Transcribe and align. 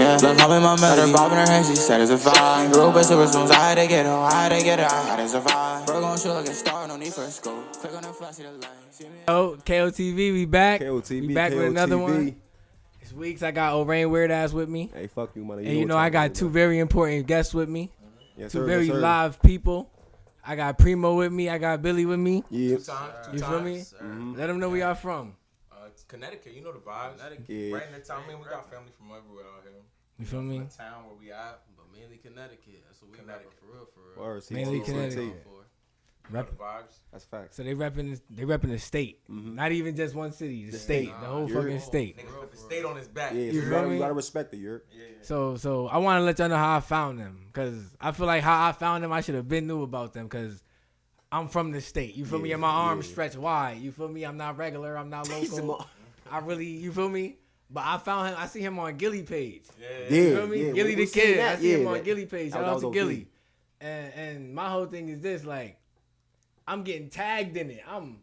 yeah. 0.00 0.16
Look 0.16 0.38
up 0.40 0.50
in 0.50 0.62
my 0.62 0.80
melody, 0.80 1.12
bobbing 1.12 1.38
her 1.38 1.46
head, 1.46 1.66
she 1.66 1.76
said 1.76 2.00
it's 2.00 2.10
a 2.10 2.16
vibe. 2.16 2.72
Grew 2.72 2.88
up 2.88 2.96
in 2.96 3.04
super 3.04 3.20
rooms, 3.20 3.50
I 3.50 3.54
had 3.54 3.74
to 3.76 3.86
get 3.86 4.06
her, 4.06 4.12
I 4.12 4.32
had 4.32 4.48
to 4.58 4.64
get 4.64 4.78
her, 4.78 4.86
I 4.86 5.02
had 5.02 5.16
to 5.16 5.28
survive. 5.28 5.88
We're 5.88 6.00
gonna 6.00 6.18
shoot 6.18 6.32
like 6.32 6.48
a 6.48 6.54
star, 6.54 6.88
no 6.88 6.96
need 6.96 7.12
for 7.12 7.24
a 7.24 7.30
scope. 7.30 7.72
Click 7.74 7.94
on 7.94 8.02
the 8.02 8.08
flash, 8.08 8.34
see 8.34 8.42
the 8.42 8.52
light. 8.52 8.68
Oh, 9.28 9.56
KOTV, 9.64 10.32
we 10.32 10.44
back. 10.44 10.80
KOTV, 10.80 11.26
we 11.28 11.34
back 11.34 11.52
KOTV. 11.52 11.56
with 11.56 11.66
another 11.68 11.98
one. 11.98 12.40
This 13.00 13.12
week's 13.12 13.42
I 13.42 13.50
got 13.50 13.74
O'Rain 13.74 14.10
Weird 14.10 14.30
Ass 14.30 14.52
with 14.52 14.68
me. 14.68 14.90
Hey, 14.94 15.06
fuck 15.06 15.34
you, 15.34 15.44
money. 15.44 15.64
You 15.64 15.70
and 15.70 15.78
you 15.78 15.86
know 15.86 15.96
I 15.96 16.10
got 16.10 16.34
two 16.34 16.46
about. 16.46 16.54
very 16.54 16.78
important 16.78 17.26
guests 17.26 17.54
with 17.54 17.68
me. 17.68 17.90
Yes, 18.36 18.52
two 18.52 18.58
sir, 18.58 18.66
very 18.66 18.86
yes, 18.86 18.96
live 18.96 19.42
people. 19.42 19.90
I 20.46 20.56
got 20.56 20.78
Primo 20.78 21.14
with 21.16 21.32
me. 21.32 21.48
I 21.48 21.58
got 21.58 21.82
Billy 21.82 22.06
with 22.06 22.18
me. 22.18 22.42
Yeah. 22.50 22.76
Two 22.76 22.82
times, 22.82 23.26
two 23.26 23.32
you 23.32 23.38
times, 23.40 23.40
feel 23.40 23.60
me? 23.60 23.78
Mm-hmm. 23.78 24.38
Let 24.38 24.46
them 24.46 24.58
know 24.58 24.68
where 24.70 24.78
y'all 24.78 24.94
from. 24.94 25.34
Connecticut. 26.10 26.54
You 26.54 26.62
know 26.62 26.72
the 26.72 26.80
vibes. 26.80 27.16
Connecticut. 27.18 27.72
Right 27.72 27.86
in 27.86 27.92
the 27.92 28.04
town. 28.04 28.22
I 28.24 28.28
mean, 28.28 28.40
we 28.40 28.44
got 28.46 28.68
family 28.68 28.90
from 28.98 29.16
everywhere 29.16 29.44
out 29.56 29.62
here. 29.62 29.72
You 30.18 30.26
feel 30.26 30.42
me? 30.42 30.58
The 30.58 30.76
town 30.76 31.06
where 31.06 31.14
we 31.18 31.30
at, 31.30 31.62
but 31.76 31.86
mainly 31.94 32.18
Connecticut. 32.18 32.82
That's 32.86 33.00
what 33.00 33.12
we 33.12 33.18
Connecticut. 33.18 33.54
for 33.58 33.72
real, 33.72 33.86
for 33.94 34.00
real. 34.20 34.26
Words, 34.26 34.50
mainly 34.50 34.80
Connecticut. 34.80 35.46
Rep- 36.30 36.56
vibes. 36.58 36.98
That's 37.10 37.24
facts. 37.24 37.56
So 37.56 37.64
they 37.64 37.74
repping 37.74 38.20
they 38.30 38.44
repping 38.44 38.70
the 38.70 38.78
state, 38.78 39.18
mm-hmm. 39.28 39.56
not 39.56 39.72
even 39.72 39.96
just 39.96 40.14
one 40.14 40.30
city, 40.30 40.70
the, 40.70 40.78
state, 40.78 41.08
nah, 41.08 41.20
the 41.20 41.26
whole 41.26 41.48
Europe. 41.48 41.64
fucking 41.64 41.80
state. 41.80 42.18
Niggas 42.18 42.40
put 42.40 42.50
the 42.52 42.56
state 42.56 42.84
on 42.84 42.96
his 42.96 43.08
back. 43.08 43.32
Yeah, 43.32 43.40
you, 43.40 43.68
gotta, 43.68 43.88
you 43.88 43.98
gotta 43.98 44.12
respect 44.12 44.52
the 44.52 44.56
Europe. 44.56 44.86
Yeah, 44.92 45.06
yeah. 45.10 45.16
So 45.22 45.56
so 45.56 45.88
I 45.88 45.98
want 45.98 46.20
to 46.20 46.24
let 46.24 46.38
y'all 46.38 46.48
know 46.48 46.56
how 46.56 46.76
I 46.76 46.80
found 46.80 47.18
them, 47.18 47.46
cause 47.52 47.96
I 48.00 48.12
feel 48.12 48.26
like 48.26 48.44
how 48.44 48.68
I 48.68 48.72
found 48.72 49.02
them, 49.02 49.12
I 49.12 49.22
should 49.22 49.34
have 49.34 49.48
been 49.48 49.66
new 49.66 49.82
about 49.82 50.12
them, 50.12 50.28
cause 50.28 50.62
I'm 51.32 51.48
from 51.48 51.72
the 51.72 51.80
state. 51.80 52.14
You 52.14 52.24
feel 52.24 52.38
yeah, 52.38 52.44
me? 52.44 52.52
And 52.52 52.60
my 52.60 52.70
arms 52.70 53.06
yeah. 53.06 53.12
stretch 53.12 53.36
wide. 53.36 53.78
You 53.78 53.90
feel 53.90 54.08
me? 54.08 54.24
I'm 54.24 54.36
not 54.36 54.56
regular. 54.56 54.96
I'm 54.96 55.10
not 55.10 55.28
local. 55.30 55.86
I 56.30 56.38
really, 56.38 56.66
you 56.66 56.92
feel 56.92 57.08
me? 57.08 57.36
But 57.72 57.84
I 57.86 57.98
found 57.98 58.28
him. 58.28 58.36
I 58.38 58.46
see 58.46 58.60
him 58.60 58.78
on 58.78 58.96
Gillie 58.96 59.22
page. 59.22 59.62
Yeah, 59.80 60.14
you 60.14 60.36
feel 60.36 60.46
me? 60.46 60.66
Yeah, 60.66 60.72
Gillie 60.72 60.96
we, 60.96 61.04
the 61.04 61.10
kid. 61.10 61.38
That, 61.38 61.58
I 61.58 61.60
see 61.60 61.70
yeah, 61.70 61.78
him 61.78 61.86
on 61.86 61.94
that, 61.94 62.04
Gillie 62.04 62.26
page. 62.26 62.52
Shout 62.52 62.64
out 62.64 62.80
to. 62.80 62.92
Gillie. 62.92 63.28
And 63.80 64.12
and 64.14 64.54
my 64.54 64.68
whole 64.68 64.86
thing 64.86 65.08
is 65.08 65.20
this: 65.20 65.44
like, 65.44 65.78
I'm 66.66 66.82
getting 66.82 67.10
tagged 67.10 67.56
in 67.56 67.70
it. 67.70 67.82
I'm 67.88 68.18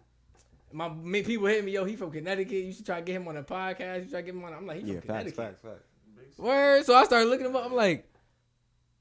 my 0.74 0.90
people 1.24 1.48
hit 1.48 1.64
me. 1.64 1.72
Yo, 1.72 1.86
he 1.86 1.96
from 1.96 2.12
Connecticut. 2.12 2.52
You 2.52 2.74
should 2.74 2.86
try 2.86 2.98
to 2.98 3.06
get 3.06 3.16
him 3.16 3.28
on 3.28 3.38
a 3.38 3.44
podcast. 3.44 4.04
You 4.04 4.10
try 4.10 4.20
to 4.20 4.26
get 4.26 4.36
him 4.36 4.44
on. 4.44 4.54
I'm 4.54 4.68
like, 4.68 4.84
he 4.84 4.94
yeah, 4.94 5.00
from 5.00 5.08
facts, 5.08 5.32
Connecticut. 5.32 5.36
Facts, 5.36 5.62
facts. 5.62 6.38
Word. 6.38 6.86
So 6.86 6.96
I 6.96 7.06
started 7.06 7.30
looking 7.30 7.46
him 7.46 7.56
up. 7.56 7.66
I'm 7.66 7.74
like, 7.74 8.06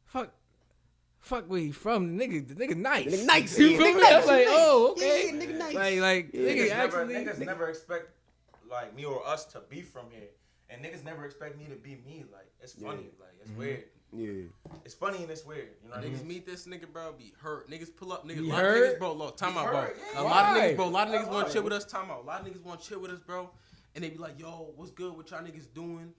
fuck. 0.06 0.32
Fuck 1.18 1.50
where 1.50 1.58
he 1.58 1.72
from? 1.72 2.16
The 2.16 2.24
nigga, 2.24 2.46
the 2.46 2.54
nigga 2.54 2.76
nice. 2.76 3.10
The 3.10 3.16
nigga 3.16 3.26
nice. 3.26 3.58
You 3.58 3.76
feel 3.76 3.94
me? 3.94 4.00
I'm 4.00 4.26
like, 4.26 4.46
oh, 4.48 4.92
okay. 4.92 5.26
Yeah, 5.26 5.32
nigga 5.32 5.58
nice. 5.58 5.74
Like, 5.74 5.98
like, 5.98 6.30
yeah, 6.32 6.40
nigga, 6.40 6.56
niggas 6.56 6.70
actually. 6.70 7.14
Never, 7.14 7.32
niggas 7.32 7.46
never 7.46 7.68
expect 7.68 8.10
like 8.70 8.94
me 8.94 9.04
or 9.04 9.26
us 9.26 9.44
to 9.46 9.60
be 9.68 9.82
from 9.82 10.06
here. 10.10 10.28
And 10.68 10.84
niggas 10.84 11.04
never 11.04 11.24
expect 11.24 11.58
me 11.58 11.66
to 11.66 11.76
be 11.76 11.98
me. 12.04 12.24
Like 12.32 12.50
it's 12.60 12.72
funny. 12.72 13.02
Yeah. 13.02 13.24
Like 13.24 13.34
it's 13.40 13.50
mm-hmm. 13.50 13.58
weird. 13.58 13.84
Yeah. 14.12 14.48
It's 14.84 14.94
funny 14.94 15.18
and 15.18 15.30
it's 15.30 15.44
weird. 15.44 15.68
You 15.82 15.90
know, 15.90 15.96
niggas 15.96 16.04
I 16.04 16.18
mean? 16.18 16.28
meet 16.28 16.46
this 16.46 16.66
nigga, 16.66 16.90
bro, 16.92 17.12
be 17.12 17.34
hurt. 17.40 17.70
Niggas 17.70 17.94
pull 17.94 18.12
up, 18.12 18.26
niggas. 18.26 18.48
Lot 18.48 18.60
hurt? 18.60 18.94
niggas, 18.94 18.98
bro. 18.98 19.12
Look, 19.12 19.36
time 19.36 19.58
out, 19.58 19.70
bro. 19.70 19.88
Yeah, 20.14 20.20
a 20.20 20.24
why? 20.24 20.30
lot 20.30 20.56
of 20.56 20.62
niggas, 20.62 20.76
bro. 20.76 20.84
A 20.84 20.88
lot 20.88 21.08
of 21.08 21.14
niggas 21.14 21.30
want 21.30 21.46
to 21.48 21.52
chill 21.52 21.62
with 21.62 21.72
us. 21.72 21.84
Time 21.84 22.10
out. 22.10 22.22
A 22.22 22.26
lot 22.26 22.40
of 22.40 22.46
niggas 22.46 22.64
want 22.64 22.80
to 22.80 22.88
chill 22.88 23.00
with 23.00 23.10
us, 23.10 23.20
bro. 23.20 23.50
And 23.94 24.04
they 24.04 24.10
be 24.10 24.18
like, 24.18 24.38
yo, 24.38 24.72
what's 24.76 24.90
good? 24.90 25.16
What 25.16 25.30
y'all 25.30 25.42
niggas 25.42 25.72
doing? 25.74 26.12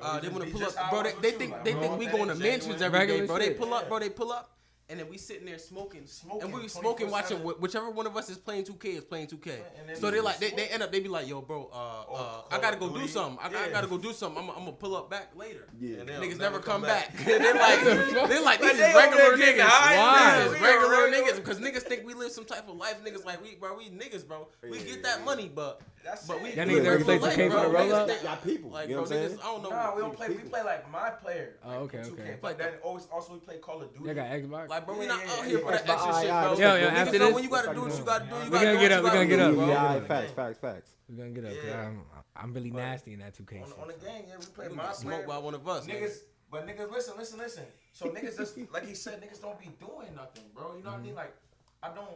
Uh, 0.00 0.20
they 0.20 0.28
want 0.28 0.44
to 0.44 0.50
pull 0.50 0.62
up, 0.62 0.90
bro. 0.90 1.02
They, 1.02 1.12
they 1.20 1.30
think 1.32 1.52
like, 1.52 1.64
they 1.64 1.72
bro, 1.72 1.82
think 1.82 1.98
we 1.98 2.06
going 2.06 2.28
to 2.28 2.34
mansions 2.34 2.80
every 2.82 3.06
day, 3.06 3.26
bro. 3.26 3.38
Shit. 3.38 3.48
They 3.48 3.54
pull 3.54 3.74
up, 3.74 3.88
bro. 3.88 3.98
They 3.98 4.10
pull 4.10 4.32
up. 4.32 4.57
And 4.90 4.98
then 4.98 5.06
we 5.10 5.18
sitting 5.18 5.44
there 5.44 5.58
smoking, 5.58 6.06
smoking 6.06 6.44
and 6.44 6.52
we 6.54 6.62
were 6.62 6.68
smoking, 6.68 7.10
watching 7.10 7.36
wh- 7.40 7.60
whichever 7.60 7.90
one 7.90 8.06
of 8.06 8.16
us 8.16 8.30
is 8.30 8.38
playing 8.38 8.64
2K 8.64 8.84
is 8.96 9.04
playing 9.04 9.26
2K. 9.26 9.98
So 9.98 10.10
they 10.10 10.20
like 10.20 10.38
they, 10.38 10.48
they, 10.50 10.68
end 10.68 10.82
up 10.82 10.90
they 10.90 11.00
be 11.00 11.10
like, 11.10 11.28
yo, 11.28 11.42
bro, 11.42 11.68
uh, 11.70 11.76
oh, 12.08 12.44
uh 12.50 12.54
I 12.54 12.58
gotta 12.58 12.78
go 12.78 12.88
do 12.88 13.06
something. 13.06 13.38
I, 13.42 13.50
yeah. 13.50 13.66
I, 13.66 13.68
gotta 13.70 13.86
go 13.86 13.98
do 13.98 14.14
something. 14.14 14.42
I'm, 14.42 14.48
I'm, 14.48 14.60
gonna 14.60 14.72
pull 14.72 14.96
up 14.96 15.10
back 15.10 15.36
later. 15.36 15.68
Yeah, 15.78 15.98
and 15.98 16.08
niggas 16.08 16.38
never, 16.38 16.58
come, 16.58 16.80
back. 16.80 17.14
back. 17.14 17.26
they 17.26 17.52
like 17.52 17.80
they 18.28 18.40
like 18.44 18.60
these 18.62 18.78
they 18.78 18.94
regular 18.94 19.36
niggas. 19.36 19.58
Why? 19.58 20.48
Regular, 20.52 21.10
niggas 21.10 21.36
because 21.36 21.58
niggas 21.60 21.82
think 21.82 22.06
we 22.06 22.14
live 22.14 22.32
some 22.32 22.46
type 22.46 22.66
of 22.66 22.76
life. 22.76 23.04
Niggas 23.04 23.26
like 23.26 23.42
we 23.42 23.56
bro, 23.56 23.76
we 23.76 23.90
niggas, 23.90 24.26
bro. 24.26 24.48
We 24.62 24.78
get 24.78 25.02
that 25.02 25.22
money, 25.22 25.50
but 25.54 25.82
that's 26.02 26.26
but 26.26 26.42
we 26.42 26.52
niggas 26.52 26.82
never 26.82 27.04
play 27.04 27.18
2K 27.18 27.50
for 27.50 27.60
the 27.60 27.68
roll 27.68 27.92
up. 27.92 28.10
Y'all 28.22 28.36
people, 28.36 28.70
like 28.70 28.88
bro, 28.88 29.04
niggas. 29.04 29.38
I 29.38 29.42
don't 29.42 29.62
know. 29.62 29.68
Nah, 29.68 29.94
we 29.94 30.00
don't 30.00 30.16
play. 30.16 30.28
We 30.28 30.36
play 30.36 30.62
like 30.62 30.90
my 30.90 31.10
player. 31.10 31.56
Oh, 31.62 31.80
okay, 31.80 31.98
okay. 31.98 32.36
Like 32.42 32.56
that. 32.56 32.80
Always 32.82 33.06
also 33.12 33.34
we 33.34 33.40
play 33.40 33.58
Call 33.58 33.82
of 33.82 33.92
Duty. 33.92 34.06
They 34.06 34.14
got 34.14 34.30
Xbox. 34.30 34.68
Like, 34.78 34.86
bro, 34.86 34.98
we 34.98 35.06
not 35.06 35.20
out 35.26 35.44
here 35.44 35.58
for 35.58 35.72
the 35.72 35.90
extra 35.90 36.20
shit, 36.20 36.30
bro. 36.30 36.56
Yo, 36.56 36.76
yo, 36.76 36.88
after 36.88 37.18
this, 37.18 37.34
when 37.34 37.42
you 37.42 37.50
gotta 37.50 37.74
do 37.74 37.80
what 37.82 37.98
you 37.98 38.04
gotta 38.04 38.24
do, 38.24 38.30
you 38.44 38.50
gotta. 38.50 38.50
we 38.50 38.58
gonna 38.58 38.78
get 38.78 38.92
up. 38.92 39.04
We're 39.04 39.10
gonna 39.10 39.26
get 39.26 39.40
up. 39.40 39.56
Yeah, 39.56 40.00
facts, 40.00 40.32
facts, 40.32 40.58
facts. 40.58 40.90
We're 41.08 41.16
gonna 41.16 41.30
get 41.30 41.44
up. 41.44 41.84
I'm, 41.84 42.02
I'm 42.36 42.54
really 42.54 42.70
nasty 42.70 43.14
in 43.14 43.18
that 43.18 43.34
2K. 43.36 43.62
On, 43.62 43.88
the 43.88 43.94
game, 43.94 44.24
yeah, 44.28 44.36
we 44.38 44.46
play 44.46 44.68
my 44.68 44.92
smoke 44.92 45.26
by 45.26 45.38
one 45.38 45.54
of 45.54 45.66
us, 45.66 45.86
niggas. 45.86 46.18
But 46.50 46.66
niggas, 46.66 46.90
listen, 46.90 47.14
listen, 47.18 47.38
listen. 47.38 47.64
So 47.92 48.06
niggas 48.14 48.38
just 48.38 48.56
like 48.72 48.86
he 48.86 48.94
said, 48.94 49.20
niggas 49.20 49.42
don't 49.42 49.58
be 49.58 49.70
doing 49.80 50.14
nothing, 50.14 50.44
bro. 50.54 50.76
You 50.76 50.84
know 50.84 50.92
what 50.92 51.00
I 51.00 51.02
mean? 51.02 51.10
Mm-hmm. 51.10 51.16
Like, 51.16 51.36
I 51.82 51.88
don't. 51.88 52.08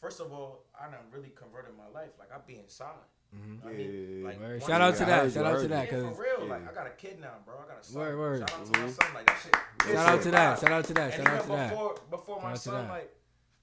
First 0.00 0.20
of 0.20 0.32
all, 0.32 0.64
I 0.78 0.86
done 0.86 1.04
really 1.12 1.32
converted 1.36 1.72
my 1.76 1.86
life. 1.98 2.10
Like 2.18 2.32
I 2.32 2.38
be 2.46 2.56
inside. 2.56 2.88
Mm-hmm. 3.34 3.68
Yeah, 3.68 3.70
I 3.70 3.76
mean, 3.76 4.24
like. 4.24 4.62
Shout 4.66 4.80
out 4.80 4.96
to 4.96 5.04
that. 5.04 5.32
Shout 5.32 5.46
out 5.46 5.60
to 5.60 5.68
that. 5.68 5.90
Cause 5.90 6.16
for 6.16 6.22
real, 6.22 6.46
yeah. 6.46 6.54
like 6.54 6.70
I 6.70 6.74
got 6.74 6.86
a 6.86 6.90
kid 6.90 7.20
now, 7.20 7.34
bro. 7.44 7.54
I 7.64 7.68
got 7.68 7.80
a 7.80 7.84
son. 7.84 8.00
Word, 8.00 8.18
word. 8.18 8.38
Shout 8.40 8.60
out 8.60 8.72
to 8.72 8.80
my 8.80 8.90
son, 8.90 9.14
like 9.14 9.26
that 9.26 9.38
shit. 9.42 9.94
Shout 9.94 10.08
out 10.08 10.22
to 10.22 10.30
that. 10.30 10.60
Shout 10.60 10.72
out 10.72 10.84
to 10.84 10.94
that. 10.94 11.14
Shout 11.14 11.26
out 11.26 11.42
to 11.42 11.48
that. 11.48 11.70
Before, 11.70 11.94
before 12.10 12.42
my 12.42 12.54
son, 12.54 12.88
like 12.88 13.14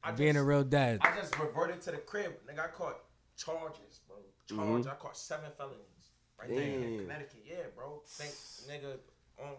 I 0.03 0.11
being 0.11 0.35
a 0.35 0.43
real 0.43 0.63
dad, 0.63 0.99
I 1.01 1.15
just 1.15 1.37
reverted 1.39 1.81
to 1.83 1.91
the 1.91 1.97
crib. 1.97 2.33
Nigga, 2.47 2.65
I 2.65 2.67
caught 2.67 2.99
charges, 3.37 3.99
bro. 4.07 4.17
Charge. 4.47 4.83
Mm-hmm. 4.83 4.89
I 4.89 4.93
caught 4.95 5.17
seven 5.17 5.49
felonies 5.57 6.11
right 6.39 6.49
there 6.49 6.61
in 6.61 6.99
Connecticut. 6.99 7.45
Yeah, 7.47 7.55
bro. 7.75 8.01
Thank 8.05 8.31
nigga 8.69 8.93
um, 9.39 9.47
on. 9.47 9.53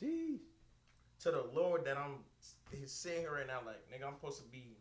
Jeez. 0.00 0.38
To 1.20 1.30
the 1.30 1.44
Lord 1.54 1.84
that 1.86 1.96
I'm 1.96 2.18
he's 2.70 2.92
sitting 2.92 3.20
here 3.20 3.34
right 3.34 3.46
now, 3.46 3.60
like 3.64 3.80
nigga, 3.90 4.06
I'm 4.06 4.14
supposed 4.14 4.42
to 4.42 4.48
be 4.48 4.76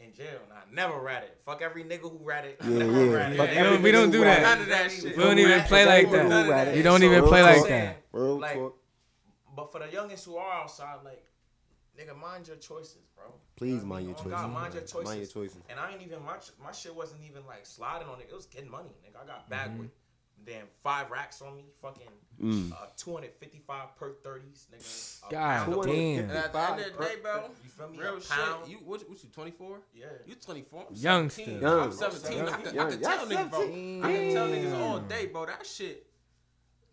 in 0.00 0.12
jail. 0.12 0.40
And 0.44 0.52
I 0.52 0.62
never 0.72 1.00
ratted. 1.00 1.30
Fuck 1.44 1.62
every 1.62 1.84
nigga 1.84 2.02
who 2.02 2.18
ratted. 2.22 2.56
Yeah, 2.62 2.84
yeah. 2.84 2.84
Ratted. 2.84 3.36
yeah. 3.36 3.72
yeah. 3.72 3.80
We 3.80 3.90
don't 3.90 4.10
do 4.10 4.20
that. 4.20 4.42
None 4.42 4.60
of 4.60 4.68
that 4.68 4.90
shit. 4.90 5.16
We 5.16 5.22
don't 5.22 5.38
even 5.38 5.62
play 5.62 5.86
like 5.86 6.10
that. 6.10 6.76
You 6.76 6.82
don't 6.82 7.02
even 7.02 7.24
play 7.24 7.42
like 7.42 7.68
that. 7.68 8.02
Real 8.12 8.40
talk. 8.40 8.74
But 9.56 9.72
for 9.72 9.80
the 9.80 9.90
youngest 9.90 10.24
who 10.24 10.36
are 10.36 10.62
outside, 10.62 10.98
like, 11.04 11.24
nigga, 11.98 12.16
mind 12.16 12.46
your 12.46 12.58
choices, 12.58 13.08
bro. 13.16 13.24
Please 13.56 13.80
oh 13.82 13.86
mind 13.86 14.06
your 14.06 14.14
choices. 14.14 14.30
God, 14.30 14.52
mind 14.52 14.74
your 14.74 14.84
choices. 14.84 15.04
Mind 15.04 15.18
your 15.18 15.26
choices. 15.26 15.58
And 15.68 15.80
I 15.80 15.90
ain't 15.90 16.02
even 16.02 16.22
my 16.22 16.36
my 16.62 16.70
shit 16.70 16.94
wasn't 16.94 17.22
even 17.28 17.44
like 17.44 17.66
sliding 17.66 18.06
on 18.06 18.20
it. 18.20 18.28
It 18.30 18.34
was 18.36 18.46
getting 18.46 18.70
money, 18.70 18.90
nigga. 19.04 19.20
I 19.20 19.26
got 19.26 19.50
back 19.50 19.70
mm-hmm. 19.70 19.80
with 19.80 19.90
then 20.44 20.62
five 20.82 21.10
racks 21.10 21.42
on 21.42 21.56
me, 21.56 21.64
fucking 21.82 22.08
mm. 22.42 22.72
uh, 22.72 22.86
two 22.96 23.12
hundred 23.12 23.32
fifty 23.38 23.60
five 23.66 23.94
per 23.96 24.14
thirties, 24.24 24.66
nigga. 24.72 25.30
God 25.30 25.86
damn! 25.86 26.30
At 26.30 26.52
the 26.52 26.58
end 26.58 26.80
of 26.80 26.98
the 26.98 27.04
day, 27.04 27.14
bro, 27.22 27.50
you 27.62 27.70
feel 27.70 27.88
me? 27.88 27.98
Real 27.98 28.20
shit. 28.20 28.68
You 28.68 28.76
what? 28.84 29.08
What 29.08 29.22
you 29.22 29.28
twenty 29.30 29.50
four? 29.50 29.80
Yeah, 29.94 30.06
you 30.26 30.34
twenty 30.36 30.62
four. 30.62 30.86
Youngster, 30.92 31.42
young. 31.42 31.80
I'm 31.80 31.92
seventeen. 31.92 32.38
Young. 32.38 32.48
I 32.48 32.56
can. 32.56 32.78
I 32.78 32.90
can 32.90 33.00
tell 33.00 33.26
nigga. 33.26 33.28
niggas, 33.28 33.50
bro. 33.50 33.60
I 33.60 34.12
can 34.12 34.34
tell 34.34 34.48
niggas 34.48 34.80
all 34.80 34.98
day, 35.00 35.26
bro. 35.26 35.46
That 35.46 35.66
shit 35.66 36.07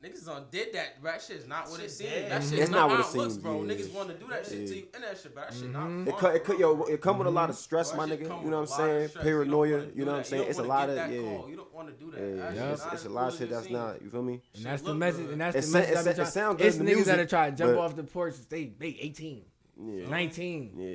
Niggas 0.03 0.29
on 0.29 0.45
did 0.51 0.73
that. 0.73 1.01
That 1.01 1.21
shit 1.21 1.37
is 1.37 1.47
not 1.47 1.69
what 1.69 1.79
it 1.79 1.89
seems. 1.89 2.29
That 2.29 2.43
shit 2.43 2.59
is 2.59 2.69
not, 2.69 2.89
not 2.89 2.89
what 2.91 2.99
it 2.99 3.05
seems, 3.05 3.37
bro. 3.37 3.63
Yeah. 3.63 3.73
Niggas 3.73 3.93
want 3.93 4.09
to 4.09 4.15
do 4.15 4.27
that 4.29 4.45
shit 4.45 4.59
yeah. 4.59 4.67
to 4.67 4.75
you 4.75 4.87
and 4.93 5.03
that 5.03 5.17
shit, 5.17 5.33
but 5.33 5.49
that 5.49 5.53
shit 5.53 5.71
mm-hmm. 5.71 6.03
not. 6.05 6.19
Fun, 6.19 6.35
it, 6.35 6.49
it, 6.49 6.59
yo, 6.59 6.83
it 6.83 7.01
come 7.01 7.17
with 7.17 7.27
a 7.27 7.31
lot 7.31 7.49
of 7.49 7.55
stress, 7.55 7.95
my 7.95 8.05
nigga. 8.05 8.21
You 8.43 8.49
know 8.51 8.61
what 8.61 8.69
I'm 8.71 8.77
saying? 8.77 9.09
Paranoia. 9.19 9.85
You 9.95 10.05
know 10.05 10.11
what 10.11 10.17
I'm 10.19 10.23
saying? 10.25 10.45
It's 10.47 10.59
a 10.59 10.63
lot 10.63 10.89
of 10.89 10.97
yeah. 10.97 11.21
Call. 11.21 11.49
You 11.49 11.55
don't 11.55 11.73
want 11.73 11.87
to 11.87 11.93
do 11.93 12.11
that. 12.11 12.19
Yeah, 12.19 12.53
yeah. 12.53 12.73
It's, 12.73 12.85
it's 12.91 13.05
a 13.05 13.09
lot 13.09 13.33
of 13.33 13.39
shit 13.39 13.49
that's 13.49 13.69
not. 13.69 14.01
You 14.01 14.09
feel 14.09 14.23
me? 14.23 14.41
And 14.55 14.65
that's 14.65 14.81
the 14.81 14.93
message. 14.93 15.29
And 15.29 15.41
that's 15.41 15.65
the 15.65 15.79
message. 15.79 16.19
It 16.19 16.27
sound 16.27 16.57
good. 16.57 16.67
It's 16.67 16.77
niggas 16.77 17.05
that 17.05 17.19
are 17.19 17.25
trying 17.25 17.55
to 17.55 17.57
jump 17.57 17.77
off 17.79 17.95
the 17.95 18.03
porch. 18.03 18.35
They 18.49 18.65
they 18.65 18.97
18. 18.99 19.43
19. 19.77 20.71
Yeah. 20.77 20.85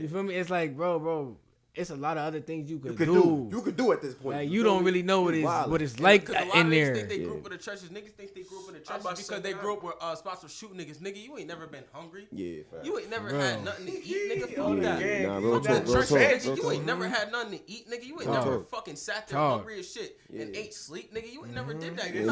You 0.00 0.08
feel 0.08 0.22
me? 0.22 0.34
It's 0.34 0.50
like, 0.50 0.76
bro, 0.76 0.98
bro, 0.98 1.36
it's 1.76 1.90
a 1.90 1.96
lot 1.96 2.16
of 2.16 2.24
other 2.24 2.40
things 2.40 2.70
you 2.70 2.78
could, 2.78 2.92
you 2.92 2.96
could 2.96 3.06
do. 3.06 3.22
do. 3.22 3.48
You 3.56 3.62
could 3.62 3.76
do 3.76 3.92
at 3.92 4.00
this 4.00 4.14
point. 4.14 4.38
Like, 4.38 4.48
you, 4.48 4.54
you 4.54 4.62
don't 4.62 4.82
really 4.82 5.02
know 5.02 5.20
what 5.20 5.34
it's 5.34 5.68
what 5.68 5.82
it's 5.82 6.00
like 6.00 6.26
because 6.26 6.42
a 6.42 6.46
lot 6.46 6.56
in 6.56 6.66
of 6.66 6.72
there. 6.72 6.94
Think 6.94 7.08
they 7.08 7.18
grew 7.18 7.38
up 7.38 7.44
in 7.46 7.52
the 7.52 7.58
churches. 7.58 7.88
Niggas 7.90 8.10
think 8.12 8.34
they 8.34 8.42
grew 8.42 8.62
up 8.62 8.68
in 8.68 8.74
the 8.74 8.80
churches 8.80 9.26
because 9.26 9.42
they 9.42 9.52
that. 9.52 9.60
grew 9.60 9.74
up 9.74 9.82
with 9.82 9.94
uh, 10.00 10.14
spots 10.14 10.42
of 10.42 10.50
shooting, 10.50 10.78
niggas. 10.78 10.98
Nigga, 10.98 11.22
you 11.22 11.36
ain't 11.36 11.48
never 11.48 11.66
been 11.66 11.84
hungry. 11.92 12.26
Yeah, 12.32 12.62
facts. 12.70 12.86
you 12.86 12.98
ain't 12.98 13.10
never 13.10 13.28
Bro. 13.28 13.38
had 13.38 13.64
nothing 13.64 13.86
to 13.86 13.92
eat, 13.92 14.32
nigga. 14.32 14.56
Fuck 14.56 14.76
yeah. 14.76 14.82
that. 14.82 15.00
Yeah. 15.00 15.26
Nah, 15.26 15.36
real 15.36 15.60
talk, 15.60 15.86
real 15.86 16.02
talk, 16.02 16.18
nigga. 16.18 16.56
You 16.56 16.70
ain't 16.70 16.86
never 16.86 17.08
had 17.08 17.30
nothing 17.30 17.58
to 17.58 17.70
eat, 17.70 17.90
nigga. 17.90 18.04
You 18.06 18.20
ain't 18.22 18.30
never 18.30 18.60
fucking 18.60 18.96
sat 18.96 19.28
there 19.28 19.38
hungry 19.38 19.80
as 19.80 19.92
shit 19.92 20.18
and 20.32 20.56
ate 20.56 20.72
sleep, 20.72 21.14
nigga. 21.14 21.30
You 21.30 21.44
ain't 21.44 21.54
never 21.54 21.74
did 21.74 21.96
that. 21.98 22.14
You're 22.14 22.24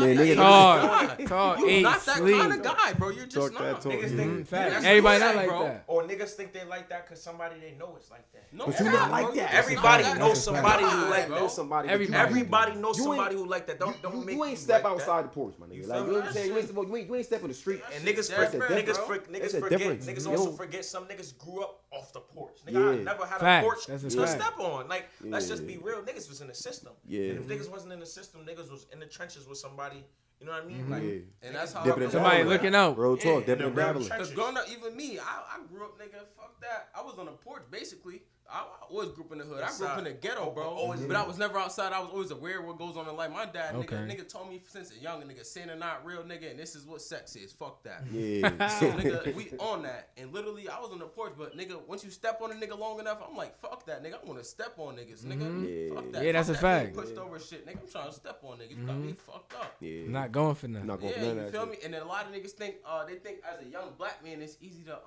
not 1.83 2.05
that 2.07 2.17
kind 2.19 2.53
of 2.53 2.63
guy, 2.63 2.93
bro. 2.95 3.11
You're 3.11 3.27
just 3.27 3.53
not. 3.53 3.83
Niggas 3.83 4.17
think 4.17 4.49
mm-hmm. 4.49 4.85
everybody 4.85 5.21
not 5.21 5.37
like 5.37 5.51
that. 5.51 5.85
Or 5.87 6.03
niggas 6.03 6.31
think 6.31 6.53
they 6.53 6.65
like 6.65 6.89
that 6.89 7.07
because 7.07 7.23
somebody 7.23 7.57
they 7.61 7.73
know 7.79 7.97
is 8.01 8.11
like 8.11 8.31
that. 8.33 8.53
No, 8.53 8.67
you 8.67 8.93
not 8.93 9.11
like 9.11 9.34
yeah, 9.35 9.49
everybody 9.53 10.19
knows, 10.19 10.43
somebody 10.43 10.85
who 10.85 11.11
like 11.11 11.29
knows 11.29 11.55
Somebody 11.55 11.89
everybody, 11.89 12.19
everybody 12.19 12.75
knows 12.77 12.99
somebody 12.99 13.35
who 13.37 13.47
like 13.47 13.67
that. 13.67 13.79
Don't 13.79 14.01
don't 14.03 14.17
you, 14.17 14.25
make 14.25 14.37
you 14.37 14.45
ain't 14.45 14.59
step 14.59 14.85
outside 14.85 15.25
the 15.25 15.29
porch, 15.29 15.55
my 15.59 15.67
nigga. 15.67 15.87
Like 15.89 16.07
you 16.07 16.23
ain't 16.23 16.35
you 16.35 16.59
ain't 16.59 16.73
you 16.73 16.97
ain't, 16.97 17.09
you 17.09 17.15
ain't 17.15 17.27
step 17.27 17.43
in 17.43 17.49
the 17.49 17.55
street. 17.55 17.81
And 17.95 18.05
niggas 18.05 18.31
niggas 18.33 18.97
niggas 19.29 19.61
forget 19.61 19.81
niggas 19.81 20.29
also 20.29 20.53
forget 20.53 20.85
some 20.85 21.07
niggas 21.07 21.37
grew 21.39 21.63
up 21.63 21.83
off 21.91 22.13
the 22.13 22.21
porch. 22.21 22.59
Nigga, 22.67 23.01
I 23.01 23.03
never 23.03 23.27
had 23.27 23.43
a 23.43 23.63
porch 23.63 23.87
to 23.87 24.27
step 24.27 24.59
on. 24.59 24.89
Like 24.89 25.09
let's 25.23 25.49
just 25.49 25.67
be 25.67 25.79
real, 25.79 26.03
niggas 26.03 26.29
was 26.29 26.41
in 26.41 26.49
the 26.49 26.55
system. 26.55 26.93
Yeah, 27.07 27.21
if 27.21 27.47
niggas 27.47 27.71
wasn't 27.71 27.93
in 27.93 28.01
the 28.01 28.07
system, 28.07 28.41
niggas 28.47 28.71
was 28.71 28.87
in 28.93 29.01
the 29.01 29.07
trenches 29.07 29.47
with 29.47 29.59
somebody. 29.59 30.05
You 30.41 30.47
know 30.47 30.53
what 30.53 30.65
I 30.65 30.67
mean? 30.67 30.79
Mm-hmm. 30.79 30.93
Like, 30.93 31.03
yeah. 31.03 31.47
and 31.47 31.55
that's 31.55 31.73
how 31.73 31.85
dipping 31.85 32.07
I 32.07 32.11
somebody 32.11 32.39
down, 32.39 32.49
looking 32.49 32.75
out. 32.75 32.99
Road 32.99 33.21
talk, 33.21 33.41
yeah, 33.41 33.47
dipping 33.47 33.67
and 33.67 33.77
dabbling. 33.77 34.05
Because 34.05 34.33
growing 34.33 34.57
up, 34.57 34.65
even 34.69 34.95
me, 34.95 35.19
I, 35.19 35.23
I 35.23 35.59
grew 35.73 35.85
up, 35.85 35.99
nigga. 35.99 36.21
Fuck 36.37 36.61
that. 36.61 36.89
I 36.95 37.03
was 37.03 37.19
on 37.19 37.29
a 37.29 37.33
porch 37.33 37.63
basically. 37.71 38.23
I, 38.55 38.59
I 38.61 38.85
always 38.89 39.09
grew 39.11 39.25
up 39.25 39.33
in 39.33 39.39
the 39.39 39.45
hood. 39.45 39.63
I 39.63 39.77
grew 39.77 39.87
up 39.87 39.99
in 39.99 40.05
the 40.05 40.13
ghetto, 40.13 40.51
bro. 40.53 40.65
Always- 40.65 41.01
but 41.01 41.17
I 41.17 41.27
was 41.27 41.39
never 41.39 41.59
outside. 41.59 41.93
I 41.93 41.99
was 42.01 42.11
always 42.11 42.31
aware 42.31 42.61
of 42.61 42.67
what 42.67 42.79
goes 42.79 42.97
on 42.97 43.09
in 43.09 43.17
life. 43.17 43.31
My 43.33 43.47
dad, 43.47 43.75
Okay. 43.75 43.97
nigga, 43.97 44.13
nigga 44.21 44.29
told 44.29 44.49
me 44.49 44.63
since 44.69 44.93
a 44.93 44.99
young 44.99 45.23
nigga, 45.23 45.45
sin 45.45 45.65
Santa 45.65 45.77
not 45.77 46.05
real, 46.05 46.23
nigga, 46.23 46.51
and 46.51 46.59
this 46.59 46.77
is 46.77 46.85
what 46.87 47.01
sex 47.01 47.35
is. 47.37 47.53
Fuck 47.53 47.83
that. 47.85 48.05
Yeah. 48.13 48.49
So, 48.81 48.91
nigga, 48.93 49.35
we 49.35 49.51
on 49.59 49.83
that, 49.85 50.11
and 50.17 50.33
literally, 50.33 50.69
I 50.69 50.79
was 50.81 50.91
on 50.93 50.99
the 50.99 51.07
porch, 51.07 51.33
but 51.39 51.57
nigga, 51.57 51.81
once 51.87 52.05
you 52.05 52.11
step 52.11 52.41
on 52.43 52.53
a 52.53 52.55
nigga 52.55 52.79
long 52.79 53.01
enough, 53.01 53.19
I'm 53.29 53.37
like, 53.37 53.59
fuck 53.61 53.85
that, 53.87 54.03
nigga. 54.05 54.15
I 54.23 54.27
want 54.27 54.39
to 54.39 54.45
step 54.45 54.75
on 54.79 54.97
niggas, 54.97 55.25
nigga. 55.25 55.89
Yeah. 55.89 55.95
Fuck 55.95 56.13
that. 56.13 56.25
Yeah, 56.25 56.33
that's 56.33 56.49
fuck 56.49 56.59
a 56.59 56.63
that 56.63 56.83
being 56.85 56.95
fact. 56.95 57.07
Pushed 57.09 57.19
over 57.19 57.39
shit, 57.39 57.67
nigga. 57.67 57.81
I'm 57.83 57.91
trying 57.91 58.09
to 58.09 58.13
step 58.15 58.41
on 58.45 58.59
niggas. 58.59 58.79
You 58.79 58.87
got 58.87 58.97
me 58.97 59.13
fucked 59.15 59.55
up. 59.55 59.77
yeah. 59.81 60.03
Not 60.07 60.33
going 60.33 60.55
for 60.55 60.69
nothing. 60.69 60.87
Not 60.87 61.01
going 61.01 61.13
Yeah, 61.13 61.19
for 61.21 61.35
none 61.35 61.45
you 61.47 61.51
feel 61.51 61.67
me? 61.67 61.77
And 61.85 61.95
then 61.95 62.03
a 62.03 62.07
lot 62.07 62.27
of 62.27 62.33
niggas 62.33 62.51
think, 62.53 62.77
uh, 62.87 63.05
they 63.07 63.15
think 63.17 63.39
as 63.51 63.65
a 63.65 63.69
young 63.69 63.93
black 63.99 64.23
man, 64.23 64.41
it's 64.43 64.57
easy 64.61 64.83
to, 64.85 64.95
uh, 64.97 64.99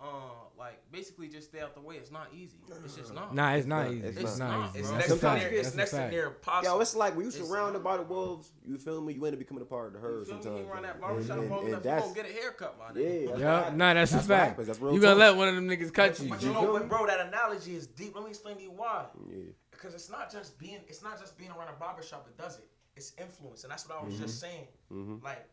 like 0.58 0.80
basically 0.92 1.28
just 1.28 1.50
stay 1.50 1.60
out 1.62 1.74
the 1.76 1.82
way. 1.82 1.96
It's 1.96 2.12
not 2.12 2.28
easy. 2.34 2.58
It's 2.84 2.96
just 2.96 3.14
not. 3.14 3.36
Nah, 3.38 3.54
it's 3.54 3.68
not 3.68 3.84
not. 3.86 3.94
easy. 3.94 4.08
It's 4.08 4.18
It's, 4.18 4.38
not. 4.40 4.50
not 4.50 4.66
It's 4.66 4.76
easy. 4.76 4.80
it's 4.80 4.92
next 4.92 5.08
That's 5.08 5.20
to 5.22 5.28
fact. 5.28 5.40
near, 5.52 5.60
it's 5.60 5.76
next 5.76 5.92
to 5.92 6.10
near 6.10 6.26
impossible. 6.28 6.76
Yo, 6.76 6.82
it's 6.82 6.96
like 6.96 7.16
when 7.16 7.22
you 7.22 7.28
It's 7.28 7.38
surrounded 7.38 7.84
by 7.84 7.98
the 7.98 8.04
wolves, 8.04 8.52
you 8.66 8.78
feel 8.80 9.00
me? 9.00 9.14
You 9.14 9.24
end 9.26 9.34
up 9.36 9.40
becoming 9.40 9.62
a 9.62 9.66
part 9.66 9.88
of 9.88 9.94
the 9.94 10.00
You 10.00 10.06
herd 10.06 10.26
feel 10.26 10.38
me? 10.38 10.42
sometimes. 10.44 10.66
You 10.66 10.74
run 10.74 10.82
that 10.84 11.00
bro. 11.00 11.08
barbershop 11.10 11.38
And- 11.38 11.50
long 11.52 11.74
and 11.74 11.84
that's- 11.84 12.14
get 12.14 12.26
a 12.26 12.34
haircut, 12.34 12.80
my 12.80 13.00
Yeah, 13.00 13.08
nigga. 13.08 13.40
Yeah, 13.40 13.62
what 13.66 13.76
nah, 13.76 13.94
that's, 13.94 14.12
that's 14.12 14.26
a 14.26 14.28
fact. 14.28 14.50
happens. 14.50 14.68
That's 14.68 14.80
real 14.80 14.94
You 14.96 15.02
gonna 15.02 15.16
let 15.16 15.36
one 15.36 15.48
of 15.50 15.54
them 15.56 15.68
niggas 15.70 15.94
cut 15.94 16.20
you. 16.20 16.30
But 16.30 16.42
you 16.42 16.48
You 16.48 16.54
know, 16.56 16.62
feel 16.62 16.74
but 16.74 16.82
me? 16.82 16.88
bro, 16.90 17.06
that 17.06 17.20
analogy 17.28 17.76
is 17.76 17.86
deep. 17.86 18.16
Let 18.16 18.24
me 18.24 18.32
explain 18.32 18.56
to 18.58 18.64
you 18.64 18.72
why. 18.72 19.06
Yeah. 19.30 19.38
Because 19.70 19.94
it's 19.94 20.10
not 20.10 20.32
just 20.32 20.58
being, 20.58 20.80
it's 20.88 21.04
not 21.04 21.20
just 21.20 21.38
being 21.38 21.52
around 21.52 21.70
a 21.70 21.80
barbershop 21.80 22.26
that 22.26 22.38
does 22.44 22.58
it. 22.58 22.68
It's 22.96 23.14
influence, 23.22 23.62
and 23.64 23.72
that's 23.72 23.88
what 23.88 24.02
I 24.02 24.04
was 24.04 24.18
just 24.18 24.44
mm-hmm. 24.44 24.52
saying. 24.52 24.68
Mm-hmm. 24.92 25.24
Like, 25.24 25.48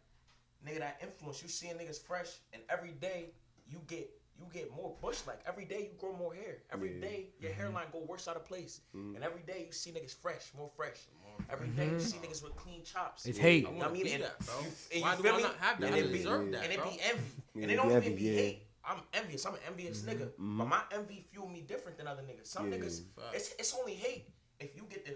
nigga, 0.67 0.79
that 0.79 0.99
influence. 1.03 1.43
You 1.43 1.51
seeing 1.51 1.75
niggas 1.75 2.01
fresh, 2.01 2.39
and 2.55 2.63
every 2.71 2.93
day 2.93 3.35
you 3.69 3.83
get 3.87 4.11
you 4.39 4.47
get 4.53 4.75
more 4.75 4.95
bush. 5.01 5.21
Like 5.27 5.41
every 5.47 5.65
day 5.65 5.91
you 5.93 5.99
grow 5.99 6.13
more 6.17 6.35
hair. 6.35 6.59
Every 6.73 6.95
Yeah. 6.95 7.01
day 7.01 7.27
your 7.39 7.51
mm-hmm. 7.51 7.61
hairline 7.61 7.87
go 7.93 8.01
worse 8.01 8.29
out 8.29 8.37
of 8.37 8.45
place, 8.45 8.81
mm. 8.95 9.15
and 9.15 9.25
every 9.25 9.43
day 9.43 9.65
you 9.67 9.73
see 9.73 9.91
niggas 9.91 10.15
fresh, 10.15 10.53
more 10.57 10.71
fresh. 10.77 10.97
Mm-hmm. 10.99 11.53
Every 11.53 11.69
day 11.69 11.89
you 11.91 12.01
see 12.01 12.17
mm-hmm. 12.17 12.27
niggas 12.27 12.43
with 12.43 12.57
clean 12.57 12.83
chops. 12.85 13.27
It's 13.27 13.39
I 13.39 13.43
hate. 13.43 13.71
wanna 13.71 13.89
I 13.89 13.93
mean, 13.93 14.05
be 14.05 14.13
and 14.13 14.23
that, 14.25 14.39
bro. 14.45 14.55
you- 14.61 14.67
and 14.95 15.03
Why 15.03 15.17
you 15.17 15.23
do 15.23 15.29
I 15.29 15.37
me? 15.37 15.43
not 15.43 15.57
have 15.59 15.81
that? 15.81 15.87
And 15.87 15.95
I 15.95 15.99
it 15.99 16.13
be- 16.13 16.19
deserve 16.19 16.53
that, 16.53 16.65
and 16.65 16.73
it 16.73 16.83
be 16.83 17.01
envy, 17.03 17.23
Yeah, 17.55 17.63
and 17.63 17.71
it 17.71 17.75
it 17.75 17.77
don't 17.77 17.91
even 17.93 18.17
be 18.17 18.23
yeah. 18.23 18.33
hate. 18.41 18.67
I'm 18.87 18.99
envious. 19.15 19.47
I'm 19.47 19.55
an 19.55 19.61
envious 19.67 20.03
nigga, 20.03 20.29
but 20.39 20.67
my 20.67 20.83
envy 20.93 21.25
fuel 21.33 21.49
me 21.49 21.63
different 21.63 21.97
than 21.97 22.07
other 22.07 22.23
niggas. 22.23 22.47
Some 22.49 22.71
Yeah. 22.71 22.79
niggas, 22.79 23.03
it's 23.33 23.55
it's 23.59 23.75
only 23.75 23.95
hate 23.95 24.29
if 24.61 24.77
you 24.77 24.83
get 24.91 25.07
to 25.07 25.15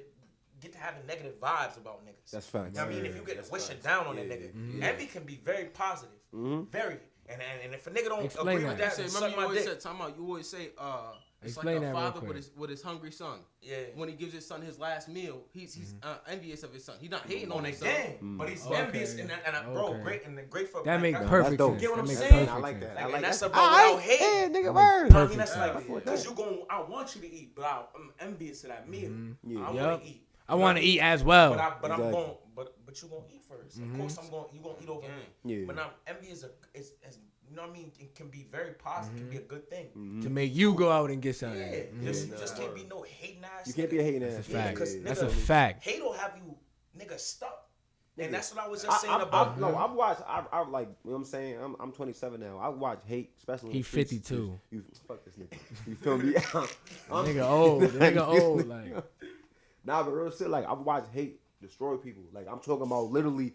get 0.61 0.73
to 0.73 0.79
having 0.79 1.07
negative 1.07 1.39
vibes 1.39 1.77
about 1.77 2.05
niggas. 2.05 2.31
That's 2.33 2.47
facts. 2.47 2.71
You 2.71 2.81
know 2.81 2.87
what 2.87 2.93
I 2.93 2.97
mean, 2.97 3.07
if 3.07 3.15
you 3.15 3.23
get 3.23 3.37
That's 3.37 3.49
to 3.49 3.53
wishing 3.53 3.77
facts. 3.77 3.85
down 3.85 4.07
on 4.07 4.17
Yeah. 4.17 4.25
that 4.25 4.41
nigga, 4.41 4.53
Mm-hmm. 4.55 4.83
envy 4.83 5.07
can 5.07 5.23
be 5.25 5.37
very 5.37 5.67
positive, 5.67 6.15
very. 6.33 6.99
And, 7.31 7.43
and 7.43 7.65
and 7.65 7.75
if 7.75 7.87
a 7.87 7.91
nigga 7.91 8.09
don't 8.09 8.25
Explain 8.25 8.57
agree 8.59 8.65
that. 8.65 8.71
with 8.71 8.79
You 8.79 8.85
that, 8.85 8.93
say, 8.95 9.03
remember 9.05 9.19
suck 9.29 9.37
you 9.37 9.43
always 9.43 9.59
dick. 9.65 9.69
said, 9.69 9.81
time 9.81 10.01
out, 10.01 10.17
you 10.17 10.25
always 10.25 10.49
say, 10.49 10.71
uh, 10.79 11.13
it's 11.41 11.53
Explain 11.55 11.83
like 11.83 11.91
a 11.91 11.93
father 11.93 12.21
with 12.27 12.37
his 12.37 12.51
with 12.57 12.69
his 12.71 12.83
hungry 12.83 13.13
son. 13.13 13.39
Yeah. 13.63 13.77
When 13.95 14.09
he 14.09 14.15
gives 14.17 14.33
his 14.35 14.45
son 14.45 14.61
his 14.61 14.77
last 14.79 15.09
meal, 15.09 15.43
he's 15.53 15.73
he's 15.75 15.93
Mm-hmm. 15.93 16.09
uh, 16.09 16.33
envious 16.33 16.63
of 16.65 16.73
his 16.73 16.85
son. 16.85 16.97
He's 17.01 17.11
not 17.11 17.27
hating 17.29 17.53
on 17.53 17.59
on 17.59 17.65
his 17.65 17.79
son. 17.79 17.89
game, 17.89 18.37
but 18.39 18.49
he's 18.49 18.67
Okay. 18.67 18.75
envious 18.77 19.13
and, 19.19 19.31
and, 19.31 19.55
and 19.57 19.73
bro, 19.73 19.89
Okay. 19.89 20.03
great 20.03 20.27
and 20.27 20.51
great 20.51 20.69
for 20.69 20.79
That 20.79 20.85
black 20.85 21.01
makes 21.03 21.19
guys. 21.21 21.29
perfect 21.29 21.59
dope. 21.59 21.71
sense. 21.73 21.81
Get 21.83 21.91
what 21.91 21.97
That 22.07 22.11
I'm 22.11 22.17
saying? 22.17 22.49
I 22.49 22.59
like 22.59 22.81
that. 22.81 22.95
Like, 22.97 22.99
I 22.99 23.03
and 23.05 23.13
like 23.13 23.23
that's 23.23 23.39
that. 23.41 23.47
about 23.51 23.71
without 23.95 24.01
hate. 24.03 24.21
Yeah, 24.21 24.49
nigga, 24.49 24.75
word. 24.75 25.13
I 25.15 25.27
mean, 25.29 25.39
that's 25.39 25.55
Perfect 25.55 25.59
like 25.59 25.73
sense. 25.87 26.05
because 26.05 26.25
you 26.25 26.33
gon' 26.35 26.59
I 26.71 26.81
want 26.83 27.15
you 27.15 27.21
to 27.21 27.33
eat, 27.33 27.55
but 27.55 27.65
I, 27.67 27.83
I'm 27.95 28.11
envious 28.21 28.65
of 28.65 28.71
that 28.71 28.89
meal. 28.89 29.11
I 29.11 29.13
Mm-hmm. 29.13 29.59
Yup. 29.59 29.75
want 29.75 30.03
to 30.03 30.09
eat. 30.09 30.25
I 30.49 30.55
want 30.57 30.79
to 30.79 30.83
eat 30.85 31.01
as 31.01 31.23
well. 31.23 31.51
But 31.51 31.61
I, 31.61 31.73
but 31.81 31.91
I'm 31.93 31.99
going, 32.11 32.31
but 32.89 32.95
but 32.95 33.03
you 33.03 33.09
gonna 33.09 33.25
eat 33.35 33.43
1st 33.49 33.83
Of 33.93 33.99
course, 33.99 34.17
I'm 34.19 34.31
gonna 34.31 34.47
you're 34.53 34.63
gonna 34.63 34.77
eat 34.83 34.89
over 34.89 35.07
me. 35.09 35.25
Yeah. 35.45 35.65
But 35.67 35.77
now 35.77 35.91
envy 36.07 36.29
is 36.29 36.45
a 36.45 36.51
is, 36.75 36.93
is 37.07 37.19
you 37.49 37.55
know 37.57 37.63
what 37.63 37.71
I 37.71 37.75
mean. 37.75 37.93
It 37.99 38.15
can 38.15 38.29
be 38.29 38.47
very 38.51 38.73
positive. 38.73 39.17
It 39.19 39.21
can 39.21 39.31
be 39.31 39.37
a 39.37 39.41
good 39.41 39.69
thing. 39.71 39.87
Mm-hmm. 39.97 40.23
to 40.23 40.31
make 40.31 40.55
you 40.55 40.73
go 40.75 40.91
out 40.91 41.11
and 41.11 41.21
get 41.21 41.37
something. 41.37 41.61
Yeah, 41.61 41.81
Mhm. 41.93 42.05
just 42.05 42.29
you 42.29 42.35
just 42.37 42.57
can't 42.57 42.75
be 42.75 42.85
no 42.85 43.03
hating 43.03 43.45
ass. 43.45 43.67
You 43.69 43.75
can't 43.75 43.91
be 43.91 43.99
a 43.99 44.03
hating 44.03 44.23
ass. 44.25 44.35
That's 44.37 44.49
a 44.49 44.53
Yeah, 44.53 44.63
fact. 44.65 44.79
'cause 44.79 45.03
That's 45.03 45.21
a 45.21 45.29
fact. 45.29 45.85
Hate 45.85 46.03
will 46.03 46.13
have 46.15 46.33
you 46.37 46.57
nigga 46.99 47.19
stuck. 47.21 47.67
And 48.21 48.29
Nigga, 48.29 48.33
that's 48.33 48.53
what 48.55 48.65
I 48.65 48.69
was 48.69 48.83
just 48.83 48.93
I, 48.99 49.01
saying 49.07 49.15
I, 49.21 49.23
about. 49.23 49.57
I, 49.57 49.61
no, 49.61 49.77
I've 49.77 49.93
watched. 49.93 50.23
I, 50.27 50.45
I 50.51 50.67
like. 50.67 50.89
You 50.89 51.11
know 51.11 51.13
what 51.13 51.17
I'm 51.19 51.25
saying? 51.25 51.57
I'm, 51.63 51.77
I'm 51.79 51.93
27 51.93 52.41
now. 52.41 52.59
I 52.59 52.69
watch 52.69 52.99
hate, 53.07 53.33
especially. 53.39 53.69
in 53.69 53.75
He 53.77 53.83
52. 53.83 54.59
You, 54.73 54.85
fuck 55.07 55.25
this 55.25 55.37
nigga. 55.37 55.57
You 55.87 55.95
feel 55.95 56.19
me? 56.19 56.35
I'm- 56.37 56.67
Nigga 57.27 57.49
old. 57.49 57.83
Nigga 57.85 57.91
This 58.35 58.43
old. 58.43 58.65
nigga- 58.65 58.95
Like 58.97 59.05
Nah, 59.85 60.03
but 60.03 60.11
real 60.11 60.31
shit. 60.33 60.51
Like 60.51 60.67
I've 60.69 60.81
watched 60.81 61.13
hate 61.13 61.41
destroy 61.61 61.97
people. 61.97 62.23
Like 62.33 62.47
I'm 62.51 62.61
talking 62.61 62.87
about 62.87 63.11
literally 63.11 63.55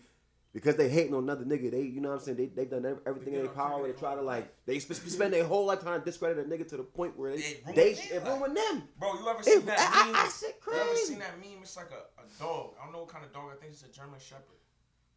because 0.54 0.76
they 0.76 0.88
hating 0.90 1.14
on 1.14 1.24
another 1.24 1.46
nigga. 1.46 1.72
They, 1.72 1.82
you 1.82 2.00
know 2.00 2.10
what 2.10 2.16
I'm 2.20 2.22
saying? 2.22 2.38
They 2.38 2.46
they've 2.48 2.70
done 2.70 2.86
ev- 2.86 3.00
everything 3.06 3.34
in 3.34 3.42
their 3.44 3.52
power 3.52 3.88
to 3.88 3.94
try 3.98 4.16
to 4.16 4.22
like. 4.22 4.54
They 4.66 4.80
sp- 4.80 4.94
spend 5.08 5.34
their 5.34 5.46
whole 5.46 5.66
life 5.66 5.82
trying 5.82 6.00
to 6.00 6.06
discredit 6.06 6.46
a 6.46 6.48
nigga 6.48 6.68
to 6.70 6.78
the 6.78 6.84
point 6.84 7.18
where 7.18 7.32
they 7.32 7.38
It 7.42 7.62
ruined 7.66 7.78
they 7.78 7.94
them, 7.94 8.04
it 8.12 8.24
like- 8.24 8.40
ruined 8.40 8.58
them. 8.58 8.84
Bro, 9.00 9.14
you 9.20 9.28
ever 9.30 9.40
It- 9.40 9.46
seen 9.46 9.66
that 9.66 9.80
I- 9.80 10.02
I- 10.02 10.06
meme? 10.08 10.16
I 10.16 10.30
shit 10.30 10.60
You 10.68 10.74
ever 10.74 10.96
seen 10.96 11.20
that 11.20 11.40
meme? 11.40 11.60
It's 11.62 11.76
like 11.78 11.92
a, 11.92 12.22
a 12.22 12.26
dog. 12.40 12.76
I 12.80 12.84
don't 12.84 12.94
know 12.94 13.00
what 13.00 13.10
kind 13.10 13.26
of 13.26 13.34
dog. 13.34 13.52
I 13.52 13.56
think 13.60 13.74
it's 13.74 13.84
a 13.84 13.88
German 13.92 14.20
Shepherd. 14.20 14.60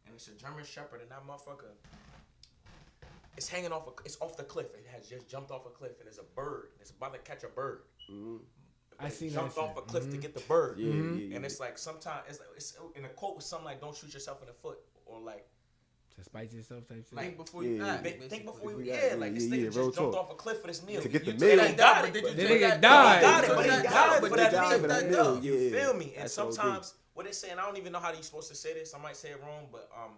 And 0.05 0.15
it's 0.15 0.27
a 0.29 0.31
German 0.31 0.63
Shepherd, 0.63 1.01
and 1.01 1.11
that 1.11 1.21
motherfucker, 1.27 1.75
it's 3.35 3.49
hanging 3.49 3.71
off. 3.73 3.87
A, 3.87 3.91
it's 4.05 4.17
off 4.21 4.37
the 4.37 4.43
cliff. 4.43 4.67
It 4.73 4.85
has 4.95 5.07
just 5.09 5.27
jumped 5.29 5.51
off 5.51 5.65
a 5.65 5.69
cliff, 5.69 5.91
and 5.99 6.05
there's 6.05 6.17
a 6.17 6.23
bird. 6.35 6.69
And 6.73 6.81
it's 6.81 6.91
about 6.91 7.13
to 7.13 7.19
catch 7.19 7.43
a 7.43 7.47
bird. 7.49 7.81
Mm-hmm. 8.09 8.37
I 8.99 9.07
It 9.07 9.13
seen 9.13 9.29
that 9.29 9.35
jumped 9.41 9.57
off 9.57 9.77
a 9.77 9.81
cliff 9.81 10.03
Mm-hmm. 10.03 10.11
to 10.13 10.17
get 10.17 10.33
the 10.33 10.39
bird. 10.41 10.79
Yeah, 10.79 10.91
yeah, 10.91 11.01
yeah. 11.29 11.35
And 11.35 11.45
it's 11.45 11.59
like 11.59 11.77
sometimes 11.77 12.23
it's, 12.29 12.39
like, 12.39 12.49
it's 12.55 12.75
in 12.95 13.05
a 13.05 13.09
quote 13.09 13.35
was 13.35 13.45
something 13.45 13.65
like 13.65 13.79
"Don't 13.79 13.95
shoot 13.95 14.13
yourself 14.13 14.41
in 14.41 14.47
the 14.47 14.53
foot" 14.53 14.79
or 15.05 15.19
like 15.19 15.45
to 16.15 16.23
spite 16.23 16.51
yourself 16.51 16.87
type 16.87 17.05
shit. 17.07 17.17
Think 17.19 17.37
before 17.37 17.63
you 17.63 17.75
Yeah. 17.77 17.93
act. 17.93 18.03
think, 18.03 18.23
think 18.23 18.45
before 18.45 18.71
you 18.71 18.79
Yeah, 18.81 19.09
yeah, 19.09 19.15
like 19.15 19.35
this 19.35 19.43
yeah, 19.43 19.55
nigga 19.55 19.59
yeah, 19.65 19.65
just 19.69 19.95
jumped 19.95 20.13
talk. 20.13 20.15
off 20.15 20.31
a 20.31 20.35
cliff 20.35 20.61
for 20.61 20.67
this 20.67 20.81
meal. 20.83 20.99
To 21.01 21.09
get 21.09 21.25
the 21.25 21.31
You 21.33 21.37
meal. 21.37 21.57
took 21.57 21.67
He 21.67 21.73
that 21.75 21.77
got 21.77 22.01
but 22.05 22.13
did 22.13 22.23
you 22.23 22.33
The 22.33 22.47
take 22.47 22.61
that 22.61 22.81
died. 22.81 23.21
got 23.21 23.43
it, 23.43 23.47
but 23.49 23.63
he 23.65 23.69
that 23.69 23.83
got 23.83 23.91
down, 23.93 24.17
it 24.17 24.21
but 24.21 24.29
for 24.31 24.37
that 24.37 24.51
you 24.51 24.59
meal. 24.59 24.79
that 24.79 24.87
that 24.87 25.09
meal. 25.11 25.43
You 25.43 25.69
feel 25.71 25.93
me? 25.93 26.13
And 26.17 26.31
sometimes 26.31 26.95
what 27.13 27.25
they 27.27 27.31
saying, 27.33 27.59
I 27.59 27.65
don't 27.67 27.77
even 27.77 27.91
know 27.91 27.99
how 27.99 28.11
you 28.13 28.23
supposed 28.23 28.49
to 28.49 28.55
say 28.55 28.73
this. 28.73 28.95
I 28.95 28.97
might 28.99 29.15
say 29.15 29.29
it 29.29 29.39
wrong, 29.43 29.67
but 29.71 29.89
um, 29.95 30.13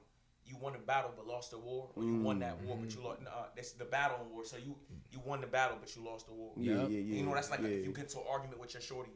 you 0.50 0.58
won 0.60 0.74
the 0.74 0.80
battle 0.80 1.12
but 1.16 1.28
lost 1.28 1.52
the 1.52 1.60
war, 1.60 1.90
or 1.96 2.04
you 2.04 2.16
won 2.16 2.40
that 2.40 2.60
war 2.64 2.78
but 2.82 2.94
you 2.94 3.02
lost. 3.02 3.20
Uh, 3.26 3.44
that's 3.56 3.74
the 3.74 3.86
battle 3.86 4.18
and 4.24 4.32
war. 4.32 4.44
So 4.44 4.58
you 4.58 4.76
you 5.12 5.20
won 5.24 5.42
the 5.42 5.48
battle 5.48 5.78
but 5.80 5.96
you 5.96 6.04
lost 6.04 6.26
the 6.26 6.34
war. 6.34 6.52
Yeah, 6.58 6.74
yeah, 6.74 6.82
Yup. 6.82 6.90
yeah. 6.90 6.98
You 6.98 7.24
know 7.24 7.34
that's 7.36 7.52
like 7.52 7.62
yeah. 7.62 7.68
if 7.68 7.86
you 7.86 7.92
get 7.92 8.10
to 8.10 8.18
an 8.18 8.24
argument 8.30 8.60
with 8.60 8.74
your 8.74 8.82
shorty, 8.82 9.12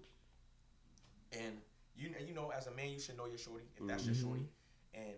and 1.31 1.57
you 1.97 2.12
know 2.12 2.18
you 2.25 2.35
know 2.35 2.51
as 2.56 2.68
a 2.68 2.71
man 2.71 2.89
you 2.89 3.00
should 3.00 3.18
know 3.18 3.25
your 3.25 3.39
shorty 3.39 3.65
if 3.75 3.88
that's 3.88 4.06
your 4.06 4.15
shorty, 4.15 4.47
and 4.94 5.15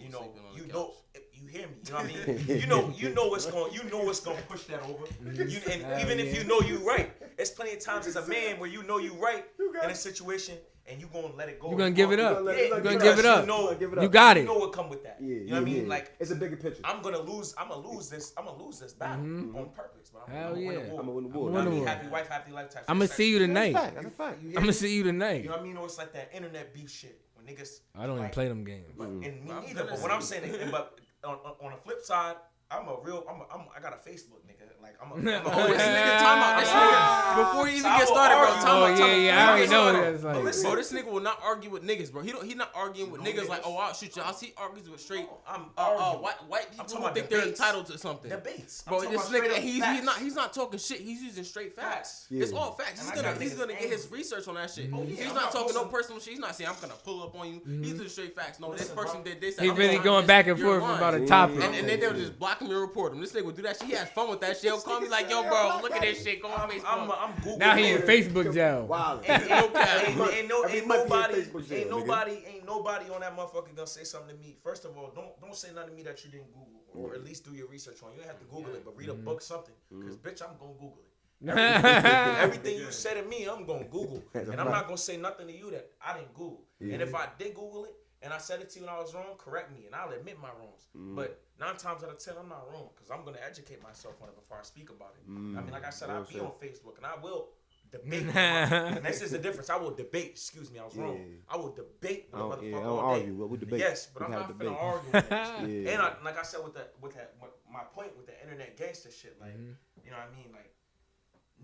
you 0.00 0.08
know 0.10 0.18
on 0.18 0.56
you 0.56 0.66
know 0.66 0.94
if 1.14 1.22
you 1.32 1.46
hear 1.46 1.68
me. 1.68 1.74
You 1.86 1.92
know 1.92 1.98
what 1.98 2.06
I 2.06 2.26
mean? 2.26 2.44
you 2.60 2.66
know 2.66 2.92
you 2.96 3.14
know 3.14 3.28
what's 3.28 3.46
going 3.46 3.72
you 3.72 3.84
know 3.84 4.00
what's 4.00 4.20
going 4.20 4.36
to 4.36 4.42
push 4.44 4.64
that 4.64 4.82
over. 4.82 5.04
You, 5.24 5.60
and 5.70 6.02
even 6.02 6.18
if 6.18 6.36
you 6.36 6.44
know 6.44 6.60
you 6.60 6.78
right, 6.78 7.10
there's 7.36 7.50
plenty 7.50 7.74
of 7.74 7.80
times 7.80 8.08
as 8.08 8.16
a 8.16 8.26
man 8.26 8.58
where 8.58 8.68
you 8.68 8.82
know 8.82 8.98
you 8.98 9.12
right 9.14 9.44
in 9.84 9.90
a 9.90 9.94
situation 9.94 10.56
and 10.92 11.00
you 11.00 11.08
gonna 11.12 11.34
let 11.34 11.48
it 11.48 11.58
go. 11.58 11.70
You 11.70 11.76
gonna 11.78 11.90
give 11.90 12.12
it 12.12 12.18
You 12.18 12.24
up. 12.26 12.38
gonna 12.38 12.52
Yeah, 12.52 12.58
it- 12.58 12.68
You 12.68 12.74
let 12.74 12.82
gonna 12.84 12.98
give 12.98 13.18
it 13.18 13.24
up. 13.26 13.40
You 13.40 13.46
know, 13.46 13.74
Give 13.74 13.92
it 13.92 13.98
You 14.00 14.06
up. 14.06 14.12
got 14.12 14.36
you 14.36 14.42
it. 14.42 14.46
know 14.46 14.58
what 14.58 14.72
come 14.72 14.88
with 14.90 15.02
that. 15.04 15.16
Yeah, 15.20 15.26
you 15.26 15.34
know 15.34 15.44
yeah, 15.46 15.52
what 15.54 15.60
I 15.62 15.64
mean? 15.64 15.82
yeah. 15.84 15.88
Like 15.88 16.16
it's 16.20 16.30
a 16.30 16.36
bigger 16.36 16.56
picture. 16.56 16.82
I'm 16.84 17.00
gonna 17.02 17.18
lose. 17.20 17.54
I'm 17.58 17.68
gonna 17.68 17.88
lose 17.88 18.10
this. 18.10 18.32
I'm 18.36 18.44
gonna 18.44 18.62
lose 18.62 18.78
this 18.78 18.92
battle 18.92 19.24
mm-hmm. 19.24 19.56
on 19.56 19.70
purpose. 19.70 20.10
But 20.12 20.24
I'm, 20.28 20.34
Hell 20.34 20.48
I'm 20.48 20.54
gonna 20.54 20.66
win 20.66 20.74
yeah. 20.78 20.84
the 20.84 20.90
war. 20.90 21.00
I'm 21.00 21.06
gonna 21.06 21.12
win 21.16 21.24
the 21.24 21.30
You 21.30 21.38
war. 21.40 21.50
know 21.50 21.54
what 21.54 21.60
I 21.60 21.64
Win 21.64 21.64
the 21.64 21.70
mean? 21.70 21.80
war. 21.80 21.88
Happy 21.88 22.08
wife, 22.08 22.28
happy 22.28 22.52
life. 22.52 22.74
I'm 22.88 22.98
gonna 22.98 23.08
see 23.08 23.30
you 23.30 23.38
That's 23.38 23.44
a 23.44 23.48
tonight. 23.48 23.72
fact. 23.72 23.94
That's 23.94 24.06
a 24.06 24.10
fact. 24.10 24.38
I'm 24.44 24.52
gonna 24.52 24.72
see 24.72 24.94
you 24.96 25.02
tonight. 25.02 25.42
You 25.42 25.48
know 25.48 25.56
what 25.56 25.60
I 25.60 25.64
mean? 25.64 25.76
Or 25.78 25.86
it's 25.86 25.98
like 25.98 26.12
that 26.12 26.30
internet 26.34 26.74
beef 26.74 26.90
shit 26.90 27.20
when 27.34 27.46
niggas. 27.46 27.80
I 27.98 28.06
don't 28.06 28.18
even 28.18 28.30
play 28.30 28.48
them 28.48 28.64
games. 28.64 28.92
But, 28.96 29.08
and 29.08 29.22
me 29.22 29.40
neither. 29.46 29.84
But 29.84 29.96
say- 29.96 30.02
what 30.02 30.10
I'm 30.10 30.22
saying, 30.22 30.44
is, 30.44 30.70
but 30.70 31.00
on, 31.24 31.36
on, 31.44 31.54
on 31.64 31.72
the 31.72 31.78
flip 31.78 32.02
side, 32.02 32.36
I'm 32.70 32.88
a 32.88 32.96
real. 33.02 33.24
I'm. 33.28 33.40
A, 33.40 33.44
I'm 33.54 33.66
I 33.76 33.80
got 33.80 33.92
a 33.94 34.08
Facebook 34.08 34.40
nigga. 34.46 34.68
Like 34.82 34.96
I'm 35.00 35.12
a. 35.12 35.14
I'm 35.36 35.46
a 35.46 35.50
Oh, 35.52 35.66
this 35.68 35.80
nigga, 35.82 36.18
time 36.18 36.38
out. 36.42 36.60
This 36.60 36.68
nigga, 36.68 37.36
before 37.52 37.68
you 37.68 37.76
even 37.78 37.82
So 37.92 37.98
get 37.98 38.08
started, 38.08 38.34
bro, 38.36 38.46
time 38.46 38.66
Oh 38.66 38.84
out, 38.84 38.98
time 38.98 38.98
yeah, 38.98 39.14
out. 39.14 39.20
yeah. 39.22 39.44
I 39.44 39.48
already 39.48 39.62
know 39.62 39.66
started, 39.68 39.98
what 39.98 40.12
that's 40.12 40.24
like. 40.24 40.44
listen, 40.44 40.62
Bro, 40.70 40.76
this 40.76 40.92
nigga 40.92 41.12
will 41.12 41.20
not 41.20 41.38
argue 41.42 41.70
with 41.70 41.82
niggas, 41.84 42.12
bro. 42.12 42.22
He 42.22 42.32
don't. 42.32 42.44
He 42.44 42.54
not 42.54 42.70
arguing 42.74 43.10
with 43.10 43.20
No 43.22 43.30
niggas 43.30 43.48
like, 43.48 43.62
oh, 43.64 43.76
I'll 43.76 43.94
shoot 43.94 44.16
you. 44.16 44.22
I'll 44.22 44.34
see 44.34 44.52
argues 44.56 44.90
with 44.90 45.00
straight. 45.00 45.26
I'm 45.48 45.66
Uh, 45.76 45.80
uh, 45.80 45.82
arguing. 45.82 46.22
white 46.22 46.34
white 46.48 46.70
people 46.70 46.84
talking 46.84 46.96
who 46.98 47.02
about 47.04 47.14
think 47.14 47.28
they're 47.28 47.46
entitled 47.46 47.86
to 47.86 47.98
something. 47.98 48.30
Debates. 48.30 48.82
I'm 48.86 48.90
Bro, 48.90 49.10
this 49.10 49.28
nigga, 49.28 49.54
he's, 49.58 49.84
he's 49.84 50.02
not 50.02 50.18
he's 50.18 50.34
not 50.34 50.52
talking 50.52 50.78
shit. 50.78 51.00
He's 51.00 51.22
using 51.22 51.44
straight 51.44 51.76
facts. 51.76 51.92
Facts. 51.92 52.26
It's 52.30 52.52
all 52.52 52.72
facts. 52.72 53.00
And 53.00 53.12
He's 53.12 53.22
gonna 53.22 53.38
he's 53.40 53.54
gonna 53.54 53.72
get 53.74 53.90
his 53.90 54.10
research 54.10 54.48
on 54.48 54.54
that 54.56 54.70
shit. 54.70 54.90
Oh, 54.92 55.02
yeah, 55.02 55.16
he's 55.24 55.26
not 55.34 55.34
not 55.44 55.52
talking 55.52 55.74
no 55.74 55.84
personal 55.86 56.20
shit. 56.20 56.30
He's 56.32 56.40
not 56.40 56.54
saying 56.56 56.70
I'm 56.70 56.76
gonna 56.80 56.94
pull 57.04 57.22
up 57.22 57.34
on 57.38 57.46
you. 57.48 57.60
He's 57.82 58.00
are 58.00 58.04
the 58.04 58.08
straight 58.10 58.34
facts. 58.34 58.58
No, 58.60 58.72
this 58.72 58.88
person 58.88 59.22
bro. 59.22 59.32
did 59.32 59.40
this. 59.40 59.58
He 59.58 59.68
I'm 59.70 59.76
really 59.76 59.98
going 59.98 60.26
back 60.26 60.46
and 60.48 60.58
forth 60.58 60.82
about 60.82 61.14
a 61.14 61.26
topic. 61.26 61.62
And, 61.62 61.74
and 61.74 61.88
then 61.88 62.00
they'll 62.00 62.12
just 62.14 62.38
block 62.38 62.60
him 62.60 62.70
and 62.70 62.80
report 62.80 63.12
him. 63.12 63.20
This 63.20 63.32
nigga 63.32 63.44
will 63.44 63.52
do 63.52 63.62
that 63.62 63.78
shit. 63.78 63.88
He 63.88 63.94
has 63.94 64.08
fun 64.10 64.28
with 64.30 64.40
that 64.40 64.56
shit. 64.58 64.71
He'll 64.72 64.80
call 64.80 65.00
me 65.00 65.08
like, 65.08 65.28
yo, 65.28 65.42
bro, 65.42 65.80
look 65.82 65.92
at 65.92 66.00
this 66.00 66.24
shit. 66.24 66.40
Go 66.40 66.48
on 66.48 66.60
I'm, 66.60 66.70
Facebook. 66.70 66.84
I'm, 66.86 67.10
I'm 67.10 67.32
Googling. 67.42 67.58
Now 67.58 67.76
he 67.76 67.90
in. 67.90 68.02
Facebook 68.02 68.54
jail. 68.54 68.86
Wow. 68.86 69.20
Ain't, 69.24 69.42
ain't, 69.42 69.52
ain't, 69.52 70.16
month- 70.16 70.34
ain't, 70.34 70.48
no, 70.48 70.66
ain't 70.66 70.86
month 70.86 71.02
he 71.02 71.08
in 71.08 71.08
nobody, 71.08 71.44
ain't 71.70 71.90
nobody, 71.90 72.44
ain't 72.46 72.66
nobody 72.66 73.10
on 73.10 73.20
that 73.20 73.36
motherfucker 73.36 73.74
gonna 73.74 73.86
say 73.86 74.04
something 74.04 74.34
to 74.34 74.40
me. 74.40 74.56
First 74.62 74.84
of 74.84 74.96
all, 74.96 75.12
don't 75.14 75.38
don't 75.40 75.54
say 75.54 75.68
nothing 75.74 75.90
to 75.90 75.96
me 75.96 76.02
that 76.04 76.24
you 76.24 76.30
didn't 76.30 76.52
Google, 76.52 76.82
or 76.94 77.14
at 77.14 77.24
least 77.24 77.44
do 77.44 77.54
your 77.54 77.68
research 77.68 78.02
on. 78.02 78.12
You 78.12 78.18
don't 78.20 78.28
have 78.28 78.38
to 78.38 78.46
Google 78.46 78.74
it, 78.74 78.84
but 78.84 78.96
read 78.96 79.08
a 79.08 79.12
mm-hmm. 79.12 79.24
book, 79.24 79.42
something. 79.42 79.74
Cause 79.90 80.16
bitch, 80.16 80.42
I'm 80.42 80.56
gonna 80.58 80.72
Google 80.72 80.98
it. 81.00 81.12
Everything 81.48 82.78
you 82.78 82.92
say 82.92 83.20
to 83.20 83.22
me, 83.28 83.48
I'm 83.50 83.66
gonna 83.66 83.84
Google, 83.84 84.22
and 84.34 84.60
I'm 84.60 84.70
not 84.70 84.84
gonna 84.84 84.96
say 84.96 85.16
nothing 85.16 85.48
to 85.48 85.56
you 85.56 85.70
that 85.72 85.90
I 86.04 86.14
didn't 86.16 86.34
Google. 86.34 86.64
And 86.80 87.02
if 87.02 87.14
I 87.14 87.28
did 87.38 87.54
Google 87.54 87.84
it, 87.84 87.94
and 88.22 88.32
I 88.32 88.38
said 88.38 88.60
it 88.60 88.70
to 88.70 88.78
you 88.80 88.86
when 88.86 88.94
I 88.94 88.98
was 89.00 89.14
wrong, 89.14 89.34
correct 89.38 89.72
me, 89.76 89.86
and 89.86 89.94
I'll 89.94 90.10
admit 90.12 90.38
my 90.40 90.48
wrongs. 90.58 90.86
Mm-hmm. 90.96 91.16
But 91.16 91.40
nine 91.60 91.76
times 91.76 92.02
out 92.04 92.10
of 92.10 92.18
ten, 92.18 92.34
I'm 92.40 92.48
not 92.48 92.66
wrong 92.72 92.88
because 92.94 93.10
I'm 93.10 93.24
gonna 93.24 93.38
educate 93.46 93.82
myself 93.82 94.14
on 94.22 94.28
it 94.28 94.36
before 94.36 94.58
I 94.58 94.62
speak 94.62 94.90
about 94.90 95.14
it. 95.16 95.22
I 95.28 95.32
mean, 95.32 95.70
like 95.70 95.84
I 95.86 95.90
said, 95.90 96.10
I'll 96.10 96.24
be 96.24 96.40
on 96.40 96.52
Facebook 96.62 96.96
and 96.98 97.06
I 97.06 97.16
will 97.22 97.48
debate. 97.90 98.24
and 98.34 99.04
this 99.04 99.20
is 99.22 99.32
the 99.32 99.38
difference. 99.38 99.68
I 99.70 99.76
will 99.76 99.90
debate. 99.90 100.30
Excuse 100.30 100.70
me, 100.70 100.78
I 100.78 100.84
was 100.84 100.96
wrong. 100.96 101.16
Yeah. 101.18 101.36
I 101.54 101.56
will 101.56 101.72
debate 101.74 102.28
I 102.32 102.42
with 102.42 102.52
a 102.52 102.56
don't, 102.62 102.64
yeah, 102.70 102.76
I 102.76 102.80
motherfucker 102.80 102.84
don't 102.84 102.98
all 102.98 103.14
day. 103.14 103.20
argue. 103.20 103.34
Well, 103.34 103.48
we 103.48 103.58
debate. 103.58 103.80
Yes, 103.80 104.08
but 104.12 104.20
We 104.20 104.26
I'm 104.26 104.40
not 104.40 104.58
gonna 104.58 104.76
argue 104.76 105.10
with. 105.12 105.30
Yeah. 105.30 105.92
And 105.92 106.02
I, 106.02 106.12
like 106.24 106.38
I 106.38 106.42
said 106.42 106.60
with 106.64 106.74
that, 106.74 106.92
with 107.02 107.14
that, 107.14 107.34
what, 107.38 107.56
my 107.70 107.80
point 107.92 108.16
with 108.16 108.26
the 108.26 108.40
internet 108.42 108.76
gangster 108.78 109.10
shit, 109.10 109.36
like, 109.40 109.52
Mm-hmm. 109.52 109.72
you 110.04 110.10
know 110.10 110.16
what 110.18 110.30
I 110.32 110.36
mean? 110.36 110.50
Like, 110.52 110.70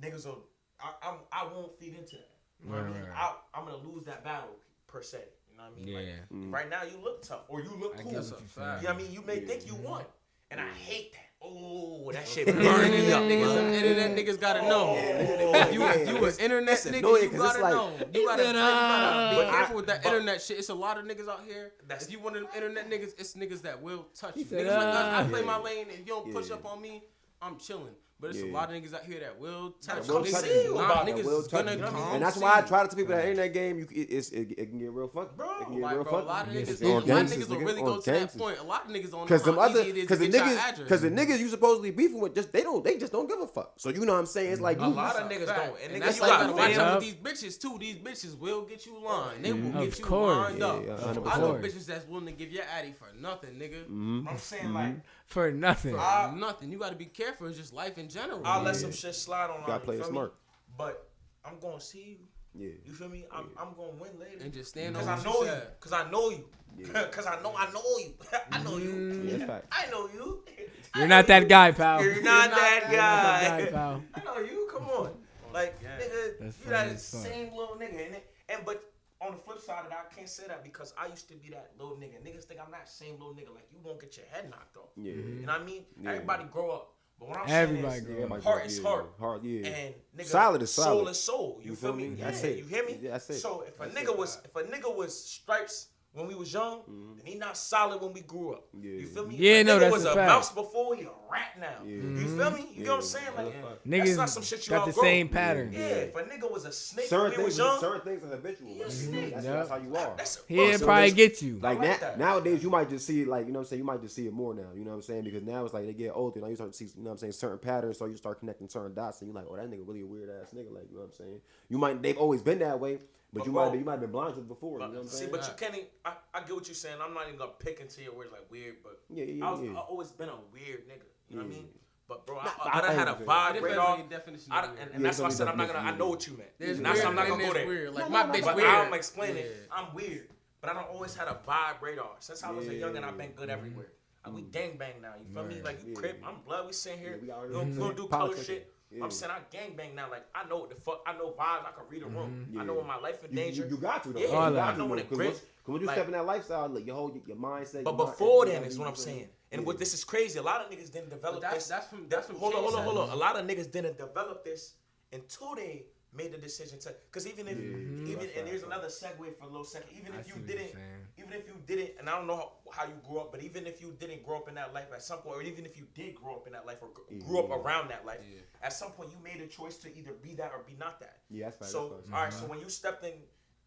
niggas 0.01 0.27
will, 0.27 0.45
I, 0.81 0.93
I'm, 1.09 1.15
I 1.33 1.45
won't 1.45 1.79
feed 1.79 1.95
into 1.97 2.17
that. 2.17 2.31
You 2.63 2.71
know 2.71 2.77
what 2.77 2.85
I 2.87 2.89
mean? 2.89 3.01
right, 3.03 3.09
right. 3.11 3.33
I, 3.55 3.59
I'm 3.59 3.65
gonna 3.65 3.77
lose 3.89 4.05
that 4.07 4.23
battle 4.25 4.57
per 4.87 5.01
se. 5.03 5.21
You 5.59 5.65
know 5.65 5.71
what 5.71 5.83
I 5.83 5.85
mean? 5.85 5.95
Like, 5.95 6.07
Yeah. 6.07 6.37
Mm. 6.37 6.53
right 6.53 6.71
now 6.71 6.83
you 6.85 6.99
look 7.03 7.23
tough 7.23 7.43
or 7.49 7.61
you 7.63 7.71
look 7.79 7.95
I 7.99 8.03
cool. 8.03 8.13
guess 8.13 8.31
You 8.31 8.37
what 8.37 8.41
know 8.41 8.47
you're 8.71 8.81
saying. 8.81 8.85
what 8.87 8.95
I 8.95 8.97
mean? 8.99 9.13
You 9.13 9.23
may 9.23 9.41
think 9.41 9.67
you 9.67 9.75
won, 9.77 10.05
and 10.51 10.61
I 10.61 10.69
hate 10.73 11.13
that. 11.13 11.21
Oh, 11.41 12.11
that 12.13 12.27
shit 12.27 12.49
Internet 12.49 12.75
burns 12.77 12.91
me 12.91 13.13
up. 13.13 13.23
niggas, 13.23 13.55
nigga. 13.55 13.75
internet 13.75 14.17
niggas 14.19 14.41
gotta 14.41 14.63
know. 14.63 14.89
Oh, 14.91 15.55
If 15.55 15.73
you, 15.73 15.81
yeah, 15.81 15.97
you 16.11 16.25
an 16.25 16.35
internet 16.41 16.79
nigga, 16.79 16.99
annoying 16.99 17.23
you 17.25 17.31
'cause 17.31 17.41
it's 17.41 17.59
gotta 17.59 17.63
like- 17.63 17.73
know. 17.73 17.93
You 18.13 18.27
gotta, 18.27 18.43
you 18.47 18.53
gotta 18.53 19.37
be 19.45 19.51
careful 19.51 19.73
I- 19.73 19.77
with 19.77 19.87
that 19.87 20.03
but- 20.03 20.13
internet 20.13 20.43
shit. 20.43 20.59
It's 20.59 20.69
a 20.69 20.75
lot 20.75 20.99
of 20.99 21.05
niggas 21.05 21.29
out 21.29 21.43
here. 21.47 21.73
That's- 21.87 22.07
if 22.07 22.13
you 22.13 22.19
one 22.19 22.35
of 22.35 22.43
them 22.43 22.51
internet 22.57 22.91
niggas, 22.91 23.15
it's 23.19 23.35
niggas 23.35 23.63
that 23.63 23.81
will 23.81 24.07
touch 24.15 24.37
you. 24.37 24.45
said, 24.45 24.67
Niggas 24.67 24.77
like 24.77 24.87
us, 24.89 24.97
I 24.97 25.23
"Ah." 25.25 25.29
play 25.29 25.43
my 25.45 25.59
lane. 25.59 25.87
If 25.91 25.99
you 26.01 26.05
don't 26.07 26.33
push 26.33 26.49
Yeah. 26.49 26.57
up 26.57 26.67
on 26.67 26.83
me, 26.83 27.05
I'm 27.41 27.57
chilling. 27.59 27.95
But 28.21 28.31
it's 28.31 28.41
a 28.43 28.47
lot 28.47 28.69
of 28.69 28.75
niggas 28.83 28.93
out 28.95 29.05
here 29.05 29.21
that 29.21 29.39
will 29.39 29.77
touch 29.81 30.09
will 30.09 30.27
you. 30.27 30.33
touch 30.33 30.43
Niggas, 30.43 30.65
you 30.65 30.75
nah, 30.75 30.85
about 30.87 31.07
niggas 31.07 31.25
Will 31.25 31.43
touch 31.45 31.65
gonna 31.67 31.77
you. 31.77 31.85
come 31.85 32.15
and 32.15 32.23
that's 32.23 32.37
why 32.37 32.51
I 32.51 32.61
you. 32.63 32.67
try 32.67 32.83
to 32.83 32.89
tell 32.89 32.97
people 32.97 33.15
that 33.15 33.29
in 33.29 33.37
that 33.37 33.55
game, 33.55 33.79
you, 33.79 33.87
it, 33.93 34.11
it's, 34.11 34.31
it, 34.31 34.51
it 34.59 34.71
can 34.71 34.79
get 34.81 34.91
real 34.91 35.07
funky. 35.07 35.31
Bro, 35.37 35.51
it 35.61 35.65
can 35.67 35.75
get 35.75 35.83
Like, 35.83 35.95
real 35.95 36.03
bro, 36.05 36.19
a 36.19 36.23
lot 36.23 36.49
of 36.49 36.53
Yeah, 36.53 36.61
niggas, 36.63 36.69
it's 36.71 36.83
a 36.83 36.89
lot 36.89 37.03
of 37.03 37.09
niggas 37.31 37.49
will 37.49 37.59
really 37.61 37.83
go 37.83 38.01
to 38.01 38.11
that 38.11 38.37
point. 38.37 38.59
A 38.59 38.63
lot 38.65 38.85
of 38.87 38.91
niggas 38.91 39.11
don't 39.13 39.21
know 39.21 39.27
Cause 39.27 39.43
them 39.45 39.59
other, 39.59 39.81
it 39.81 39.97
is 39.97 40.09
cause 40.09 40.19
the 40.19 40.29
get 40.29 40.43
niggas, 40.45 40.89
cause 40.89 41.01
the 41.03 41.11
niggas 41.11 41.39
you 41.39 41.49
supposedly 41.49 41.93
beefing 41.93 42.21
with, 42.21 42.35
just 42.35 42.53
they 42.53 42.63
don't, 42.63 42.83
they 42.83 42.99
just 42.99 43.13
don't 43.13 43.29
give 43.29 43.41
a 43.41 43.47
fuck. 43.47 43.75
So 43.77 43.91
you 43.91 44.05
know 44.05 44.15
what 44.15 44.19
I'm 44.19 44.27
saying? 44.27 44.53
It's 44.53 44.61
like 44.61 44.81
A 44.81 44.89
lot 44.89 45.15
of 45.15 45.31
niggas 45.31 45.47
fact. 45.47 45.65
don't. 45.67 45.81
And 45.85 45.93
And 45.93 46.03
niggas, 46.03 46.07
that's 46.07 46.17
you 46.17 46.23
why 46.23 46.29
got 46.29 46.41
gotta 46.41 46.53
watch 46.55 46.77
out 46.77 47.01
with 47.01 47.05
these 47.05 47.15
bitches 47.51 47.61
too. 47.61 47.79
These 47.79 47.97
bitches 47.99 48.37
will 48.37 48.63
get 48.63 48.85
you 48.85 48.99
lined. 49.01 49.45
They 49.45 49.53
will 49.53 49.71
get 49.87 49.97
you 49.97 50.05
course. 50.05 50.37
lined 50.37 50.63
up. 50.65 50.85
Yeah, 50.85 50.97
yeah, 50.99 51.21
I 51.31 51.39
know 51.39 51.55
bitches 51.55 51.87
that's 51.87 52.07
willing 52.09 52.27
to 52.27 52.33
give 52.33 52.51
your 52.51 52.65
addy 52.77 52.91
for 52.93 53.07
nothing, 53.17 53.51
nigga. 53.55 53.85
Mm-hmm. 53.85 54.29
I'm 54.29 54.39
saying 54.39 54.75
like, 54.75 54.97
For 55.27 55.53
nothing. 55.53 55.93
For 55.95 56.33
nothing. 56.37 56.73
You 56.73 56.79
got 56.79 56.91
to 56.91 56.97
be 56.97 57.05
careful. 57.05 57.47
It's 57.47 57.59
just 57.59 57.73
life 57.73 57.97
in 57.99 58.08
general. 58.09 58.41
I'll 58.45 58.63
let 58.63 58.77
some 58.77 58.93
shit 58.93 59.15
slide 59.15 59.51
on. 59.51 59.67
Gotta 59.67 59.81
play 59.85 59.97
it 59.97 60.05
feel 60.05 60.13
me? 60.13 60.29
But 60.77 61.09
I'm 61.45 61.59
gonna 61.61 61.81
see 61.81 62.19
you. 62.55 62.65
yeah, 62.67 62.73
You 62.85 62.93
feel 62.93 63.09
me? 63.09 63.25
I'm, 63.33 63.47
I'm 63.59 63.75
gonna 63.77 63.93
win 64.01 64.19
later. 64.19 64.43
and 64.45 64.53
just 64.53 64.71
stand 64.71 64.97
on 64.97 65.05
Cause 65.05 65.21
I 65.21 65.25
know 65.25 65.33
you 65.35 65.41
you. 65.41 65.47
said. 65.47 65.81
Cause 65.81 65.93
I 65.93 66.11
know 66.11 66.31
you. 66.31 66.45
Yeah. 66.77 67.05
Cause 67.11 67.27
I 67.27 67.41
know 67.43 67.55
I 67.57 67.71
know 67.73 67.99
you. 67.99 68.15
I 68.53 68.63
know 68.63 68.77
you. 68.77 68.91
Mm. 68.91 69.39
yeah. 69.41 69.61
I 69.73 69.91
know 69.91 70.09
you. 70.13 70.45
You're 70.97 71.07
not 71.09 71.27
that 71.27 71.49
guy, 71.49 71.73
pal. 71.73 72.03
You're 72.03 72.15
You're 72.15 72.23
not 72.23 72.51
not 72.51 72.59
that 72.59 72.81
that 72.91 72.93
guy. 72.93 73.65
guy, 73.65 73.71
pal. 73.71 74.03
I 74.15 74.25
know 74.25 74.39
you. 74.39 74.69
Come 74.73 74.85
on. 74.89 75.11
Like 75.53 75.79
Yeah. 75.83 75.99
nigga, 75.99 76.39
That's 76.41 76.59
you 76.59 76.65
funny 76.65 76.77
that 76.77 76.87
as 76.89 77.05
same 77.07 77.51
little 77.57 77.77
nigga. 77.77 78.07
And, 78.07 78.15
it, 78.17 78.31
and 78.49 78.65
but 78.65 78.85
on 79.21 79.33
the 79.33 79.39
flip 79.39 79.61
side 79.61 79.83
of 79.85 79.91
that, 79.91 80.09
I 80.11 80.15
can't 80.15 80.29
say 80.29 80.45
that 80.47 80.63
because 80.63 80.95
I 80.97 81.07
used 81.09 81.27
to 81.29 81.35
be 81.35 81.49
that 81.51 81.73
little 81.79 81.97
nigga. 81.97 82.23
Niggas 82.25 82.45
think 82.45 82.61
I'm 82.65 82.71
that 82.71 82.89
same 82.89 83.15
little 83.15 83.35
nigga. 83.35 83.53
Like 83.55 83.67
you 83.73 83.79
won't 83.83 84.01
get 84.01 84.17
your 84.17 84.27
head 84.31 84.49
knocked 84.51 84.77
off. 84.77 84.91
Yeah. 84.97 85.13
You 85.15 85.47
know 85.47 85.53
what 85.53 85.63
I 85.63 85.65
mean? 85.65 85.83
Yeah. 86.01 86.11
Everybody 86.13 86.45
grow 86.53 86.71
up. 86.71 86.93
But 87.19 87.29
what 87.31 87.39
I'm 87.39 87.49
Everybody 87.49 88.01
saying 88.01 88.17
is, 88.17 88.31
Yeah, 88.31 88.41
heart 88.41 88.67
is 88.67 88.79
yeah, 88.79 88.89
heart. 88.89 89.07
Heart, 89.19 89.43
yeah. 89.45 89.67
And 89.69 89.95
nigga, 90.17 90.25
Solid 90.27 90.63
is 90.63 90.71
Soul 90.71 90.85
solid. 90.85 91.11
is 91.11 91.21
soul. 91.21 91.61
You, 91.63 91.71
You 91.71 91.77
feel 91.77 91.91
feel 91.91 91.97
me? 92.01 92.09
me? 92.11 92.17
Yeah, 92.19 92.25
That's 92.27 92.45
it. 92.45 92.59
You 92.59 92.65
hear 92.65 92.85
me? 92.87 92.99
Yeah, 93.03 93.11
that's 93.13 93.31
it. 93.31 93.35
So 93.41 93.65
if 93.67 93.75
a 93.81 93.85
That's 93.89 93.95
nigga 93.99 94.13
it. 94.13 94.19
was 94.19 94.39
if 94.45 94.55
a 94.57 94.63
nigga 94.63 94.95
was 94.95 95.25
stripes 95.25 95.89
when 96.19 96.29
we 96.29 96.35
was 96.35 96.53
young, 96.53 96.81
mm-hmm. 96.81 97.17
then 97.17 97.27
he 97.27 97.35
not 97.39 97.57
solid 97.57 98.01
when 98.03 98.13
we 98.13 98.21
grew 98.23 98.53
up. 98.55 98.65
Yeah. 98.81 98.91
You 98.91 99.07
feel 99.07 99.27
me? 99.27 99.37
Yeah, 99.37 99.53
if 99.53 99.61
a 99.61 99.65
no, 99.65 99.77
nigga 99.77 99.81
that's 99.81 99.93
was 99.93 100.05
a 100.05 100.11
a, 100.11 100.15
fact. 100.15 100.29
mouse 100.29 100.53
before, 100.53 100.97
he 100.97 101.03
a 101.05 101.11
rat 101.31 101.59
now. 101.61 101.67
Yeah. 101.85 101.91
You 101.95 102.27
feel 102.27 102.51
mm-hmm. 102.51 102.55
me? 102.57 102.69
You 102.75 102.85
know 102.85 102.91
what 102.93 102.97
I'm 102.97 103.03
saying? 103.03 103.27
Like 103.37 103.47
Yeah. 103.47 103.61
that's 103.63 104.11
Niggas 104.11 104.17
not 104.17 104.31
some 104.31 104.43
shit 104.43 104.67
you 104.67 104.71
got 104.71 104.85
the 104.87 104.91
outgrow. 104.91 105.03
same 105.05 105.29
pattern. 105.29 105.73
Yeah, 105.73 105.79
if 105.81 106.17
a 106.17 106.23
nigga 106.25 106.51
was 106.51 106.65
a 106.65 106.73
snake 106.73 107.07
certain 107.07 107.31
when 107.31 107.39
we 107.39 107.45
was 107.45 107.57
things, 107.57 107.67
young, 107.69 107.81
certain 107.81 108.01
things 108.01 108.25
are 108.25 108.29
habitual. 108.37 108.69
He 108.69 108.81
a 108.81 108.83
Like, 108.85 108.93
snake. 108.93 109.35
that's, 109.35 109.45
Yep. 109.47 109.55
that's 109.55 109.71
how 109.71 109.77
you 109.77 109.97
are. 109.97 110.15
that's 110.17 110.37
a 110.37 110.41
He'll 110.49 110.79
so 110.79 110.85
probably 110.85 111.11
get 111.13 111.43
you. 111.43 111.55
Like 111.61 111.79
like 111.79 111.89
na- 111.89 111.97
that. 112.07 112.19
nowadays, 112.19 112.63
you 112.63 112.71
might 112.71 112.89
just 112.91 113.07
see 113.07 113.23
it 113.23 113.29
like 113.29 113.47
you 113.47 113.53
know 113.53 113.61
what 113.61 113.65
I'm 113.67 113.69
saying. 113.69 113.81
You 113.81 113.87
might 113.87 114.03
just 114.03 114.15
see 114.15 114.27
it 114.27 114.33
more 114.33 114.55
now. 114.55 114.63
You 114.75 114.85
know 114.85 114.91
what 114.91 114.97
I'm 114.97 115.03
saying? 115.03 115.25
Because 115.25 115.43
now 115.43 115.65
it's 115.65 115.75
like 115.75 115.87
they 115.87 115.93
get 115.93 116.11
older. 116.15 116.41
Now 116.41 116.49
you 116.49 116.55
start 116.57 116.73
to 116.73 116.77
see 116.77 116.87
you 116.87 117.03
know 117.03 117.11
what 117.11 117.13
I'm 117.13 117.19
saying 117.19 117.33
certain 117.33 117.59
patterns. 117.59 117.99
So 117.99 118.07
you 118.07 118.17
start 118.17 118.41
connecting 118.41 118.69
certain 118.69 118.95
dots, 118.95 119.21
and 119.21 119.29
you're 119.29 119.37
like, 119.41 119.47
oh, 119.51 119.57
that 119.57 119.71
nigga 119.71 119.87
really 119.87 120.03
a 120.03 120.07
weird 120.07 120.31
ass 120.31 120.49
nigga. 120.55 120.73
Like 120.75 120.89
you 120.91 120.97
know 120.97 121.03
what 121.03 121.11
I'm 121.11 121.13
saying? 121.13 121.41
You 121.69 121.79
might 121.79 122.03
they've 122.03 122.19
always 122.19 122.43
been 122.43 122.59
that 122.61 122.81
way, 122.81 122.99
but, 123.33 123.41
But 123.41 123.47
you 123.47 123.53
bro- 123.53 123.65
might 123.67 123.73
be, 123.73 123.79
you 123.79 123.85
might 123.85 123.93
have 123.93 124.01
been 124.01 124.11
blind 124.11 124.35
to 124.35 124.41
it 124.41 124.49
before. 124.49 124.81
you 124.81 124.87
know 124.87 124.93
what 124.93 125.01
I'm 125.01 125.07
see, 125.09 125.17
saying? 125.19 125.31
but 125.31 125.47
you 125.47 125.53
can't. 125.57 125.75
even- 125.75 125.89
I, 126.05 126.13
I 126.35 126.41
get 126.41 126.55
what 126.55 126.67
you're 126.67 126.75
saying. 126.75 126.97
I'm 127.03 127.13
not 127.13 127.27
even 127.27 127.39
gonna 127.39 127.53
pick 127.59 127.81
into 127.81 128.03
your 128.03 128.15
words 128.15 128.31
like 128.33 128.51
weird, 128.51 128.77
but 128.83 129.01
Yeah, 129.11 129.25
yeah, 129.25 129.47
I 129.47 129.51
was 129.51 129.61
yeah. 129.63 129.73
I 129.73 129.81
always 129.81 130.11
been 130.13 130.29
a 130.31 130.39
weird 130.53 130.89
nigga. 130.89 131.05
You 131.29 131.37
know 131.37 131.43
what 131.45 131.53
I 131.53 131.55
mean? 131.55 131.69
But 132.09 132.27
bro, 132.27 132.39
I, 132.39 132.45
Nah, 132.45 132.51
I, 132.65 132.79
I 132.79 132.81
done 132.81 132.91
I 132.91 132.95
had 132.95 133.09
a 133.09 133.13
vibe 133.15 133.47
depends 133.49 133.63
radar. 133.63 133.87
on 133.89 133.99
your 133.99 134.09
definition. 134.09 134.51
I 134.51 134.65
and, 134.65 134.79
and 134.79 134.91
Yeah, 134.95 134.99
that's 135.01 135.19
why 135.19 135.27
I 135.27 135.31
said 135.31 135.49
I'm 135.49 135.59
not 135.59 135.67
gonna. 135.67 135.81
I 135.81 135.95
know 135.95 136.09
what 136.09 136.27
you 136.27 136.39
meant. 136.39 136.49
There's 136.59 136.79
And 136.79 136.87
that's 136.87 137.03
why 137.03 137.09
I'm 137.11 137.15
not 137.15 137.27
weird 137.27 137.39
gonna 137.39 137.47
go 137.49 137.53
there's 137.53 137.67
there. 137.67 137.77
weird. 137.77 137.95
Like 137.95 138.05
No, 138.05 138.11
my 138.11 138.23
no, 138.23 138.33
bitch 138.33 138.41
no, 138.41 138.47
But 138.47 138.57
weird. 138.57 138.69
I'm 138.69 138.95
explaining. 138.95 139.37
Yeah. 139.45 139.53
I'm 139.71 139.95
weird, 139.95 140.29
but 140.63 140.71
I 140.71 140.73
don't 140.75 140.89
always 140.89 141.15
had 141.15 141.29
a 141.29 141.39
vibe 141.47 141.83
radar. 141.83 142.13
Since 142.21 142.43
I 142.45 142.51
was 142.51 142.67
a 142.69 142.75
young 142.75 142.97
and 142.97 143.05
I've 143.05 143.19
been 143.19 143.33
good 143.33 143.51
mm-hmm. 143.51 143.59
everywhere. 143.59 143.93
And 144.25 144.35
we 144.35 144.41
mm-hmm. 144.41 144.51
gang 144.51 144.77
bang 144.79 144.95
now. 145.03 145.13
You 145.21 145.33
feel 145.35 145.45
me? 145.45 145.61
Like 145.63 145.85
you 145.85 145.93
Yeah. 145.93 146.01
crip, 146.01 146.23
I'm 146.27 146.37
blood. 146.47 146.67
We 146.67 146.73
sitting 146.73 146.99
here. 146.99 147.19
Yeah, 147.23 147.23
we 147.23 147.31
out 147.31 147.43
we 147.67 147.73
here. 147.73 147.79
don't, 147.79 147.97
don't 147.97 148.11
color 148.11 148.37
shit. 148.43 148.73
Yeah. 148.91 149.05
I'm 149.05 149.11
saying 149.11 149.33
I 149.33 149.41
gang 149.55 149.75
bang 149.77 149.95
now. 149.95 150.11
Like 150.11 150.25
I 150.35 150.49
know 150.49 150.59
what 150.59 150.71
the 150.71 150.77
fuck. 150.77 151.03
I 151.07 151.13
know 151.13 151.31
vibes. 151.33 151.67
I 151.67 151.73
can 151.77 151.85
read 151.91 152.03
a 152.03 152.07
room. 152.07 152.47
Mm-hmm. 152.49 152.61
I 152.61 152.65
know 152.65 152.73
Yeah. 152.73 152.79
when 152.79 152.87
my 152.87 152.97
life 152.99 153.23
in 153.25 153.31
You, 153.33 153.37
danger. 153.37 153.63
you, 153.65 153.71
you 153.71 153.77
got 153.77 154.03
to 154.05 154.13
though. 154.13 154.19
Yeah, 154.21 154.27
you 154.27 154.55
got 154.55 154.75
I 154.75 154.77
know 154.77 154.87
when 154.87 154.99
it 154.99 155.03
Because 155.11 155.17
grip. 155.19 155.29
once- 155.31 155.41
'cause 155.41 155.73
when 155.73 155.81
you 155.83 155.87
like- 155.87 155.97
step 155.97 156.07
in 156.07 156.13
that 156.13 156.25
lifestyle, 156.27 156.69
like 156.69 156.87
your 156.87 156.95
whole 156.97 157.13
your 157.27 157.37
mindset. 157.37 157.85
But 157.85 157.97
your 157.99 158.07
before 158.07 158.43
everything 158.47 158.63
then 158.63 158.71
is 158.71 158.79
what 158.79 158.87
I'm 158.87 158.93
what 158.93 158.99
saying. 159.01 159.29
And 159.53 159.67
what 159.67 159.79
this 159.79 159.93
is 159.95 160.05
crazy. 160.05 160.39
A 160.39 160.43
lot 160.43 160.61
of 160.63 160.71
niggas 160.71 160.91
didn't 160.93 161.11
develop 161.11 161.41
that's- 161.43 161.65
this. 161.65 161.69
that's 161.69 161.87
from- 161.89 162.09
that's 162.09 162.27
from 162.27 162.37
hold 162.37 162.55
on, 162.55 162.63
hold 162.63 162.75
on, 162.77 162.85
hold 162.85 162.99
on. 162.99 163.09
A 163.11 163.17
lot 163.17 163.37
of 163.39 163.47
niggas 163.47 163.71
didn't 163.71 163.99
develop 163.99 164.43
this 164.45 164.75
until 165.13 165.55
they 165.55 165.85
made 166.13 166.33
the 166.33 166.39
decision 166.39 166.79
to. 166.81 166.95
Because 167.11 167.27
even 167.27 167.47
if 167.49 167.59
even 167.59 168.29
and 168.37 168.49
here's 168.49 168.63
right. 168.63 168.73
another 168.73 168.89
segue 168.89 169.37
for 169.37 169.45
a 169.45 169.49
little 169.49 169.65
second. 169.65 169.89
Even 169.97 170.15
if 170.15 170.27
see 170.27 170.33
you 170.35 170.47
didn't, 170.47 170.73
even 171.19 171.33
if 171.33 171.47
you 171.47 171.55
didn't, 171.67 171.93
and 171.99 172.09
I 172.09 172.17
don't 172.17 172.27
know 172.27 172.37
how, 172.37 172.53
how 172.71 172.85
you 172.85 172.95
grew 173.07 173.19
up, 173.19 173.31
but 173.33 173.43
even 173.43 173.67
if 173.67 173.81
you 173.81 173.95
didn't 173.99 174.23
grow 174.25 174.37
up 174.37 174.49
in 174.49 174.55
that 174.55 174.73
life 174.75 174.87
at 174.93 175.03
some 175.03 175.19
point, 175.19 175.37
or 175.37 175.43
even 175.43 175.65
if 175.67 175.77
you 175.77 175.87
did 175.95 176.15
grow 176.15 176.35
up 176.37 176.47
in 176.47 176.53
that 176.55 176.67
life 176.67 176.79
or 176.81 176.89
gr- 176.95 177.25
grew 177.27 177.41
up 177.41 177.51
around 177.51 177.89
that 177.91 178.07
life, 178.07 178.21
Yeah. 178.23 178.41
at 178.63 178.73
some 178.73 178.91
point 178.93 179.11
you 179.11 179.19
made 179.23 179.43
a 179.43 179.47
choice 179.47 179.77
to 179.79 179.97
either 179.97 180.13
be 180.13 180.35
that 180.35 180.53
or 180.53 180.63
be 180.67 180.75
not 180.79 181.01
that. 181.01 181.19
Yeah, 181.31 181.47
that's 181.47 181.61
right. 181.61 181.71
So 181.71 181.89
that's 181.89 182.07
all 182.09 182.13
right. 182.13 182.25
right, 182.25 182.33
so 182.33 182.47
when 182.47 182.61
you 182.61 182.69
stepped 182.69 183.05
in, 183.05 183.13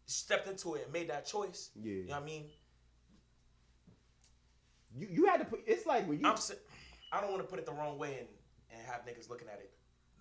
stepped 0.06 0.48
into 0.48 0.74
it 0.74 0.84
and 0.84 0.92
made 0.92 1.08
that 1.10 1.26
choice, 1.26 1.70
Yeah. 1.76 1.92
you 1.92 2.04
know 2.06 2.14
what 2.14 2.22
I 2.22 2.26
mean. 2.26 2.50
You 4.94 5.06
you 5.10 5.26
had 5.26 5.38
to 5.38 5.44
put. 5.46 5.62
It's 5.66 5.86
like 5.86 6.06
when 6.06 6.20
you. 6.20 6.26
I'm 6.26 6.36
I 7.12 7.20
don't 7.20 7.30
want 7.30 7.42
to 7.42 7.48
put 7.48 7.58
it 7.58 7.66
the 7.66 7.72
wrong 7.72 7.98
way 7.98 8.18
and, 8.18 8.28
and 8.72 8.86
have 8.86 9.04
niggas 9.06 9.28
looking 9.28 9.48
at 9.48 9.60
it 9.60 9.70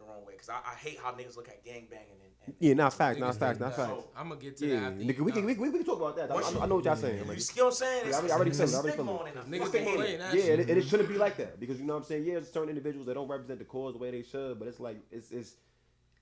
the 0.01 0.11
wrong 0.11 0.25
way 0.25 0.33
because 0.33 0.49
I, 0.49 0.55
I 0.71 0.75
hate 0.75 0.99
how 1.01 1.11
niggas 1.11 1.35
look 1.35 1.47
at 1.49 1.63
gang 1.63 1.87
banging 1.89 2.19
and, 2.23 2.31
and 2.45 2.55
yeah, 2.59 2.73
not 2.73 2.93
facts, 2.93 3.19
not 3.19 3.35
facts, 3.35 3.59
not 3.59 3.75
that. 3.75 3.87
facts. 3.87 4.03
I'm 4.17 4.29
gonna 4.29 4.41
get 4.41 4.57
to 4.57 4.67
Yeah, 4.67 4.79
that 4.81 4.85
after 4.93 5.03
nigga, 5.03 5.19
we 5.19 5.31
can, 5.31 5.41
done. 5.41 5.45
we, 5.45 5.53
can- 5.53 5.63
we 5.63 5.71
can 5.71 5.83
talk 5.85 5.97
about 6.01 6.15
that. 6.17 6.31
I, 6.31 6.35
I, 6.35 6.49
you- 6.51 6.59
I 6.59 6.65
know 6.65 6.75
what 6.75 6.85
y'all 6.85 6.95
saying. 6.95 7.19
you 7.19 7.23
Like, 7.25 7.39
see 7.39 7.61
what 7.61 7.67
I'm 7.67 7.73
saying? 7.73 8.01
Yeah, 8.03 8.07
It's, 8.09 8.15
I 8.17 8.19
already- 8.19 8.31
I 8.31 8.35
already 8.35 8.51
it's 8.51 8.59
it, 8.59 8.63
I 8.63 8.73
already 8.77 8.89
stigma 8.93 9.11
feel 9.11 9.19
on 9.19 9.27
it. 9.27 9.35
it. 9.35 9.51
Niggas 9.51 9.63
Fuck 9.63 9.71
been 9.71 9.83
hate 9.83 9.93
it. 9.93 9.95
playing 9.97 10.19
that 10.19 10.33
yeah, 10.33 10.41
shit. 10.41 10.59
and 10.59 10.69
it, 10.69 10.77
it 10.77 10.85
shouldn't 10.87 11.09
be 11.09 11.17
like 11.17 11.37
that 11.37 11.59
because 11.59 11.79
you 11.79 11.85
know 11.85 11.93
what 11.93 11.99
I'm 11.99 12.05
saying. 12.05 12.25
Yeah, 12.25 12.33
there's 12.33 12.51
certain 12.51 12.69
individuals 12.69 13.07
that 13.07 13.13
don't 13.13 13.27
represent 13.27 13.59
the 13.59 13.65
cause 13.65 13.93
the 13.93 13.99
way 13.99 14.11
they 14.11 14.23
should, 14.23 14.57
but 14.59 14.67
it's 14.67 14.79
like 14.79 14.97
it's 15.11 15.31
it's 15.31 15.55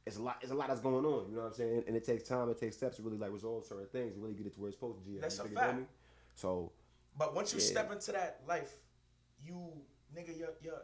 it's 0.05 0.17
a 0.17 0.21
lot. 0.21 0.37
It's 0.41 0.51
a 0.51 0.55
lot 0.55 0.67
that's 0.69 0.79
going 0.81 1.05
on. 1.05 1.29
You 1.29 1.35
know 1.35 1.41
what 1.43 1.47
I'm 1.49 1.53
saying? 1.53 1.83
And 1.87 1.95
it 1.95 2.03
takes 2.05 2.23
time. 2.27 2.49
It 2.49 2.59
takes 2.59 2.75
steps 2.77 2.97
to 2.97 3.03
really 3.03 3.17
like 3.17 3.31
resolve 3.31 3.65
certain 3.65 3.85
things 3.87 4.13
and 4.15 4.23
really 4.23 4.33
get 4.35 4.47
it 4.47 4.53
to 4.55 4.59
where 4.59 4.69
it's 4.69 4.77
supposed 4.77 4.97
to 4.97 5.03
be. 5.09 5.19
That's 5.19 5.37
You 5.37 5.43
a 5.43 5.47
dig 5.49 5.57
it, 5.57 5.59
feel 5.61 5.69
fact. 5.73 5.89
So 6.35 6.71
But 7.17 7.35
once 7.35 7.53
you 7.53 7.59
Yeah. 7.59 7.65
step 7.65 7.91
into 7.91 8.11
that 8.13 8.41
life, 8.47 8.73
you 9.45 9.71
nigga, 10.15 10.37
your 10.37 10.49
your 10.63 10.81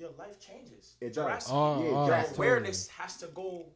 your 0.00 0.10
life 0.18 0.40
changes. 0.40 0.96
It 1.00 1.12
does. 1.12 1.46
Oh, 1.50 1.82
Yeah, 1.82 1.90
oh, 1.90 2.06
drastic. 2.06 2.10
your 2.10 2.22
totally. 2.22 2.48
awareness 2.48 2.88
has 2.88 3.16
to 3.18 3.26
go 3.28 3.66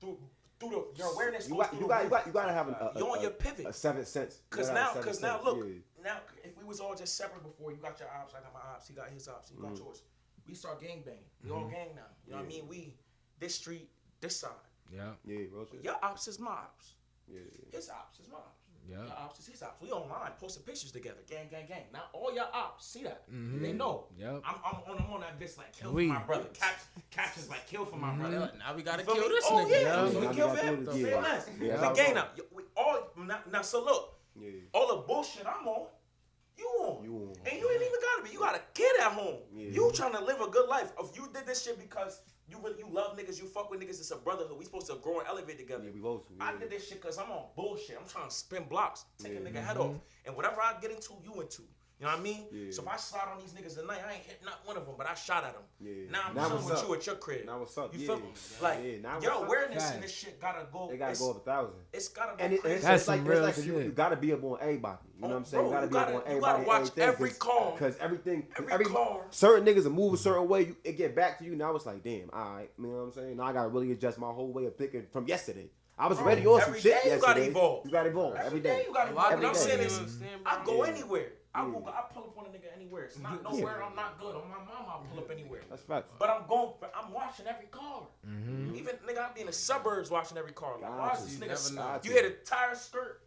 through 0.00 0.18
through 0.60 0.70
the 0.70 0.98
your 0.98 1.12
awareness. 1.14 1.48
you 1.48 1.56
got 1.56 1.70
through 1.70 1.80
you 1.80 1.88
got 1.88 2.04
you 2.04 2.10
got 2.10 2.26
you 2.26 2.32
got 2.32 2.46
to 2.46 2.52
have 2.52 2.68
an, 2.68 2.74
a, 2.74 2.98
You're 2.98 3.10
on 3.10 3.18
a- 3.18 3.22
your 3.22 3.30
pivot. 3.30 3.66
a 3.66 3.72
seventh 3.72 4.08
sense. 4.08 4.40
Cause 4.50 4.70
now, 4.70 4.92
cause 4.92 5.20
seventh 5.20 5.44
now, 5.44 5.50
look, 5.50 5.66
Yeah. 5.66 6.04
now 6.04 6.16
if 6.44 6.56
we 6.58 6.64
was 6.64 6.80
all 6.80 6.94
just 6.94 7.16
separate 7.16 7.42
before, 7.42 7.70
you 7.70 7.78
got 7.78 7.98
your 7.98 8.08
ops, 8.10 8.34
I 8.34 8.40
got 8.40 8.52
my 8.52 8.60
ops, 8.74 8.88
he 8.88 8.94
got 8.94 9.08
his 9.08 9.28
ops, 9.28 9.48
he 9.50 9.56
got 9.56 9.72
mm-hmm. 9.72 9.84
yours. 9.84 10.02
We 10.46 10.54
start 10.54 10.80
gang 10.80 11.02
banging. 11.04 11.20
We 11.44 11.50
all 11.50 11.60
mm-hmm. 11.60 11.70
gang 11.70 11.88
now. 11.94 12.02
You 12.26 12.32
know 12.32 12.38
what 12.38 12.46
I 12.46 12.48
mean? 12.48 12.68
We 12.68 12.94
this 13.38 13.54
street, 13.54 13.88
this 14.20 14.36
side. 14.36 14.50
Yeah. 14.92 15.12
Yeah. 15.24 15.46
Your 15.82 15.96
ops 16.02 16.28
is 16.28 16.38
my 16.38 16.50
ops. 16.50 16.94
Yeah, 17.28 17.40
yeah. 17.40 17.76
His 17.76 17.90
ops 17.90 18.18
is 18.20 18.28
my 18.28 18.38
ops. 18.38 18.57
Yeah. 18.88 18.96
Your 19.04 19.12
ops 19.18 19.38
is 19.40 19.46
his 19.48 19.62
ops. 19.62 19.80
We 19.82 19.90
online 19.92 20.32
posting 20.40 20.62
pictures 20.62 20.90
together. 20.92 21.18
Gang, 21.28 21.48
gang, 21.50 21.66
gang. 21.68 21.82
Now 21.92 22.04
all 22.14 22.34
your 22.34 22.46
ops 22.54 22.86
see 22.86 23.02
that. 23.02 23.30
Mhm. 23.30 23.60
They 23.60 23.72
know. 23.72 24.06
Yep. 24.16 24.42
I'm, 24.46 24.54
I'm 24.64 24.74
on 24.90 24.98
I'm 25.04 25.12
on 25.12 25.20
that 25.20 25.38
bitch 25.38 25.58
like 25.58 25.72
kill 25.76 25.92
We- 25.92 26.08
for 26.08 26.14
my 26.14 26.22
brother. 26.22 26.48
Cap, 26.54 26.80
captions 27.10 27.50
like 27.50 27.66
kill 27.66 27.84
for 27.84 27.96
my 27.96 28.08
Mhm. 28.10 28.18
brother. 28.20 28.52
Now 28.58 28.74
we 28.74 28.82
gotta 28.82 29.02
kill 29.02 29.14
me? 29.16 29.28
this 29.28 29.44
oh, 29.46 29.54
nigga. 29.56 29.70
Yeah, 29.70 29.78
Yeah. 29.78 30.18
we 30.20 30.26
Now 30.26 30.32
kill 30.32 30.54
for 30.54 30.62
him. 30.64 30.86
Say 30.86 31.10
yeah. 31.10 31.20
less. 31.20 31.48
Yeah, 31.60 31.76
that's 31.76 31.80
we 31.80 31.86
how 31.86 31.92
gang 31.94 32.10
it 32.12 32.14
now. 32.14 32.28
We 32.52 32.62
all 32.76 33.10
now, 33.18 33.40
now. 33.52 33.62
So 33.62 33.84
look, 33.84 34.18
Yeah. 34.34 34.50
all 34.72 34.88
the 34.96 35.02
bullshit 35.06 35.46
I'm 35.46 35.68
on, 35.68 35.86
you 36.56 36.66
on. 36.66 37.04
You 37.04 37.14
on. 37.14 37.36
And 37.46 37.60
you 37.60 37.70
ain't 37.70 37.82
even 37.82 38.00
gotta 38.00 38.22
be. 38.24 38.30
You 38.30 38.38
got 38.38 38.54
a 38.56 38.62
kid 38.72 39.00
at 39.00 39.12
home. 39.12 39.38
Yeah. 39.52 39.68
You 39.70 39.92
trying 39.92 40.12
to 40.14 40.24
live 40.24 40.40
a 40.40 40.48
good 40.48 40.66
life. 40.68 40.92
If 40.98 41.14
you 41.14 41.28
did 41.34 41.44
this 41.46 41.62
shit 41.62 41.78
because 41.78 42.20
You 42.48 42.58
really 42.62 42.78
you 42.78 42.88
love 42.90 43.18
niggas, 43.18 43.38
you 43.40 43.46
fuck 43.46 43.70
with 43.70 43.80
niggas. 43.80 44.00
It's 44.00 44.10
a 44.10 44.16
brotherhood. 44.16 44.58
We 44.58 44.64
supposed 44.64 44.86
to 44.86 44.96
grow 44.96 45.18
and 45.18 45.28
elevate 45.28 45.58
together. 45.58 45.84
Yeah, 45.84 45.90
we 45.92 46.00
both. 46.00 46.22
I 46.40 46.56
did 46.56 46.70
this 46.70 46.88
shit 46.88 47.00
because 47.00 47.18
I'm 47.18 47.30
on 47.30 47.44
bullshit. 47.54 47.98
I'm 48.00 48.08
trying 48.08 48.28
to 48.28 48.34
spin 48.34 48.64
blocks, 48.64 49.04
take 49.22 49.32
Yeah. 49.32 49.38
a 49.38 49.42
nigga 49.42 49.56
mm-hmm. 49.56 49.66
head 49.66 49.76
off, 49.76 49.96
and 50.24 50.34
whatever 50.34 50.62
I 50.62 50.74
get 50.80 50.90
into, 50.90 51.12
you 51.22 51.40
into. 51.40 51.62
You 52.00 52.06
know 52.06 52.12
what 52.12 52.20
I 52.20 52.22
mean? 52.22 52.44
Yeah. 52.52 52.70
So 52.70 52.82
if 52.82 52.88
I 52.88 52.96
slide 52.96 53.26
on 53.34 53.40
these 53.40 53.50
niggas 53.52 53.74
tonight, 53.76 53.98
I 54.08 54.12
ain't 54.14 54.22
hit 54.22 54.38
not 54.44 54.60
one 54.64 54.76
of 54.76 54.86
them, 54.86 54.94
but 54.96 55.08
I 55.08 55.14
shot 55.14 55.42
at 55.44 55.54
them. 55.54 55.62
Yeah. 55.80 55.92
Now 56.12 56.20
I'm 56.28 56.34
Now 56.36 56.42
chilling 56.48 56.54
what's 56.62 56.70
with 56.70 56.78
up? 56.78 56.88
you 56.88 56.94
at 56.94 57.06
your 57.06 57.14
crib. 57.16 57.44
Now 57.46 57.58
what's 57.58 57.76
up? 57.76 57.92
You 57.92 58.00
Yeah. 58.00 58.06
feel 58.06 58.16
me? 58.18 58.28
Like 58.62 58.78
Yeah, 58.84 58.90
now 59.02 59.20
your 59.20 59.30
what's 59.32 59.42
up? 59.42 59.46
awareness 59.48 59.94
in 59.94 60.00
this 60.02 60.12
shit 60.14 60.40
gotta 60.40 60.66
go. 60.72 60.86
They 60.88 60.96
gotta 60.96 61.18
go 61.18 61.30
up 61.32 61.36
a 61.38 61.40
thousand. 61.40 61.74
It's 61.92 62.06
gotta 62.08 62.36
go 62.36 62.44
And 62.44 62.52
it, 62.52 62.60
crazy. 62.60 62.76
it's, 62.76 62.84
That's 62.84 63.02
it's 63.02 63.08
like 63.08 63.18
some 63.18 63.26
it's 63.26 63.34
real 63.34 63.42
like 63.42 63.56
you, 63.56 63.62
shit. 63.64 63.84
you 63.86 63.90
gotta 63.90 64.16
be 64.16 64.32
up 64.32 64.44
on 64.44 64.58
everybody. 64.60 64.98
You 65.16 65.22
know 65.22 65.28
what 65.28 65.36
I'm 65.38 65.42
oh, 65.42 65.44
saying? 65.46 65.68
Bro, 65.68 65.70
you 65.70 65.74
gotta 65.74 65.86
you 65.86 65.90
be 65.90 65.96
up 65.98 66.04
gotta- 66.06 66.14
on 66.14 66.20
you 66.20 66.26
everybody. 66.28 66.64
gotta 66.64 66.82
watch 66.84 66.98
every 66.98 67.30
car. 67.30 67.72
because 67.72 67.96
everything, 67.98 68.46
Every 68.56 68.72
every 68.72 68.84
car. 68.86 69.20
certain 69.30 69.66
niggas 69.66 69.82
will 69.84 69.90
move 69.90 70.14
a 70.14 70.16
certain 70.18 70.46
way. 70.48 70.60
You, 70.66 70.76
it 70.84 70.92
get 70.96 71.16
back 71.16 71.38
to 71.40 71.44
you. 71.44 71.56
Now 71.56 71.74
it's 71.74 71.84
like, 71.86 72.04
damn, 72.04 72.30
all 72.32 72.54
right. 72.54 72.70
You 72.78 72.86
know 72.86 72.90
what 72.90 73.02
I'm 73.02 73.12
saying? 73.12 73.36
Now 73.38 73.42
I 73.42 73.52
gotta 73.52 73.70
really 73.70 73.90
adjust 73.90 74.18
my 74.20 74.30
whole 74.30 74.52
way 74.52 74.66
of 74.66 74.76
thinking 74.76 75.04
from 75.12 75.26
yesterday. 75.26 75.68
I 76.00 76.06
was 76.06 76.18
Bro, 76.18 76.28
ready 76.28 76.46
on 76.46 76.60
some 76.62 76.74
shit 76.74 76.82
day 76.84 76.90
you 77.14 77.20
gotta 77.20 77.40
yesterday. 77.40 77.46
evolve. 77.48 77.84
You 77.86 77.90
gotta 77.90 78.10
evolve 78.10 78.36
every 78.36 78.60
day. 78.60 78.84
you 78.86 78.94
gotta 78.94 79.12
A 79.12 79.14
lot 79.14 79.32
evolve. 79.32 79.44
I'm 79.46 79.54
saying 79.56 79.80
is, 79.80 79.98
understand, 79.98 80.40
I 80.46 80.62
go 80.64 80.82
anywhere. 80.84 81.32
I 81.54 81.60
mm. 81.62 81.72
Yeah. 81.72 81.78
will. 81.78 81.88
I 81.88 82.02
pull 82.12 82.24
up 82.24 82.38
on 82.38 82.46
a 82.46 82.48
nigga 82.48 82.68
anywhere. 82.74 83.04
It's 83.04 83.18
not 83.18 83.40
Yeah. 83.42 83.50
nowhere 83.50 83.82
I'm 83.82 83.96
not 83.96 84.20
good. 84.20 84.34
On 84.36 84.48
my 84.48 84.58
mama, 84.58 85.00
I 85.02 85.06
pull 85.08 85.18
up 85.20 85.30
anywhere. 85.30 85.60
That's 85.70 85.82
facts. 85.82 86.08
But 86.18 86.30
I'm 86.30 86.46
going. 86.46 86.72
I'm 86.94 87.12
watching 87.12 87.46
every 87.46 87.66
car. 87.66 88.02
Mm-hmm. 88.26 88.76
Even 88.76 88.96
nigga, 89.06 89.30
I 89.30 89.32
be 89.32 89.40
in 89.40 89.46
the 89.46 89.52
suburbs 89.52 90.10
watching 90.10 90.38
every 90.38 90.52
car. 90.52 90.78
Like, 90.80 90.90
Gotcha. 90.90 91.22
this 91.22 91.70
You 91.70 91.76
nigga? 91.78 92.04
You 92.04 92.10
hear 92.12 92.22
the 92.22 92.36
tire 92.44 92.74
skirt? 92.74 93.22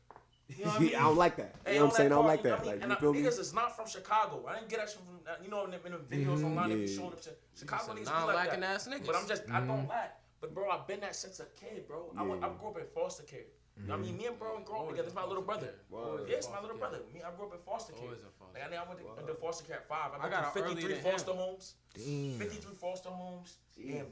You 0.58 0.66
know 0.66 0.72
what 0.72 0.80
I 0.80 0.84
mean? 0.84 0.96
I 0.96 1.00
don't 1.00 1.18
like 1.18 1.36
that. 1.38 1.56
You 1.66 1.74
know 1.74 1.80
what 1.80 1.92
I'm 1.92 1.96
saying? 1.96 2.12
I 2.12 2.16
don't 2.16 2.28
like 2.28 2.44
that. 2.44 2.60
I 2.60 2.64
Like 2.64 2.82
you 2.82 2.96
feel 2.96 3.10
I, 3.10 3.14
me? 3.14 3.22
niggas 3.22 3.40
is 3.40 3.54
not 3.54 3.76
from 3.76 3.88
Chicago. 3.88 4.46
I 4.48 4.56
didn't 4.56 4.70
get 4.70 4.80
that 4.80 4.90
from 4.92 5.04
you 5.44 5.50
know 5.50 5.66
in 5.66 5.72
the, 5.72 5.86
in 5.86 5.92
the 5.94 5.98
videos 5.98 6.38
mm-hmm. 6.38 6.46
online. 6.46 6.70
They 6.70 6.76
be 6.76 6.82
Yeah. 6.82 6.98
showing 6.98 7.14
up 7.14 7.22
to 7.22 7.30
Chicago 7.58 7.94
niggas 7.94 8.06
like 8.06 8.14
non-lacking 8.28 8.60
that. 8.62 8.76
ass 8.76 8.88
niggas. 8.88 9.06
But 9.06 9.16
I'm 9.16 9.28
just 9.28 9.44
I 9.50 9.60
don't 9.60 9.68
mm-hmm. 9.70 9.90
lack. 9.90 10.18
But 10.42 10.56
bro, 10.56 10.70
I've 10.70 10.88
been 10.88 11.00
that 11.02 11.16
since 11.16 11.40
a 11.40 11.46
kid, 11.60 11.88
bro. 11.88 12.12
I, 12.18 12.24
went, 12.24 12.44
I 12.44 12.50
grew 12.60 12.70
up 12.70 12.78
in 12.78 12.86
foster 12.96 13.24
care. 13.24 13.42
You 13.78 13.88
know 13.88 13.96
what 13.96 14.04
I 14.04 14.06
mean, 14.06 14.18
me 14.18 14.26
and 14.26 14.38
bro 14.38 14.58
and 14.58 14.66
grow 14.66 14.84
up 14.84 14.90
together. 14.90 15.08
It's 15.08 15.16
my 15.16 15.26
little 15.26 15.42
brother. 15.44 15.74
Word. 15.90 16.28
Yeah, 16.30 16.36
it's 16.36 16.50
my 16.50 16.62
little 16.62 16.78
brother. 16.78 17.00
Me, 17.14 17.22
I 17.26 17.32
grew 17.36 17.48
up 17.48 17.54
in 17.54 17.60
foster 17.66 17.94
care. 17.94 18.04
Always 18.04 18.20
foster 18.38 18.54
Like 18.54 18.64
I, 18.64 18.70
think 18.70 18.82
I 18.82 18.88
went 18.88 19.00
to, 19.00 19.22
into 19.22 19.34
foster 19.36 19.64
care 19.66 19.78
at 19.78 19.88
five. 19.88 20.12
I, 20.14 20.18
I 20.18 20.20
went 20.20 20.32
got 20.32 20.54
to 20.54 20.60
out 20.60 20.66
earlier 20.66 20.88
53 20.88 20.94
than 20.94 21.04
him. 21.04 21.12
foster 21.12 21.32
homes. 21.34 21.74
Damn. 21.96 22.38
53 22.38 22.76
foster 22.76 23.10
homes. 23.10 23.58
And 23.80 24.08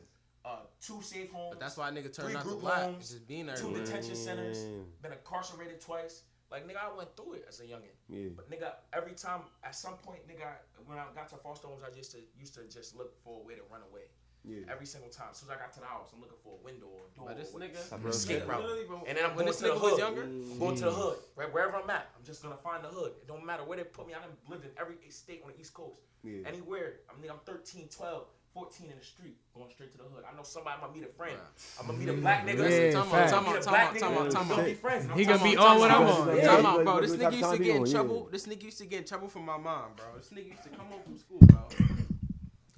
uh, 0.46 0.60
two 0.82 1.02
safe 1.02 1.30
homes. 1.32 1.52
But 1.52 1.60
that's 1.60 1.78
why 1.78 1.92
nigga 1.92 2.12
turned 2.14 2.36
out 2.36 2.44
to 2.44 2.48
group 2.48 2.62
black. 2.62 2.84
homes, 2.84 2.98
It's 3.00 3.12
just 3.12 3.28
being 3.28 3.46
two 3.46 3.52
everywhere. 3.52 3.84
detention 3.86 4.16
centers. 4.16 4.64
Been 5.02 5.12
incarcerated 5.12 5.82
twice. 5.82 6.24
Like 6.50 6.66
nigga, 6.66 6.78
I 6.82 6.96
went 6.98 7.16
through 7.16 7.34
it 7.34 7.46
as 7.48 7.60
a 7.60 7.64
youngin. 7.64 7.94
Yeah. 8.08 8.30
But 8.36 8.50
nigga, 8.50 8.72
every 8.94 9.14
time 9.14 9.42
at 9.64 9.76
some 9.76 9.96
point, 9.98 10.28
nigga, 10.28 10.50
when 10.88 10.98
I 10.98 11.06
got 11.14 11.30
to 11.30 11.38
foster 11.38 11.68
homes, 11.68 11.84
I 11.86 11.96
just 11.96 12.12
to, 12.14 12.18
used 12.40 12.56
to 12.56 12.62
just 12.68 12.98
look 12.98 13.14
for 13.24 13.42
a 13.42 13.46
way 13.46 13.54
to 13.54 13.62
run 13.72 13.82
away. 13.92 14.10
Yeah. 14.48 14.72
Every 14.72 14.86
single 14.86 15.10
time. 15.10 15.28
As 15.32 15.38
soon 15.38 15.50
as 15.50 15.58
I 15.58 15.60
got 15.60 15.74
to 15.74 15.80
the 15.80 15.86
house, 15.86 16.10
I'm 16.14 16.22
looking 16.22 16.40
for 16.44 16.56
a 16.60 16.64
window 16.64 16.88
or 16.88 17.04
a 17.06 17.16
door. 17.18 17.28
But 17.28 17.38
this 17.38 17.52
or 17.54 17.60
nigga, 17.60 18.08
escape 18.08 18.48
route. 18.48 18.64
And 19.08 19.18
then 19.18 19.26
I'm 19.26 19.36
when 19.36 19.46
going 19.46 19.48
this 19.48 19.58
to 19.58 19.64
the 19.64 19.70
nigga 19.70 19.82
was 19.82 19.92
hood. 19.92 20.00
younger, 20.00 20.24
I'm 20.24 20.60
going 20.60 20.76
to 20.78 20.86
the 20.86 20.92
mm. 20.92 20.96
hood. 20.96 21.18
Right, 21.36 21.54
wherever 21.54 21.76
I'm 21.76 21.90
at, 21.90 22.10
I'm 22.18 22.26
just 22.26 22.42
gonna 22.42 22.58
find 22.58 22.84
the 22.84 22.88
hood. 22.88 23.12
It 23.22 23.28
don't 23.28 23.46
matter 23.46 23.64
where 23.64 23.78
they 23.78 23.84
put 23.84 24.08
me. 24.08 24.14
I 24.14 24.20
done 24.20 24.30
lived 24.50 24.64
in 24.66 24.72
every 24.80 24.96
state 25.10 25.42
on 25.44 25.52
the 25.52 25.60
East 25.60 25.74
Coast. 25.74 26.00
Yeah. 26.24 26.48
Anywhere. 26.48 27.02
I 27.10 27.20
mean, 27.22 27.32
I'm 27.32 27.40
13, 27.46 27.90
12, 27.90 28.26
14 28.54 28.90
in 28.90 28.98
the 28.98 29.06
street, 29.06 29.38
going 29.54 29.70
straight 29.72 29.92
to 29.92 29.98
the 29.98 30.04
hood. 30.06 30.24
I 30.30 30.36
know 30.36 30.44
somebody. 30.44 30.76
I'm 30.76 30.88
gonna 30.88 30.94
meet 30.94 31.04
a 31.04 31.14
friend. 31.14 31.38
I'm 31.80 31.88
gonna 31.88 31.98
meet 32.00 32.10
a 32.10 32.14
mm. 32.14 32.22
black 32.22 32.48
nigga. 32.48 32.70
Yeah, 32.70 32.92
Time 32.92 33.02
out, 33.02 33.12
facts. 33.12 33.32
time 33.32 33.44
Meet 33.44 33.50
out, 33.50 33.56
a 33.58 33.62
time 33.62 33.72
black 33.74 33.88
out, 33.88 34.00
time 34.00 34.18
out, 34.18 34.32
time 34.32 34.52
out. 34.52 34.66
be 34.66 34.74
friends. 34.74 35.08
He 35.16 35.26
gonna 35.26 35.44
be 35.44 35.54
about- 35.54 35.68
on 35.68 35.80
what 35.80 35.92
I'm 35.92 36.02
Yeah, 36.02 36.14
on. 36.14 36.28
yeah, 36.28 36.36
Yeah. 36.36 36.56
Time 36.56 36.66
out, 36.66 36.84
bro. 36.86 37.02
This 37.02 37.16
nigga 37.16 37.34
used 37.34 37.52
to 37.52 37.58
get 37.60 37.76
in 37.76 37.86
trouble. 37.92 38.30
This 38.32 38.48
nigga 38.48 38.64
used 38.64 38.78
to 38.80 38.86
get 38.86 39.00
in 39.00 39.06
trouble 39.06 39.28
from 39.28 39.46
my 39.46 39.58
mom, 39.58 39.92
bro. 39.96 40.06
This 40.18 40.30
nigga 40.30 40.48
used 40.52 40.64
to 40.64 40.70
come 40.70 40.88
home 40.88 41.02
from 41.04 41.18
school, 41.18 41.40
bro. 41.42 42.06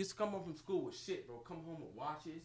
To 0.02 0.16
come 0.16 0.30
home 0.30 0.44
from 0.44 0.56
school 0.56 0.86
with 0.86 0.98
shit, 0.98 1.28
bro. 1.28 1.38
Come 1.48 1.58
home 1.64 1.80
with 1.80 1.94
watches, 1.94 2.42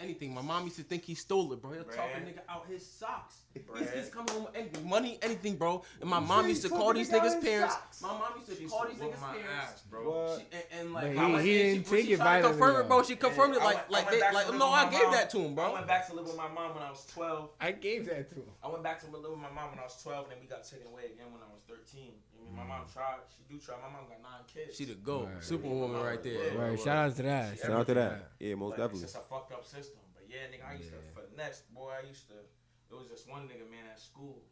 anything. 0.00 0.34
My 0.34 0.42
mom 0.42 0.64
used 0.64 0.76
to 0.76 0.82
think 0.82 1.04
he 1.04 1.14
stole 1.14 1.52
it, 1.52 1.60
bro. 1.62 1.72
He'll 1.72 1.84
talk 1.84 2.06
a 2.16 2.20
nigga 2.20 2.40
out 2.48 2.66
his 2.68 2.84
socks. 2.86 3.36
He's, 3.52 3.62
Bruh. 3.64 3.94
he's 3.96 4.08
come 4.10 4.26
home 4.28 4.44
with 4.44 4.54
any, 4.56 4.70
money, 4.88 5.18
anything, 5.22 5.56
bro. 5.56 5.82
And 6.00 6.08
my 6.08 6.20
You 6.20 6.26
mom 6.26 6.42
say 6.44 6.48
used 6.50 6.62
to 6.62 6.68
call 6.68 6.92
these 6.94 7.10
niggas' 7.10 7.42
parents. 7.42 7.74
socks? 7.74 8.00
My 8.02 8.08
mom 8.08 8.32
used 8.36 8.48
to 8.50 8.56
She 8.56 8.66
call 8.66 8.86
these 8.86 8.98
niggas' 8.98 9.18
parents. 9.20 9.48
ass, 9.60 9.82
bro. 9.90 10.38
She, 10.38 10.44
and, 10.52 10.64
and 10.80 10.92
like, 10.94 11.12
he- 11.12 11.18
I 11.18 11.24
he 11.24 11.32
and 11.32 11.44
didn't 11.44 11.84
she, 11.86 11.90
take 11.96 12.06
she 12.06 12.12
it 12.12 12.16
tried 12.18 12.42
to 12.42 12.48
violently, 12.48 12.60
confirm 12.60 12.80
it, 12.84 12.88
bro. 12.88 13.02
She 13.02 13.16
confirmed 13.16 13.54
it 13.56 13.62
I 13.62 13.64
like, 13.64 13.76
went- 13.76 13.90
like, 13.90 14.10
went 14.10 14.20
they, 14.20 14.34
like, 14.34 14.54
no, 14.58 14.68
I 14.68 14.88
gave 14.90 15.02
mom. 15.02 15.12
that 15.12 15.30
to 15.30 15.38
him, 15.40 15.54
bro. 15.56 15.64
I 15.64 15.72
went 15.72 15.86
back 15.88 16.06
to 16.08 16.14
live 16.14 16.26
with 16.26 16.36
my 16.36 16.48
mom 16.48 16.74
when 16.74 16.82
I 16.84 16.90
was 16.90 17.04
12. 17.06 17.50
I 17.60 17.72
gave 17.72 18.06
that 18.06 18.28
to 18.30 18.34
him. 18.36 18.44
I 18.62 18.68
went 18.68 18.82
back 18.84 19.00
to 19.00 19.06
live 19.10 19.30
with 19.30 19.40
my 19.40 19.50
mom 19.50 19.70
when 19.70 19.78
I 19.80 19.82
was 19.84 20.00
12, 20.02 20.24
and 20.24 20.32
then 20.32 20.38
we 20.40 20.46
got 20.46 20.62
taken 20.64 20.86
away 20.86 21.06
again 21.06 21.26
when 21.32 21.42
I 21.42 21.50
was 21.52 21.60
13. 21.68 22.12
I 22.38 22.44
mean, 22.44 22.56
my 22.56 22.64
mom 22.64 22.86
tried. 22.92 23.18
She 23.36 23.42
do 23.52 23.60
try. 23.60 23.74
My 23.82 23.90
mom 23.92 24.08
got 24.08 24.22
nine 24.22 24.42
kids. 24.46 24.76
She 24.76 24.84
the 24.84 24.94
GOAT. 24.94 25.26
Right. 25.34 25.44
Superwoman 25.44 26.02
right 26.02 26.22
there. 26.22 26.54
Right. 26.56 26.78
Shout 26.78 26.96
out 27.10 27.16
to 27.16 27.22
that. 27.24 27.58
Shout 27.58 27.70
out 27.72 27.86
to 27.88 27.94
that. 27.94 28.30
Yeah, 28.38 28.54
most 28.54 28.70
Like, 28.70 28.78
definitely. 28.78 29.02
It's 29.04 29.12
just 29.12 29.24
a 29.26 29.28
fucked 29.28 29.52
up 29.52 29.66
system. 29.66 29.89
But 30.30 30.38
yeah, 30.38 30.46
nigga, 30.54 30.70
I 30.70 30.78
used 30.78 30.90
to 30.90 30.98
finesse. 31.14 31.62
Boy, 31.74 31.90
I 32.02 32.06
used 32.06 32.28
to. 32.28 32.34
It 32.34 32.94
was 32.94 33.08
just 33.08 33.28
one 33.28 33.42
nigga, 33.42 33.68
man, 33.70 33.86
at 33.90 34.00
school. 34.00 34.42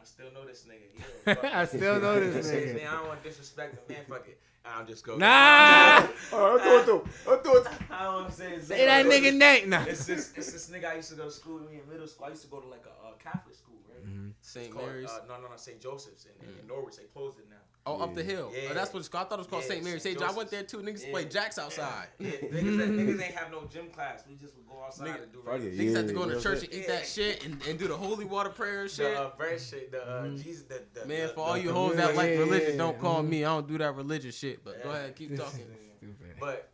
I 0.00 0.04
still 0.04 0.32
know 0.32 0.46
this 0.46 0.64
nigga. 0.66 1.40
He 1.42 1.48
I 1.48 1.64
still 1.66 2.00
know 2.00 2.18
this 2.18 2.48
Say 2.48 2.60
his 2.60 2.70
nigga. 2.70 2.76
name, 2.76 2.86
I 2.88 2.92
don't 2.96 3.08
want 3.08 3.22
to 3.22 3.28
disrespect 3.28 3.74
him, 3.74 3.96
man. 3.96 4.04
Fuck 4.08 4.28
it. 4.28 4.40
I'll 4.64 4.84
just 4.84 5.04
go. 5.04 5.16
Nah. 5.16 6.06
I'll 6.32 6.58
do 6.58 6.78
it 6.80 6.86
though. 6.86 7.04
I'll 7.28 7.42
do 7.42 7.56
it. 7.56 7.66
I 7.90 8.04
don't 8.04 8.14
want 8.14 8.28
to 8.30 8.34
say 8.34 8.50
his 8.50 8.66
Say 8.66 8.86
that 8.86 9.04
nigga 9.06 9.34
name. 9.36 9.68
Nah. 9.68 9.84
It's 9.84 10.06
this, 10.06 10.32
it's 10.36 10.52
this 10.52 10.70
nigga 10.70 10.90
I 10.92 10.94
used 10.96 11.10
to 11.10 11.16
go 11.16 11.24
to 11.24 11.30
school 11.30 11.60
with 11.60 11.70
me 11.70 11.80
in 11.84 11.88
middle 11.88 12.06
school. 12.06 12.26
I 12.26 12.30
used 12.30 12.42
to 12.42 12.48
go 12.48 12.60
to 12.60 12.68
like 12.68 12.84
a 12.86 13.08
uh, 13.08 13.12
Catholic 13.18 13.56
school, 13.56 13.76
right? 13.88 14.32
St. 14.40 14.66
It's 14.66 14.74
called, 14.74 14.86
Mary's. 14.86 15.10
Uh, 15.10 15.20
no, 15.28 15.36
no, 15.36 15.48
no, 15.48 15.56
St. 15.56 15.80
Joseph's 15.80 16.24
in, 16.24 16.48
in, 16.48 16.58
in 16.60 16.66
Norwich. 16.66 16.96
They 16.96 17.04
closed 17.04 17.38
it 17.38 17.46
now. 17.50 17.59
Oh, 17.86 17.98
up 18.02 18.14
the 18.14 18.22
hill. 18.22 18.52
Yeah. 18.54 18.68
Oh, 18.70 18.74
that's 18.74 18.92
what 18.92 19.00
it's 19.00 19.08
called. 19.08 19.26
I 19.26 19.28
thought 19.30 19.34
it 19.36 19.38
was 19.38 19.46
called 19.46 19.62
Yeah, 19.62 19.68
St. 19.70 19.84
Mary's. 19.84 20.02
St. 20.02 20.18
St. 20.18 20.30
I 20.30 20.34
went 20.34 20.50
there 20.50 20.62
too. 20.62 20.78
Niggas 20.78 21.04
Yeah. 21.06 21.10
play 21.12 21.24
jacks 21.24 21.58
outside. 21.58 22.08
Yeah, 22.18 22.30
niggas, 22.32 22.76
that, 22.78 22.88
niggas 22.90 23.22
ain't 23.22 23.34
have 23.34 23.50
no 23.50 23.64
gym 23.72 23.88
class. 23.90 24.22
We 24.28 24.34
just 24.36 24.54
would 24.56 24.66
go 24.68 24.82
outside 24.84 25.08
Nigga- 25.08 25.22
and 25.22 25.32
do 25.32 25.42
Fuck 25.42 25.60
it, 25.60 25.78
Niggas 25.78 25.96
had 25.96 26.06
to 26.08 26.12
Yeah, 26.12 26.18
go 26.18 26.28
to 26.28 26.40
church 26.40 26.62
and 26.64 26.74
eat 26.74 26.86
that 26.88 27.06
shit 27.06 27.44
and, 27.46 27.60
and 27.66 27.78
do 27.78 27.88
the 27.88 27.96
holy 27.96 28.26
water 28.26 28.50
prayer 28.50 28.82
and 28.82 28.90
the 28.90 28.94
shit. 28.94 29.16
uh, 29.16 29.30
very 29.38 29.58
shit. 29.58 29.90
The 29.92 30.06
uh, 30.06 30.28
Jesus, 30.28 30.62
the, 30.64 30.82
the 30.92 31.06
Man, 31.06 31.28
the, 31.28 31.32
for 31.32 31.40
all 31.40 31.52
the 31.54 31.62
you 31.62 31.72
hoes 31.72 31.96
that 31.96 32.14
like 32.14 32.30
yeah, 32.32 32.38
religion, 32.38 32.72
yeah, 32.72 32.76
don't 32.76 32.98
call 32.98 33.22
me. 33.22 33.44
I 33.44 33.48
don't 33.48 33.66
do 33.66 33.78
that 33.78 33.94
religious 33.96 34.36
shit. 34.38 34.62
But 34.62 34.82
go 34.82 34.90
ahead, 34.90 35.16
keep 35.16 35.36
talking. 35.36 35.60
Stupid. 35.98 36.36
But 36.38 36.68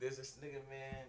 there's 0.00 0.16
this 0.16 0.36
nigga, 0.42 0.58
man, 0.68 0.96
and 0.98 1.08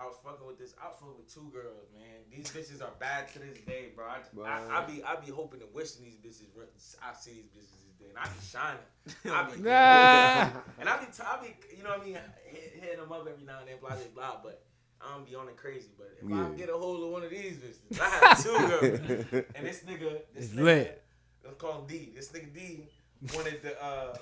I 0.00 0.06
was 0.06 0.16
fucking 0.24 0.46
with 0.46 0.58
this. 0.58 0.74
I 0.82 0.88
was 0.88 0.96
fucking 0.98 1.16
with 1.16 1.32
two 1.32 1.50
girls, 1.52 1.86
man. 1.94 2.26
These 2.30 2.50
bitches 2.50 2.82
are 2.82 2.92
bad 2.98 3.28
to 3.32 3.38
this 3.38 3.58
day, 3.66 3.92
bro. 3.94 4.06
I, 4.06 4.18
I, 4.48 4.82
I 4.82 4.84
be 4.86 5.02
I 5.04 5.16
be 5.16 5.30
hoping 5.30 5.60
and 5.62 5.72
wishing 5.72 6.04
these 6.04 6.18
bitches. 6.18 6.96
I 7.02 7.14
see 7.14 7.30
these 7.32 7.50
bitches 7.54 7.78
this 7.86 7.94
day, 8.00 8.10
and 8.10 8.18
I 8.18 8.24
be 8.24 8.40
shining. 8.42 8.88
I 9.30 9.50
be 9.54 9.62
Nah. 9.62 10.60
and 10.80 10.88
I 10.88 10.98
be 10.98 11.06
t- 11.06 11.22
I 11.22 11.38
be 11.42 11.76
you 11.76 11.82
know 11.84 11.90
what 11.90 12.00
I 12.02 12.04
mean, 12.04 12.18
hit, 12.44 12.72
hitting 12.80 12.98
them 13.00 13.12
up 13.12 13.26
every 13.30 13.44
now 13.44 13.60
and 13.60 13.68
then, 13.68 13.76
blah 13.80 13.90
blah 13.90 14.10
blah. 14.14 14.40
But 14.42 14.62
I 15.00 15.14
don't 15.14 15.28
be 15.28 15.34
on 15.36 15.48
it 15.48 15.56
crazy. 15.56 15.90
But 15.96 16.10
if 16.20 16.32
I 16.32 16.48
get 16.56 16.68
a 16.70 16.72
hold 16.76 17.04
of 17.04 17.10
one 17.10 17.22
of 17.22 17.30
these 17.30 17.58
bitches, 17.58 18.00
I 18.00 18.08
have 18.08 18.42
two 18.42 18.50
girls, 19.30 19.46
and 19.54 19.66
this 19.66 19.84
nigga, 19.84 20.22
this 20.34 20.46
It's 20.46 20.48
nigga, 20.54 20.62
lit. 20.64 21.02
Let's 21.44 21.56
call 21.56 21.80
him 21.80 21.86
D. 21.86 22.12
This 22.14 22.30
nigga 22.32 22.52
D 22.52 22.88
wanted 23.34 23.62
the 23.62 23.80
uh 23.82 24.16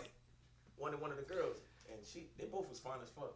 wanted 0.77 1.01
one 1.01 1.11
of 1.13 1.17
the 1.17 1.23
girls, 1.23 1.57
and 1.91 1.99
she 2.05 2.27
they 2.39 2.45
both 2.45 2.69
was 2.69 2.79
fine 2.79 2.99
as 3.03 3.09
fuck. 3.09 3.33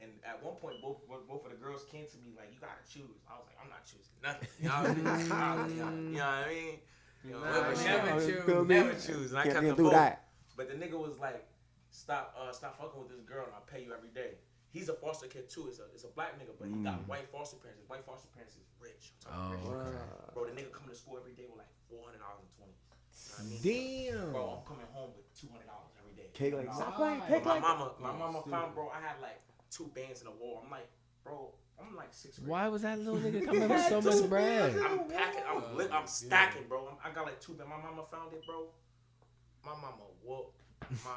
And 0.00 0.12
at 0.24 0.42
one 0.42 0.54
point, 0.56 0.80
both 0.80 1.02
both 1.08 1.44
of 1.44 1.50
the 1.50 1.56
girls 1.58 1.84
came 1.90 2.06
to 2.06 2.16
me 2.18 2.30
like, 2.38 2.54
"You 2.54 2.60
gotta 2.60 2.84
choose." 2.88 3.18
I 3.26 3.34
was 3.34 3.46
like, 3.50 3.58
"I'm 3.58 3.70
not 3.70 3.82
choosing 3.84 4.14
nothing." 4.22 4.48
You 4.62 4.68
know 4.68 4.78
what 4.78 4.90
I 4.90 5.66
mean? 5.66 6.12
You 6.14 6.18
know 6.18 6.26
what 6.26 6.46
I 6.46 6.48
mean? 6.48 6.78
You 7.24 7.30
know, 7.34 7.40
never, 7.42 7.74
never 7.74 8.20
choose, 8.22 8.68
never 8.68 8.94
choose. 8.94 9.28
And 9.34 9.38
I 9.40 9.44
kept 9.50 9.62
them 9.66 9.74
do 9.76 9.90
that. 9.90 10.28
But 10.56 10.68
the 10.70 10.76
nigga 10.78 10.94
was 10.94 11.18
like, 11.18 11.42
"Stop, 11.90 12.34
uh, 12.38 12.52
stop 12.52 12.78
fucking 12.78 12.98
with 13.00 13.10
this 13.10 13.20
girl, 13.26 13.44
and 13.46 13.54
I'll 13.54 13.66
pay 13.66 13.82
you 13.82 13.92
every 13.92 14.10
day." 14.10 14.38
He's 14.70 14.88
a 14.88 14.94
foster 14.94 15.26
kid 15.26 15.48
too. 15.48 15.66
It's 15.66 15.80
a, 15.80 15.86
it's 15.94 16.04
a 16.04 16.12
black 16.14 16.38
nigga, 16.38 16.52
but 16.60 16.68
he 16.68 16.76
got 16.84 17.00
Mm. 17.02 17.08
white 17.08 17.26
foster 17.32 17.56
parents. 17.56 17.80
His 17.80 17.88
white 17.88 18.04
foster 18.04 18.28
parents 18.36 18.54
is 18.54 18.68
rich. 18.78 19.16
I'm 19.26 19.32
Oh, 19.34 19.50
rich. 19.50 19.98
Bro, 20.34 20.44
the 20.44 20.52
nigga 20.52 20.70
coming 20.70 20.90
to 20.92 20.94
school 20.94 21.16
every 21.18 21.32
day 21.32 21.48
with 21.48 21.58
like 21.58 21.72
four 21.88 22.04
hundred 22.04 22.20
dollars 22.20 22.44
and 22.44 22.52
twenty. 22.54 22.76
You 22.76 23.32
know 23.32 23.40
I 23.40 23.42
mean? 23.48 23.60
Damn. 23.64 24.30
Bro, 24.30 24.44
I'm 24.60 24.64
coming 24.68 24.86
home 24.92 25.10
with 25.16 25.26
two 25.34 25.48
hundred 25.48 25.66
dollars 25.72 25.90
every 25.98 26.14
day. 26.14 26.28
Cake 26.36 26.52
like, 26.54 26.68
$200. 26.68 26.76
stop 26.76 26.94
playing, 27.00 27.18
my 27.18 27.58
mama, 27.58 27.90
my 27.98 28.12
mama 28.12 28.44
found, 28.46 28.74
bro. 28.76 28.92
I 28.92 29.00
had 29.00 29.18
like 29.24 29.40
two 29.70 29.90
bands 29.94 30.20
in 30.20 30.26
the 30.26 30.32
wall. 30.32 30.62
I'm 30.64 30.70
like, 30.70 30.88
bro, 31.24 31.52
I'm 31.80 31.94
like 31.96 32.12
six. 32.12 32.38
grade. 32.38 32.48
Why 32.48 32.68
was 32.68 32.82
that 32.82 32.98
little 32.98 33.16
nigga 33.20 33.44
coming 33.46 33.68
with 33.68 33.84
so 33.86 34.00
much 34.00 34.28
bread? 34.28 34.74
I'm 34.76 35.08
packing. 35.08 35.42
I'm 35.48 35.62
Oh, 35.72 35.76
lit, 35.76 35.88
I'm 35.92 36.00
yeah. 36.02 36.04
stacking, 36.06 36.62
bro. 36.68 36.88
I'm, 36.88 37.10
I 37.10 37.14
got 37.14 37.24
like 37.26 37.40
two. 37.40 37.52
bands. 37.54 37.70
My 37.70 37.76
mama 37.82 38.04
found 38.10 38.32
it, 38.32 38.44
bro. 38.46 38.66
My 39.64 39.72
mama 39.72 40.04
whooped 40.24 40.60
my 41.04 41.10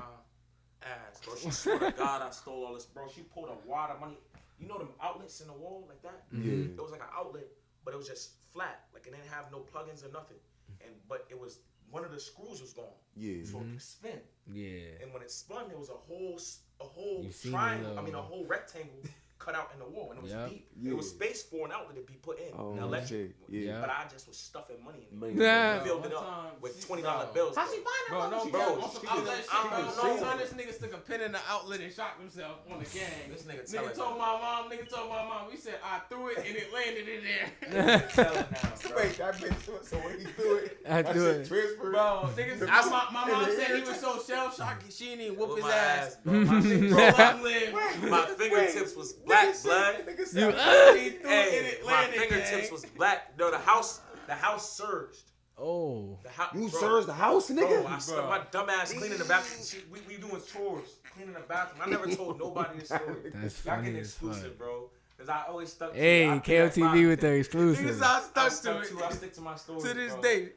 ass, 0.84 1.20
bro. 1.24 1.36
She 1.36 1.50
swear 1.52 1.80
to 1.80 1.92
God, 1.92 2.22
I 2.22 2.32
stole 2.32 2.66
all 2.66 2.74
this, 2.74 2.86
bro. 2.86 3.08
She 3.14 3.22
pulled 3.22 3.50
a 3.50 3.68
wad 3.70 3.92
of 3.92 4.00
money. 4.00 4.18
You 4.60 4.68
know 4.68 4.78
them 4.78 4.90
outlets 5.02 5.42
in 5.42 5.48
the 5.48 5.54
wall 5.54 5.86
like 5.90 6.02
that? 6.04 6.24
Yeah. 6.32 6.66
It 6.76 6.82
was 6.82 6.92
like 6.92 7.02
an 7.02 7.10
outlet, 7.18 7.48
but 7.84 7.94
it 7.94 7.98
was 7.98 8.08
just 8.08 8.32
flat. 8.54 8.86
Like 8.94 9.08
it 9.08 9.12
didn't 9.12 9.30
have 9.30 9.52
no 9.52 9.60
plugins 9.60 10.06
or 10.08 10.12
nothing. 10.12 10.38
And 10.82 10.92
but 11.10 11.26
it 11.30 11.40
was 11.40 11.60
one 11.91 12.06
of 12.06 12.12
the 12.12 12.19
screws 12.19 12.62
was 12.62 12.73
gone, 12.73 12.86
Yeah. 13.15 13.43
so 13.43 13.58
it 13.58 13.63
mm-hmm. 13.63 13.71
could 13.73 13.82
spin. 13.82 14.19
Yeah. 14.51 15.04
And 15.04 15.13
when 15.13 15.21
it 15.21 15.32
spun, 15.32 15.67
there 15.67 15.77
was 15.77 15.89
a 15.89 15.93
whole 15.93 16.39
a 16.80 16.84
whole 16.84 17.23
You 17.23 17.32
seen 17.32 17.51
it, 17.51 17.56
triangle. 17.56 17.99
I 17.99 18.01
mean, 18.01 18.15
a 18.15 18.19
uh, 18.19 18.23
whole 18.23 18.45
rectangle 18.45 19.01
cut 19.43 19.56
out 19.56 19.71
in 19.73 19.80
the 19.80 19.86
wall, 19.86 20.10
and 20.12 20.19
it 20.19 20.23
was 20.23 20.32
Yep. 20.32 20.49
deep. 20.49 20.67
Yeah. 20.80 20.91
It 20.91 20.97
was 20.97 21.10
space 21.10 21.41
for 21.43 21.65
an 21.65 21.71
outlet 21.71 21.95
to 21.95 22.01
be 22.06 22.17
put 22.21 22.38
in. 22.39 22.54
Oh, 22.58 22.75
the 22.75 22.84
electric. 22.84 23.10
shit. 23.10 23.36
Yeah. 23.49 23.82
But 23.82 23.89
I 23.89 24.06
just 24.12 24.27
was 24.27 24.38
stuffing 24.38 24.77
money 24.86 24.99
in 25.10 25.17
it. 25.17 25.19
Money. 25.19 25.34
Nah. 25.34 25.84
Filled 25.84 26.06
it 26.06 26.13
up 26.13 26.25
time, 26.25 26.51
with 26.62 26.86
twenty 26.86 27.01
dollar 27.04 27.27
bills. 27.34 27.56
How 27.56 27.65
she 27.65 27.82
bro. 27.82 27.86
find 27.91 28.10
Bro, 28.10 28.19
out? 28.21 28.32
no, 28.32 28.38
what 28.38 28.45
she 28.45 28.51
bro, 28.51 28.60
got? 28.62 28.84
on 28.84 28.91
some 28.91 29.01
she 29.01 29.08
outlet 29.08 29.38
just- 29.38 29.49
shit, 29.49 29.65
I 29.65 29.67
bro. 29.69 29.77
don't 29.82 29.97
One 29.97 30.15
know. 30.17 30.23
time 30.23 30.38
this 30.38 30.54
nigga 30.54 30.73
stuck 30.73 30.93
a 30.93 30.97
pin 30.97 31.21
in 31.21 31.32
the 31.32 31.39
outlet 31.49 31.80
and 31.82 31.93
shocked 31.93 32.19
himself 32.21 32.58
on 32.71 32.80
the 32.80 32.86
gang. 32.86 33.32
This 33.34 33.41
nigga 33.43 33.63
Nigga 33.65 33.71
telling 33.73 33.95
told 33.95 34.13
me. 34.13 34.19
my 34.19 34.34
mom, 34.41 34.69
nigga 34.71 34.89
told 34.89 35.10
my 35.10 35.23
mom, 35.25 35.49
we 35.49 35.58
said 35.58 35.75
I 35.84 35.99
threw 36.10 36.27
it 36.30 36.38
and 36.38 36.56
it 36.56 36.73
landed 36.73 37.08
in 37.10 37.21
there. 37.25 37.47
Nigga 37.71 38.13
telling 38.13 38.45
now, 38.51 38.73
bro. 38.89 38.97
Wait, 38.97 39.17
that 39.17 39.41
makes 39.41 39.63
sense. 39.65 39.89
So 39.89 39.97
when 39.97 40.19
he 40.19 40.25
do 40.38 40.56
it, 40.56 40.77
I 40.88 41.01
that 41.01 41.13
do 41.13 41.19
shit 41.25 41.36
it. 41.41 41.47
transfer. 41.47 41.91
Bro, 41.91 42.30
niggas, 42.38 42.67
I, 42.69 42.89
my, 42.89 43.08
my 43.12 43.23
In 43.25 43.32
mom 43.34 43.45
the 43.49 43.56
said 43.56 43.67
he 43.67 43.82
ear. 43.82 43.86
was 43.89 43.99
so 43.99 44.21
shell 44.21 44.51
shocked 44.51 44.91
she 44.91 45.06
didn't 45.06 45.21
even 45.25 45.38
whoop 45.38 45.49
Whoop 45.49 45.58
his 45.58 45.65
my 45.65 45.73
ass. 45.73 46.08
ass, 46.08 46.17
bro. 46.23 46.34
My, 46.34 46.45
Bro, 46.62 46.62
nigga, 46.62 47.17
long 47.34 47.43
live. 47.43 48.10
my 48.10 48.25
fingertips 48.38 48.95
was 48.95 49.13
black 49.32 49.63
blood. 49.63 49.96
Nigga 50.08 50.26
said, 50.28 50.41
You- 50.41 51.02
He 51.02 51.10
threw 51.17 51.30
it 51.32 51.54
and 51.54 51.65
Hey, 51.65 51.78
my 51.86 52.04
fingertips 52.06 52.50
gang. 52.52 52.72
was 52.72 52.86
black. 52.86 53.38
No, 53.39 53.52
the 53.52 53.58
house, 53.58 54.02
the 54.28 54.34
house 54.36 54.72
surged. 54.78 55.24
Oh. 55.58 56.17
The 56.24 56.30
house. 56.30 56.54
you 56.56 56.70
bro, 56.70 56.80
serves 56.80 57.06
the 57.06 57.13
house, 57.13 57.50
nigga. 57.52 57.84
Bro, 57.84 57.88
I 57.88 57.98
stuck 58.00 58.30
my 58.30 58.41
dumb 58.52 58.70
ass 58.70 58.94
cleaning 58.94 59.17
the 59.20 59.26
bathroom. 59.26 59.63
She, 59.63 59.78
we, 59.91 60.00
we 60.08 60.20
doing 60.20 60.41
chores, 60.52 60.88
cleaning 61.15 61.34
the 61.34 61.39
bathroom. 61.41 61.82
I 61.86 61.89
never 61.89 62.08
told 62.15 62.39
nobody 62.39 62.80
this 62.80 62.88
story. 62.88 63.32
That's 63.34 63.63
Y'all 63.65 63.76
funny 63.76 63.88
getting 63.88 64.02
as 64.02 64.13
fuck. 64.13 64.30
exclusive, 64.30 64.58
bro. 64.58 64.89
Cause 65.20 65.30
I 65.30 65.44
always 65.48 65.72
stuck. 65.72 65.94
To 65.94 66.00
Hey, 66.00 66.28
I 66.28 66.39
think 66.39 66.46
that's 66.46 66.78
my- 66.78 66.88
KOTV 66.98 67.08
with 67.10 67.20
the 67.22 67.28
Niggas 67.28 67.39
exclusive. 67.41 68.02
all 68.02 68.08
I 68.08 68.20
stuck 68.22 68.46
to 68.50 68.52
stuck 68.56 68.88
to. 68.88 69.04
I 69.04 69.08
it 69.10 69.13
stick 69.13 69.34
to 69.36 69.41
my 69.41 69.56
story. 69.56 69.82
to 69.82 69.94
this 69.94 70.13
bro. 70.13 70.22
day. 70.24 70.50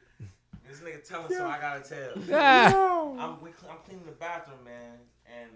This 0.67 0.81
nigga 0.81 1.07
telling, 1.07 1.29
so 1.31 1.47
I 1.47 1.61
gotta 1.61 1.81
tell. 1.87 2.23
Ah. 2.33 3.11
I'm 3.19 3.41
we, 3.43 3.51
I'm 3.71 3.77
cleaning 3.85 4.07
the 4.07 4.13
bathroom, 4.13 4.65
man, 4.65 4.95
and 5.27 5.51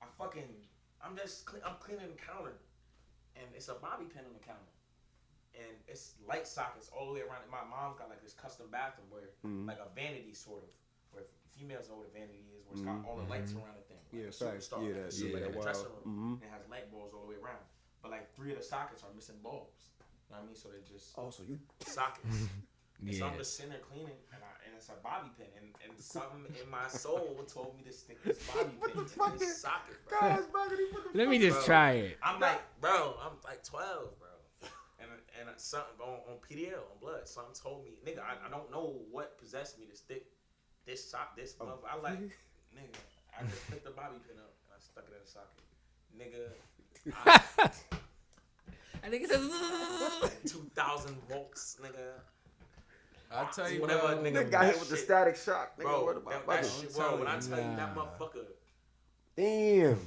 I 0.00 0.06
fucking 0.16 0.44
I'm 1.04 1.16
just 1.16 1.46
cle- 1.46 1.62
I'm 1.64 1.76
cleaning 1.80 2.08
the 2.10 2.20
counter, 2.20 2.58
and 3.36 3.46
it's 3.54 3.68
a 3.68 3.74
bobby 3.74 4.04
pin 4.06 4.24
on 4.26 4.32
the 4.34 4.42
counter, 4.44 4.72
and 5.54 5.70
it's 5.86 6.14
light 6.26 6.46
sockets 6.46 6.90
all 6.94 7.06
the 7.08 7.14
way 7.14 7.20
around. 7.22 7.42
it. 7.46 7.50
My 7.50 7.62
mom's 7.64 7.98
got 7.98 8.08
like 8.10 8.22
this 8.22 8.34
custom 8.34 8.66
bathroom 8.70 9.06
where 9.10 9.30
Mhm. 9.44 9.66
like 9.66 9.78
a 9.78 9.88
vanity 9.94 10.34
sort 10.34 10.62
of, 10.64 10.70
where 11.12 11.24
females 11.54 11.88
know 11.88 11.96
what 12.02 12.08
a 12.08 12.10
vanity 12.10 12.44
is, 12.56 12.66
where 12.66 12.72
it's 12.74 12.82
got 12.82 13.04
all 13.06 13.16
the 13.16 13.24
lights 13.30 13.52
around 13.54 13.76
the 13.76 13.86
thing. 13.86 14.02
Yeah, 14.10 14.26
like 14.26 14.28
a 14.28 14.32
facts. 14.32 14.68
Yeah, 14.72 14.78
like 14.78 14.94
that 14.94 15.00
a 15.00 15.02
shit 15.04 15.12
super- 15.12 15.32
like 15.34 15.42
like 15.42 15.52
that 15.52 15.58
a 15.58 15.62
dressing 15.62 15.92
wild. 15.92 16.06
room. 16.06 16.32
And 16.34 16.42
It 16.44 16.50
has 16.50 16.68
light 16.68 16.90
bulbs 16.90 17.14
all 17.14 17.22
the 17.22 17.28
way 17.28 17.36
around, 17.36 17.64
but 18.02 18.10
like 18.10 18.34
three 18.34 18.50
of 18.52 18.58
the 18.58 18.64
sockets 18.64 19.02
are 19.04 19.12
missing 19.14 19.38
bulbs. 19.42 19.90
You 20.28 20.34
know 20.34 20.40
what 20.40 20.42
I 20.42 20.46
mean? 20.46 20.56
So 20.56 20.68
they're 20.68 20.80
just 20.80 21.16
Oh, 21.16 21.30
so 21.30 21.42
you 21.44 21.58
sockets. 21.80 22.48
And 23.00 23.14
so 23.14 23.24
Yeah. 23.24 23.30
I'm 23.32 23.38
just 23.38 23.56
sitting 23.56 23.72
cleaning, 23.88 24.18
and, 24.34 24.42
I, 24.42 24.50
and 24.66 24.74
it's 24.76 24.88
a 24.88 24.98
bobby 25.02 25.30
pin, 25.38 25.46
and, 25.56 25.66
and 25.88 25.98
something 25.98 26.44
in 26.62 26.68
my 26.70 26.88
soul 26.88 27.44
told 27.46 27.76
me 27.76 27.84
to 27.84 27.92
stick 27.92 28.22
this 28.24 28.38
bobby 28.54 28.70
pin 28.84 29.02
the 29.04 29.08
fuck 29.08 29.32
in 29.34 29.38
this 29.38 29.48
is- 29.50 29.60
socket, 29.60 29.96
bro. 30.08 30.18
guys, 30.20 30.40
baggity, 30.52 30.92
what 30.92 31.12
the 31.12 31.18
Let 31.18 31.28
me 31.28 31.38
just 31.38 31.58
Bro. 31.58 31.66
try 31.66 31.90
it. 31.92 32.18
I'm 32.22 32.40
like, 32.40 32.60
bro, 32.80 33.14
I'm 33.22 33.32
like 33.44 33.62
12, 33.64 34.18
bro, 34.18 34.28
and 35.00 35.10
and 35.38 35.48
something 35.60 36.00
on, 36.02 36.18
on 36.28 36.36
PDL 36.48 36.74
on 36.90 36.98
blood, 37.00 37.28
something 37.28 37.54
told 37.54 37.84
me, 37.84 37.92
nigga, 38.04 38.18
I, 38.20 38.46
I 38.46 38.50
don't 38.50 38.70
know 38.72 38.96
what 39.12 39.38
possessed 39.38 39.78
me 39.78 39.86
to 39.86 39.96
stick 39.96 40.26
this 40.84 41.08
sock, 41.08 41.36
this 41.36 41.54
Oh. 41.60 41.66
mother. 41.66 41.78
I 41.90 41.96
like, 42.00 42.18
nigga, 42.74 42.98
I 43.38 43.44
just 43.44 43.70
picked 43.70 43.84
the 43.84 43.90
bobby 43.90 44.16
pin 44.26 44.38
up 44.38 44.52
and 44.66 44.74
I 44.74 44.80
stuck 44.80 45.04
it 45.06 45.14
in 45.14 45.22
the 45.22 45.30
socket, 45.30 45.62
nigga. 46.18 46.50
I, 47.24 47.70
I 49.04 49.10
think 49.10 49.24
it 49.24 49.30
says. 49.30 50.52
2,000 50.52 51.16
volts, 51.28 51.76
nigga. 51.80 52.18
I 53.30 53.44
tell 53.52 53.70
you 53.70 53.80
Whatever, 53.80 54.02
what, 54.04 54.24
nigga. 54.24 54.32
Nigga 54.32 54.50
got 54.50 54.60
that 54.62 54.70
hit 54.72 54.80
with 54.80 54.88
the 54.90 54.96
static 54.96 55.36
shock. 55.36 55.78
Nigga, 55.78 55.82
Bro, 55.82 56.04
what 56.04 56.16
about 56.16 56.30
that, 56.32 56.46
brother? 56.46 56.62
that 56.62 56.68
shit, 56.70 56.94
bro, 56.94 57.16
when 57.18 57.26
I 57.28 57.38
tell 57.38 57.58
you 57.58 57.76
that 57.76 57.94
motherfucker 57.94 58.44
Damn. 59.36 59.98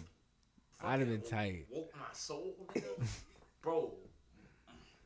I'd 0.83 0.99
have 0.99 1.07
been 1.09 1.21
fucking 1.21 1.29
tight. 1.37 1.65
Woke 1.69 1.93
my 1.95 2.05
soul, 2.13 2.55
nigga. 2.73 3.07
Bro, 3.61 3.93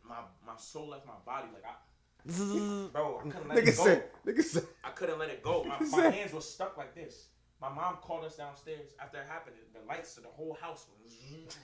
my 0.07 0.15
my 0.47 0.55
soul 0.57 0.87
left 0.89 1.05
my 1.05 1.13
body. 1.25 1.47
Like 1.53 1.63
I, 1.65 2.87
bro, 2.93 3.19
I 3.19 3.29
couldn't 3.29 3.49
let 3.49 3.57
Nigga 3.57 3.67
it 3.67 3.77
go. 3.77 3.83
said, 3.83 4.03
nigga 4.25 4.41
said, 4.43 4.63
I 4.83 4.89
couldn't 4.91 5.19
let 5.19 5.29
it 5.29 5.43
go. 5.43 5.63
My, 5.65 5.77
my 5.79 5.85
said- 5.85 6.13
hands 6.13 6.33
were 6.33 6.41
stuck 6.41 6.77
like 6.77 6.95
this. 6.95 7.27
My 7.61 7.69
mom 7.69 7.97
called 8.01 8.25
us 8.25 8.35
downstairs 8.35 8.91
after 8.99 9.17
it 9.19 9.25
happened. 9.27 9.55
The 9.73 9.79
lights 9.87 10.17
of 10.17 10.23
the 10.23 10.29
whole 10.29 10.57
house. 10.61 10.85
Was, 11.03 11.13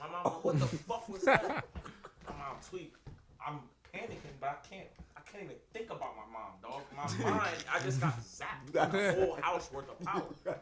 my 0.00 0.08
mom, 0.08 0.24
like, 0.24 0.44
what 0.44 0.58
the 0.58 0.66
fuck 0.88 1.08
was 1.08 1.22
that? 1.22 1.42
My 2.28 2.34
mom 2.36 2.56
tweet. 2.68 2.92
I'm 3.46 3.60
panicking, 3.94 4.34
but 4.40 4.48
I 4.62 4.68
can't. 4.68 4.86
I 5.16 5.20
can't 5.30 5.44
even 5.44 5.56
think 5.72 5.86
about 5.86 6.14
my 6.16 6.26
mom, 6.32 6.52
dog. 6.62 6.82
My 6.96 7.30
mind, 7.30 7.56
I 7.72 7.78
just 7.80 8.00
got 8.00 8.18
zapped. 8.20 8.72
The 8.72 9.14
whole 9.24 9.36
house 9.40 9.70
worth 9.72 9.88
of 9.88 9.98
power. 10.04 10.22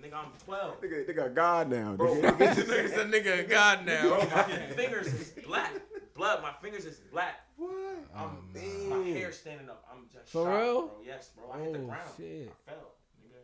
Nigga, 0.00 0.14
I'm 0.14 0.26
12. 0.44 0.80
nigga, 0.82 1.06
nigga, 1.08 1.34
God 1.34 1.70
now. 1.70 1.94
Bro, 1.96 2.16
nigga. 2.16 2.22
my 2.22 2.46
nigga's 2.46 2.92
a 2.92 3.04
nigga 3.06 3.40
of 3.44 3.48
God 3.50 3.84
Bro, 3.86 3.94
now. 3.94 4.18
my 4.36 4.42
fingers 4.76 5.06
is 5.08 5.30
black. 5.46 5.72
Blood, 6.14 6.42
my 6.42 6.52
fingers 6.62 6.84
is 6.84 6.98
black. 7.10 7.40
What? 7.56 7.72
I'm, 8.14 8.22
oh, 8.24 8.38
man. 8.52 8.88
my 8.90 9.08
hair 9.18 9.32
standing 9.32 9.68
up. 9.68 9.84
I'm 9.90 10.04
just 10.12 10.30
For 10.30 10.44
shocked, 10.44 10.62
real? 10.62 10.80
bro. 10.82 10.90
Yes, 11.04 11.30
bro. 11.34 11.50
I 11.52 11.58
hit 11.64 11.72
the 11.72 11.78
Oh, 11.80 11.86
ground. 11.86 12.10
shit. 12.16 12.52
I 12.68 12.70
fell, 12.70 12.92
nigga. 13.24 13.40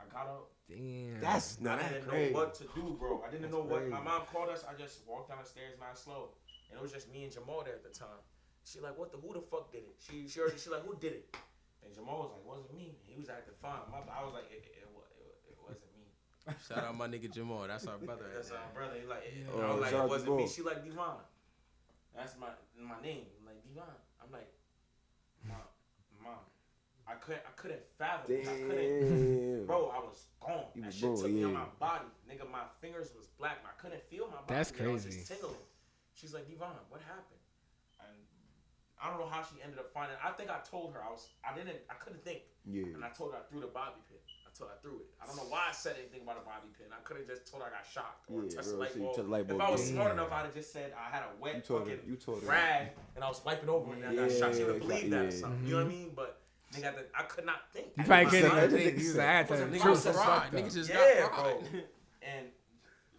I 0.00 0.04
got 0.12 0.26
up. 0.26 0.50
Damn. 0.68 1.20
That's 1.20 1.60
not 1.60 1.78
that 1.78 1.84
I 1.86 1.92
didn't 1.92 2.10
that 2.10 2.32
know 2.32 2.38
what 2.38 2.54
to 2.54 2.64
do, 2.74 2.96
bro. 2.98 3.22
I 3.26 3.30
didn't 3.30 3.42
That's 3.42 3.54
know 3.54 3.60
what. 3.60 3.88
My 3.88 4.00
mom 4.00 4.22
called 4.32 4.48
us. 4.48 4.64
I 4.68 4.74
just 4.80 5.00
walked 5.06 5.28
down 5.28 5.38
the 5.42 5.48
stairs, 5.48 5.74
man, 5.78 5.94
slow, 5.94 6.30
and 6.70 6.78
it 6.78 6.82
was 6.82 6.92
just 6.92 7.12
me 7.12 7.24
and 7.24 7.32
Jamal 7.32 7.62
there 7.64 7.74
at 7.74 7.84
the 7.84 7.90
time. 7.96 8.18
She 8.68 8.80
like, 8.80 8.98
what 8.98 9.10
the? 9.12 9.18
Who 9.18 9.32
the 9.32 9.40
fuck 9.40 9.72
did 9.72 9.88
it? 9.88 9.96
She 9.96 10.28
she 10.28 10.40
already 10.40 10.58
she 10.58 10.68
like, 10.68 10.84
who 10.84 10.94
did 11.00 11.12
it? 11.24 11.36
And 11.84 11.94
Jamal 11.94 12.28
was 12.28 12.30
like, 12.36 12.44
wasn't 12.44 12.76
me. 12.76 13.00
He 13.06 13.16
was 13.16 13.28
acting 13.32 13.54
fine. 13.62 13.80
My, 13.88 14.04
I 14.12 14.20
was 14.24 14.34
like, 14.36 14.44
it, 14.52 14.60
it, 14.60 14.76
it, 14.76 14.84
it, 14.84 15.52
it 15.52 15.56
wasn't 15.64 15.88
me. 15.96 16.04
Shout 16.68 16.84
out 16.84 16.96
my 16.96 17.08
nigga 17.08 17.32
Jamal. 17.32 17.64
That's 17.66 17.86
our 17.86 17.96
brother. 17.96 18.28
That's 18.34 18.50
our 18.50 18.68
brother. 18.74 19.00
He 19.00 19.08
like, 19.08 19.24
it, 19.24 19.48
Oh, 19.48 19.60
I 19.60 19.64
was 19.64 19.72
oh, 19.72 19.80
like, 19.80 19.90
shout 19.90 20.00
out 20.00 20.04
it 20.04 20.08
to 20.08 20.12
wasn't 20.12 20.28
Bo. 20.28 20.36
me. 20.36 20.48
She 20.48 20.62
like 20.62 20.84
Devon. 20.84 21.16
That's 22.14 22.34
my 22.36 22.48
my 22.76 23.00
name. 23.00 23.24
I'm 23.40 23.46
like 23.48 23.60
Devon. 23.64 23.96
I'm 24.20 24.30
like, 24.32 24.52
mom, 25.48 25.64
mom. 26.20 26.44
I 27.08 27.14
couldn't 27.16 27.44
I 27.48 27.52
couldn't 27.56 27.80
fathom. 27.96 28.36
it. 28.36 28.44
I 28.44 28.52
couldn't. 28.68 29.64
Damn. 29.64 29.66
Bro, 29.66 29.96
I 29.96 29.98
was 30.04 30.28
gone. 30.44 30.68
You 30.76 30.82
that 30.82 30.92
was 30.92 30.94
shit 30.94 31.08
gone, 31.08 31.16
took 31.24 31.32
me 31.32 31.44
on 31.44 31.54
my 31.56 31.72
body. 31.80 32.04
Nigga, 32.28 32.44
my 32.52 32.68
fingers 32.84 33.16
was 33.16 33.28
black. 33.40 33.64
I 33.64 33.72
couldn't 33.80 34.04
feel 34.12 34.28
my 34.28 34.44
body. 34.44 34.52
That's 34.60 34.72
nigga. 34.72 34.84
I 34.84 34.92
was 34.92 35.04
crazy. 35.08 35.24
just 35.24 35.32
tingling. 35.32 35.56
She's 36.12 36.34
like, 36.34 36.44
Devon, 36.50 36.76
what 36.90 37.00
happened? 37.00 37.37
And 38.98 39.06
I 39.06 39.10
don't 39.10 39.20
know 39.20 39.30
how 39.30 39.42
she 39.42 39.62
ended 39.62 39.78
up 39.78 39.90
finding. 39.92 40.16
I 40.24 40.30
think 40.30 40.50
I 40.50 40.58
told 40.68 40.92
her 40.94 41.00
I 41.02 41.10
was. 41.10 41.28
I 41.46 41.54
didn't. 41.56 41.78
I 41.90 41.94
couldn't 41.94 42.24
think, 42.24 42.40
Yeah. 42.64 42.84
and 42.94 43.04
I 43.04 43.08
told 43.10 43.32
her 43.32 43.38
I 43.38 43.42
threw 43.50 43.60
the 43.60 43.68
bobby 43.70 44.00
pin. 44.08 44.18
I 44.46 44.50
told 44.56 44.70
her 44.70 44.76
I 44.76 44.80
threw 44.82 44.98
it. 44.98 45.06
I 45.22 45.26
don't 45.26 45.36
know 45.36 45.46
why 45.48 45.66
I 45.70 45.72
said 45.72 45.96
anything 45.98 46.22
about 46.22 46.38
a 46.38 46.44
bobby 46.44 46.68
pin. 46.76 46.86
I 46.90 46.98
could 47.06 47.16
have 47.18 47.26
just 47.28 47.46
told 47.46 47.62
her 47.62 47.68
I 47.68 47.72
got 47.78 47.86
shocked 47.86 48.26
or 48.26 48.42
Yeah, 48.42 48.50
touched 48.50 48.68
the 48.68 48.74
bro, 48.74 48.80
light 48.82 48.92
so 48.92 48.98
you 48.98 49.04
touched 49.06 49.16
the 49.16 49.22
light 49.30 49.44
If 49.48 49.60
I 49.60 49.70
was 49.70 49.82
yeah. 49.86 49.94
smart 49.94 50.12
enough, 50.12 50.32
I'd 50.32 50.44
have 50.50 50.54
just 50.54 50.72
said 50.72 50.92
I 50.98 51.06
had 51.14 51.22
a 51.22 51.30
wet 51.40 51.54
You 51.56 51.60
told 51.62 51.80
her. 51.86 51.94
fucking 51.94 52.10
You 52.10 52.16
told 52.16 52.42
her. 52.42 52.48
rag 52.48 52.88
and 53.14 53.22
I 53.22 53.28
was 53.28 53.40
wiping 53.44 53.68
over 53.68 53.92
it 53.94 54.02
and 54.02 54.06
I 54.06 54.14
got 54.18 54.30
Yeah, 54.30 54.38
shot. 54.38 54.54
She 54.54 54.64
would 54.64 54.74
have 54.74 54.82
believed 54.82 55.12
that 55.12 55.20
or 55.20 55.24
yeah. 55.30 55.30
something. 55.30 55.62
You 55.66 55.70
know 55.70 55.84
what 55.84 55.86
I 55.86 55.94
mm-hmm. 55.94 55.98
mean? 56.02 56.12
But 56.16 56.40
nigga, 56.74 56.90
the, 56.96 57.04
I 57.14 57.22
could 57.30 57.46
not 57.46 57.60
think. 57.72 57.86
You 57.96 58.02
I 58.02 58.06
probably 58.06 58.24
didn't 58.30 58.50
couldn't 58.50 58.56
mind. 58.56 58.72
That 58.72 58.80
even 58.80 58.84
think. 58.88 58.98
You 58.98 59.08
was 59.08 59.16
like, 59.16 59.28
I 59.28 59.32
had 59.32 59.46
to 59.48 59.52
Wasn't 59.52 59.70
the 59.72 59.78
Niggas 59.78 59.82
just 59.84 60.06
was 60.06 60.16
fried. 60.16 60.50
fucked 60.52 60.74
just 60.74 60.90
Yeah, 60.90 61.20
got 61.20 61.34
bro. 61.34 61.42
fried. 61.60 61.84
And 62.22 62.46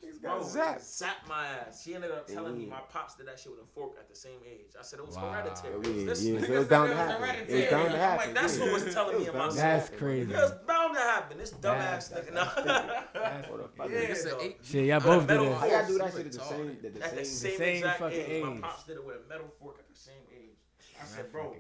Niggas 0.10 0.22
bro, 0.22 0.40
got 0.40 0.48
zapped. 0.48 0.80
zapped 0.82 1.28
my 1.30 1.46
ass. 1.48 1.84
She 1.84 1.96
ended 1.96 2.12
up 2.12 2.28
telling 2.28 2.58
me 2.58 2.66
my 2.66 2.80
pops 2.92 3.16
did 3.16 3.28
that 3.28 3.40
shit 3.40 3.52
with 3.52 3.62
a 3.62 3.66
fork 3.74 3.94
at 4.00 4.10
the 4.10 4.16
same 4.16 4.40
age. 4.46 4.74
I 4.80 4.84
said 4.84 5.00
it 5.00 5.06
was 5.06 5.16
Wow. 5.16 5.32
hereditary. 5.32 5.74
Oh, 5.76 5.82
yeah, 5.90 6.06
this 6.06 6.24
yeah. 6.24 6.40
nigga. 6.40 6.50
It 6.50 6.58
was 6.60 6.68
bound 6.68 6.90
to 6.90 6.96
happen. 6.96 7.16
It 7.16 7.20
was 7.20 7.30
hereditary. 7.30 7.72
bound 7.72 7.88
to 7.90 7.94
I'm 7.94 8.00
happen. 8.00 8.26
like, 8.34 8.42
that's 8.42 8.58
yeah. 8.58 8.64
what 8.66 8.74
was 8.86 8.94
telling 8.94 9.16
It 9.16 9.20
me 9.20 9.28
in 9.28 9.34
my 9.34 9.40
soul. 9.40 9.56
That's 9.56 9.84
happen, 9.90 10.00
crazy. 10.00 10.32
It 10.34 10.36
was 10.36 10.52
bound 10.68 10.94
to 10.96 11.00
happen. 11.02 11.38
This 11.38 11.52
dumbass 11.52 12.10
That's- 12.10 12.10
nigga. 12.12 12.34
that's- 12.34 13.06
No. 13.16 13.48
Hold 13.50 13.60
up, 13.62 13.74
I 13.80 13.86
Yeah, 13.86 13.90
did. 14.02 14.10
It's 14.10 14.26
a 14.26 14.30
dog. 14.32 14.40
eight- 14.42 14.58
Shit, 14.64 14.86
y'all 14.86 15.00
both 15.00 15.28
did 15.28 15.28
metal 15.28 15.46
it. 15.52 15.58
How 15.58 15.66
y'all 15.68 15.88
do 15.88 15.98
that 16.00 16.12
shit 16.14 16.26
at 16.26 16.32
the 16.32 16.40
same, 16.40 16.70
at 16.84 16.94
the 16.96 17.04
At 17.06 17.16
the 17.18 17.26
same, 17.26 17.50
same, 17.52 17.58
same 17.58 17.76
exact 17.78 18.00
fucking 18.00 18.20
age. 18.20 18.44
My 18.44 18.58
pops 18.68 18.84
did 18.84 18.96
it 18.98 19.06
with 19.06 19.16
a 19.16 19.30
metal 19.30 19.48
fork 19.60 19.78
at 19.80 19.88
the 19.90 19.96
same 20.00 20.24
age. 20.32 20.58
I 21.02 21.06
said, 21.06 21.32
bro, 21.32 21.56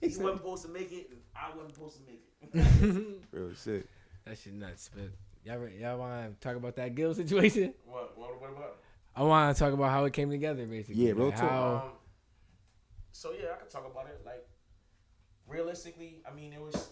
he 0.00 0.06
wasn't 0.08 0.36
supposed 0.38 0.62
to 0.66 0.68
make 0.70 0.92
it, 0.92 1.08
and 1.10 1.18
I 1.34 1.54
wasn't 1.56 1.74
supposed 1.74 1.96
to 1.96 2.02
make 2.06 2.22
it. 2.52 3.20
real 3.32 3.52
shit. 3.54 3.86
That 4.26 4.38
shit 4.38 4.54
nuts. 4.54 4.88
But 4.94 5.10
y'all, 5.44 5.68
y'all 5.68 5.98
want 5.98 6.40
to 6.40 6.46
talk 6.46 6.56
about 6.56 6.76
that 6.76 6.94
Gil 6.94 7.14
situation? 7.22 7.74
what? 7.86 8.16
What? 8.18 8.40
What 8.40 8.50
about? 8.50 8.78
I 9.16 9.22
want 9.22 9.54
to 9.56 9.62
talk 9.62 9.72
about 9.72 9.90
how 9.90 10.04
it 10.04 10.12
came 10.12 10.30
together, 10.30 10.66
basically. 10.66 11.06
Yeah, 11.06 11.12
real 11.12 11.26
Like, 11.26 11.36
talk. 11.36 11.50
How, 11.50 11.82
Um, 11.86 11.92
so 13.12 13.32
yeah, 13.32 13.52
I 13.52 13.56
could 13.56 13.70
talk 13.70 13.86
about 13.88 14.08
it. 14.08 14.20
Like, 14.26 14.44
realistically, 15.46 16.22
I 16.30 16.34
mean, 16.34 16.52
it 16.52 16.60
was. 16.60 16.88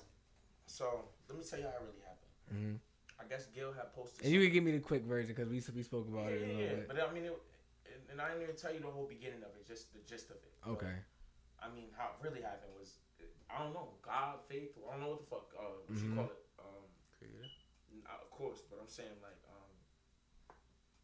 So 0.66 1.04
let 1.28 1.38
me 1.38 1.44
tell 1.44 1.58
you 1.58 1.64
how 1.66 1.72
it 1.72 1.82
really 1.82 2.02
happened. 2.06 2.78
Mhm. 2.78 2.78
I 3.20 3.28
guess 3.28 3.46
Gil 3.54 3.72
had 3.72 3.92
posted. 3.94 4.24
And 4.24 4.32
you 4.32 4.40
can 4.42 4.52
give 4.52 4.64
me 4.64 4.72
the 4.72 4.80
quick 4.80 5.02
version 5.04 5.34
because 5.34 5.48
we 5.48 5.60
we 5.74 5.82
spoke 5.82 6.08
about 6.08 6.26
yeah, 6.26 6.30
it 6.30 6.42
a 6.42 6.46
yeah, 6.46 6.46
little 6.46 6.60
yeah. 6.62 6.74
bit. 6.74 6.88
But 6.88 7.00
I 7.00 7.12
mean, 7.12 7.24
it, 7.24 7.38
and, 7.86 8.02
and 8.10 8.20
I 8.20 8.28
didn't 8.28 8.42
even 8.42 8.56
tell 8.56 8.72
you 8.72 8.80
the 8.80 8.86
whole 8.90 9.06
beginning 9.06 9.42
of 9.42 9.54
it, 9.58 9.66
just 9.66 9.92
the 9.92 10.00
gist 10.06 10.30
of 10.30 10.36
it. 10.36 10.52
But, 10.64 10.70
Okay. 10.78 10.94
I 11.62 11.70
mean, 11.74 11.90
how 11.96 12.10
it 12.14 12.18
really 12.22 12.42
happened 12.42 12.72
was, 12.78 12.98
I 13.48 13.62
don't 13.62 13.72
know, 13.74 13.94
God, 14.02 14.38
faith, 14.48 14.74
I 14.88 14.92
don't 14.92 15.00
know 15.00 15.10
what 15.14 15.20
the 15.22 15.26
fuck, 15.30 15.46
uh, 15.54 15.62
what 15.86 15.98
you 15.98 16.08
Mhm. 16.10 16.16
call 16.16 16.24
it. 16.26 16.41
N- 18.12 18.20
of 18.22 18.28
course, 18.30 18.60
but 18.68 18.78
I'm 18.80 18.88
saying 18.88 19.16
like, 19.24 19.38
um, 19.48 19.72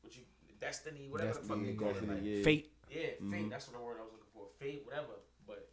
what 0.02 0.12
you, 0.16 0.22
destiny, 0.60 1.08
whatever 1.08 1.38
the 1.38 1.46
fuck 1.46 1.58
you 1.64 1.74
call 1.74 1.94
it. 1.96 2.02
Like, 2.08 2.20
yeah. 2.22 2.42
Fate. 2.44 2.72
Yeah, 2.90 3.16
fate. 3.20 3.46
Mhm. 3.46 3.50
That's 3.50 3.68
what 3.68 3.76
the 3.78 3.84
word 3.84 3.98
I 4.00 4.04
was 4.04 4.12
looking 4.16 4.32
for. 4.32 4.48
Fate, 4.58 4.82
whatever. 4.84 5.20
But 5.46 5.68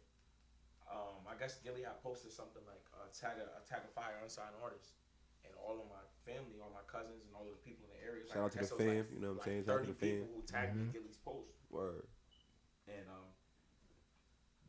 um, 0.88 1.24
I 1.28 1.34
guess 1.38 1.58
Gillie 1.64 1.82
had 1.84 1.98
posted 2.02 2.32
something 2.32 2.62
like 2.68 2.80
uh, 2.96 3.08
tag 3.12 3.36
a, 3.42 3.46
a 3.56 3.62
tag 3.68 3.82
a 3.84 3.90
fire 3.92 4.16
unsigned 4.22 4.54
artist, 4.62 4.94
and 5.44 5.52
all 5.60 5.76
of 5.80 5.86
my 5.92 6.00
family, 6.28 6.56
all 6.62 6.70
my 6.72 6.84
cousins, 6.88 7.24
and 7.26 7.32
all 7.36 7.44
of 7.48 7.52
the 7.56 7.62
people 7.66 7.84
in 7.88 7.98
the 7.98 8.02
area. 8.04 8.22
Shout 8.28 8.46
out 8.48 8.52
to 8.54 8.60
the 8.60 8.64
I 8.64 8.68
guess 8.68 8.72
it 8.72 8.78
was 8.78 8.86
fam, 8.86 9.04
you 9.12 9.20
know 9.20 9.32
what 9.36 9.42
I'm 9.42 9.48
saying? 9.48 9.62
Shout 9.66 9.76
out 9.80 9.84
to 9.88 9.92
the 9.92 9.98
people 10.00 10.26
fam. 10.28 10.34
who 10.36 10.40
tagged 10.46 10.72
Mm-hmm. 10.76 10.86
me 10.86 10.94
Gillie's 10.94 11.20
post, 11.24 11.52
Word. 11.72 12.06
and 12.86 13.04
um, 13.10 13.26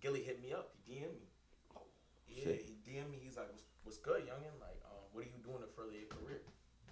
Gillie 0.01 0.23
hit 0.23 0.39
me 0.41 0.53
up. 0.53 0.71
He 0.87 0.97
DM'd 1.03 1.13
me. 1.19 1.27
Yeah, 2.31 2.43
Shit. 2.53 2.63
he 2.69 2.73
DM'd 2.85 3.09
me. 3.11 3.17
He's 3.21 3.35
like, 3.35 3.49
"What's, 3.51 3.65
what's 3.83 3.97
good, 3.99 4.23
youngin? 4.29 4.53
Like, 4.61 4.77
um, 4.87 5.03
what 5.11 5.25
are 5.25 5.29
you 5.29 5.41
doing 5.43 5.59
to 5.65 5.69
further 5.75 5.93
your 5.97 6.07
career?" 6.09 6.41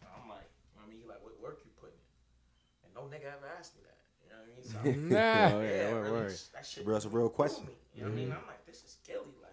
And 0.02 0.10
I'm 0.12 0.26
like, 0.28 0.50
I 0.78 0.84
mean, 0.90 1.00
he 1.00 1.06
like, 1.08 1.22
"What 1.22 1.38
work 1.40 1.62
you 1.64 1.72
putting 1.78 1.98
in?" 2.02 2.12
And 2.85 2.85
no 2.96 3.02
nigga 3.02 3.28
ever 3.36 3.48
asked 3.60 3.76
me 3.76 3.82
that. 3.84 4.00
You 4.24 4.30
know 4.32 4.40
what 4.40 4.88
I 4.88 4.92
mean? 4.96 5.10
So, 5.10 5.16
Nah. 5.16 5.58
Oh, 5.58 5.62
yeah, 5.62 5.70
yeah, 5.70 5.94
word, 5.94 6.02
really, 6.04 6.12
word. 6.12 6.40
that 6.54 6.66
shit 6.66 6.86
Real- 6.86 6.96
that's 6.96 7.06
a 7.06 7.10
real 7.10 7.30
question. 7.30 7.66
Me. 7.66 7.74
You 7.94 8.02
know 8.04 8.08
what 8.10 8.14
I 8.14 8.16
mean? 8.16 8.28
Mm-hmm. 8.30 8.38
I'm 8.40 8.48
like, 8.48 8.66
this 8.66 8.84
is 8.84 8.98
Gillie, 9.06 9.38
like. 9.44 9.52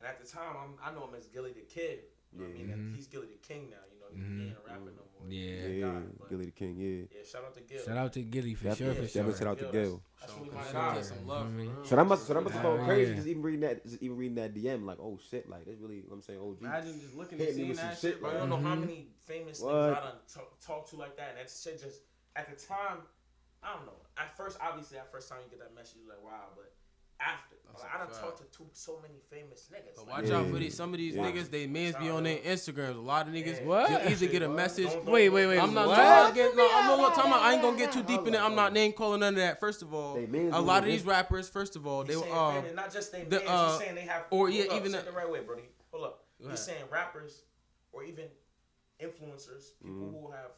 And 0.00 0.08
at 0.08 0.20
the 0.20 0.26
time, 0.28 0.54
I'm, 0.60 0.74
I 0.84 0.94
know 0.94 1.06
him 1.06 1.14
as 1.16 1.26
Gillie 1.26 1.52
the 1.52 1.62
Kid. 1.62 2.00
You 2.32 2.40
know 2.42 2.48
what 2.48 2.54
I 2.54 2.58
mean? 2.58 2.70
And 2.70 2.96
he's 2.96 3.06
Gillie 3.06 3.28
the 3.32 3.40
King 3.46 3.70
now. 3.70 3.80
You 3.88 3.98
know, 4.00 4.08
he 4.12 4.44
ain't 4.48 4.52
a 4.52 4.60
mm-hmm. 4.60 4.68
rapper 4.68 4.92
no 4.92 5.02
more. 5.08 5.32
Yeah. 5.32 5.62
Thank 5.62 5.74
Yeah, 5.78 5.86
God, 5.86 6.28
Gillie 6.28 6.44
the 6.46 6.50
King, 6.52 6.76
yeah. 6.76 7.18
Yeah, 7.18 7.24
shout 7.26 7.44
out 7.46 7.54
to 7.54 7.60
Gil. 7.62 7.84
Shout 7.84 7.96
out 7.96 8.12
to 8.12 8.22
Gillie 8.22 8.54
for 8.54 8.64
Definitely, 8.64 8.86
sure, 8.86 8.94
for 8.94 9.06
definitely 9.06 9.32
sure. 9.32 9.38
shout 9.38 9.48
out 9.48 9.58
to 9.58 9.64
Gil, 9.64 9.72
Gil. 9.72 10.02
That's, 10.20 10.32
that's 10.32 10.38
really 10.38 10.50
Show 10.70 10.78
my 10.78 10.94
him 10.96 11.02
some 11.02 11.26
love. 11.26 11.46
I 11.46 11.50
mean, 11.50 11.70
for. 11.74 11.86
So 11.88 11.96
that 11.96 12.04
must, 12.04 12.26
so 12.26 12.34
that 12.34 12.40
must 12.42 12.54
have 12.54 12.62
Hell 12.62 12.76
felt 12.76 12.86
crazy. 12.86 13.10
yeah. 13.10 13.16
Just 13.16 13.26
even 13.28 13.42
reading 13.42 13.60
that, 13.60 13.84
just 13.86 14.02
even 14.02 14.16
reading 14.16 14.34
that 14.36 14.54
DM, 14.54 14.84
like, 14.84 14.98
oh 15.00 15.18
shit, 15.30 15.48
like 15.48 15.64
that's 15.64 15.80
really, 15.80 16.02
I'm 16.12 16.20
saying, 16.22 16.38
OG. 16.38 16.56
Imagine 16.60 17.00
just 17.00 17.16
looking 17.16 17.38
Hit 17.38 17.48
and 17.48 17.56
seeing 17.56 17.74
that 17.74 17.92
shit, 17.98 18.12
shit, 18.12 18.20
Bro, 18.20 18.30
bro. 18.30 18.38
don't 18.40 18.50
know 18.50 18.56
how 18.68 18.76
Mhm. 18.76 18.80
many 18.80 19.08
famous 19.24 19.60
What? 19.60 19.72
niggas 19.74 19.90
I 19.96 20.00
done 20.00 20.12
talk, 20.32 20.60
talk 20.60 20.90
to 20.90 20.96
like 20.96 21.16
that, 21.16 21.30
and 21.30 21.38
that 21.38 21.50
shit 21.50 21.80
just 21.82 22.00
at 22.36 22.48
the 22.50 22.56
time, 22.66 22.98
I 23.62 23.74
don't 23.74 23.86
know. 23.86 23.92
At 24.18 24.36
first, 24.36 24.58
obviously, 24.60 24.98
at 24.98 25.10
first 25.10 25.28
time 25.28 25.38
you 25.44 25.50
get 25.50 25.60
that 25.60 25.74
message, 25.74 25.98
you're 26.04 26.14
like, 26.14 26.22
wow, 26.24 26.48
but 26.54 26.72
after, 27.18 27.56
That's 27.66 27.82
like, 27.82 27.92
a 27.92 27.94
I 27.94 27.98
done 27.98 28.08
fact. 28.08 28.20
talked 28.20 28.38
to 28.52 28.58
two, 28.58 28.66
so 28.72 28.98
many 29.00 29.14
famous 29.30 29.68
niggas. 29.72 29.96
But 29.96 30.06
like, 30.06 30.16
watch 30.22 30.30
Yeah. 30.30 30.36
out 30.38 30.48
for 30.50 30.56
these. 30.58 30.76
Some 30.76 30.92
of 30.92 30.98
these 30.98 31.14
Yeah. 31.14 31.22
niggas, 31.22 31.50
they 31.50 31.66
mans 31.66 31.96
be 31.96 32.10
on 32.10 32.24
their. 32.24 32.38
Instagrams. 32.38 32.96
A 32.96 33.00
lot 33.00 33.26
of 33.26 33.32
niggas, 33.32 33.60
Yeah. 33.60 33.64
What? 33.66 33.90
you'll 33.90 34.00
either 34.12 34.26
get 34.26 34.42
a 34.42 34.46
Don't- 34.46 34.56
message. 34.56 34.86
don't- 34.92 35.06
Wait, 35.06 35.30
wait, 35.30 35.46
wait. 35.46 35.58
I'm 35.58 35.72
not 35.72 35.86
what? 35.88 35.96
talking 35.96 36.42
about, 36.42 36.56
no, 36.56 36.68
I'm 36.72 36.98
not 36.98 37.14
talking 37.14 37.30
about, 37.32 37.42
I 37.42 37.52
ain't 37.54 37.62
gonna 37.62 37.76
get 37.78 37.92
too 37.92 38.02
deep 38.02 38.26
in 38.26 38.34
it. 38.34 38.40
I'm 38.40 38.54
not 38.54 38.72
name 38.74 38.92
calling 38.92 39.20
none 39.20 39.32
of 39.34 39.40
that. 39.40 39.58
First 39.60 39.80
of 39.82 39.94
all, 39.94 40.18
a 40.18 40.60
lot 40.60 40.82
of 40.82 40.88
these 40.90 41.04
rappers, 41.04 41.48
first 41.48 41.74
of 41.74 41.86
all, 41.86 42.04
they 42.04 42.16
were, 42.16 42.22
saying 42.22 42.34
uh, 42.34 42.72
not 42.74 42.92
just 42.92 43.12
they 43.12 43.24
the, 43.24 43.38
fans, 43.40 43.50
uh, 43.50 43.68
he's 43.70 43.78
saying 43.78 43.94
they 43.94 44.00
have, 44.02 44.24
or 44.30 44.50
yeah, 44.50 44.64
up, 44.64 44.76
even 44.76 44.92
say 44.92 44.98
the- 44.98 45.04
the 45.06 45.12
right 45.12 45.28
way, 45.30 45.40
Brody. 45.40 45.62
Hold 45.92 46.04
up. 46.04 46.18
Go 46.38 46.50
He's 46.50 46.60
ahead. 46.66 46.76
saying 46.78 46.90
rappers, 46.90 47.44
or 47.92 48.04
even 48.04 48.28
influencers, 49.00 49.72
people 49.82 49.96
Mm-hmm. 49.96 50.26
who 50.26 50.30
have 50.32 50.50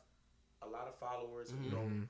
a 0.63 0.67
lot 0.69 0.87
of 0.89 0.95
followers, 0.99 1.51
and, 1.51 1.65
you 1.65 1.71
know, 1.71 1.79
mm-hmm. 1.79 2.03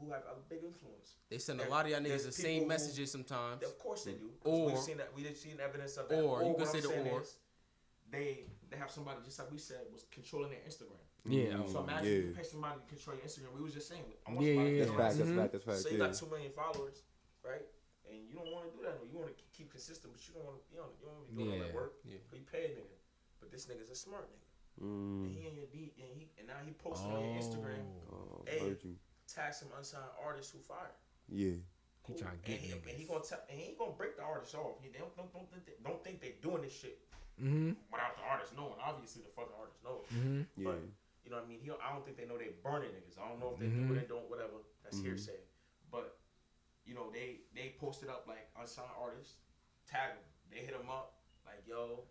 who 0.00 0.10
have 0.10 0.22
a 0.22 0.36
big 0.48 0.64
influence. 0.64 1.14
they 1.28 1.38
send 1.38 1.60
a 1.60 1.68
lot 1.68 1.84
of 1.84 1.90
y'all 1.92 2.00
niggas 2.00 2.24
the 2.24 2.32
people 2.32 2.44
same 2.48 2.62
who- 2.62 2.68
messages 2.68 3.10
sometimes. 3.12 3.62
Of 3.62 3.78
course 3.78 4.04
they 4.04 4.12
do. 4.12 4.30
Or- 4.44 4.66
we've 4.66 4.78
seen 4.78 4.96
that. 4.98 5.10
We 5.14 5.22
did 5.22 5.36
seen 5.36 5.58
evidence 5.62 5.96
of 5.96 6.08
that. 6.08 6.20
or, 6.22 6.42
you 6.42 6.48
what 6.48 6.58
could 6.58 6.66
I'm 6.68 6.72
say 6.72 6.80
the 6.80 6.88
saying 6.88 7.08
or. 7.08 7.20
is, 7.20 7.36
They 8.10 8.44
they 8.70 8.76
have 8.76 8.90
somebody 8.90 9.18
just 9.24 9.38
like 9.38 9.50
we 9.50 9.58
said 9.58 9.82
was 9.92 10.04
controlling 10.10 10.50
their 10.50 10.60
Instagram. 10.66 10.98
Yeah. 11.26 11.58
So 11.66 11.80
mm, 11.80 11.88
imagine 11.88 12.06
yeah. 12.10 12.18
you 12.30 12.34
pay 12.34 12.42
somebody 12.42 12.80
to 12.80 12.86
control 12.88 13.16
your 13.18 13.26
Instagram. 13.26 13.52
We 13.54 13.62
was 13.62 13.74
just 13.74 13.88
saying. 13.88 14.02
I 14.26 14.32
want 14.32 14.46
Yeah, 14.46 14.54
somebody 14.54 14.70
yeah, 14.70 14.84
That's 14.84 14.96
fact, 14.96 15.14
that's 15.18 15.30
fact, 15.30 15.52
that's 15.52 15.64
fact. 15.64 15.78
So 15.84 15.88
you 15.90 15.98
yeah. 15.98 16.06
got 16.06 16.14
two 16.14 16.28
million 16.30 16.52
followers, 16.56 17.02
right? 17.44 17.66
And 18.10 18.18
you 18.26 18.34
don't 18.34 18.50
want 18.50 18.66
to 18.66 18.72
do 18.74 18.82
that. 18.82 18.98
No, 18.98 19.06
you 19.06 19.14
want 19.20 19.30
to 19.30 19.38
keep 19.54 19.70
consistent, 19.70 20.10
but 20.10 20.18
you 20.26 20.34
don't 20.34 20.46
want 20.48 20.58
to. 20.58 20.64
You 20.74 20.78
don't, 20.82 20.90
you 20.98 21.04
don't 21.06 21.14
want 21.14 21.26
to 21.26 21.30
be 21.30 21.38
doing 21.38 21.54
all 21.54 21.62
that 21.66 21.74
work. 21.74 21.92
Yeah. 22.02 22.18
But 22.30 22.36
you 22.42 22.46
pay 22.50 22.62
a 22.66 22.72
nigga. 22.74 22.98
But 23.38 23.54
this 23.54 23.66
nigga's 23.70 23.90
a 23.90 23.98
smart 23.98 24.26
nigga. 24.26 24.49
Mm. 24.82 25.24
And 25.26 25.30
he 25.36 25.46
in 25.46 25.54
your 25.56 25.66
D 25.72 25.92
and 26.00 26.08
he 26.16 26.28
and 26.38 26.46
now 26.48 26.56
he 26.64 26.72
posting 26.72 27.12
on 27.12 27.20
your 27.24 27.36
Instagram, 27.36 27.84
Oh, 28.12 28.42
Hey. 28.46 28.58
heard 28.60 28.82
you. 28.82 28.96
tag 29.28 29.52
some 29.54 29.68
unsigned 29.76 30.08
artists 30.24 30.52
who 30.52 30.58
fired. 30.60 30.96
Yeah. 31.28 31.60
He 32.08 32.14
trying 32.16 32.40
to 32.40 32.42
and 32.42 32.44
get 32.44 32.58
he, 32.58 32.72
and 32.72 32.96
he 32.98 33.04
gonna 33.04 33.22
tell, 33.22 33.44
and 33.48 33.58
he 33.60 33.68
ain't 33.70 33.78
gonna 33.78 33.92
break 33.92 34.16
the 34.16 34.24
artist 34.24 34.54
off. 34.56 34.80
He, 34.82 34.88
don't, 34.88 35.14
don't, 35.16 35.30
don't, 35.32 35.46
think 35.52 35.64
they, 35.66 35.76
don't 35.84 36.02
think 36.02 36.20
they're 36.20 36.40
doing 36.42 36.62
this 36.62 36.72
shit 36.74 36.98
Mm-hmm. 37.40 37.72
without 37.88 38.16
the 38.20 38.24
artist 38.28 38.52
knowing. 38.56 38.76
Obviously, 38.84 39.22
the 39.24 39.32
fucking 39.32 39.56
artist 39.56 39.80
knows. 39.84 40.04
Mm-hmm. 40.12 40.44
Yeah. 40.60 40.64
But 40.72 40.80
you 41.24 41.30
know 41.32 41.40
what 41.40 41.46
I 41.46 41.48
mean? 41.48 41.60
He, 41.64 41.70
I 41.72 41.88
don't 41.92 42.04
think 42.04 42.16
they 42.20 42.24
know 42.28 42.36
they 42.36 42.52
burning 42.60 42.92
niggas. 42.92 43.16
I 43.16 43.28
don't 43.32 43.40
know 43.40 43.52
if 43.56 43.60
they 43.60 43.68
Mhm. 43.68 43.88
do 43.88 43.94
it, 43.96 44.00
they 44.04 44.08
don't, 44.08 44.28
whatever. 44.28 44.60
That's 44.84 45.00
Mhm. 45.00 45.04
hearsay. 45.12 45.40
But 45.92 46.16
you 46.84 46.92
know, 46.96 47.08
they 47.12 47.44
they 47.54 47.76
posted 47.80 48.08
up 48.08 48.24
like 48.28 48.48
unsigned 48.60 48.92
artists, 48.98 49.36
tag 49.88 50.16
them. 50.16 50.24
They 50.52 50.64
hit 50.64 50.76
them 50.76 50.88
up 50.90 51.20
like, 51.46 51.62
yo, 51.68 52.04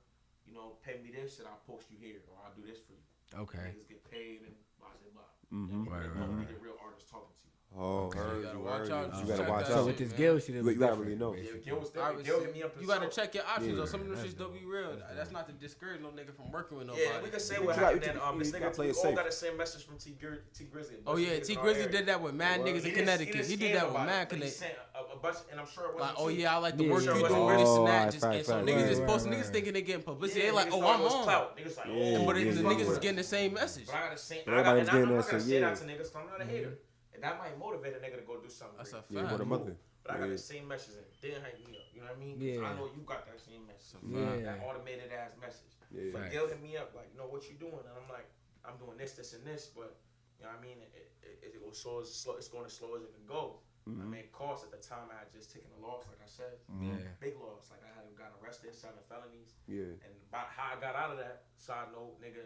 you 0.50 0.58
know, 0.58 0.82
pay 0.82 0.98
me 1.06 1.14
this 1.14 1.38
and 1.38 1.46
I'll 1.46 1.62
post 1.70 1.86
you 1.94 1.98
here 2.02 2.26
or 2.26 2.42
I'll 2.42 2.58
do 2.58 2.66
this 2.66 2.82
for 2.82 2.98
you. 2.98 3.06
Okay. 3.46 3.70
Niggas 3.70 3.86
get 3.86 4.02
paid 4.10 4.42
and 4.50 4.58
blah 4.82 4.90
blah 4.98 5.22
blah. 5.22 5.30
Mhm. 5.54 5.86
Know, 5.86 5.92
Right, 5.94 6.10
right, 6.10 6.50
right. 6.50 6.62
real 6.66 6.82
artist 6.82 7.06
talking 7.06 7.30
to 7.38 7.46
you. 7.46 7.49
Oh, 7.78 8.08
Okay. 8.08 8.18
heard 8.20 8.38
You 8.38 8.44
gotta 8.44 8.58
you, 8.58 8.64
watch 8.64 8.78
heard 8.80 8.92
out. 8.92 9.14
you. 9.14 9.20
You 9.22 9.28
gotta 9.38 9.50
watch 9.50 9.68
that 9.68 9.74
So 9.74 9.86
with 9.86 9.98
this 9.98 10.10
man. 10.10 10.18
Gil 10.18 10.40
shit, 10.40 10.56
it 10.56 10.66
You- 10.66 10.74
gotta 10.76 10.96
really 10.96 11.16
know. 11.16 11.36
Yeah. 11.36 11.52
Gil 11.64 11.80
was 11.80 11.92
there. 11.92 12.14
Gil 12.24 12.42
hit 12.42 12.54
me 12.54 12.64
up. 12.64 12.76
you 12.82 12.88
gotta 12.88 13.08
check 13.10 13.36
your 13.36 13.46
options. 13.46 13.68
Yeah. 13.70 13.76
though. 13.76 13.86
Some 13.86 14.02
of 14.02 14.08
them 14.08 14.16
That's 14.18 14.28
shits 14.34 14.38
don't 14.38 14.54
be 14.60 14.66
real. 14.66 14.98
That's 15.16 15.32
not 15.32 15.46
to 15.48 15.54
discourage 15.54 16.02
no 16.02 16.08
nigga 16.10 16.36
from 16.36 16.52
working 16.52 16.80
with 16.80 16.88
nobody. 16.88 17.06
Yeah, 17.06 17.22
we 17.22 17.30
can 17.30 17.40
say 17.40 17.58
what 17.60 17.68
gotta- 17.76 17.82
happened. 17.82 18.02
Then 18.02 18.18
um, 18.22 18.40
this 18.40 18.52
nigga 18.52 18.74
play 18.74 18.88
we 18.88 18.92
it 18.92 18.98
all 18.98 19.04
safe. 19.04 19.16
got 19.16 19.26
the 19.28 19.32
same 19.32 19.56
message 19.56 19.86
from 19.86 19.98
T 19.98 20.12
Tee 20.54 20.66
Grizzley. 20.66 20.96
Oh 21.06 21.16
yeah, 21.18 21.40
Tee 21.40 21.56
Grizzley 21.56 21.92
did 21.92 22.08
that 22.08 22.20
with 22.22 22.34
mad 22.34 22.62
niggas 22.62 22.86
in 22.86 22.96
Connecticut. 22.96 23.46
He 23.46 23.56
did 23.56 23.76
that 23.76 23.86
with 23.86 24.02
mad 24.02 24.30
Connecticut. 24.30 24.76
a, 24.96 25.14
a 25.16 25.20
bunch, 25.20 25.38
and 25.52 25.60
I'm 25.60 25.68
sure 25.68 25.86
it 25.86 25.92
Like, 25.92 26.00
wasn't 26.00 26.18
oh 26.20 26.28
yeah, 26.30 26.56
I 26.56 26.58
like 26.58 26.76
the 26.76 26.84
Yeah, 26.86 26.92
work 26.92 27.04
you 27.04 27.12
it 27.12 27.14
doing, 27.30 27.40
wasn't- 27.40 27.60
this 27.60 27.70
and 27.70 27.78
Oh, 27.80 27.86
that. 27.86 28.04
right, 28.04 28.12
Just, 28.12 28.24
right, 28.26 28.36
and 28.38 28.46
so 28.48 28.56
right, 28.56 28.66
niggas 28.66 28.82
right, 28.84 28.92
is 28.92 29.00
posting, 29.02 29.32
right. 29.32 29.42
niggas 29.42 29.52
thinking 29.52 29.74
they 29.74 29.82
getting 29.84 30.04
publicity. 30.04 30.40
Yeah, 30.42 30.46
they 30.48 30.52
like, 30.54 30.70
oh, 30.74 30.82
I'm 30.88 31.02
on. 31.02 31.28
Niggas 31.56 31.78
like, 31.78 31.86
oh, 31.88 32.26
But 32.26 32.36
yeah, 32.38 32.42
it, 32.50 32.56
the 32.56 32.62
niggas 32.64 32.90
is 32.92 32.98
getting 32.98 33.16
the 33.18 33.24
same 33.24 33.54
message. 33.54 33.86
But 33.86 33.96
I 33.96 34.00
gotta 34.02 34.18
say, 34.18 34.42
But 34.44 34.56
I 34.56 34.58
got, 34.64 34.78
everybody's 34.78 34.88
and 34.90 34.90
I'm, 34.90 34.96
getting 35.02 35.10
that 35.10 35.22
not 35.22 35.32
gonna 35.32 35.44
say 35.44 35.54
yeah. 35.54 35.60
that 35.70 35.76
to 35.78 35.84
niggas. 35.86 35.98
'cause 36.12 36.16
I'm 36.16 36.28
not 36.28 36.42
a 36.42 36.46
hater, 36.46 36.78
and 37.20 37.24
that 37.28 37.36
might 37.38 37.60
motivate 37.60 37.92
a 37.96 38.00
nigga 38.00 38.16
to 38.16 38.24
go 38.24 38.40
do 38.40 38.48
something. 38.48 38.78
That's 38.80 38.96
a 38.96 39.04
great. 39.04 39.12
Yeah, 39.12 39.20
fact. 39.28 39.32
what 39.36 39.42
a 39.42 39.46
mother. 39.46 39.76
But 40.04 40.12
I 40.16 40.18
got 40.24 40.32
Yeah. 40.32 40.40
the 40.40 40.48
same 40.54 40.66
message 40.72 40.96
and 40.96 41.04
it 41.04 41.20
didn't 41.20 41.44
hype 41.44 41.60
me 41.60 41.76
up. 41.76 41.84
You 41.92 42.00
know 42.00 42.08
what 42.08 42.16
I 42.16 42.20
mean? 42.24 42.40
Yeah. 42.40 42.64
I 42.64 42.72
know 42.80 42.88
you 42.96 43.04
got 43.04 43.28
that 43.28 43.40
same 43.44 43.68
message. 43.68 44.00
Yeah. 44.08 44.40
That 44.48 44.64
automated 44.64 45.12
ass 45.12 45.36
message. 45.36 45.76
Yeah. 45.92 46.16
But 46.16 46.22
Facts. 46.24 46.34
Gil 46.34 46.48
hit 46.48 46.62
me 46.64 46.78
up 46.80 46.96
like, 46.96 47.12
you 47.12 47.20
know 47.20 47.28
what 47.28 47.44
you 47.52 47.60
doing? 47.60 47.76
And 47.84 47.92
I'm 48.00 48.08
like, 48.08 48.32
I'm 48.64 48.78
doing 48.80 48.96
this, 48.96 49.20
this, 49.20 49.34
and 49.36 49.44
this. 49.44 49.68
But 49.68 50.00
you 50.40 50.48
know 50.48 50.56
what 50.56 50.60
I 50.60 50.62
mean? 50.64 50.80
It, 50.80 50.92
it, 50.96 51.44
it, 51.44 51.52
it 51.56 51.60
will 51.60 51.76
slow 51.76 52.00
as 52.00 52.08
slow. 52.08 52.40
It's 52.40 52.48
going 52.48 52.64
as 52.64 52.72
slow 52.74 52.96
as 52.96 53.04
it 53.04 53.12
can 53.12 53.28
go. 53.28 53.60
I 53.88 53.92
Mhm. 53.92 54.10
mean, 54.12 54.24
cost 54.32 54.64
at 54.64 54.72
the 54.72 54.78
time 54.80 55.10
I 55.12 55.18
had 55.20 55.32
just 55.34 55.52
taken 55.52 55.68
a 55.76 55.80
loss, 55.84 56.06
like 56.08 56.22
I 56.24 56.28
said, 56.30 56.56
Yeah. 56.80 56.96
big 57.20 57.36
loss. 57.36 57.68
Like 57.72 57.84
I 57.84 57.92
had 57.92 58.08
gotten 58.16 58.38
arrested, 58.44 58.72
seven 58.76 59.02
felonies, 59.10 59.56
Yeah. 59.68 59.98
and 60.06 60.14
about 60.30 60.48
how 60.48 60.78
I 60.78 60.80
got 60.80 60.96
out 60.96 61.12
of 61.12 61.18
that. 61.18 61.44
Side 61.58 61.92
note, 61.92 62.22
nigga, 62.22 62.46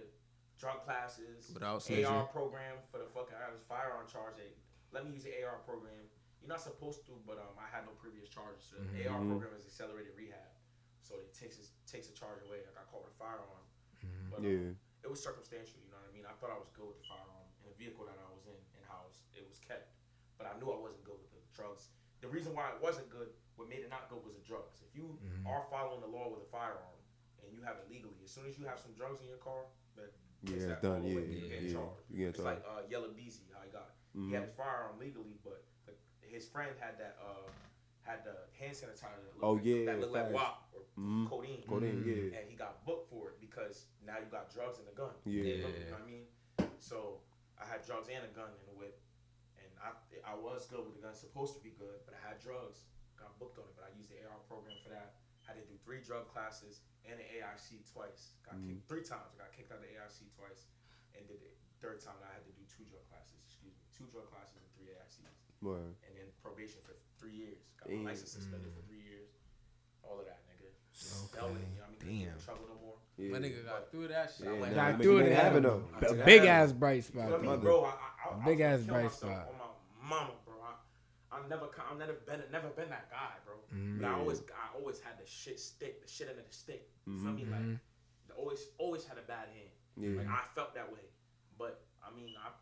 drug 0.57 0.81
classes, 0.85 1.51
Without 1.53 1.75
AR 1.75 1.79
snitching. 1.81 2.31
program 2.31 2.77
for 2.89 2.97
the 2.99 3.05
fucking 3.05 3.35
I 3.35 3.51
was 3.51 3.61
firearm 3.67 4.07
charge. 4.07 4.37
They 4.37 4.53
let 4.93 5.03
me 5.05 5.11
use 5.17 5.25
the 5.25 5.33
AR 5.43 5.57
program. 5.65 6.05
You're 6.39 6.51
not 6.53 6.61
supposed 6.61 7.03
to, 7.07 7.13
but 7.25 7.39
um, 7.41 7.55
I 7.57 7.65
had 7.71 7.83
no 7.89 7.93
previous 7.97 8.27
charges. 8.29 8.63
So 8.69 8.77
the 8.77 9.07
AR 9.09 9.19
Mhm. 9.19 9.29
program 9.31 9.53
is 9.57 9.65
accelerated 9.65 10.13
rehab, 10.15 10.51
so 11.01 11.15
it 11.19 11.33
takes 11.33 11.57
it 11.57 11.67
takes 11.87 12.07
a 12.09 12.13
charge 12.13 12.43
away. 12.45 12.61
I 12.67 12.71
got 12.75 12.85
caught 12.91 13.03
with 13.07 13.15
a 13.15 13.19
firearm, 13.19 13.65
but 14.29 14.39
um, 14.39 14.45
Yeah. 14.45 14.73
it 15.03 15.09
was 15.09 15.17
circumstantial. 15.23 15.79
You 15.81 15.89
know 15.91 15.97
what 16.03 16.09
I 16.09 16.13
mean? 16.13 16.25
I 16.27 16.33
thought 16.37 16.51
I 16.51 16.59
was 16.59 16.69
good 16.75 16.87
with 16.87 16.99
the 17.01 17.07
firearm 17.09 17.47
and 17.59 17.65
the 17.71 17.75
vehicle 17.79 18.05
that 18.05 18.19
I 18.19 18.27
was 18.35 18.45
in 18.45 18.59
in 18.77 18.83
house. 18.85 19.23
It 19.33 19.47
was 19.47 19.57
kept, 19.59 19.89
but 20.37 20.45
I 20.47 20.53
knew 20.59 20.69
I 20.71 20.77
wasn't 20.79 21.03
good 21.07 21.17
with 21.19 21.31
the 21.31 21.41
drugs. 21.55 21.89
The 22.21 22.27
reason 22.29 22.53
why 22.55 22.69
it 22.75 22.79
wasn't 22.83 23.09
good, 23.09 23.33
what 23.55 23.67
made 23.67 23.79
it 23.87 23.89
not 23.89 24.07
good, 24.09 24.23
was 24.23 24.35
the 24.35 24.43
drugs. 24.43 24.81
If 24.83 24.95
you 24.95 25.17
are 25.47 25.63
following 25.71 26.01
the 26.01 26.07
law 26.07 26.27
with 26.29 26.43
a 26.43 26.49
firearm 26.51 26.99
and 27.41 27.51
you 27.51 27.61
have 27.63 27.77
it 27.79 27.89
legally, 27.89 28.19
as 28.23 28.31
soon 28.31 28.45
as 28.47 28.57
you 28.59 28.65
have 28.65 28.79
some 28.79 28.93
drugs 28.93 29.19
in 29.21 29.27
your 29.27 29.39
car, 29.39 29.65
that 29.95 30.11
Yeah, 30.43 30.67
that 30.75 30.81
done. 30.81 31.03
Yeah, 31.05 31.19
yeah, 31.19 31.59
yeah. 31.59 31.71
charged. 31.73 32.03
You 32.11 32.17
get 32.17 32.29
It's 32.35 32.43
charged. 32.43 32.63
like 32.63 32.63
uh, 32.67 32.83
Yella 32.89 33.09
Beezy, 33.15 33.47
how 33.53 33.61
he 33.63 33.71
got. 33.71 33.95
He 34.13 34.19
Mhm. 34.19 34.31
had 34.33 34.43
his 34.43 34.53
firearm 34.53 34.99
legally, 34.99 35.37
but 35.43 35.63
the, 35.85 35.93
his 36.27 36.47
friend 36.47 36.71
had 36.79 36.97
that 36.99 37.17
uh, 37.21 37.49
had 38.01 38.23
the 38.25 38.35
hand 38.59 38.75
sanitizer. 38.75 39.15
That 39.23 39.33
looked 39.33 39.43
Oh, 39.43 39.53
like, 39.53 39.65
yeah, 39.65 39.85
that 39.85 39.99
looked 39.99 40.13
like 40.13 40.23
facts. 40.25 40.33
WAP 40.35 40.69
or 40.73 40.81
Mhm. 40.99 41.29
codeine. 41.29 41.63
Codeine, 41.67 42.03
yeah. 42.05 42.37
And 42.39 42.49
he 42.49 42.55
got 42.55 42.85
booked 42.85 43.09
for 43.09 43.29
it 43.31 43.39
because 43.39 43.87
now 44.05 44.19
you 44.19 44.25
got 44.25 44.49
drugs 44.51 44.77
and 44.79 44.87
a 44.89 44.91
gun. 44.91 45.15
Yeah. 45.25 45.43
You 45.43 45.63
know 45.63 45.91
what 45.97 46.01
I 46.01 46.05
mean? 46.05 46.27
So 46.79 47.21
I 47.57 47.65
had 47.65 47.81
drugs 47.85 48.09
and 48.09 48.23
a 48.25 48.27
gun 48.29 48.51
in 48.59 48.65
the 48.67 48.73
whip, 48.73 48.99
and 49.57 49.71
I 49.81 49.93
I 50.23 50.35
was 50.35 50.67
good 50.67 50.85
with 50.85 50.95
the 50.95 51.01
gun, 51.01 51.15
supposed 51.15 51.55
to 51.57 51.63
be 51.63 51.71
good, 51.71 52.05
but 52.05 52.13
I 52.13 52.19
had 52.19 52.39
drugs. 52.39 52.85
Got 53.17 53.39
booked 53.39 53.57
on 53.57 53.65
it, 53.65 53.75
but 53.75 53.85
I 53.85 53.95
used 53.97 54.09
the 54.09 54.19
AR 54.27 54.39
program 54.47 54.75
for 54.83 54.89
that. 54.89 55.15
Had 55.41 55.55
to 55.55 55.65
do 55.65 55.77
three 55.77 56.01
drug 56.01 56.27
classes 56.27 56.81
and 57.05 57.19
the 57.19 57.23
AIC 57.23 57.83
twice. 57.91 58.35
Got 58.43 58.55
Mm-hmm. 58.55 58.69
kicked 58.69 58.87
three 58.87 59.03
times. 59.03 59.31
I 59.35 59.37
got 59.43 59.51
kicked 59.53 59.71
out 59.71 59.77
of 59.79 59.83
the 59.83 59.89
AIC 59.95 60.29
twice, 60.35 60.67
and 61.15 61.25
did 61.27 61.39
the 61.41 61.51
third 61.79 61.99
time. 62.01 62.15
I 62.23 62.33
had 62.33 62.45
to 62.45 62.51
do 62.51 62.63
two 62.67 62.83
drug 62.85 63.05
classes. 63.09 63.52
Excuse 63.93 64.09
me, 64.09 64.17
two 64.17 64.17
drug 64.17 64.27
classes 64.33 64.57
and 64.57 64.65
three 64.73 64.89
AICs, 64.89 65.29
Word. 65.61 65.93
and 66.09 66.11
then 66.17 66.25
probation 66.41 66.81
for 66.81 66.97
three 67.21 67.33
years. 67.37 67.61
Got 67.77 67.89
Damn. 67.93 68.03
my 68.03 68.09
license 68.11 68.31
suspended 68.33 68.73
for 68.73 68.81
three 68.89 69.05
years. 69.05 69.29
All 70.01 70.17
of 70.19 70.25
that, 70.25 70.41
nigga. 70.49 70.65
Okay. 71.29 71.37
Hell, 71.39 71.53
you 71.53 71.61
know 71.77 71.85
I 71.85 71.89
mean? 71.93 71.99
Couldn't 72.01 72.17
in 72.17 72.25
Damn. 72.33 72.39
trouble 72.41 72.65
no 72.73 72.77
more. 72.81 72.97
Yeah. 73.21 73.29
My 73.29 73.39
nigga 73.45 73.61
got 73.65 73.91
through 73.93 74.07
that 74.09 74.33
shit. 74.33 74.49
Yeah, 74.49 74.57
Got 74.57 74.69
nah, 74.69 74.73
Got 74.73 74.91
make- 74.97 75.01
through 75.05 75.17
make 75.21 75.27
it. 75.27 75.31
it 75.31 75.37
happen, 75.37 75.61
though. 75.63 75.83
I 75.93 76.05
A 76.09 76.13
big 76.25 76.41
ass 76.49 76.71
bright 76.73 76.95
You 76.97 77.01
spot. 77.13 77.27
feel 77.29 77.37
me, 77.39 77.47
Mother. 77.47 77.61
bro? 77.61 77.85
I, 77.85 77.93
I, 77.93 78.41
I, 78.41 78.45
big 78.45 78.61
I 78.61 78.65
ass 78.73 78.81
bright 78.81 79.11
spot. 79.13 79.45
On 79.53 79.57
my 79.61 80.09
mama, 80.09 80.33
bro. 80.45 80.55
I, 80.65 81.37
I've 81.37 81.47
never, 81.49 81.69
I've 81.77 81.97
never 82.01 82.13
been, 82.25 82.41
never 82.51 82.69
been 82.73 82.89
that 82.89 83.09
guy, 83.13 83.37
bro. 83.45 83.55
Mhm. 83.73 84.01
But 84.01 84.07
I 84.09 84.13
always, 84.17 84.41
I 84.53 84.73
always 84.77 84.99
had 84.99 85.17
the 85.21 85.25
shit 85.29 85.59
stick, 85.59 86.01
the 86.01 86.09
shit 86.09 86.29
under 86.29 86.41
the 86.41 86.53
stick. 86.53 86.89
You 87.05 87.13
feel 87.21 87.31
me? 87.33 87.45
Mhm. 87.45 87.51
Like, 87.51 87.79
the 88.27 88.33
always, 88.33 88.65
always 88.77 89.05
had 89.05 89.17
a 89.17 89.25
bad 89.29 89.47
hand. 89.53 89.69
Yeah. 89.97 90.17
Like 90.17 90.27
I 90.27 90.41
felt 90.55 90.73
that 90.73 90.91
way, 90.91 91.05
but 91.57 91.85
I 92.01 92.09
mean, 92.15 92.33
I, 92.37 92.47
I'm 92.49 92.53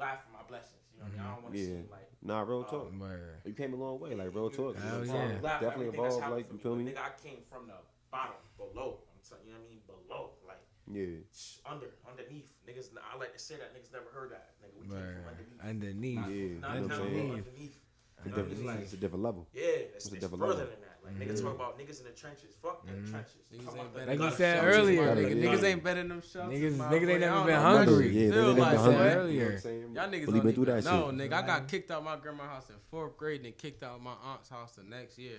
glad 0.00 0.16
for 0.24 0.32
my 0.32 0.44
blessings. 0.48 0.80
You 0.96 0.96
know 0.96 1.04
what 1.04 1.12
I 1.12 1.16
mean? 1.16 1.20
I 1.20 1.28
don't 1.28 1.42
want 1.44 1.54
to 1.54 1.60
yeah. 1.60 1.66
seem 1.66 1.88
like 1.92 2.08
nah, 2.24 2.40
real 2.40 2.64
uh, 2.64 2.72
talk. 2.72 2.88
Oh, 2.88 3.48
you 3.48 3.52
came 3.52 3.72
a 3.74 3.76
long 3.76 4.00
way, 4.00 4.14
like 4.16 4.32
real 4.32 4.48
talk. 4.48 4.80
Hell 4.80 5.04
yeah, 5.04 5.12
I'm 5.12 5.40
glad 5.44 5.60
definitely 5.60 5.92
evolved. 5.92 6.24
Like 6.32 6.46
you 6.52 6.58
feel 6.58 6.76
me? 6.76 6.84
Nigga, 6.88 7.04
I 7.04 7.12
came 7.20 7.44
from 7.52 7.68
the 7.68 7.76
bottom, 8.08 8.40
below. 8.56 9.04
I'm 9.12 9.20
telling 9.20 9.44
you, 9.44 9.52
know 9.52 9.60
what 9.60 9.68
I 9.68 9.76
mean, 9.76 9.84
below, 9.84 10.22
like. 10.48 10.64
Yeah. 10.90 11.22
Under, 11.70 11.86
underneath, 12.02 12.50
niggas. 12.66 12.90
I 12.98 13.16
like 13.16 13.32
to 13.32 13.38
say 13.38 13.54
that 13.62 13.70
niggas 13.76 13.92
never 13.92 14.10
heard 14.10 14.32
that. 14.32 14.58
Nigga, 14.58 14.74
we 14.80 14.88
right. 14.90 15.04
came 15.04 15.22
from 15.22 15.68
underneath. 15.68 16.18
Underneath, 16.18 16.18
not, 16.18 16.30
yeah. 16.30 16.48
Not, 16.58 16.74
you 16.74 16.80
know 16.80 16.88
what 16.88 17.06
I'm 17.06 17.14
saying? 17.14 17.30
Underneath. 17.30 17.76
It's, 18.20 18.92
a 18.92 18.96
different 18.96 19.22
level. 19.22 19.46
Yeah, 19.54 19.62
it's, 19.94 20.06
it's, 20.06 20.14
it's 20.14 20.24
further 20.26 20.36
level. 20.36 20.56
than 20.56 20.82
that. 20.82 20.89
Like 21.04 21.18
mm. 21.18 21.26
niggas 21.26 21.42
talk 21.42 21.54
about 21.54 21.78
niggas 21.78 22.00
in 22.00 22.06
the 22.06 22.12
trenches. 22.12 22.54
Fuck 22.62 22.86
the 22.86 22.92
mm-hmm. 22.92 23.10
trenches. 23.10 23.36
Niggas 23.54 24.06
like 24.06 24.18
you 24.18 24.30
said 24.32 24.64
earlier, 24.64 25.16
niggas, 25.16 25.42
niggas 25.42 25.64
ain't 25.64 25.82
better 25.82 26.00
than 26.00 26.08
them 26.08 26.20
shots. 26.20 26.52
Niggas, 26.52 26.76
niggas 26.76 27.10
ain't 27.10 27.20
never 27.20 27.44
been 27.44 27.60
hungry. 27.60 28.08
Yeah, 28.08 28.30
they 28.30 28.36
never 28.36 28.54
been 28.54 28.64
hungry. 28.64 29.08
Earlier. 29.08 29.50
Y'all 29.52 30.08
niggas 30.08 30.26
don't 30.26 30.36
even, 30.36 30.52
through 30.52 30.64
that 30.66 30.84
no, 30.84 31.10
nigga, 31.12 31.32
I 31.32 31.46
got 31.46 31.68
kicked 31.68 31.90
out 31.90 32.04
my 32.04 32.16
grandma's 32.16 32.46
house 32.46 32.70
in 32.70 32.76
fourth 32.90 33.16
grade 33.16 33.44
and 33.44 33.56
kicked 33.56 33.82
out 33.82 34.02
my 34.02 34.14
aunt's 34.24 34.48
house 34.48 34.72
the 34.72 34.82
next 34.82 35.18
year. 35.18 35.38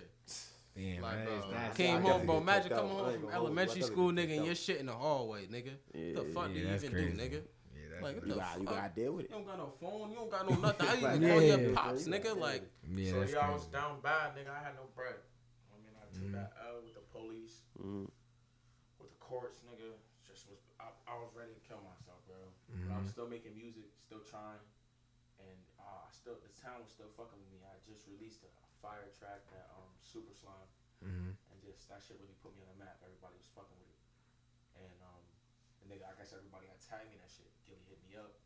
Damn, 0.75 1.01
like, 1.01 1.17
man, 1.17 1.27
uh, 1.27 1.73
came 1.73 2.01
home, 2.01 2.25
bro. 2.25 2.39
Magic 2.39 2.71
coming 2.71 2.91
home 2.91 3.19
from 3.19 3.29
elementary 3.29 3.81
school, 3.81 4.11
nigga, 4.11 4.37
and 4.37 4.45
your 4.45 4.55
shit 4.55 4.77
in 4.77 4.85
the 4.85 4.93
hallway, 4.93 5.45
nigga. 5.47 5.71
What 5.91 6.27
the 6.27 6.33
fuck 6.33 6.47
do 6.53 6.59
you 6.59 6.73
even 6.73 6.91
do, 6.91 7.11
nigga? 7.11 7.41
Like, 8.01 8.15
what 8.15 8.27
you, 8.27 8.33
the 8.33 8.39
got, 8.39 8.47
fuck? 8.49 8.59
you 8.59 8.65
gotta 8.65 8.91
deal 8.95 9.11
with 9.13 9.25
it. 9.25 9.31
You 9.31 9.35
don't 9.37 9.45
got 9.45 9.57
no 9.57 9.73
phone. 9.79 10.09
You 10.09 10.15
don't 10.15 10.31
got 10.31 10.49
no 10.49 10.55
nothing. 10.55 10.87
I 10.87 10.93
even 10.93 11.03
like, 11.03 11.31
call 11.31 11.41
yeah, 11.41 11.55
your 11.55 11.73
pops, 11.73 12.07
nigga. 12.07 12.37
Like, 12.37 12.63
yeah, 12.95 13.11
so 13.11 13.23
y'all 13.23 13.53
was 13.53 13.65
down 13.67 13.97
bad, 14.01 14.35
nigga. 14.35 14.49
I 14.49 14.63
had 14.63 14.75
no 14.75 14.89
bread 14.95 15.15
mm-hmm. 16.21 16.37
with, 16.37 16.37
the, 16.37 16.45
uh, 16.61 16.77
with 16.85 16.95
the 16.95 17.05
police, 17.09 17.65
mm-hmm. 17.75 18.05
with 19.01 19.09
the 19.09 19.21
courts, 19.21 19.65
nigga. 19.65 19.97
Just 20.21 20.47
was 20.47 20.61
I, 20.79 20.93
I 21.09 21.17
was 21.19 21.33
ready 21.35 21.51
to 21.51 21.63
kill 21.65 21.81
myself, 21.83 22.21
bro. 22.29 22.39
Mm-hmm. 22.39 22.87
But 22.87 22.95
I'm 22.95 23.03
mm-hmm. 23.03 23.11
still 23.11 23.27
making 23.27 23.57
music, 23.57 23.91
still 23.99 24.23
trying, 24.23 24.63
and 25.41 25.59
uh, 25.81 26.07
still 26.13 26.37
the 26.39 26.53
town 26.55 26.85
was 26.85 26.93
still 26.93 27.09
fucking 27.17 27.35
with 27.35 27.51
me. 27.51 27.59
I 27.65 27.75
just 27.83 28.07
released 28.07 28.45
a 28.45 28.51
fire 28.79 29.09
track 29.17 29.43
that 29.51 29.67
um 29.75 29.89
Super 29.99 30.31
Slime, 30.31 30.69
mm-hmm. 31.01 31.33
and 31.35 31.57
just 31.59 31.89
that 31.89 31.99
shit 32.05 32.21
really 32.21 32.37
put 32.39 32.53
me 32.55 32.63
on 32.63 32.71
the 32.77 32.79
map. 32.79 33.01
Everybody 33.01 33.35
was 33.35 33.49
fucking 33.51 33.75
with 33.75 33.91
it, 33.91 34.05
and 34.87 34.97
um 35.03 35.23
and 35.81 35.89
nigga, 35.89 36.05
I 36.05 36.13
guess 36.15 36.31
everybody 36.31 36.69
got 36.69 36.79
tagged 36.79 37.09
me 37.09 37.17
that 37.17 37.31
shit. 37.33 37.49
Gillie 37.65 37.83
hit 37.89 37.99
me 38.05 38.15
up, 38.15 38.37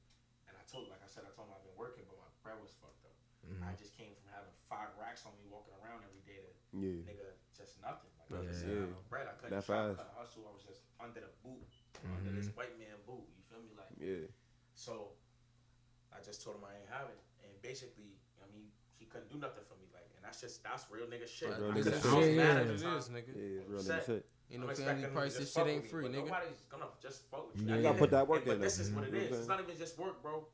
and 0.48 0.56
I 0.56 0.64
told 0.66 0.88
like 0.90 1.04
I 1.04 1.10
said 1.12 1.28
I 1.28 1.32
told 1.36 1.52
him 1.52 1.60
I've 1.60 1.66
been 1.68 1.78
working, 1.78 2.08
but 2.08 2.18
my 2.18 2.32
bread 2.42 2.58
was 2.58 2.74
fucked 2.80 3.04
up. 3.06 3.20
Mm-hmm. 3.46 3.62
I 3.62 3.78
just 3.78 3.94
came 3.94 4.10
from 4.18 4.26
having 4.34 4.54
five 4.66 4.90
racks 4.98 5.22
on 5.30 5.34
me 5.38 5.46
walking 5.46 5.78
around 5.78 6.02
every 6.02 6.24
day 6.26 6.42
to 6.42 6.50
yeah. 6.74 7.06
nigga 7.06 7.38
just 7.58 7.82
nothing. 7.82 8.12
Like, 8.30 8.30
I 8.30 8.46
just 8.46 8.68
yeah. 8.68 8.86
said, 8.86 8.90
I 8.90 8.94
no 8.94 9.02
bread. 9.10 9.28
I 9.28 9.34
couldn't 9.40 9.56
That's 9.56 9.68
try, 9.68 9.82
I 9.82 9.96
couldn't 9.96 10.18
hustle. 10.20 10.44
I 10.48 10.54
was 10.54 10.64
just 10.64 10.82
under 11.00 11.22
the 11.24 11.32
boot, 11.42 11.72
mm-hmm. 11.98 12.16
under 12.16 12.32
this 12.36 12.50
white 12.56 12.76
man 12.80 12.96
boot. 13.08 13.24
You 13.36 13.44
feel 13.48 13.62
me? 13.64 13.74
Like, 13.78 13.94
yeah. 13.96 14.28
So 14.76 15.16
I 16.12 16.20
just 16.24 16.44
told 16.44 16.58
him 16.58 16.68
I 16.68 16.76
ain't 16.80 16.92
having 16.92 17.16
it. 17.16 17.26
And 17.46 17.54
basically, 17.62 18.18
I 18.42 18.46
mean, 18.52 18.68
he 18.98 19.06
couldn't 19.06 19.30
do 19.30 19.38
nothing 19.38 19.64
for 19.68 19.78
me. 19.78 19.88
Like, 19.94 20.10
and 20.18 20.24
that's 20.26 20.42
just, 20.42 20.64
that's 20.66 20.90
real 20.90 21.06
nigga 21.06 21.30
shit. 21.30 21.54
Real 21.56 21.72
nigga 21.72 21.96
shit. 21.96 22.36
Yeah, 22.36 22.60
yeah. 22.60 22.66
It 22.66 22.82
is, 22.82 23.10
nigga. 23.14 23.32
Yeah, 23.36 23.64
real 23.70 23.84
nigga 23.84 24.06
shit. 24.06 24.26
Ain't 24.52 24.62
no 24.62 24.74
family 24.74 25.10
price. 25.10 25.38
This 25.38 25.54
shit 25.54 25.68
ain't 25.68 25.86
free, 25.86 26.06
nigga. 26.06 26.30
Nobody's 26.30 26.62
gonna 26.70 26.86
just 27.02 27.30
fuck 27.30 27.50
with 27.50 27.62
you. 27.62 27.70
Yeah. 27.70 27.78
You 27.78 27.82
gotta 27.82 27.98
put 27.98 28.12
that 28.12 28.28
work 28.28 28.44
and, 28.46 28.54
in. 28.54 28.58
But 28.60 28.64
this 28.64 28.78
is 28.80 28.92
what 28.92 29.06
it 29.06 29.14
is. 29.14 29.38
It's 29.38 29.48
not 29.48 29.60
even 29.62 29.78
just 29.78 29.98
work, 29.98 30.22
bro. 30.22 30.46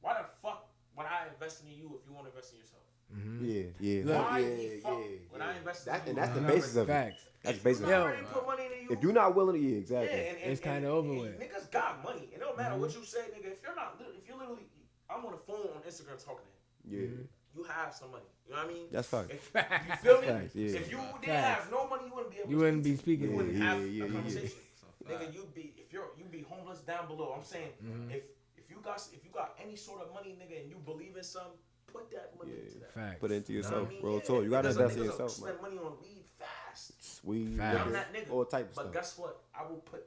Why 0.00 0.14
the 0.14 0.26
fuck 0.42 0.70
would 0.96 1.06
I 1.06 1.26
invest 1.32 1.62
in 1.62 1.70
you 1.74 1.98
if 1.98 2.06
you 2.06 2.14
won't 2.14 2.26
invest 2.26 2.52
in 2.54 2.60
yourself? 2.60 2.82
Mm-hmm. 3.14 3.44
Yeah, 3.44 3.62
yeah, 3.80 4.18
Why 4.18 4.38
yeah, 4.38 4.48
yeah, 4.48 4.68
yeah. 4.84 4.92
When 5.30 5.42
I 5.42 5.56
invest, 5.56 5.86
that, 5.86 6.06
and 6.06 6.18
that's 6.18 6.34
the 6.34 6.40
basis 6.42 6.76
of 6.76 6.88
facts. 6.88 7.22
it. 7.22 7.32
That's 7.42 7.58
the 7.58 7.64
basis 7.64 7.82
of 7.84 7.88
it. 7.88 8.32
Put 8.32 8.46
money 8.46 8.66
in 8.66 8.84
you. 8.84 8.96
If 8.96 9.02
you're 9.02 9.12
not 9.12 9.34
willing 9.34 9.60
to, 9.60 9.66
yeah, 9.66 9.78
exactly. 9.78 10.18
Yeah, 10.18 10.24
and, 10.24 10.38
and, 10.38 10.52
it's 10.52 10.60
kind 10.60 10.84
of 10.84 10.90
over 10.90 11.08
and, 11.08 11.20
with. 11.20 11.40
Niggas 11.40 11.70
got 11.70 12.04
money. 12.04 12.28
It 12.32 12.40
don't 12.40 12.56
matter 12.56 12.72
mm-hmm. 12.72 12.82
what 12.82 12.94
you 12.94 13.04
say, 13.04 13.20
nigga. 13.32 13.52
If 13.52 13.62
you're 13.62 13.74
not, 13.74 13.96
if 13.98 14.28
you're 14.28 14.36
literally, 14.36 14.66
I'm 15.08 15.24
on 15.24 15.32
the 15.32 15.38
phone 15.38 15.72
on 15.74 15.82
Instagram 15.88 16.22
talking 16.22 16.44
to 16.44 16.52
him. 16.52 17.00
Yeah. 17.00 17.06
Mm-hmm. 17.08 17.22
You 17.56 17.64
have 17.64 17.94
some 17.94 18.10
money. 18.12 18.24
You 18.46 18.54
know 18.54 18.62
what 18.62 18.70
I 18.70 18.74
mean? 18.74 18.86
That's 18.92 19.08
facts. 19.08 19.30
If, 19.30 19.50
you 19.54 19.96
feel 20.02 20.20
me? 20.20 20.26
Facts, 20.26 20.54
yeah. 20.54 20.66
If 20.66 20.90
you 20.90 20.98
didn't 20.98 21.24
facts. 21.24 21.64
have 21.64 21.70
no 21.72 21.88
money, 21.88 22.04
you 22.06 22.14
wouldn't 22.14 22.30
be 22.30 22.38
able. 22.40 22.50
You 22.50 22.56
wouldn't 22.58 22.84
be 22.84 22.96
speaking. 22.96 23.30
You 23.30 23.36
wouldn't 23.36 23.56
have 23.56 23.80
a 23.80 24.12
conversation. 24.12 24.58
Nigga, 25.08 25.32
you'd 25.32 25.54
be 25.54 25.72
if 25.78 25.92
you're 25.92 26.10
you'd 26.18 26.30
be 26.30 26.42
homeless 26.42 26.80
down 26.80 27.06
below. 27.06 27.32
I'm 27.34 27.44
saying 27.44 27.72
mm-hmm. 27.82 28.10
if 28.10 28.22
if 28.58 28.68
you 28.68 28.76
got 28.84 29.00
if 29.12 29.24
you 29.24 29.30
got 29.32 29.56
any 29.62 29.74
sort 29.74 30.02
of 30.02 30.12
money, 30.12 30.36
nigga, 30.36 30.60
and 30.60 30.70
you 30.70 30.76
believe 30.84 31.16
in 31.16 31.24
some 31.24 31.56
put 31.98 32.10
that 32.10 32.32
money 32.38 32.52
yeah, 32.54 32.66
into 32.66 32.78
that. 32.78 32.94
Facts. 32.94 33.20
Put 33.20 33.30
it 33.30 33.34
into 33.34 33.52
yourself, 33.52 33.74
you 33.74 33.80
know 33.82 33.88
I 33.88 33.92
mean? 33.92 34.22
bro. 34.26 34.36
Yeah. 34.38 34.44
You 34.44 34.50
gotta 34.50 34.68
invest 34.70 34.96
in 34.96 35.04
yourself. 35.04 35.30
Spend 35.30 35.60
money 35.60 35.78
on 35.78 35.92
weed 36.00 36.24
fast. 36.38 37.20
Weed, 37.24 37.56
fast. 37.56 37.86
I'm 37.86 37.92
that 37.92 38.14
nigga. 38.14 38.30
All 38.30 38.44
types. 38.44 38.74
But 38.74 38.82
stuff. 38.82 38.94
guess 38.94 39.18
what? 39.18 39.42
I 39.54 39.68
will 39.68 39.78
put. 39.78 40.04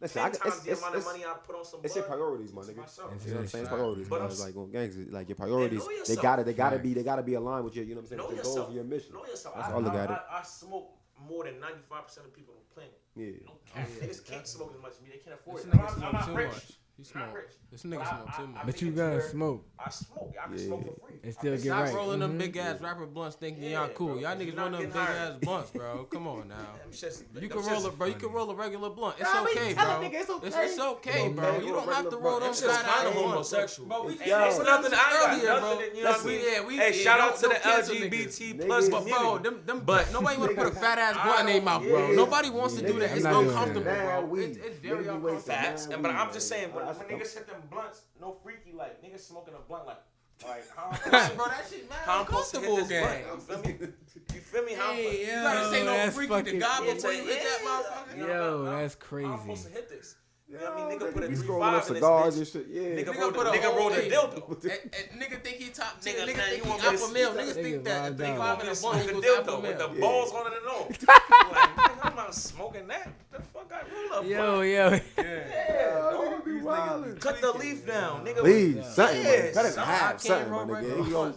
Listen, 0.00 0.22
10 0.22 0.24
I, 0.24 0.34
times 0.34 0.54
it's, 0.54 0.64
the 0.64 0.70
it's, 0.72 0.80
amount 0.80 0.96
of 0.96 1.04
money 1.04 1.24
I 1.24 1.34
put 1.46 1.54
on 1.54 1.64
some. 1.64 1.80
It's 1.84 1.94
your 1.94 2.04
priorities, 2.04 2.52
my 2.52 2.62
nigga. 2.62 2.76
Myself. 2.78 3.12
It's, 3.14 3.24
you 3.24 3.30
know 3.30 3.36
what 3.36 3.42
I'm 3.42 3.48
saying? 3.48 3.64
It's 3.64 3.72
priorities. 3.72 4.08
But 4.08 4.20
man. 4.22 4.38
like 4.40 4.56
on 4.56 4.70
gangs, 4.72 4.96
like 5.12 5.28
your 5.28 5.36
priorities. 5.36 5.88
They 6.08 6.16
gotta, 6.16 6.44
they 6.44 6.54
gotta 6.54 6.78
be, 6.78 6.92
they 6.92 7.04
gotta 7.04 7.22
be 7.22 7.34
aligned 7.34 7.64
with 7.64 7.76
your. 7.76 7.84
You 7.84 7.94
know 7.94 8.00
what 8.00 8.10
I'm 8.12 8.18
saying? 8.18 8.18
Know 8.18 8.30
go 8.30 8.36
yourself. 8.36 8.74
your 8.74 8.84
mission. 8.84 9.14
Know 9.14 9.24
yourself. 9.26 9.54
That's 9.54 9.68
I, 9.68 9.72
all 9.72 9.88
I, 9.88 9.94
I, 9.94 10.04
I, 10.06 10.40
I 10.40 10.42
smoke 10.42 10.90
more 11.28 11.44
than 11.44 11.60
95 11.60 12.06
percent 12.06 12.26
of 12.26 12.34
people 12.34 12.54
on 12.54 12.60
the 12.68 12.74
planet. 12.74 12.98
Yeah. 13.14 13.46
Don't 13.46 13.64
care. 13.66 14.08
Niggas 14.08 14.26
can't 14.26 14.46
smoke 14.46 14.72
as 14.74 14.82
much 14.82 14.92
as 14.92 15.02
me. 15.02 15.10
They 15.12 15.18
can't 15.18 15.36
afford 15.36 15.60
it. 15.60 15.68
I'm, 15.72 16.04
I'm 16.04 16.12
not 16.12 16.34
rich. 16.34 16.81
He 16.98 17.04
smoked. 17.04 17.56
This 17.70 17.84
nigga 17.84 18.06
smoked 18.06 18.36
too 18.36 18.46
much. 18.48 18.66
But 18.66 18.82
you 18.82 18.90
gotta 18.90 19.22
smoke. 19.22 19.66
I 19.78 19.88
smoke. 19.88 20.34
I 20.38 20.46
can 20.46 20.58
yeah. 20.58 20.66
smoke 20.66 20.80
for 20.82 21.06
free. 21.06 21.16
And 21.24 21.32
still 21.32 21.54
I 21.54 21.56
get 21.56 21.70
right. 21.70 21.88
Stop 21.88 21.96
rolling 21.96 22.20
mm-hmm. 22.20 22.28
them 22.28 22.38
big 22.38 22.56
ass 22.58 22.76
yeah. 22.78 22.86
rapper 22.86 23.06
blunts 23.06 23.36
thinking 23.36 23.64
yeah, 23.64 23.70
y'all 23.70 23.88
cool. 23.88 24.08
Bro. 24.08 24.18
Y'all 24.18 24.36
niggas 24.36 24.56
rolling 24.58 24.72
them 24.72 24.82
big 24.82 24.96
ass 24.96 25.32
blunts, 25.40 25.70
bro. 25.70 26.04
Come 26.12 26.28
on 26.28 26.48
now. 26.48 26.56
You 27.40 27.48
can 27.48 27.62
roll 27.62 27.86
a 27.86 27.90
bro. 27.90 28.06
You 28.08 28.14
can 28.14 28.30
roll 28.30 28.50
a 28.50 28.54
regular 28.54 28.90
blunt. 28.90 29.16
It's 29.18 29.34
okay, 29.34 29.72
bro. 29.72 29.84
Nigga, 29.84 30.14
it's 30.44 30.78
okay, 30.78 31.28
bro. 31.30 31.60
You 31.60 31.68
don't 31.72 31.90
have 31.90 32.10
to 32.10 32.16
roll 32.18 32.40
them 32.40 32.52
shit 32.52 32.68
out 32.68 33.06
of 33.06 33.14
homosexual. 33.14 33.88
But 33.88 34.06
we 34.06 34.18
just 34.18 34.62
nothing 34.62 34.92
earlier, 34.92 35.60
bro. 35.60 36.68
Hey, 36.68 36.92
shout 36.92 37.20
out 37.20 37.36
to 37.38 37.48
the 37.48 37.54
LGBT 37.54 38.66
plus 38.66 38.90
community. 38.90 39.80
But 39.86 40.12
nobody 40.12 40.38
wanna 40.38 40.54
put 40.54 40.66
a 40.66 40.72
fat 40.72 40.98
ass 40.98 41.14
blunt 41.24 41.40
in 41.40 41.46
their 41.46 41.62
mouth, 41.62 41.82
bro. 41.82 42.12
Nobody 42.12 42.50
wants 42.50 42.74
to 42.74 42.86
do 42.86 42.98
that. 42.98 43.16
It's 43.16 43.24
uncomfortable, 43.24 43.82
bro. 43.82 44.34
It's 44.36 44.78
very 44.78 45.06
uncomfortable. 45.08 46.02
But 46.02 46.10
I'm 46.10 46.30
just 46.34 46.48
saying 46.48 46.70
like, 46.86 47.10
when 47.10 47.18
niggas 47.18 47.34
hit 47.34 47.46
them 47.46 47.62
blunts, 47.70 48.02
no 48.20 48.36
freaky 48.42 48.72
like 48.72 49.02
niggas 49.02 49.20
smoking 49.20 49.54
a 49.54 49.68
blunt 49.68 49.86
like. 49.86 49.98
Like, 50.48 50.64
how 50.74 50.88
bro, 51.36 51.46
that 51.46 51.64
shit 51.70 51.88
mad 51.88 52.20
uncomfortable 52.20 52.84
game. 52.84 53.06
You 53.30 53.38
feel 53.38 53.58
me? 53.62 53.76
You 54.34 54.40
feel 54.40 54.64
me? 54.64 54.72
How 54.72 54.90
yo, 54.92 55.10
you 55.10 55.26
gotta 55.26 55.70
say 55.70 55.84
no 55.84 56.10
freaky 56.10 56.42
to 56.50 56.58
God 56.58 56.84
before 56.84 57.12
you 57.12 57.24
hit 57.24 57.42
that 57.42 57.60
motherfucker. 57.64 58.18
Yo, 58.18 58.26
no, 58.26 58.64
that's 58.64 58.96
crazy. 58.96 59.28
I'm 59.28 59.38
supposed 59.38 59.66
to 59.66 59.72
hit 59.72 59.88
this. 59.88 60.16
You 60.52 60.58
I 60.66 60.88
mean? 60.88 60.98
Nigga 60.98 61.12
put 61.14 61.24
a 61.24 61.26
three 61.28 62.00
five 62.00 62.32
in 62.34 62.38
this 62.38 62.50
bitch. 62.50 62.66
Yeah. 62.68 62.82
Nigga, 62.82 63.14
nigga 63.14 63.34
put 63.34 63.46
a, 63.46 63.50
nigga 63.50 63.74
rolled 63.74 63.92
a 63.92 64.10
dildo. 64.10 64.60
nigga 65.16 65.42
think 65.42 65.56
he 65.56 65.70
top 65.70 65.98
nigga. 66.02 66.26
Nigga, 66.26 66.44
think 66.50 66.64
he 66.64 66.70
alpha 66.70 67.12
male. 67.12 67.32
Niggas 67.32 67.54
think 67.54 67.84
that 67.84 68.12
a 68.12 68.14
three 68.14 68.26
five 68.26 68.60
and 68.60 68.68
a 68.68 68.74
one 68.82 69.02
equals 69.02 69.24
alpha. 69.24 69.60
With 69.60 69.78
the 69.78 69.88
balls 70.00 70.32
on 70.32 70.46
it 70.46 70.58
and 70.58 70.68
all. 70.68 70.88
Like, 71.52 72.04
I'm 72.04 72.16
not 72.16 72.34
smoking 72.34 72.86
that. 72.88 73.12
The 73.30 73.40
fuck 73.40 73.72
I 73.72 73.80
roll 73.94 74.18
up. 74.18 74.24
Yo, 74.26 74.60
yo. 74.60 75.00
Yeah. 75.18 76.18
Cut 77.20 77.40
the 77.40 77.52
leaf 77.52 77.86
down, 77.86 78.24
nigga. 78.24 78.42
Leave 78.42 78.84
something. 78.84 79.22
Cut 79.54 79.66
it 79.66 79.76
half, 79.76 80.20
something, 80.20 80.50
my 80.50 80.64
nigga. 80.64 81.34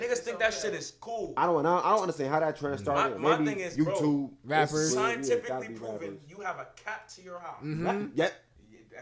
Niggas 0.00 0.18
think 0.18 0.38
that 0.38 0.52
shit 0.52 0.74
is 0.74 0.92
cool. 1.00 1.34
I 1.36 1.46
don't 1.46 1.62
know. 1.62 1.80
I 1.82 1.90
don't 1.90 2.02
understand 2.02 2.30
how 2.30 2.40
that 2.40 2.58
trend 2.58 2.80
started. 2.80 3.18
My 3.18 3.36
thing 3.36 3.60
is, 3.60 3.76
YouTube 3.76 4.30
rappers 4.44 4.92
scientifically 4.94 5.68
proven. 5.70 6.18
You 6.28 6.40
have 6.40 6.58
a 6.58 6.66
cat 6.84 7.08
to 7.16 7.22
your 7.22 7.38
house. 7.38 7.62
Yep 8.14 8.32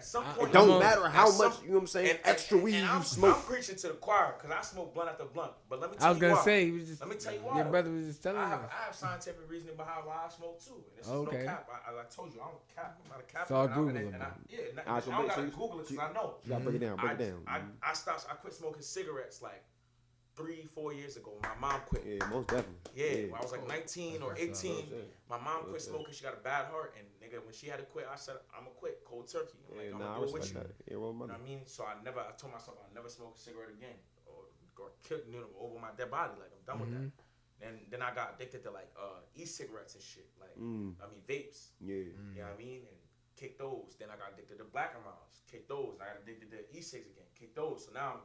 some 0.04 0.24
point, 0.24 0.50
it 0.50 0.52
don't 0.52 0.70
I'm 0.70 0.78
matter 0.78 1.08
how 1.08 1.36
much 1.36 1.62
you 1.62 1.68
know 1.68 1.74
what 1.74 1.80
I'm 1.80 1.86
saying. 1.86 2.10
And, 2.10 2.18
and, 2.18 2.26
extra 2.28 2.58
weed 2.58 2.74
and, 2.76 2.88
you 2.88 3.02
smoke. 3.02 3.36
I'm 3.36 3.42
preaching 3.42 3.76
to 3.76 3.88
the 3.88 3.94
choir 3.94 4.34
because 4.36 4.56
I 4.56 4.62
smoke 4.62 4.94
blunt 4.94 5.10
after 5.10 5.24
blunt. 5.24 5.52
But 5.68 5.80
let 5.80 5.90
me 5.90 5.96
tell 5.96 6.06
I 6.06 6.10
was 6.10 6.18
you 6.18 6.22
gonna 6.22 6.34
why. 6.34 6.44
say, 6.44 6.64
you 6.64 6.80
just, 6.80 7.00
let 7.00 7.10
me 7.10 7.16
tell 7.16 7.32
you 7.32 7.40
why. 7.40 7.56
Your 7.56 7.66
brother 7.66 7.90
was 7.90 8.06
just 8.06 8.22
telling 8.22 8.40
I. 8.40 8.44
I 8.44 8.84
have 8.86 8.94
scientific 8.94 9.48
reasoning 9.48 9.76
behind 9.76 10.06
why 10.06 10.24
I 10.26 10.30
smoke 10.30 10.64
too. 10.64 10.74
And 10.74 10.98
this 10.98 11.08
okay. 11.08 11.36
is 11.36 11.44
no 11.44 11.50
cap. 11.50 11.68
I, 11.70 11.90
I, 11.90 12.00
I 12.00 12.04
told 12.14 12.34
you, 12.34 12.40
I 12.40 12.44
don't 12.44 12.74
cap. 12.74 13.00
I'm 13.04 13.10
not 13.10 13.20
a 13.20 13.32
cap. 13.32 13.48
So 13.48 13.56
I 13.56 13.66
Google 13.66 13.96
it. 13.96 14.14
Yeah, 14.50 14.58
I 14.86 15.00
don't 15.00 15.28
gotta 15.28 15.42
Google 15.42 15.80
it 15.80 15.88
because 15.88 16.10
I 16.10 16.12
know. 16.12 16.34
You 16.44 16.50
gotta 16.50 16.64
break 16.64 16.76
it 16.76 16.78
down. 16.80 16.96
Break 16.96 17.12
it 17.12 17.46
down. 17.46 17.72
I 17.82 17.92
stopped. 17.94 18.26
I 18.30 18.34
quit 18.34 18.54
smoking 18.54 18.82
cigarettes 18.82 19.42
like 19.42 19.62
three, 20.36 20.66
four 20.74 20.92
years 20.92 21.16
ago. 21.16 21.32
My 21.42 21.54
mom 21.60 21.80
quit. 21.86 22.04
Yeah, 22.06 22.26
most 22.28 22.48
definitely. 22.48 22.74
Yeah, 22.94 23.30
yeah. 23.30 23.36
I 23.36 23.42
was 23.42 23.52
like 23.52 23.66
19 23.66 24.22
or 24.22 24.36
18. 24.36 24.86
My 25.30 25.38
mom 25.38 25.64
quit 25.68 25.82
smoking. 25.82 26.12
She 26.12 26.24
got 26.24 26.34
a 26.34 26.42
bad 26.42 26.66
heart, 26.66 26.94
and 26.98 27.06
nigga, 27.22 27.44
when 27.44 27.54
she 27.54 27.66
had 27.66 27.78
to 27.78 27.86
quit, 27.86 28.06
I 28.10 28.16
said, 28.16 28.36
"I'm 28.56 28.64
gonna 28.64 28.76
quit 28.76 29.04
cold 29.04 29.30
turkey." 29.30 29.58
I'm 29.70 29.76
like, 29.76 29.86
yeah, 29.86 29.94
"I'm 29.94 29.98
nah, 30.00 30.14
gonna 30.18 30.26
do 30.26 30.48
you." 30.48 30.54
That. 30.54 30.70
Yeah, 30.90 30.96
well, 30.96 31.12
you 31.12 31.18
know 31.18 31.26
what 31.26 31.30
I 31.30 31.42
mean? 31.42 31.60
So 31.66 31.84
I 31.84 31.94
never, 32.04 32.20
I 32.20 32.32
told 32.36 32.52
myself 32.52 32.78
I'll 32.82 32.94
never 32.94 33.08
smoke 33.08 33.34
a 33.36 33.40
cigarette 33.40 33.70
again, 33.70 33.98
or 34.26 34.50
or 34.78 34.90
kill, 35.02 35.18
you 35.30 35.40
know, 35.40 35.50
over 35.60 35.78
my 35.78 35.94
dead 35.96 36.10
body. 36.10 36.34
Like 36.38 36.52
I'm 36.52 36.64
done 36.66 36.78
mm-hmm. 36.82 37.02
with 37.02 37.12
that. 37.14 37.24
And 37.62 37.80
then 37.88 38.02
I 38.02 38.12
got 38.12 38.34
addicted 38.36 38.62
to 38.64 38.70
like 38.70 38.90
uh, 38.98 39.24
e-cigarettes 39.34 39.94
and 39.94 40.02
shit. 40.02 40.28
Like 40.40 40.52
mm. 40.58 40.92
I 41.00 41.08
mean 41.08 41.22
vapes. 41.24 41.72
Yeah. 41.80 42.12
Mm. 42.12 42.34
You 42.34 42.42
know 42.42 42.50
what 42.50 42.58
I 42.58 42.62
mean? 42.62 42.82
And 42.84 42.98
kick 43.36 43.58
those. 43.58 43.96
Then 43.98 44.08
I 44.10 44.16
got 44.18 44.34
addicted 44.34 44.58
to 44.58 44.64
black 44.64 44.94
and 44.94 45.04
Kicked 45.50 45.50
Kick 45.50 45.68
those. 45.68 45.96
I 46.02 46.12
got 46.12 46.18
addicted 46.22 46.50
to 46.50 46.60
e-cigs 46.76 47.08
again. 47.08 47.30
Kick 47.38 47.54
those. 47.54 47.86
So 47.86 47.92
now 47.94 48.18
I'm 48.18 48.22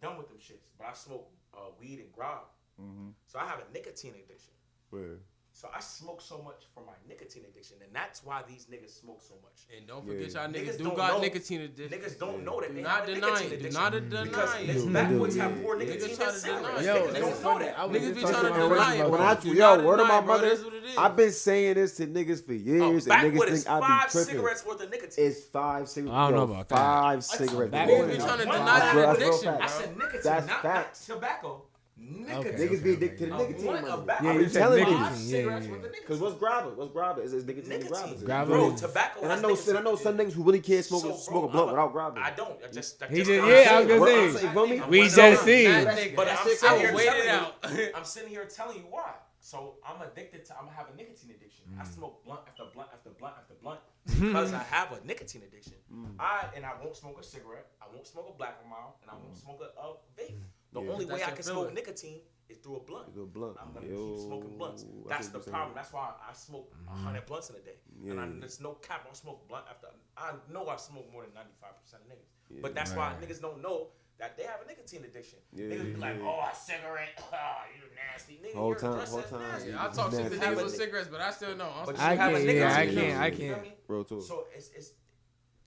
done 0.00 0.18
with 0.18 0.28
them 0.28 0.38
shits. 0.38 0.68
But 0.78 0.88
I 0.88 0.94
smoke 0.94 1.30
uh, 1.56 1.70
weed 1.80 1.98
and 2.00 2.12
grog. 2.12 2.44
Mm-hmm. 2.80 3.08
So 3.26 3.38
I 3.38 3.46
have 3.46 3.58
a 3.58 3.72
nicotine 3.72 4.12
addiction. 4.12 4.52
Where? 4.90 5.18
So 5.56 5.70
I 5.74 5.80
smoke 5.80 6.20
so 6.20 6.42
much 6.42 6.66
for 6.74 6.84
my 6.84 6.92
nicotine 7.08 7.44
addiction, 7.48 7.78
and 7.82 7.90
that's 7.90 8.22
why 8.22 8.42
these 8.46 8.66
niggas 8.66 9.00
smoke 9.00 9.22
so 9.26 9.36
much. 9.42 9.64
And 9.74 9.86
don't 9.86 10.06
forget 10.06 10.30
yeah. 10.30 10.42
y'all 10.42 10.52
niggas, 10.52 10.74
niggas 10.74 10.78
do 10.78 10.94
got 10.94 11.12
know, 11.14 11.20
nicotine 11.22 11.60
addiction. 11.62 11.98
Niggas 11.98 12.18
don't 12.18 12.44
know 12.44 12.60
that 12.60 12.74
do 12.74 12.82
not 12.82 12.90
have 12.90 13.06
denying, 13.06 13.48
nicotine. 13.48 13.62
Do 13.62 13.70
not 13.70 13.92
deny 13.92 14.24
Because 14.24 14.50
niggas 14.50 14.92
backwards 14.92 15.34
yeah. 15.34 15.42
have 15.44 15.62
more 15.62 15.76
nicotine 15.78 16.10
niggas 16.10 16.18
than 16.18 16.32
cigarettes. 16.34 16.84
Yo, 16.84 17.06
niggas 17.06 17.42
don't 17.42 17.42
know 17.42 17.58
that. 17.58 17.76
Niggas 17.78 18.14
be 18.14 18.20
trying 18.20 18.52
to 18.52 18.68
deny 18.68 18.94
it, 18.96 19.08
bro. 19.08 19.18
I, 19.18 19.38
yo, 19.44 19.86
word 19.86 20.00
of 20.00 20.08
my 20.08 20.20
mother, 20.20 20.58
I've 20.98 21.16
been 21.16 21.32
saying 21.32 21.74
this 21.76 21.96
to 21.96 22.06
niggas 22.06 22.44
for 22.44 22.52
years, 22.52 23.08
oh, 23.08 23.12
and 23.14 23.34
niggas 23.34 23.64
think 23.64 23.66
I 23.66 23.80
be 23.80 23.86
tripping. 23.86 23.88
five 23.88 24.10
cigarettes 24.10 24.66
worth 24.66 24.82
of 24.82 24.90
nicotine. 24.90 25.24
It's 25.24 25.44
five 25.44 25.88
cigarettes. 25.88 26.14
I 26.14 26.24
don't 26.28 26.36
know 26.36 26.52
about 26.52 26.68
that. 26.68 26.76
Five 26.76 27.24
cigarettes. 27.24 27.72
Niggas 27.72 28.10
be 28.10 28.18
trying 28.18 28.38
to 28.40 28.44
deny 28.44 28.78
that 28.94 29.16
addiction. 29.16 29.48
I 29.48 29.66
said 29.68 29.96
nicotine, 29.96 30.46
not 30.62 30.94
tobacco. 30.96 31.62
Okay, 31.98 32.50
niggas 32.50 32.84
be 32.84 32.92
addicted 32.92 33.18
to 33.18 33.26
the 33.26 33.38
nicotine. 33.38 33.66
One, 33.66 33.84
about, 33.84 34.22
yeah, 34.22 34.32
you 34.32 34.48
telling 34.48 34.84
niggas. 34.84 35.30
Yeah, 35.30 35.38
yeah, 35.38 35.60
yeah. 35.60 35.76
Because 36.00 36.20
what's 36.20 36.34
grabba? 36.36 36.74
What's 36.74 36.92
grabba? 36.92 37.24
Is 37.24 37.32
it's 37.32 37.46
nicotine. 37.46 37.70
nicotine. 37.70 38.14
Grabba. 38.18 38.22
grabba. 38.22 38.46
Bro, 38.46 38.76
tobacco. 38.76 39.20
And 39.22 39.32
I 39.32 39.40
know, 39.40 39.56
and 39.56 39.78
I 39.78 39.80
know 39.80 39.96
some 39.96 40.18
niggas 40.18 40.32
who 40.32 40.42
really 40.42 40.60
can't 40.60 40.84
smoke 40.84 41.02
so, 41.02 41.14
a, 41.14 41.18
smoke 41.18 41.48
a 41.48 41.52
blunt 41.52 41.68
I'm 41.68 41.74
without 41.74 41.92
grabbing. 41.92 42.22
I 42.22 42.30
don't. 42.32 42.58
I 42.62 42.70
just. 42.70 43.02
I 43.02 43.06
just, 43.06 43.16
he 43.16 43.18
just 43.18 43.42
I'm 43.42 43.48
yeah, 43.48 43.78
I'm 43.78 43.88
gonna 43.88 44.32
say. 44.32 44.52
Saying, 44.52 44.88
we 44.88 45.08
just 45.08 45.44
see. 45.44 46.14
But 46.14 46.28
I'm 46.28 46.46
sitting 46.46 46.78
here 46.78 46.92
telling 46.92 47.78
you. 47.78 47.92
I'm 47.94 48.04
sitting 48.04 48.28
here 48.28 48.44
telling 48.44 48.76
you 48.76 48.84
why. 48.90 49.12
So 49.40 49.76
I'm 49.86 50.02
addicted 50.02 50.44
to. 50.46 50.58
I'm 50.58 50.66
gonna 50.66 50.76
have 50.76 50.88
a 50.92 50.96
nicotine 50.96 51.30
addiction. 51.30 51.64
I 51.78 51.84
mm. 51.84 51.94
smoke 51.94 52.24
blunt 52.24 52.40
after 52.48 52.64
blunt 52.74 52.90
after 52.92 53.10
blunt 53.10 53.34
after 53.38 53.54
blunt 53.62 53.80
mm. 54.10 54.26
because 54.26 54.52
I 54.52 54.62
have 54.64 54.92
a 54.92 54.98
nicotine 55.06 55.42
addiction. 55.46 55.74
Mm. 55.92 56.18
I 56.18 56.46
and 56.56 56.66
I 56.66 56.72
won't 56.82 56.96
smoke 56.96 57.16
a 57.20 57.24
cigarette. 57.24 57.68
I 57.80 57.86
won't 57.94 58.06
smoke 58.06 58.28
a 58.34 58.36
black 58.36 58.58
mile, 58.68 58.96
and 59.02 59.10
I 59.10 59.14
won't 59.14 59.38
smoke 59.38 59.62
a 59.62 60.20
vape. 60.20 60.42
The 60.76 60.82
yeah. 60.82 60.92
only 60.92 61.06
way 61.06 61.24
I 61.24 61.30
can 61.30 61.42
smoke 61.42 61.72
nicotine 61.72 62.20
is 62.50 62.58
through 62.58 62.76
a 62.76 62.80
blunt. 62.80 63.14
Through 63.14 63.22
a 63.22 63.26
blunt. 63.26 63.56
I'm 63.58 63.72
gonna 63.72 63.86
Yo, 63.86 64.12
keep 64.12 64.26
smoking 64.26 64.58
blunts. 64.58 64.84
That's 65.08 65.28
the 65.28 65.38
problem. 65.38 65.72
That's 65.74 65.90
why 65.90 66.12
I, 66.20 66.34
smoke 66.34 66.70
mm-hmm. 66.70 67.02
hundred 67.02 67.20
mm-hmm. 67.20 67.28
blunts 67.28 67.48
in 67.48 67.56
a 67.56 67.60
day. 67.60 67.78
Yeah. 68.04 68.10
And 68.12 68.20
I, 68.20 68.40
there's 68.40 68.60
no 68.60 68.72
cap. 68.86 69.06
I 69.10 69.14
smoke 69.14 69.48
blunt 69.48 69.64
after. 69.70 69.86
I 70.18 70.32
know 70.52 70.68
I 70.68 70.76
smoke 70.76 71.10
more 71.10 71.22
than 71.22 71.32
ninety 71.32 71.56
five 71.62 71.80
percent 71.82 72.02
of 72.04 72.12
niggas. 72.12 72.28
Yeah, 72.50 72.58
but 72.60 72.74
that's 72.74 72.90
man. 72.90 72.98
why 72.98 73.26
niggas 73.26 73.40
don't 73.40 73.62
know 73.62 73.88
that 74.18 74.36
they 74.36 74.42
have 74.42 74.60
a 74.62 74.68
nicotine 74.68 75.02
addiction. 75.04 75.38
Yeah, 75.54 75.64
niggas 75.64 75.78
yeah, 75.78 75.94
be 75.94 75.96
like, 75.96 76.16
yeah. 76.20 76.28
oh, 76.28 76.50
a 76.52 76.54
cigarette, 76.54 77.24
oh, 77.32 77.56
you 77.74 77.82
nasty 77.96 78.38
nigga. 78.44 78.54
Whole 78.54 78.74
time, 78.74 79.06
whole 79.06 79.22
time. 79.22 79.40
Yeah, 79.66 79.82
I 79.82 79.88
talk 79.88 80.12
shit 80.12 80.30
to 80.30 80.38
niggas 80.38 80.62
with 80.62 80.76
cigarettes, 80.76 81.08
but 81.10 81.22
I 81.22 81.30
still 81.30 81.56
know. 81.56 81.72
I'm 81.74 81.86
but 81.86 81.96
still 81.96 82.06
I, 82.06 82.16
can't, 82.16 82.44
yeah, 82.44 82.76
I 82.76 82.86
can't, 82.86 83.20
I 83.20 83.30
can't, 83.30 83.60
I. 83.62 83.72
Real 83.88 84.04
talk. 84.04 84.22
So 84.22 84.46
it's, 84.54 84.70
it's, 84.76 84.92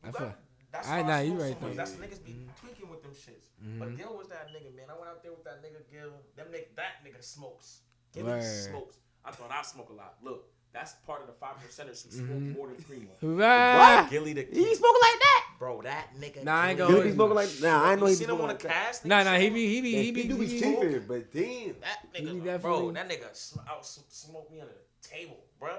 I'm 0.03 0.13
feel 0.13 0.35
that's 0.71 0.87
I 0.87 1.01
nah, 1.01 1.19
you 1.19 1.33
right 1.33 1.59
there. 1.59 1.73
That's 1.73 1.93
niggas 1.93 2.23
be 2.23 2.31
mm-hmm. 2.31 2.65
tweaking 2.65 2.89
with 2.89 3.01
them 3.01 3.11
shits. 3.11 3.49
Mm-hmm. 3.63 3.79
But 3.79 3.97
Gil 3.97 4.15
was 4.17 4.27
that 4.29 4.49
nigga, 4.49 4.75
man. 4.75 4.85
I 4.89 4.97
went 4.97 5.09
out 5.09 5.23
there 5.23 5.31
with 5.31 5.43
that 5.45 5.63
nigga 5.63 5.81
Gil. 5.91 6.11
Them 6.35 6.47
nigga, 6.51 6.75
that 6.75 7.03
nigga 7.05 7.23
smokes. 7.23 7.81
Gil 8.13 8.25
smokes. 8.41 8.97
I 9.25 9.31
thought 9.31 9.51
I 9.51 9.61
smoke 9.63 9.89
a 9.89 9.93
lot. 9.93 10.15
Look, 10.23 10.45
that's 10.71 10.93
part 11.05 11.21
of 11.21 11.27
the 11.27 11.33
five 11.33 11.55
percenters 11.55 12.05
who 12.05 12.11
smoke 12.11 12.29
mm-hmm. 12.29 12.53
more 12.53 12.67
than 12.67 12.77
three 12.77 12.99
more. 12.99 13.35
Right. 13.35 14.01
What? 14.01 14.09
Gillie 14.11 14.33
the 14.33 14.41
He 14.41 14.75
smoking 14.75 15.01
like 15.01 15.19
that. 15.19 15.45
Bro, 15.57 15.81
that 15.81 16.07
nigga. 16.19 16.43
Nah, 16.43 16.61
I 16.61 16.69
ain't 16.69 16.77
going. 16.77 16.93
Gillie 16.93 17.11
smoking 17.11 17.35
like. 17.35 17.49
Nah, 17.61 17.83
I 17.83 17.95
know 17.95 18.05
he 18.05 18.15
smoking 18.15 18.47
like 18.47 18.61
that. 18.61 19.01
Nah, 19.03 19.23
nah, 19.23 19.35
he 19.35 19.49
be, 19.49 19.67
he 19.67 19.81
be, 19.81 19.91
he 19.95 20.11
be. 20.11 20.21
He 20.21 20.27
do 20.27 20.37
be 20.37 20.59
cheaper, 20.59 20.99
but 20.99 21.33
damn. 21.33 21.75
That 21.81 22.23
nigga, 22.23 22.61
bro, 22.61 22.91
that 22.91 23.09
nigga 23.09 23.57
out 23.67 23.85
smoked 23.85 24.51
me 24.51 24.61
on 24.61 24.67
the 24.67 25.07
table, 25.07 25.37
bro. 25.59 25.75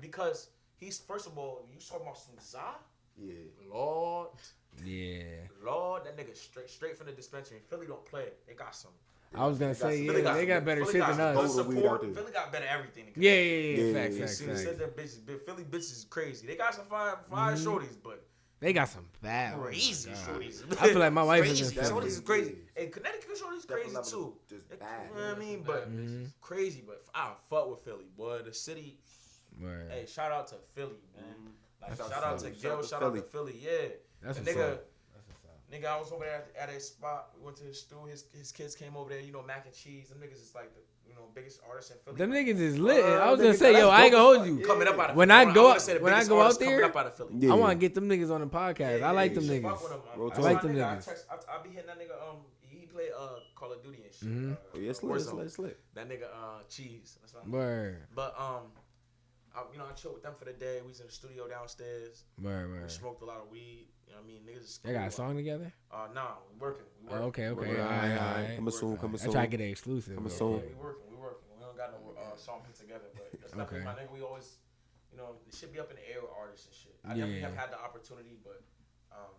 Because 0.00 0.48
he's 0.78 0.98
first 0.98 1.26
of 1.26 1.36
all, 1.36 1.66
you 1.70 1.78
talking 1.78 2.06
about 2.06 2.18
some 2.18 2.34
za? 2.40 2.76
Yeah. 3.20 3.34
Lord. 3.72 4.28
Yeah. 4.84 5.22
Lord, 5.64 6.04
that 6.04 6.16
nigga 6.16 6.36
straight 6.36 6.70
straight 6.70 6.96
from 6.96 7.06
the 7.06 7.12
dispensary. 7.12 7.58
Philly 7.68 7.86
don't 7.86 8.04
play. 8.04 8.26
They 8.46 8.54
got 8.54 8.74
some. 8.74 8.92
I 9.32 9.46
was 9.46 9.58
gonna 9.58 9.74
say, 9.76 10.02
yeah, 10.02 10.12
they 10.12 10.44
got 10.44 10.64
better 10.64 10.84
Philly 10.84 10.98
shit 10.98 11.06
than 11.06 11.20
us. 11.20 11.54
Philly 11.54 12.32
got 12.32 12.50
better 12.50 12.66
everything. 12.66 13.04
Yeah, 13.14 13.32
yeah, 13.32 13.38
yeah, 13.38 13.82
yeah. 13.82 13.92
Facts, 13.92 14.16
yeah. 14.16 14.26
facts, 14.26 14.40
facts. 14.40 14.62
Said 14.64 14.78
that 14.78 14.96
bitches, 14.96 15.46
Philly 15.46 15.62
bitches 15.62 15.92
is 15.92 16.06
crazy. 16.10 16.48
They 16.48 16.56
got 16.56 16.74
some 16.74 16.86
fine, 16.86 17.14
fine 17.30 17.56
mm-hmm. 17.56 17.68
shorties, 17.68 17.96
but 18.02 18.24
they 18.58 18.72
got 18.72 18.88
some 18.88 19.06
bad 19.22 19.56
crazy 19.60 20.10
oh 20.12 20.30
shorties. 20.30 20.64
I 20.82 20.88
feel 20.88 20.98
like 20.98 21.12
my 21.12 21.22
wife 21.22 21.42
crazy, 21.42 21.62
is 21.62 21.72
crazy. 21.72 21.92
Shorties 21.92 22.06
is 22.06 22.20
crazy. 22.20 22.56
And 22.76 22.86
hey, 22.86 22.86
Connecticut 22.88 23.28
shorties 23.40 23.68
crazy 23.68 23.96
too. 24.10 24.34
Just 24.48 24.68
bad. 24.68 25.08
You 25.14 25.20
know 25.20 25.28
what 25.28 25.36
I 25.36 25.38
mean? 25.38 25.62
But 25.64 25.90
mm-hmm. 25.90 26.24
crazy, 26.40 26.82
but 26.84 27.04
I 27.14 27.30
fuck 27.48 27.70
with 27.70 27.80
Philly, 27.84 28.06
boy. 28.16 28.40
The 28.44 28.52
city 28.52 28.98
Right. 29.60 29.90
Hey, 29.90 30.06
shout 30.06 30.32
out 30.32 30.46
to 30.48 30.56
Philly, 30.74 30.94
man. 31.14 31.24
Mm-hmm. 31.24 31.46
Like 31.82 31.96
shout 31.96 32.24
out 32.24 32.38
to 32.38 32.44
Philly. 32.44 32.56
Gil, 32.60 32.76
Shout 32.82 32.84
shout 32.90 33.02
out 33.02 33.14
to 33.14 33.22
Philly, 33.22 33.56
yeah. 33.62 33.88
That's 34.22 34.38
a 34.38 34.42
what's 34.42 34.54
nigga, 34.54 34.72
up. 34.72 34.84
nigga, 35.72 35.86
I 35.86 35.98
was 35.98 36.12
over 36.12 36.24
there 36.24 36.44
at, 36.58 36.68
at 36.70 36.76
a 36.76 36.80
spot. 36.80 37.30
We 37.38 37.44
went 37.44 37.56
to 37.58 37.64
his 37.64 37.80
stool. 37.80 38.04
His 38.04 38.24
his 38.36 38.52
kids 38.52 38.74
came 38.74 38.96
over 38.96 39.08
there. 39.10 39.20
You 39.20 39.32
know, 39.32 39.42
mac 39.42 39.64
and 39.66 39.74
cheese. 39.74 40.08
Them 40.08 40.18
niggas 40.18 40.34
is 40.42 40.52
like 40.54 40.74
the 40.74 40.80
you 41.08 41.14
know 41.14 41.22
biggest 41.34 41.60
artists 41.68 41.90
in 41.90 41.96
Philly. 42.04 42.16
Them 42.18 42.30
niggas 42.32 42.60
is 42.60 42.78
lit. 42.78 43.02
Uh, 43.04 43.08
I 43.18 43.30
was 43.30 43.40
gonna 43.40 43.54
say, 43.54 43.72
yo, 43.72 43.88
I 43.88 44.04
ain't 44.04 44.12
gonna 44.12 44.22
hold 44.38 44.46
you. 44.46 44.64
Coming 44.66 44.88
up 44.88 44.98
out 44.98 45.10
of 45.10 45.16
When 45.16 45.30
I 45.30 45.44
go 45.52 45.68
wanna 45.68 45.80
out- 45.80 46.02
when 46.02 46.12
I 46.12 46.24
go 46.24 46.40
out 46.42 46.58
there, 46.58 46.84
up 46.84 46.96
out 46.96 47.06
of 47.06 47.16
Philly. 47.16 47.34
Yeah. 47.38 47.52
I 47.52 47.54
want 47.54 47.72
to 47.72 47.78
get 47.78 47.94
them 47.94 48.08
niggas 48.08 48.30
on 48.30 48.40
the 48.42 48.46
podcast. 48.46 49.02
I 49.02 49.10
like 49.12 49.34
them 49.34 49.44
niggas. 49.44 49.62
Fuck 49.62 49.82
with 49.82 49.92
him. 49.92 50.00
Real 50.16 50.32
I, 50.34 50.40
like 50.40 50.62
them 50.62 50.74
niggas. 50.74 50.86
I, 50.86 50.94
text, 50.96 51.26
I, 51.30 51.34
I 51.58 51.62
be 51.62 51.70
hitting 51.70 51.86
that 51.86 51.98
nigga. 51.98 52.12
Um, 52.28 52.36
he 52.60 52.86
play 52.86 53.08
uh 53.18 53.28
Call 53.54 53.72
of 53.72 53.82
Duty 53.82 54.02
and 54.04 54.14
shit. 54.14 54.28
Mm-hmm. 54.28 54.52
Uh, 54.52 54.56
Oh, 54.74 54.78
yeah, 54.78 54.90
it's 54.90 55.02
lit, 55.02 55.16
it's 55.16 55.32
lit, 55.32 55.46
it's 55.46 55.58
lit. 55.58 55.78
That 55.94 56.08
nigga 56.08 56.24
uh 56.24 56.62
Cheese. 56.68 57.18
That's 57.22 57.34
Word. 57.46 58.02
But 58.14 58.34
um, 58.38 58.64
I, 59.54 59.62
you 59.72 59.78
know, 59.78 59.86
I 59.90 59.92
chilled 59.92 60.14
with 60.14 60.22
them 60.22 60.34
for 60.38 60.44
the 60.44 60.52
day. 60.52 60.78
We 60.82 60.88
was 60.88 61.00
in 61.00 61.06
the 61.06 61.12
studio 61.12 61.48
downstairs. 61.48 62.24
Right, 62.40 62.62
right. 62.62 62.82
We 62.82 62.88
smoked 62.88 63.22
a 63.22 63.26
lot 63.26 63.38
of 63.42 63.50
weed. 63.50 63.88
You 64.06 64.14
know 64.14 64.22
what 64.22 64.24
I 64.24 64.26
mean? 64.26 64.42
Niggas. 64.46 64.82
They 64.82 64.92
got 64.92 65.08
a 65.08 65.10
song 65.10 65.36
together? 65.36 65.72
Uh, 65.90 66.06
no, 66.14 66.22
nah, 66.22 66.30
we 66.50 66.58
working. 66.58 66.86
We 67.02 67.10
working. 67.10 67.24
Oh, 67.24 67.28
okay, 67.28 67.46
okay. 67.48 67.80
All 67.80 67.86
right, 67.86 67.90
all 67.90 67.98
right. 67.98 68.18
All 68.18 68.34
right. 68.42 68.56
Coming 68.56 68.74
soon, 68.74 68.96
come 68.96 69.16
soon. 69.16 69.30
I 69.30 69.32
try 69.32 69.42
to 69.42 69.50
get 69.50 69.60
an 69.60 69.70
exclusive. 69.70 70.14
Coming 70.14 70.30
soon. 70.30 70.58
Yeah, 70.58 70.74
we 70.74 70.82
working, 70.82 71.06
we 71.10 71.16
working. 71.16 71.46
We 71.54 71.62
don't 71.62 71.76
got 71.76 71.94
no 71.94 72.14
uh, 72.18 72.36
song 72.36 72.62
put 72.66 72.74
together, 72.74 73.06
but 73.14 73.30
that's 73.38 73.54
okay. 73.54 73.84
my 73.84 73.94
nigga. 73.94 74.10
We 74.14 74.22
always, 74.22 74.58
you 75.10 75.18
know, 75.18 75.38
it 75.46 75.54
should 75.54 75.72
be 75.72 75.78
up 75.78 75.90
in 75.90 75.96
the 75.96 76.06
air 76.10 76.22
with 76.22 76.30
artists 76.34 76.66
and 76.66 76.74
shit. 76.74 76.94
I 77.06 77.14
yeah. 77.14 77.26
definitely 77.26 77.42
have 77.42 77.56
had 77.56 77.70
the 77.70 77.78
opportunity, 77.78 78.34
but, 78.42 78.62
um, 79.14 79.34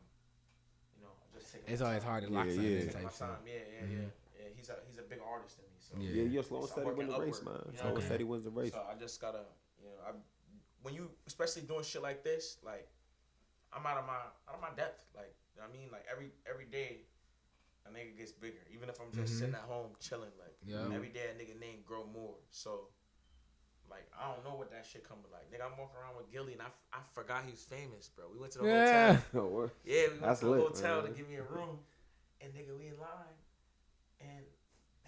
you 0.95 1.03
know, 1.03 1.11
just 1.35 1.51
taking 1.51 1.67
It's 1.67 1.81
always 1.81 2.03
time. 2.03 2.11
hard 2.11 2.23
to 2.23 2.29
lock 2.31 2.47
yeah, 2.47 2.63
yeah. 2.63 2.91
Type 2.91 3.03
my 3.03 3.11
time. 3.11 3.43
Yeah, 3.43 3.53
yeah, 3.59 3.83
mm-hmm. 3.87 4.07
yeah. 4.07 4.47
He's 4.55 4.69
a 4.69 4.77
he's 4.87 4.99
a 4.99 5.07
big 5.09 5.19
artist 5.25 5.57
in 5.57 5.65
me. 5.67 5.79
So 5.81 5.97
yeah, 5.97 6.23
yeah. 6.23 6.37
Yo, 6.37 6.41
Sloan 6.43 6.67
said 6.67 6.85
he 6.85 6.91
wins 6.91 7.11
the 7.11 7.19
race, 7.19 7.41
man. 7.43 7.59
You 7.73 7.91
know 7.91 7.99
said 7.99 8.19
he 8.19 8.25
wins 8.25 8.43
the 8.43 8.51
race. 8.51 8.71
So 8.71 8.81
I 8.85 8.93
just 8.93 9.19
gotta 9.19 9.41
you 9.81 9.89
know, 9.89 9.97
I 10.07 10.11
when 10.83 10.93
you 10.93 11.09
especially 11.27 11.63
doing 11.63 11.83
shit 11.83 12.01
like 12.01 12.23
this, 12.23 12.57
like 12.63 12.87
I'm 13.73 13.85
out 13.85 13.97
of 13.97 14.05
my 14.05 14.21
out 14.49 14.55
of 14.55 14.61
my 14.61 14.73
depth. 14.75 15.05
Like 15.15 15.33
you 15.55 15.61
know 15.61 15.67
I 15.67 15.71
mean, 15.73 15.89
like 15.91 16.05
every 16.11 16.31
every 16.49 16.65
day 16.65 17.01
a 17.85 17.89
nigga 17.89 18.17
gets 18.17 18.31
bigger. 18.31 18.61
Even 18.73 18.89
if 18.89 18.99
I'm 18.99 19.11
just 19.13 19.33
mm-hmm. 19.33 19.39
sitting 19.39 19.55
at 19.55 19.65
home 19.67 19.91
chilling, 19.99 20.33
like 20.37 20.55
every 20.93 21.09
day 21.09 21.33
a 21.33 21.35
nigga 21.35 21.59
name 21.59 21.81
grow 21.85 22.05
more. 22.13 22.35
So 22.51 22.89
like 23.89 24.07
I 24.15 24.31
don't 24.31 24.43
know 24.47 24.57
what 24.57 24.71
that 24.71 24.85
shit 24.85 25.07
coming 25.07 25.25
like. 25.31 25.51
Nigga, 25.51 25.65
I'm 25.65 25.77
walking 25.77 25.99
around 25.99 26.15
with 26.17 26.31
Gillie 26.31 26.53
and 26.53 26.61
i 26.61 26.99
forgot 27.13 27.43
he 27.45 27.51
was 27.51 27.63
famous, 27.63 28.09
bro. 28.09 28.25
We 28.31 28.39
went 28.39 28.53
to 28.53 28.59
the 28.59 28.67
yeah. 28.67 29.19
hotel. 29.33 29.71
yeah, 29.85 29.91
we 29.91 30.07
went 30.07 30.21
That's 30.21 30.39
to 30.39 30.45
the 30.45 30.51
lit, 30.51 30.61
hotel 30.61 31.01
man. 31.01 31.11
to 31.11 31.17
give 31.17 31.29
me 31.29 31.35
a 31.35 31.43
room. 31.43 31.83
And 32.39 32.53
nigga, 32.53 32.73
we 32.77 32.87
in 32.87 32.97
line. 32.97 33.37
And 34.21 34.45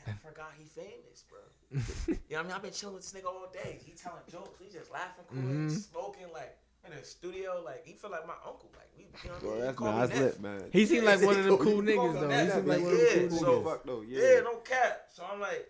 I 0.08 0.12
forgot 0.28 0.52
he 0.58 0.66
famous, 0.66 1.24
bro. 1.30 1.40
you 1.72 2.14
know 2.14 2.18
what 2.30 2.40
I 2.40 2.44
mean? 2.44 2.52
I've 2.52 2.62
been 2.62 2.72
chilling 2.72 2.96
with 2.96 3.04
this 3.04 3.20
nigga 3.20 3.28
all 3.28 3.48
day. 3.52 3.80
He 3.84 3.94
telling 3.94 4.22
jokes. 4.30 4.60
He 4.60 4.70
just 4.72 4.92
laughing, 4.92 5.26
cool, 5.30 5.40
mm-hmm. 5.40 5.70
smoking 5.70 6.28
like 6.34 6.58
in 6.86 6.96
the 6.96 7.04
studio. 7.04 7.62
Like 7.64 7.86
he 7.86 7.94
feel 7.94 8.12
like 8.12 8.28
my 8.28 8.38
uncle. 8.46 8.70
Like 8.76 8.90
we, 8.98 9.06
you 9.24 9.30
know 9.30 9.36
what 9.36 9.76
Bro, 9.76 9.92
that's 9.98 10.12
nice 10.12 10.20
lit, 10.20 10.42
man. 10.42 10.64
He 10.72 10.86
seemed 10.86 11.06
like 11.06 11.22
one 11.22 11.40
of 11.40 11.46
them 11.46 11.58
cool 11.58 11.82
niggas 11.82 12.20
though. 12.20 12.30
He 12.30 12.50
seemed 12.52 12.68
like 12.68 12.80
yeah, 12.80 12.86
one 12.86 12.94
of 12.94 13.00
them 13.00 13.30
cool 13.30 13.40
so, 13.40 13.82
niggas. 13.88 14.06
Yeah. 14.08 14.40
no 14.42 14.56
cap. 14.58 15.06
So 15.14 15.24
I'm 15.32 15.40
like, 15.40 15.68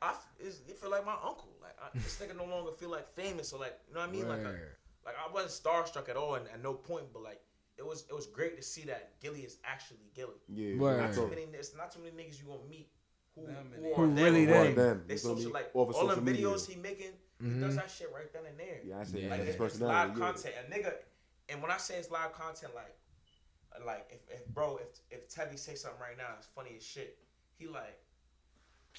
I 0.00 0.14
he 0.38 0.72
feel 0.72 0.90
like 0.90 1.04
my 1.04 1.16
uncle. 1.24 1.52
Like 1.60 1.76
I, 1.82 1.88
this 1.94 2.20
nigga 2.20 2.36
no 2.36 2.44
longer 2.44 2.72
feel 2.72 2.90
like 2.90 3.08
famous 3.14 3.52
or 3.52 3.60
like 3.60 3.78
you 3.88 3.94
know 3.94 4.00
what 4.00 4.08
I 4.08 4.12
mean? 4.12 4.26
Right. 4.26 4.38
Like 4.38 4.46
I, 4.46 5.06
like 5.06 5.14
I 5.28 5.32
wasn't 5.32 5.52
starstruck 5.52 6.08
at 6.08 6.16
all 6.16 6.36
and 6.36 6.46
at 6.48 6.62
no 6.62 6.74
point, 6.74 7.06
but 7.12 7.22
like. 7.22 7.40
It 7.78 7.86
was 7.86 8.04
it 8.08 8.14
was 8.14 8.26
great 8.26 8.54
to 8.58 8.62
see 8.62 8.82
that 8.82 9.18
Gillie 9.22 9.40
is 9.40 9.56
actually 9.64 10.04
Gillie. 10.14 10.44
Yeah, 10.46 10.74
right. 10.76 11.00
not 11.00 11.14
too 11.14 11.26
many. 11.26 11.46
It's 11.54 11.74
not 11.74 11.90
too 11.90 12.00
many 12.00 12.12
niggas 12.14 12.38
you 12.38 12.46
gonna 12.46 12.60
meet 12.68 12.86
who, 13.34 13.46
who, 13.46 13.94
who 13.94 14.06
really 14.06 14.44
them. 14.44 14.74
them. 14.74 15.04
They 15.06 15.14
socialite. 15.14 15.66
All 15.74 15.86
the 15.86 16.16
videos 16.16 16.22
media. 16.22 16.56
he 16.68 16.76
making, 16.76 17.12
mm-hmm. 17.42 17.54
he 17.54 17.60
does 17.66 17.76
that 17.76 17.90
shit 17.90 18.10
right 18.14 18.32
then 18.32 18.42
and 18.48 18.58
there. 18.58 18.80
Yeah, 18.84 19.00
I 19.00 19.04
see. 19.04 19.20
Yeah. 19.20 19.30
Like 19.30 19.40
it's, 19.40 19.60
it's 19.60 19.80
live 19.80 20.10
yeah. 20.10 20.14
content. 20.14 20.54
A 20.66 20.72
nigga, 20.72 20.92
and 21.48 21.62
when 21.62 21.70
I 21.70 21.78
say 21.78 21.96
it's 21.96 22.10
live 22.10 22.32
content, 22.32 22.72
like, 22.74 22.94
like 23.86 24.06
if, 24.10 24.40
if 24.40 24.46
bro, 24.48 24.78
if 24.78 25.00
if 25.10 25.28
Tebby 25.28 25.58
say 25.58 25.74
something 25.74 26.00
right 26.00 26.16
now, 26.18 26.34
it's 26.38 26.48
funny 26.54 26.74
as 26.76 26.84
shit. 26.84 27.18
He 27.58 27.66
like. 27.66 27.98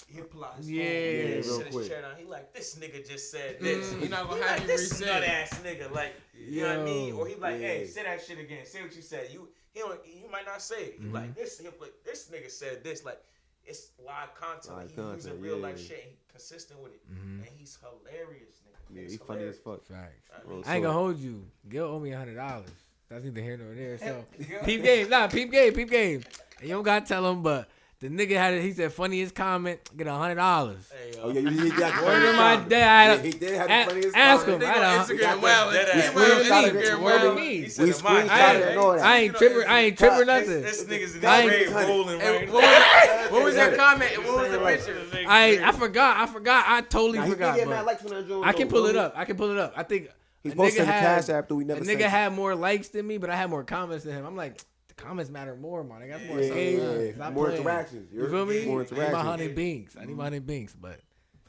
He 0.07 0.19
pull 0.21 0.43
out 0.43 0.57
his 0.57 0.71
yeah, 0.71 0.83
phone, 0.83 0.91
yeah, 0.91 1.35
yeah 1.35 1.41
sit 1.43 1.67
his 1.67 1.87
chair 1.87 2.01
down. 2.01 2.13
He 2.17 2.25
like 2.25 2.51
this 2.51 2.79
nigga 2.79 3.07
just 3.07 3.29
said 3.29 3.59
this. 3.61 3.93
Mm, 3.93 4.01
you 4.01 4.09
not 4.09 4.27
gonna 4.27 4.41
this 4.65 4.99
nut 4.99 5.23
ass 5.23 5.61
nigga, 5.63 5.91
like 5.91 6.13
you 6.33 6.61
Yo, 6.61 6.63
know 6.63 6.79
what 6.79 6.79
I 6.79 6.83
mean? 6.83 7.13
Or 7.13 7.27
he 7.27 7.35
like, 7.35 7.61
yeah. 7.61 7.67
hey, 7.67 7.85
say 7.85 8.01
that 8.01 8.19
shit 8.19 8.39
again. 8.39 8.65
Say 8.65 8.81
what 8.81 8.95
you 8.95 9.03
said. 9.03 9.29
You 9.31 9.49
he 9.71 9.81
don't, 9.81 9.99
he 10.03 10.27
might 10.31 10.47
not 10.47 10.63
say 10.63 10.83
it. 10.85 10.95
He 10.97 11.05
mm-hmm. 11.05 11.13
like 11.13 11.35
this. 11.35 11.59
He 11.59 11.65
like 11.65 11.93
this 12.03 12.27
nigga 12.33 12.49
said 12.49 12.83
this. 12.83 13.05
Like 13.05 13.21
it's 13.65 13.91
live 14.05 14.33
content. 14.35 14.75
Live 14.75 14.89
he 14.89 14.95
content, 14.95 15.15
using 15.17 15.41
real 15.41 15.57
yeah. 15.57 15.63
life 15.63 15.79
shit 15.79 16.03
he 16.09 16.17
consistent 16.29 16.81
with 16.81 16.93
it. 16.93 17.01
Mm-hmm. 17.11 17.41
And 17.41 17.49
he's 17.57 17.77
hilarious, 17.81 18.61
nigga. 18.67 18.95
Yeah, 18.95 19.01
he's 19.03 19.11
he 19.13 19.17
funny 19.17 19.43
as 19.43 19.57
fuck. 19.57 19.83
Facts. 19.85 20.29
I, 20.35 20.49
mean, 20.49 20.63
I 20.65 20.75
ain't 20.75 20.83
gonna 20.83 20.93
hold 20.93 21.17
you. 21.19 21.45
Gil 21.69 21.85
owe 21.85 21.99
me 21.99 22.11
a 22.11 22.17
hundred 22.17 22.35
dollars. 22.35 22.69
That's 23.09 23.23
neither 23.23 23.41
here 23.41 23.57
nor 23.57 23.75
there. 23.75 23.97
So 23.97 24.25
peep 24.65 24.83
game, 24.83 25.09
nah, 25.09 25.27
peep 25.27 25.51
game, 25.51 25.73
peep 25.73 25.89
game. 25.89 26.23
And 26.59 26.69
you 26.69 26.75
don't 26.75 26.83
gotta 26.83 27.05
tell 27.05 27.29
him, 27.29 27.43
but 27.43 27.69
the 28.03 28.09
nigga 28.09 28.35
had 28.35 28.53
it. 28.53 28.61
He 28.63 28.73
said 28.73 28.91
funniest 28.91 29.33
comment 29.33 29.79
get 29.95 30.07
a 30.07 30.11
hundred 30.13 30.35
dollars. 30.35 30.91
Hey, 30.91 31.17
Oh 31.23 31.29
yeah, 31.29 31.39
you 31.39 31.49
did 31.51 31.71
that. 31.77 32.03
Word 32.05 32.29
of 32.29 32.35
my 32.35 32.57
day. 32.67 32.83
I 32.83 33.03
had 33.05 33.17
Yeah, 33.19 33.23
he 33.23 33.31
did 33.31 33.53
have 33.53 33.69
a- 33.69 33.83
the 33.85 33.89
funniest 33.91 34.17
ask 34.17 34.43
comment. 34.45 34.63
him. 34.63 34.69
Nigga 34.69 34.73
I 34.73 34.75
on 34.75 34.83
had 34.83 34.93
a- 34.93 35.13
Instagram 35.13 35.35
We 35.35 35.41
well, 35.41 35.71
got 35.71 35.85
that. 35.85 36.03
he 36.03 36.09
We 36.09 36.15
well, 36.15 36.39
it. 36.41 36.73
Instagram 36.73 37.01
Word 37.01 37.15
of 37.15 37.21
well. 37.23 37.35
me. 37.35 37.55
He 37.61 37.69
said 37.69 37.85
We 37.85 37.91
the 37.91 38.03
mic. 38.03 38.11
screenshotted 38.11 38.55
it 38.59 38.67
and 38.67 38.77
all 38.79 38.91
that. 38.93 39.05
I 39.05 39.17
ain't 39.19 39.35
tripping. 39.37 39.67
I 39.69 39.79
ain't 39.79 39.97
tripping 39.97 40.27
nothing. 40.27 40.61
This 40.63 40.83
nigga's 40.83 41.15
in 41.15 41.25
I 41.25 41.47
the 41.47 41.53
ain't- 41.57 41.71
grave 41.71 41.87
rolling 41.87 42.19
right 42.19 42.51
what, 42.51 42.61
now. 42.61 43.21
was, 43.21 43.31
what 43.31 43.43
was 43.45 43.55
that 43.55 43.77
comment? 43.77 44.11
and 44.17 44.25
What 44.25 44.35
was 44.37 44.51
the 44.51 44.59
picture? 44.59 45.25
I 45.29 45.61
I 45.63 45.71
forgot. 45.71 46.17
I 46.17 46.25
forgot. 46.25 46.65
I 46.67 46.81
totally 46.81 47.19
Nah, 47.19 47.25
he 47.25 47.31
forgot. 47.31 47.53
did 47.55 47.59
get 47.61 47.67
but 47.69 47.75
mad 47.75 47.85
likes 47.85 48.03
on 48.03 48.11
that 48.11 48.27
joint. 48.27 48.45
I 48.45 48.51
can 48.51 48.67
pull 48.67 48.85
it 48.87 48.97
up. 48.97 49.13
I 49.15 49.23
can 49.23 49.37
pull 49.37 49.49
it 49.51 49.57
up. 49.57 49.71
I 49.77 49.83
think 49.83 50.09
He 50.43 50.49
a 50.51 50.55
posted 50.57 50.81
nigga 50.81 50.85
the 50.87 50.91
cash 50.91 51.29
app 51.29 51.47
that 51.47 51.55
we 51.55 51.63
a 51.63 51.67
never 51.67 51.79
nigga 51.79 51.99
sent. 51.99 52.01
had 52.11 52.33
more 52.33 52.53
likes 52.53 52.89
than 52.89 53.07
me, 53.07 53.17
but 53.17 53.29
I 53.29 53.37
had 53.37 53.49
more 53.49 53.63
comments 53.63 54.03
than 54.03 54.15
him. 54.15 54.25
I'm 54.25 54.35
like, 54.35 54.59
the 54.95 55.03
comments 55.03 55.31
matter 55.31 55.55
more, 55.55 55.83
man. 55.83 56.01
I 56.01 56.07
got 56.07 56.23
more 56.25 56.39
Yeah, 56.39 56.47
engagement. 56.47 57.01
yeah, 57.17 57.25
yeah. 57.25 57.29
More 57.31 57.45
playing. 57.45 57.59
interactions. 57.61 58.11
you're 58.13 58.29
feel 58.29 58.45
me? 58.45 58.65
More 58.65 58.81
interactions. 58.81 58.91
I 58.91 58.95
need 58.95 58.97
my 58.97 59.05
interactions. 59.07 59.29
hundred 59.29 59.55
binks. 59.55 59.97
I 59.97 60.05
need 60.05 60.15
my 60.17 60.23
hundred 60.23 60.47
binks, 60.47 60.73
but 60.75 60.99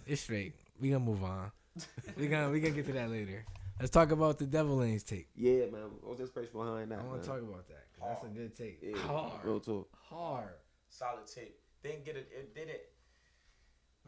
it's 0.06 0.22
straight. 0.22 0.54
We 0.80 0.90
gonna 0.90 1.04
move 1.04 1.22
on. 1.24 1.50
we 2.16 2.28
gonna 2.28 2.50
we 2.50 2.60
gonna 2.60 2.74
get 2.74 2.86
to 2.86 2.92
that 2.92 3.10
later. 3.10 3.44
Let's 3.80 3.90
talk 3.90 4.12
about 4.12 4.38
the 4.38 4.46
Devil 4.46 4.76
Lanes 4.76 5.02
tape. 5.02 5.26
Yeah, 5.34 5.66
man. 5.66 5.90
What's 6.02 6.06
was 6.06 6.18
the 6.18 6.24
inspiration 6.24 6.52
behind 6.52 6.90
that? 6.92 7.00
I 7.00 7.02
want 7.02 7.12
man? 7.14 7.20
to 7.22 7.26
talk 7.26 7.38
about 7.42 7.68
that. 7.68 7.84
That's 8.00 8.24
a 8.24 8.28
good 8.28 8.56
tape. 8.56 8.78
Yeah, 8.82 8.96
Hard. 8.98 9.32
real 9.44 9.60
talk. 9.60 9.88
Hard. 10.08 10.50
Solid 10.88 11.26
tape. 11.26 11.58
Didn't 11.82 12.04
get 12.04 12.16
it. 12.16 12.28
It 12.32 12.54
didn't. 12.54 12.78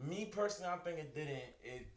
Me 0.09 0.25
personally, 0.25 0.71
I 0.73 0.77
think 0.77 0.99
it 0.99 1.13
didn't. 1.15 1.43
It 1.63 1.87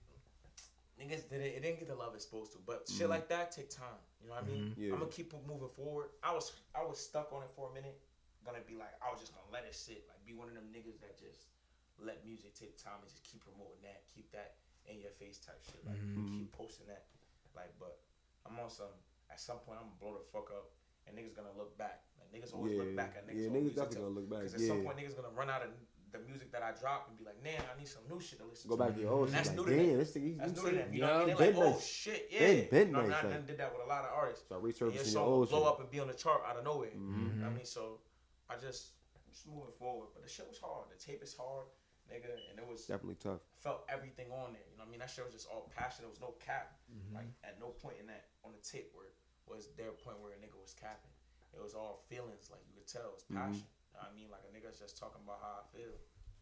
niggas 1.00 1.24
did 1.32 1.40
it. 1.40 1.56
It 1.56 1.62
didn't 1.64 1.80
get 1.80 1.88
the 1.88 1.96
love 1.96 2.12
it's 2.14 2.28
supposed 2.28 2.52
to. 2.52 2.58
But 2.60 2.84
shit 2.84 3.08
mm-hmm. 3.08 3.16
like 3.16 3.32
that 3.32 3.50
take 3.50 3.72
time. 3.72 3.96
You 4.20 4.28
know 4.28 4.36
what 4.36 4.44
I 4.44 4.52
mean? 4.52 4.76
Mm-hmm. 4.76 4.80
Yeah. 4.80 4.92
I'm 4.92 5.00
gonna 5.00 5.10
keep 5.10 5.32
moving 5.48 5.72
forward. 5.72 6.12
I 6.20 6.36
was 6.36 6.52
I 6.76 6.84
was 6.84 7.00
stuck 7.00 7.32
on 7.32 7.42
it 7.42 7.50
for 7.56 7.70
a 7.70 7.72
minute. 7.72 7.96
Gonna 8.44 8.60
be 8.68 8.76
like 8.76 8.92
I 9.00 9.08
was 9.08 9.20
just 9.20 9.32
gonna 9.32 9.48
let 9.48 9.64
it 9.64 9.74
sit. 9.74 10.04
Like 10.06 10.20
be 10.28 10.36
one 10.36 10.52
of 10.52 10.54
them 10.54 10.68
niggas 10.68 11.00
that 11.00 11.16
just 11.16 11.48
let 11.96 12.20
music 12.24 12.52
take 12.52 12.76
time 12.76 13.00
and 13.00 13.08
just 13.08 13.24
keep 13.24 13.40
promoting 13.40 13.80
that. 13.82 14.04
Keep 14.12 14.28
that 14.36 14.60
in 14.84 15.00
your 15.00 15.12
face 15.16 15.40
type 15.40 15.60
shit. 15.64 15.80
Like 15.88 15.96
mm-hmm. 15.96 16.44
keep 16.44 16.52
posting 16.52 16.86
that. 16.92 17.08
Like 17.56 17.72
but 17.80 18.04
I'm 18.44 18.60
on 18.60 18.68
some. 18.68 18.92
At 19.30 19.38
some 19.38 19.62
point, 19.62 19.78
I'm 19.78 19.86
gonna 19.86 20.02
blow 20.02 20.14
the 20.18 20.26
fuck 20.34 20.50
up. 20.50 20.74
And 21.06 21.14
niggas 21.14 21.38
gonna 21.38 21.54
look 21.54 21.78
back. 21.78 22.02
Like 22.18 22.34
niggas 22.34 22.50
always 22.50 22.74
Yeah, 22.74 22.82
look 22.82 22.96
back 22.98 23.14
at 23.14 23.30
niggas. 23.30 23.46
yeah, 23.46 23.48
niggas 23.48 23.62
music 23.62 23.78
definitely 23.78 23.96
too. 23.96 24.02
gonna 24.02 24.18
look 24.18 24.28
back, 24.30 24.42
Because 24.42 24.54
at 24.58 24.66
some 24.66 24.82
point, 24.82 24.98
niggas 24.98 25.14
gonna 25.14 25.34
run 25.34 25.48
out 25.50 25.62
of 25.62 25.70
the 26.12 26.18
music 26.20 26.50
that 26.52 26.62
I 26.62 26.72
dropped 26.72 27.08
and 27.08 27.18
be 27.18 27.24
like, 27.24 27.42
man, 27.42 27.60
I 27.72 27.78
need 27.78 27.88
some 27.88 28.02
new 28.10 28.20
shit 28.20 28.38
to 28.40 28.44
listen 28.46 28.68
Go 28.68 28.76
to. 28.76 28.78
Go 28.82 28.86
back 28.86 28.94
to 28.96 29.00
your 29.00 29.12
old 29.12 29.28
And 29.28 29.36
that's 29.36 29.48
shit. 29.48 29.56
new 29.58 29.64
to 29.66 29.70
them. 29.70 29.98
this 29.98 30.10
thing, 30.10 30.36
That's 30.38 30.52
new 30.62 30.70
to 30.70 30.76
them. 30.76 30.92
You 30.94 31.00
know 31.00 31.12
what 31.14 31.22
I 31.22 31.26
mean? 31.26 31.36
Like, 31.36 31.56
oh 31.56 31.78
shit, 31.80 32.28
yeah. 32.30 32.38
Been- 32.40 32.68
been 32.70 32.86
you 32.88 32.92
know, 32.94 33.00
nice, 33.06 33.10
I 33.10 33.22
like. 33.22 33.32
done 33.34 33.46
did 33.46 33.58
that 33.58 33.72
with 33.72 33.86
a 33.86 33.88
lot 33.88 34.04
of 34.04 34.10
artists. 34.14 34.44
Start 34.46 34.62
And 34.62 34.80
your 34.80 34.90
resurfacing 34.90 34.94
your 34.94 35.04
song 35.04 35.28
old 35.28 35.48
blow 35.50 35.58
shit. 35.60 35.68
up 35.68 35.80
and 35.80 35.90
be 35.90 36.00
on 36.00 36.08
the 36.08 36.14
chart 36.14 36.42
out 36.46 36.56
of 36.56 36.64
nowhere. 36.64 36.90
Mhm. 36.90 36.98
You 36.98 37.40
know 37.40 37.46
what 37.46 37.52
I 37.52 37.56
mean? 37.56 37.64
So 37.64 38.00
I 38.48 38.56
just, 38.56 38.94
just 39.30 39.46
moving 39.46 39.72
forward. 39.78 40.08
But 40.14 40.22
the 40.24 40.28
shit 40.28 40.48
was 40.48 40.58
hard. 40.58 40.90
The 40.90 40.98
tape 40.98 41.22
is 41.22 41.34
hard, 41.34 41.66
nigga. 42.10 42.34
And 42.50 42.58
it 42.58 42.66
was, 42.66 42.86
Definitely 42.86 43.16
tough. 43.22 43.40
felt 43.62 43.84
everything 43.88 44.32
on 44.32 44.52
there. 44.52 44.66
You 44.70 44.76
know 44.78 44.82
what 44.84 44.88
I 44.88 44.90
mean? 44.90 45.00
That 45.00 45.10
shit 45.10 45.24
was 45.24 45.32
just 45.34 45.46
all 45.48 45.70
passion. 45.76 46.02
There 46.02 46.10
was 46.10 46.20
no 46.20 46.34
cap. 46.42 46.74
Like 47.14 47.30
at 47.44 47.60
no 47.60 47.68
point 47.68 47.96
in 48.00 48.06
that 48.06 48.26
on 48.44 48.50
the 48.52 48.58
tape 48.66 48.90
where 48.94 49.14
was 49.46 49.68
there 49.76 49.88
a 49.90 49.92
point 49.92 50.18
where 50.20 50.32
a 50.32 50.38
nigga 50.42 50.58
was 50.60 50.74
capping. 50.74 51.10
It 51.54 51.62
was 51.62 51.74
all 51.74 52.02
feelings. 52.08 52.50
Like 52.50 52.62
you 52.66 52.74
could 52.74 52.86
tell 52.86 53.02
it 53.02 53.14
was 53.14 53.24
passion. 53.30 53.54
You 53.54 53.62
know 53.62 53.62
what 53.62 53.79
I 54.06 54.14
mean? 54.16 54.28
Like 54.32 54.44
a 54.46 54.50
nigga's 54.54 54.78
just 54.80 54.96
talking 54.96 55.20
about 55.24 55.40
how 55.44 55.60
I 55.60 55.64
feel. 55.76 55.92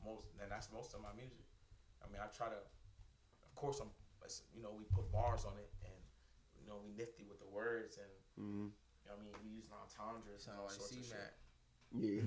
Most 0.05 0.31
and 0.39 0.47
that's 0.51 0.71
most 0.71 0.95
of 0.95 1.03
my 1.03 1.11
music. 1.19 1.43
I 2.03 2.07
mean, 2.13 2.23
I 2.23 2.31
try 2.31 2.47
to. 2.53 2.61
Of 3.43 3.53
course, 3.59 3.81
I'm. 3.83 3.91
You 4.55 4.61
know, 4.63 4.71
we 4.77 4.85
put 4.93 5.09
bars 5.11 5.45
on 5.49 5.57
it, 5.57 5.73
and 5.89 5.97
you 6.61 6.69
know, 6.69 6.77
we 6.85 6.93
nifty 6.93 7.25
with 7.25 7.41
the 7.41 7.49
words, 7.49 7.97
and 7.97 8.13
Mm-hmm. 8.39 8.71
you 8.71 9.07
know, 9.09 9.17
what 9.17 9.19
I 9.19 9.25
mean, 9.25 9.35
we 9.43 9.51
use 9.57 9.67
entendres 9.73 10.47
and 10.47 10.55
Sound 10.55 10.59
all 10.61 10.67
like 10.71 10.77
sorts 10.79 10.93
of 10.93 11.03
shit. 11.03 11.17
C-Mac. 11.17 11.35
Yeah, 11.97 12.21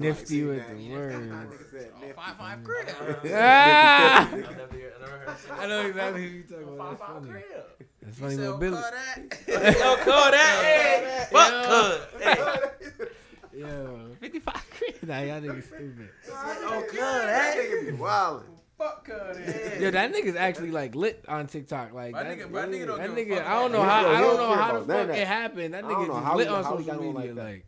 Nifty 0.00 0.42
Like, 0.42 0.56
with 0.56 0.66
see 0.80 0.88
the 0.88 0.88
that? 0.88 0.96
words. 0.96 1.14
Nigga 1.14 1.70
said 1.70 1.92
nifty. 2.00 2.12
Five 2.16 2.36
five 2.38 2.64
crib. 2.64 2.88
Ah! 3.34 4.28
I 4.32 4.34
never, 4.34 4.40
I 4.40 4.54
never 4.56 5.18
heard 5.20 5.38
say 5.38 5.50
I 5.52 5.66
know 5.66 5.80
exactly 5.86 6.22
who 6.22 6.28
you're 6.28 6.42
talking 6.48 6.74
about. 6.74 6.88
That's 6.88 7.00
five 7.00 7.14
funny. 7.20 7.28
crib. 7.30 7.64
That's 8.00 8.16
You 8.18 8.24
funny 8.24 8.36
said, 8.36 8.50
with 8.50 8.60
Billy. 8.60 8.80
"Call 8.80 8.90
that." 8.90 9.76
Yo, 9.78 9.96
call 10.08 10.30
that. 10.32 10.54
Hey, 10.64 11.26
fuck 11.30 11.52
cuz. 11.68 13.08
Hey. 13.54 13.60
Yo, 13.60 14.08
55 14.20 14.54
quid. 14.78 15.08
Nah, 15.08 15.20
y'all 15.20 15.40
niggas 15.40 15.64
stupid. 15.64 16.08
Oh, 16.30 16.84
cuz 16.88 16.98
That 16.98 17.26
that. 17.26 17.56
nigga 17.56 17.86
be 17.86 17.92
wildin'. 17.96 18.42
Fuck 18.76 19.04
cut 19.06 19.36
it. 19.36 19.80
Yo, 19.80 19.90
that 19.92 20.12
nigga's 20.12 20.34
actually 20.36 20.72
like 20.72 20.94
lit 20.96 21.24
on 21.28 21.46
TikTok. 21.46 21.92
Like 21.92 22.12
My 22.12 22.24
that, 22.24 22.38
nigga, 22.38 22.50
my 22.50 22.62
nigga 22.66 22.86
don't 22.86 22.98
that 22.98 23.14
give 23.14 23.16
a 23.16 23.20
nigga, 23.30 23.36
fuck 23.38 23.46
I 23.46 23.54
don't 23.60 23.72
know 23.72 23.78
about 23.82 23.90
how, 23.90 24.02
that. 24.02 24.14
I 24.16 24.20
don't 24.20 24.36
don't 24.36 24.48
know 24.48 24.54
care 24.54 24.62
how 24.64 24.72
the 24.72 24.78
about 24.78 24.88
none 24.88 24.96
of 25.00 25.06
fuck 25.06 25.14
that. 25.14 25.18
it 25.22 25.26
happened. 25.28 25.74
That 25.74 25.84
I 25.84 25.88
don't 25.88 25.96
nigga 25.96 26.08
know 26.08 26.14
just 26.14 26.24
how 26.24 26.36
lit 26.36 26.48
he- 26.48 26.54
on 26.54 26.64
how 26.64 26.76
he 26.76 26.84
social 26.84 26.90
on 27.00 27.06
media. 27.14 27.14
like 27.14 27.34
that. 27.36 27.44
Like, 27.44 27.66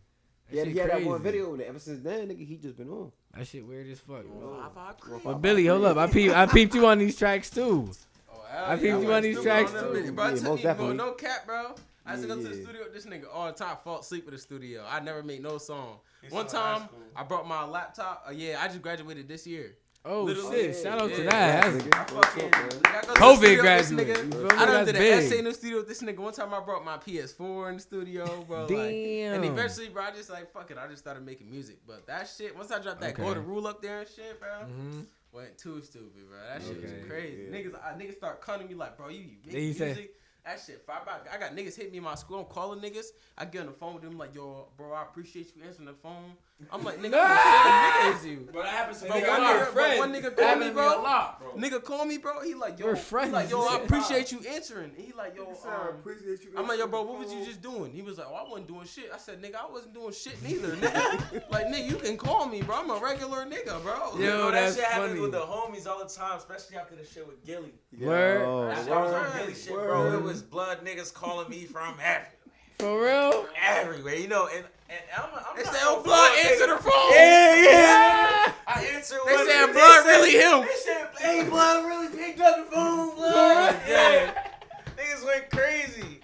Yeah, 0.50 0.60
that 0.62 0.68
he 0.68 0.74
shit 0.74 0.80
had 0.82 0.90
that 0.90 0.94
crazy. 0.94 1.08
one 1.08 1.22
video, 1.22 1.52
and 1.54 1.62
ever 1.62 1.78
since 1.78 2.02
then, 2.02 2.28
nigga, 2.28 2.46
he 2.46 2.56
just 2.56 2.76
been 2.76 2.88
on. 2.90 3.12
That 3.36 3.46
shit 3.46 3.64
weird 3.66 3.88
as 3.88 4.00
fuck. 4.00 4.24
bro. 4.24 4.70
Five 4.74 4.96
five. 4.98 5.22
But 5.24 5.34
Billy, 5.42 5.66
hold 5.66 5.84
up. 5.84 5.96
I 5.96 6.06
peep, 6.08 6.32
I 6.32 6.46
peeped 6.46 6.74
you 6.74 6.86
on 6.86 6.98
these 6.98 7.16
tracks 7.16 7.50
too. 7.50 7.90
Oh, 8.32 8.44
I 8.66 8.74
peeped 8.76 9.02
you 9.02 9.12
on 9.12 9.22
these 9.22 9.40
tracks, 9.40 9.70
too. 9.70 9.76
bitch. 9.78 10.14
Bro, 10.14 10.24
I 10.24 10.30
Yeah, 10.30 10.34
tell 10.40 10.50
most 10.50 10.62
bro, 10.62 10.72
definitely. 10.72 10.96
no 10.96 11.12
cap, 11.12 11.46
bro. 11.46 11.74
I 12.06 12.12
used 12.12 12.22
to 12.22 12.28
go 12.28 12.36
to 12.36 12.48
the 12.48 12.56
yeah. 12.56 12.62
studio. 12.62 12.82
This 12.92 13.06
nigga 13.06 13.24
all 13.32 13.46
the 13.46 13.52
time 13.52 13.76
fall 13.82 14.00
asleep 14.00 14.26
in 14.28 14.32
the 14.34 14.38
studio. 14.38 14.84
I 14.88 15.00
never 15.00 15.22
made 15.22 15.42
no 15.42 15.58
song. 15.58 15.98
He 16.22 16.28
One 16.34 16.48
sound 16.48 16.82
time. 16.82 16.88
I 17.16 17.22
brought 17.24 17.46
my 17.48 17.64
laptop. 17.64 18.24
Uh, 18.28 18.32
yeah, 18.32 18.58
I 18.62 18.68
just 18.68 18.82
graduated 18.82 19.28
this 19.28 19.46
year. 19.46 19.76
Oh 20.08 20.22
Literally, 20.22 20.72
shit! 20.72 20.82
Shout 20.84 21.00
out 21.02 21.10
to 21.10 21.24
yeah. 21.24 21.30
that. 21.30 21.64
That's- 21.64 21.82
nigga. 21.82 21.94
I 21.98 22.04
fucking 22.22 22.54
I 22.54 23.00
to 23.00 23.06
the 23.08 23.14
COVID 23.14 23.36
studio 23.38 23.62
graduate. 23.62 24.06
nigga. 24.06 24.24
You 24.24 24.30
feel 24.30 24.40
me? 24.42 24.46
I 24.46 24.48
done 24.50 24.66
That's 24.66 24.86
did 24.86 24.94
an 24.94 25.02
big. 25.02 25.12
essay 25.24 25.38
in 25.40 25.44
the 25.46 25.54
studio 25.54 25.76
with 25.78 25.88
this 25.88 26.00
nigga. 26.02 26.18
One 26.18 26.32
time 26.32 26.54
I 26.54 26.60
brought 26.60 26.84
my 26.84 26.96
PS4 26.98 27.70
in 27.70 27.74
the 27.76 27.82
studio, 27.82 28.44
bro. 28.46 28.60
Like, 28.60 28.68
Damn. 28.68 29.34
and 29.34 29.44
eventually, 29.44 29.88
bro, 29.88 30.04
I 30.04 30.12
just 30.12 30.30
like 30.30 30.52
fuck 30.52 30.70
it. 30.70 30.78
I 30.78 30.86
just 30.86 30.98
started 31.02 31.26
making 31.26 31.50
music. 31.50 31.78
But 31.88 32.06
that 32.06 32.28
shit, 32.28 32.54
once 32.56 32.70
I 32.70 32.78
dropped 32.78 33.00
that 33.00 33.14
Okay. 33.14 33.22
golden 33.24 33.44
rule 33.46 33.66
up 33.66 33.82
there 33.82 33.98
and 33.98 34.08
shit, 34.08 34.38
bro, 34.38 34.48
Mhm. 34.48 35.06
went 35.32 35.58
too 35.58 35.82
stupid, 35.82 36.12
bro. 36.28 36.38
That 36.52 36.62
shit 36.62 36.76
Okay. 36.84 36.98
was 36.98 37.06
crazy. 37.10 37.42
Yeah. 37.50 37.58
Niggas, 37.58 37.74
I, 37.84 37.98
niggas 38.00 38.16
start 38.16 38.40
cutting 38.40 38.68
me 38.68 38.74
like, 38.74 38.96
bro, 38.96 39.08
you, 39.08 39.22
you 39.22 39.36
make 39.44 39.52
Then 39.54 39.62
you 39.64 39.72
say- 39.74 39.86
music. 39.86 40.14
That 40.46 40.60
shit. 40.64 40.88
I 40.88 41.38
got 41.38 41.54
niggas 41.54 41.76
hit 41.76 41.90
me 41.90 41.98
in 41.98 42.04
my 42.04 42.14
school. 42.14 42.38
I'm 42.38 42.46
calling 42.46 42.80
niggas. 42.80 43.06
I 43.36 43.44
get 43.44 43.60
on 43.60 43.66
the 43.66 43.72
phone 43.72 43.94
with 43.94 44.04
them 44.04 44.16
like, 44.16 44.34
yo, 44.34 44.68
bro, 44.76 44.92
I 44.92 45.02
appreciate 45.02 45.52
you 45.56 45.62
answering 45.64 45.86
the 45.86 45.94
phone. 45.94 46.32
I'm 46.72 46.82
like, 46.84 46.96
nigga, 46.96 47.04
I'm 47.04 47.12
the 47.12 47.36
same 47.36 48.12
nigga 48.12 48.14
as 48.18 48.26
you. 48.26 48.48
Bro, 48.50 48.62
that 48.62 48.70
happens 48.70 49.00
to 49.02 49.08
Bro, 49.08 49.16
me. 49.20 49.26
one 49.28 49.40
I'm 49.40 49.42
nigga- 49.44 49.72
bro, 49.74 49.98
one 49.98 50.12
nigga 50.12 50.36
call 50.36 50.56
me, 50.56 50.66
to 50.68 50.72
bro. 50.72 50.86
a 50.86 51.02
lot, 51.02 51.40
bro. 51.40 51.52
Nigga 51.52 51.84
call 51.84 52.04
me, 52.06 52.16
bro. 52.16 52.40
He 52.40 52.54
like, 52.54 52.78
yo, 52.78 52.86
We're 52.86 52.94
he 52.94 53.00
friends. 53.02 53.32
like, 53.32 53.50
yo, 53.50 53.60
I 53.60 53.76
appreciate 53.76 54.32
you 54.32 54.40
answering. 54.48 54.92
He 54.96 55.12
like, 55.12 55.36
yo, 55.36 55.44
I 55.66 55.74
um, 55.74 55.88
appreciate 55.96 56.42
you. 56.44 56.52
I'm 56.56 56.66
like, 56.66 56.78
yo, 56.78 56.86
bro, 56.86 57.02
what 57.02 57.18
was 57.18 57.30
you 57.32 57.44
just 57.44 57.60
doing? 57.60 57.92
He 57.92 58.00
was 58.00 58.16
like, 58.16 58.26
oh, 58.30 58.34
I 58.34 58.48
wasn't 58.48 58.68
doing 58.68 58.86
shit. 58.86 59.10
I 59.14 59.18
said, 59.18 59.42
nigga, 59.42 59.56
I 59.56 59.70
wasn't 59.70 59.92
doing 59.92 60.12
shit 60.12 60.42
neither. 60.42 60.68
Nigga. 60.76 61.42
like, 61.50 61.66
nigga, 61.66 61.90
you 61.90 61.96
can 61.96 62.16
call 62.16 62.46
me, 62.46 62.62
bro. 62.62 62.76
I'm 62.76 62.90
a 62.90 62.98
regular 63.00 63.44
nigga, 63.44 63.82
bro. 63.82 64.18
Yo, 64.18 64.38
Bro, 64.38 64.50
that 64.52 64.52
that's 64.52 64.76
shit 64.76 64.84
happens 64.86 65.20
with 65.20 65.32
the 65.32 65.40
homies 65.40 65.86
all 65.86 66.02
the 66.02 66.08
time, 66.08 66.38
especially 66.38 66.78
after 66.78 66.96
the 66.96 67.04
shit 67.04 67.26
with 67.26 67.44
Gillie. 67.44 67.74
Word. 68.00 68.70
That 68.70 68.78
shit 68.78 68.90
word. 68.90 69.00
was 69.02 69.12
on 69.12 69.38
Gillie 69.38 69.54
shit, 69.54 69.72
bro. 69.74 70.14
It 70.14 70.22
was 70.22 70.40
blood 70.42 70.82
niggas 70.86 71.12
calling 71.12 71.50
me 71.50 71.66
from 71.66 71.96
everywhere. 72.02 72.32
For 72.78 73.02
real? 73.02 73.46
Everywhere, 73.62 74.14
you 74.16 74.28
know, 74.28 74.48
and, 74.54 74.64
and 74.88 75.00
I'm, 75.16 75.30
I'm 75.34 75.56
They 75.56 75.64
said, 75.64 75.74
oh, 75.82 76.02
blood, 76.02 76.30
fuck 76.34 76.44
answer 76.46 76.66
the 76.66 76.82
phone. 76.82 77.12
Yeah, 77.12 77.54
yeah. 77.64 78.52
I 78.66 78.84
answered 78.94 79.18
They 79.26 79.34
one. 79.34 79.46
said, 79.48 79.72
blood, 79.72 80.06
really 80.06 80.30
him. 80.32 80.60
They 80.62 80.74
said, 80.84 81.08
hey, 81.20 81.48
blood 81.48 81.84
really 81.86 82.08
picked 82.16 82.40
up 82.40 82.56
the 82.68 82.72
phone, 82.74 83.14
blood. 83.16 83.76
yeah. 83.88 84.34
Niggas 84.96 85.24
went 85.26 85.50
crazy. 85.50 86.20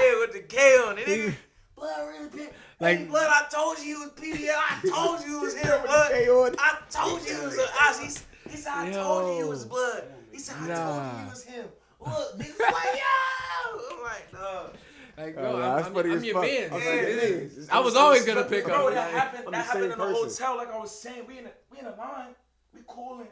Yeah, 0.00 0.18
with 0.20 0.32
the 0.32 0.40
K 0.40 0.76
on 0.86 0.98
it. 0.98 1.06
Niggas, 1.06 1.34
blood 1.76 2.08
really 2.08 2.28
picked. 2.30 2.54
Like- 2.80 2.98
hey, 2.98 3.04
blood, 3.04 3.28
I 3.30 3.46
told 3.48 3.78
you 3.78 4.02
it 4.02 4.12
was 4.16 4.38
PDL. 4.38 4.58
I 4.58 4.80
told 4.88 5.24
you 5.26 5.38
it 5.38 5.42
was 5.42 5.54
him, 5.54 5.80
blood. 5.84 6.56
I 6.58 6.78
told 6.90 7.20
you 7.26 7.36
it 7.36 7.44
was 7.44 7.58
us. 7.58 7.98
He, 8.00 8.50
he 8.50 8.56
said, 8.56 8.72
I 8.74 8.90
told 8.90 9.38
you 9.38 9.44
it 9.46 9.48
was 9.48 9.64
blood. 9.64 10.04
He 10.32 10.38
said, 10.38 10.56
I 10.62 10.74
told 10.74 11.02
you 11.20 11.26
it 11.26 11.30
was 11.30 11.44
him. 11.44 11.64
Look, 12.00 12.38
niggas 12.38 12.58
like, 12.58 12.96
yo. 12.96 13.96
I'm 13.96 14.02
like, 14.02 14.32
no. 14.32 14.70
Like, 15.16 15.34
Oh, 15.36 15.40
bro, 15.42 15.58
nah, 15.58 15.76
that's 15.76 15.88
I'm, 15.88 15.94
funny 15.94 16.10
I'm, 16.10 16.16
as 16.16 16.22
I'm 16.22 16.24
your 16.24 16.34
fuck. 16.34 16.42
man. 16.44 16.64
I'm 16.64 16.72
Like, 16.72 16.82
saying, 16.82 17.04
this 17.16 17.52
it's- 17.52 17.68
I 17.70 17.78
was 17.80 17.96
always 17.96 18.24
gonna 18.24 18.44
pick 18.44 18.64
Bro, 18.64 18.88
up. 18.88 18.94
that 18.94 19.10
happened. 19.12 19.44
I'm 19.46 19.52
That 19.52 19.58
the 19.58 19.64
happened 19.66 19.84
in 19.84 19.92
a 19.92 19.96
person. 19.96 20.14
hotel. 20.46 20.56
Like 20.56 20.70
I 20.72 20.78
was 20.78 21.00
saying, 21.00 21.26
we 21.26 21.38
in 21.38 21.46
a 21.46 21.50
we 21.70 21.78
in 21.80 21.86
a 21.86 21.94
line. 21.96 22.34
We 22.74 22.80
cooling. 22.86 23.28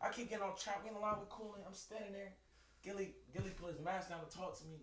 I 0.00 0.10
keep 0.10 0.28
getting 0.30 0.44
on 0.44 0.56
trap. 0.56 0.80
We 0.84 0.90
in 0.90 0.96
a 0.96 1.00
line. 1.00 1.16
We 1.18 1.26
cooling. 1.28 1.62
I'm 1.66 1.74
standing 1.74 2.12
there. 2.12 2.32
Gillie 2.84 3.14
Gillie 3.34 3.50
put 3.60 3.72
his 3.72 3.80
mask 3.80 4.08
down 4.10 4.20
to 4.28 4.36
talk 4.36 4.56
to 4.58 4.64
me. 4.66 4.76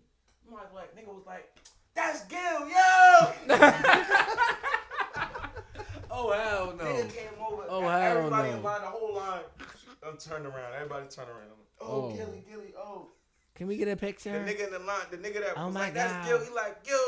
I'm 0.46 0.52
like, 0.54 0.72
like 0.74 0.94
nigga 0.94 1.08
was 1.14 1.24
like, 1.26 1.48
that's 1.94 2.24
Gil, 2.26 2.68
yo. 2.68 3.32
Oh 6.16 6.30
hell 6.30 6.74
no. 6.78 6.84
Nigga 6.84 7.12
came 7.12 7.28
over. 7.44 7.64
Oh, 7.68 7.80
hell 7.80 8.18
Everybody 8.18 8.50
no. 8.50 8.56
in 8.58 8.62
line, 8.62 8.80
the 8.82 8.86
whole 8.86 9.14
line. 9.16 9.40
I'm 10.06 10.16
turned 10.16 10.46
around. 10.46 10.74
Everybody 10.74 11.06
turned 11.08 11.28
around. 11.28 11.42
I'm 11.50 11.58
like, 11.58 11.80
oh, 11.80 11.86
Oh. 11.86 12.12
Gillie, 12.14 12.44
Gillie, 12.48 12.74
oh. 12.78 13.08
Can 13.54 13.66
we 13.68 13.76
get 13.76 13.88
a 13.88 13.96
picture? 13.96 14.32
The 14.44 14.52
nigga 14.52 14.66
in 14.66 14.72
the 14.72 14.78
line, 14.80 15.06
the 15.10 15.16
nigga 15.16 15.40
that 15.40 15.52
Oh 15.56 15.66
was 15.66 15.74
my 15.74 15.80
like, 15.84 15.94
that's 15.94 16.12
God. 16.12 16.26
Gil. 16.26 16.44
He 16.48 16.54
like, 16.54 16.84
Gil, 16.84 16.98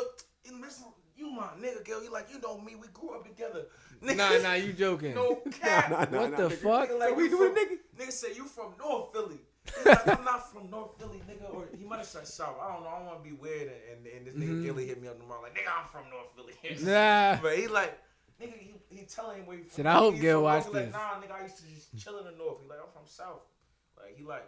he 0.45 0.51
listen, 0.53 0.87
you 1.17 1.31
my 1.31 1.49
nigga, 1.61 1.85
Gil. 1.85 2.01
He 2.03 2.09
like, 2.09 2.29
you 2.33 2.41
know 2.41 2.59
me. 2.61 2.77
We 2.77 2.87
grew 2.93 3.15
up 3.15 3.25
together. 3.25 3.67
Nigga, 4.03 4.17
Nah, 4.43 4.49
nah, 4.51 4.55
you 4.55 4.73
joking. 4.73 5.15
No 5.15 5.37
cap. 5.61 5.91
Nah, 5.91 6.05
nah, 6.05 6.21
what 6.21 6.31
nah, 6.31 6.37
the 6.49 6.55
nigga. 6.55 6.59
fuck? 6.59 6.89
Nigga, 6.91 6.99
like, 7.01 7.09
So 7.09 7.15
we 7.15 7.25
you 7.25 7.31
doing 7.31 7.53
nigga? 7.55 7.77
Nigga 7.99 8.13
say 8.13 8.29
you 8.35 8.45
from 8.45 8.75
North 8.79 9.13
Philly. 9.13 9.41
Like, 9.85 10.07
I'm 10.07 10.25
not 10.25 10.53
from 10.53 10.71
North 10.71 10.97
Philly, 10.97 11.21
nigga. 11.29 11.53
Or 11.53 11.65
he 11.77 11.85
might 11.85 11.97
have 11.97 12.07
said 12.07 12.27
South. 12.29 12.57
I 12.63 12.73
don't 12.73 12.85
know. 12.85 12.89
I 12.91 12.99
don't 12.99 13.07
want 13.07 13.25
to 13.25 13.29
be 13.29 13.35
weird. 13.35 13.63
And, 13.69 14.07
and, 14.07 14.17
and 14.19 14.27
this 14.27 14.35
nigga 14.35 14.61
Mhm. 14.61 14.63
Gillie 14.63 14.87
hit 14.87 15.03
me 15.03 15.09
up 15.09 15.19
tomorrow 15.19 15.43
like, 15.43 15.55
nigga, 15.57 15.73
I'm 15.77 15.89
from 15.89 16.09
North 16.11 16.31
Philly. 16.37 16.55
Nah. 16.85 17.39
But 17.43 17.59
he 17.59 17.67
like, 17.67 17.99
nigga, 18.41 18.55
he, 18.57 18.75
he 18.89 19.05
telling 19.07 19.39
him 19.41 19.47
where 19.47 19.57
he 19.57 19.65
from. 19.65 19.75
Shit, 19.75 19.87
I 19.87 19.95
hope 19.95 20.21
Gil 20.21 20.37
from 20.39 20.45
watch 20.45 20.65
North. 20.67 20.77
He 20.77 20.85
this. 20.85 20.95
Like, 20.95 21.03
nah, 21.03 21.35
nigga, 21.35 21.41
I 21.41 21.43
used 21.43 21.57
to 21.59 21.65
just 21.67 21.97
chill 21.99 22.19
in 22.19 22.25
the 22.27 22.39
north. 22.39 22.63
He 22.63 22.69
like, 22.69 22.79
I'm 22.79 22.93
from 22.93 23.07
south. 23.07 23.43
Like 23.99 24.17
he 24.17 24.23
like, 24.25 24.47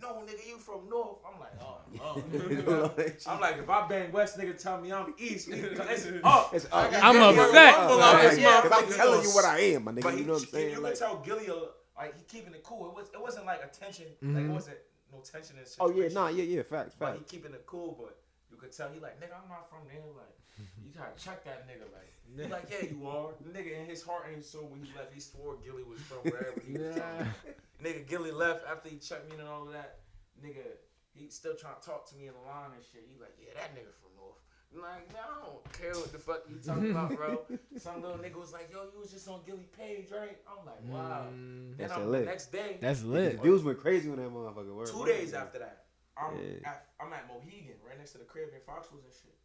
no, 0.00 0.22
nigga, 0.26 0.46
you 0.48 0.58
from 0.58 0.88
north. 0.88 1.18
I'm 1.26 1.40
like, 1.40 1.52
oh, 1.60 1.78
oh. 2.00 3.30
I'm 3.32 3.40
like, 3.40 3.58
if 3.58 3.68
I 3.68 3.88
bang 3.88 4.12
west, 4.12 4.38
nigga, 4.38 4.60
tell 4.60 4.80
me 4.80 4.92
I'm 4.92 5.14
east. 5.18 5.48
Nigga, 5.50 5.76
'cause 5.76 5.86
it's 5.90 6.06
up. 6.24 6.54
It's 6.54 6.64
up. 6.66 6.74
I 6.74 6.90
got 6.90 7.02
I'm 7.04 7.14
Gillie 7.16 7.38
upset. 7.38 7.76
Rumble 7.76 7.98
Like, 7.98 8.14
out 8.14 8.22
this 8.30 8.38
yeah, 8.38 8.60
'cause 8.60 8.72
I'm 8.72 8.92
telling 8.92 9.22
you 9.22 9.30
what 9.30 9.44
I 9.44 9.58
am, 9.60 9.84
my 9.84 9.92
nigga. 9.92 10.12
he, 10.12 10.18
You 10.20 10.24
know 10.26 10.32
what 10.34 10.42
I'm 10.42 10.48
saying? 10.48 10.70
you 10.72 10.80
Like, 10.80 10.92
could 10.92 10.98
tell 11.00 11.16
Gillie, 11.18 11.48
like 11.96 12.16
he 12.16 12.22
keeping 12.24 12.54
it 12.54 12.62
cool. 12.62 12.88
It 12.88 12.94
was, 12.94 13.08
it 13.12 13.20
wasn't 13.20 13.46
like 13.46 13.60
a 13.64 13.68
tension. 13.68 14.06
Like 14.22 14.34
Mhm. 14.34 14.50
it 14.50 14.52
wasn't 14.52 14.78
no 15.12 15.18
tension 15.20 15.56
in 15.56 15.64
the 15.64 15.70
oh 15.80 15.88
situation. 15.88 16.12
yeah, 16.12 16.20
nah, 16.20 16.28
yeah, 16.28 16.44
yeah, 16.44 16.62
facts, 16.62 16.94
But 16.98 17.16
he 17.16 17.24
keeping 17.24 17.52
it 17.52 17.64
cool, 17.66 17.96
but 18.00 18.16
you 18.50 18.56
could 18.56 18.70
tell 18.72 18.88
he 18.90 19.00
like, 19.00 19.18
nigga, 19.20 19.34
I'm 19.42 19.48
not 19.48 19.68
from 19.68 19.80
there. 19.90 19.98
Like, 20.14 20.37
you 20.58 20.92
gotta 20.96 21.16
check 21.18 21.44
that 21.44 21.66
nigga. 21.68 21.86
Like, 21.92 22.10
he 22.36 22.52
like, 22.52 22.68
yeah, 22.70 22.88
you 22.90 23.06
are. 23.08 23.30
Nigga 23.52 23.80
in 23.80 23.86
his 23.86 24.02
heart 24.02 24.24
and 24.26 24.36
his 24.36 24.48
soul 24.48 24.68
when 24.70 24.82
he 24.82 24.90
left, 24.96 25.12
he 25.14 25.20
swore 25.20 25.56
Gillie 25.64 25.82
was 25.84 26.00
from 26.00 26.18
wherever 26.18 26.60
he 26.66 26.72
was 26.74 26.96
Yeah. 26.96 27.24
from. 27.24 27.28
Nigga, 27.84 28.06
Gillie 28.08 28.32
left 28.32 28.66
after 28.68 28.88
he 28.88 28.96
checked 28.98 29.30
me 29.30 29.38
and 29.38 29.48
all 29.48 29.66
of 29.66 29.72
that. 29.72 30.00
Nigga, 30.44 30.66
he 31.14 31.28
still 31.28 31.54
trying 31.54 31.74
to 31.80 31.86
talk 31.86 32.08
to 32.10 32.16
me 32.16 32.26
in 32.26 32.34
the 32.34 32.40
line 32.46 32.70
and 32.74 32.82
shit. 32.92 33.06
He 33.10 33.18
like, 33.20 33.34
yeah, 33.40 33.54
that 33.54 33.74
nigga 33.74 33.94
from 34.02 34.10
North. 34.18 34.38
I'm 34.74 34.82
like, 34.82 35.08
no, 35.14 35.18
I 35.22 35.46
don't 35.46 35.72
care 35.72 35.94
what 35.94 36.12
the 36.12 36.18
fuck 36.18 36.42
you 36.50 36.56
talking 36.58 36.90
about, 36.94 37.16
bro. 37.16 37.46
Some 37.78 38.02
little 38.02 38.18
nigga 38.18 38.34
was 38.36 38.52
like, 38.52 38.68
yo, 38.70 38.82
you 38.92 38.98
was 39.00 39.10
just 39.10 39.26
on 39.28 39.40
Gillie 39.46 39.70
page, 39.78 40.10
right? 40.12 40.36
I'm 40.44 40.66
like, 40.66 40.82
wow. 40.84 41.26
Mm, 41.32 41.78
Then 41.78 41.88
That 41.88 41.94
I'm, 41.94 41.98
shit 42.02 42.04
the 42.04 42.10
lit. 42.10 42.24
next 42.26 42.52
day, 42.52 42.76
that's 42.80 43.02
lit. 43.04 43.36
The 43.38 43.42
views 43.42 43.62
went 43.62 43.78
crazy 43.80 44.10
when 44.10 44.18
that 44.18 44.28
motherfucker 44.30 44.74
word. 44.74 44.88
Two 44.90 45.06
days 45.06 45.32
after 45.32 45.60
that, 45.60 45.86
I'm 46.18 46.34
Yeah. 46.36 46.68
at 46.68 46.86
I'm 47.00 47.12
at 47.14 47.26
Mohegan, 47.30 47.78
right 47.86 47.96
next 47.96 48.12
to 48.12 48.18
the 48.18 48.24
crib 48.26 48.50
in 48.52 48.58
Foxwoods 48.66 49.06
and 49.06 49.14
shit, 49.14 49.37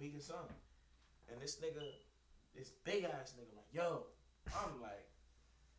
at 0.00 0.06
Mohegan 0.06 0.20
Sun, 0.20 0.36
and 1.30 1.40
this 1.40 1.56
nigga, 1.56 1.82
this 2.56 2.70
big 2.84 3.04
ass 3.04 3.34
nigga, 3.38 3.54
like, 3.56 3.66
yo, 3.72 4.04
I'm 4.48 4.80
like, 4.80 5.06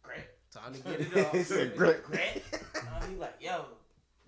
Grant, 0.03 0.21
Time 0.51 0.73
to 0.73 0.79
get 0.97 0.99
it 1.01 1.25
up. 1.25 1.35
He 1.35 1.43
said, 1.43 1.75
Grant, 1.75 2.03
"Grant." 2.03 2.41
Uh, 2.53 3.05
he 3.09 3.15
like, 3.15 3.35
yo, 3.39 3.65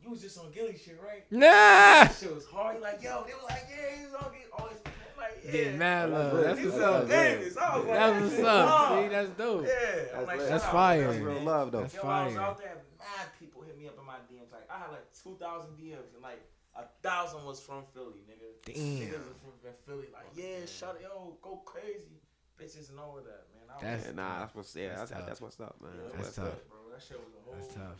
you 0.01 0.09
was 0.09 0.21
just 0.21 0.37
on 0.39 0.51
Gillie 0.51 0.77
shit, 0.77 0.99
right? 1.03 1.23
Nah. 1.31 1.39
That 1.41 2.15
shit 2.19 2.33
was 2.33 2.45
hard. 2.45 2.77
He 2.77 2.81
like, 2.81 3.03
yo, 3.03 3.23
they 3.27 3.33
was 3.33 3.43
like, 3.49 3.67
yeah, 3.69 3.97
he 3.97 4.05
was 4.05 4.13
on 4.15 4.31
Gillie. 4.31 4.45
All 4.57 4.69
these 4.69 4.79
people, 4.79 4.91
I'm 5.11 5.17
like, 5.21 5.43
yeah. 5.45 5.51
Get 5.51 5.75
mad 5.75 6.11
love. 6.11 6.33
lit. 6.33 6.43
That's 6.45 6.61
what's 6.61 6.77
up. 6.77 7.01
on 7.01 7.07
Davis. 7.09 7.57
I 7.57 7.77
was 7.77 7.85
like, 7.85 7.95
That's 7.95 8.21
what's 8.31 8.43
up. 8.43 8.69
hard. 8.69 9.03
See, 9.03 9.09
that's 9.09 9.29
dope. 9.31 9.65
Yeah, 9.67 9.73
That's 10.13 10.27
like. 10.27 10.39
That's 10.39 10.65
fire. 10.65 11.07
That's 11.07 11.19
real 11.19 11.41
love 11.41 11.71
though. 11.71 11.81
That's 11.81 11.93
Yo, 11.95 12.01
I 12.03 12.25
was 12.27 12.35
out 12.37 12.57
there, 12.57 12.77
mad 12.99 13.27
people 13.39 13.61
hit 13.63 13.77
me 13.77 13.87
up 13.87 13.97
in 13.99 14.05
my 14.05 14.13
DMs. 14.31 14.51
Like, 14.51 14.69
I 14.69 14.79
had 14.79 14.91
like 14.91 15.05
2,000 15.23 15.71
DMs, 15.75 16.13
and 16.13 16.23
like 16.23 16.39
a 16.75 16.83
thousand 17.01 17.45
was 17.45 17.59
from 17.59 17.83
Philly, 17.93 18.21
nigga. 18.29 18.49
Damn. 18.65 18.75
Niggas 18.75 19.11
was 19.27 19.37
from 19.43 19.51
from 19.61 19.71
Philly, 19.85 20.07
like, 20.13 20.25
yeah, 20.35 20.65
shut 20.65 20.95
it, 20.99 21.03
yo, 21.03 21.37
go 21.41 21.57
crazy. 21.65 22.19
Bitches 22.59 22.89
and 22.91 22.99
all 22.99 23.17
of 23.17 23.25
that, 23.25 23.45
man. 23.53 23.75
I 23.77 23.81
That's- 23.81 24.05
Yeah, 24.07 24.11
nah, 24.13 24.39
that's 24.39 24.55
what's 24.55 24.75
yeah, 24.75 24.95
That's 24.95 25.11
that's, 25.11 25.25
that's 25.25 25.41
what's 25.41 25.59
up, 25.59 25.75
man. 25.81 25.91
yeah, 25.95 26.03
That's 26.15 26.23
That's 26.27 26.35
tough. 26.35 26.45
up. 26.47 26.69
bro. 26.69 26.77
That 26.93 27.01
shit 27.01 27.17
was 27.19 27.33
a 27.33 27.43
whole, 27.45 27.55
That's 27.55 27.73
tough. 27.73 27.99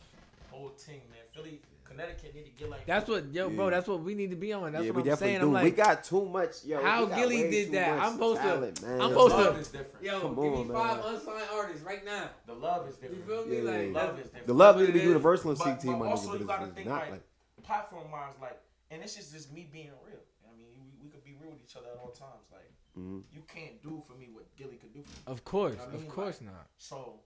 whole 0.52 0.70
thing, 0.70 1.02
man. 1.10 1.20
Philly, 1.34 1.62
Connecticut 1.84 2.34
need 2.36 2.46
to 2.46 2.52
get 2.52 2.70
like. 2.70 2.86
That's 2.86 3.10
what, 3.10 3.26
yo, 3.34 3.50
bro. 3.50 3.70
That's 3.72 3.88
what 3.88 4.02
we 4.02 4.14
need 4.16 4.30
to 4.30 4.36
be 4.36 4.54
on. 4.54 4.72
That's 4.72 4.86
yeah, 4.86 4.92
what 4.92 4.96
we 4.98 5.02
I'm 5.12 5.16
definitely 5.18 5.28
saying. 5.34 5.42
do. 5.42 5.48
I'm 5.48 5.54
like, 5.54 5.64
we 5.66 5.72
got 5.72 6.04
too 6.04 6.26
much. 6.26 6.64
Yo, 6.66 6.82
How 6.82 7.06
we 7.06 7.16
Gillie 7.16 7.50
did 7.50 7.72
that? 7.74 8.00
I'm 8.00 8.14
supposed 8.14 8.42
to- 8.42 8.48
man. 8.48 8.62
I'm 8.64 8.98
the 9.00 9.10
supposed 9.10 9.36
to- 9.36 9.42
love 9.42 9.58
is 9.60 9.68
different. 9.70 10.04
yo, 10.04 10.20
Come 10.22 10.36
give 10.36 10.44
me 10.54 10.60
on, 10.60 10.68
five 10.74 11.04
man. 11.04 11.16
unsigned 11.16 11.48
artists 11.54 11.84
right 11.84 12.06
now. 12.06 12.30
The 12.48 12.54
love 12.54 12.88
is 12.88 12.96
different. 12.96 13.18
You 13.18 13.24
feel 13.28 13.46
me? 13.46 13.58
Yeah, 13.58 13.64
like, 13.64 13.88
yeah. 13.94 13.94
Love 14.02 14.20
is 14.20 14.26
different. 14.26 14.48
The 14.48 14.54
love 14.54 14.78
need 14.78 14.86
to 14.88 14.92
be 14.92 14.92
But 14.94 14.96
it 15.00 15.02
is- 15.04 15.08
universal 15.10 15.52
in 15.52 15.58
But, 15.58 15.64
CT, 15.66 15.86
but 15.88 15.98
my 15.98 16.06
also 16.08 16.34
you 16.34 16.40
but 16.40 16.48
gotta 16.48 16.66
it's 16.66 16.74
think 16.76 16.88
not 16.88 17.02
like, 17.02 17.12
like. 17.12 17.22
platform 17.64 18.12
wise, 18.12 18.34
like, 18.42 18.60
and 18.94 19.02
this 19.04 19.18
is 19.18 19.32
just 19.32 19.52
me 19.52 19.68
being 19.72 19.92
real. 20.06 20.22
I 20.48 20.56
mean, 20.56 20.68
we, 20.78 20.86
we 21.04 21.10
could 21.10 21.24
be 21.26 21.34
real 21.42 21.52
with 21.52 21.62
each 21.64 21.76
other 21.76 21.88
at 21.94 21.98
all 21.98 22.12
times. 22.12 22.46
Like, 22.52 22.70
Mhm. 22.98 23.24
you 23.34 23.42
can't 23.48 23.82
do 23.82 24.04
for 24.08 24.14
me 24.14 24.30
what 24.32 24.46
Gillie 24.56 24.78
could 24.78 24.94
do 24.94 25.02
for 25.04 25.10
me. 25.10 25.24
Of 25.26 25.44
course, 25.44 25.80
I 25.82 25.88
mean, 25.88 25.96
of 25.96 26.10
course 26.10 26.42
not. 26.42 26.70
So 26.78 27.22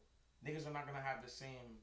niggas 0.45 0.65
are 0.65 0.71
not 0.71 0.87
gonna 0.87 1.01
have 1.01 1.21
the 1.23 1.29
same. 1.29 1.79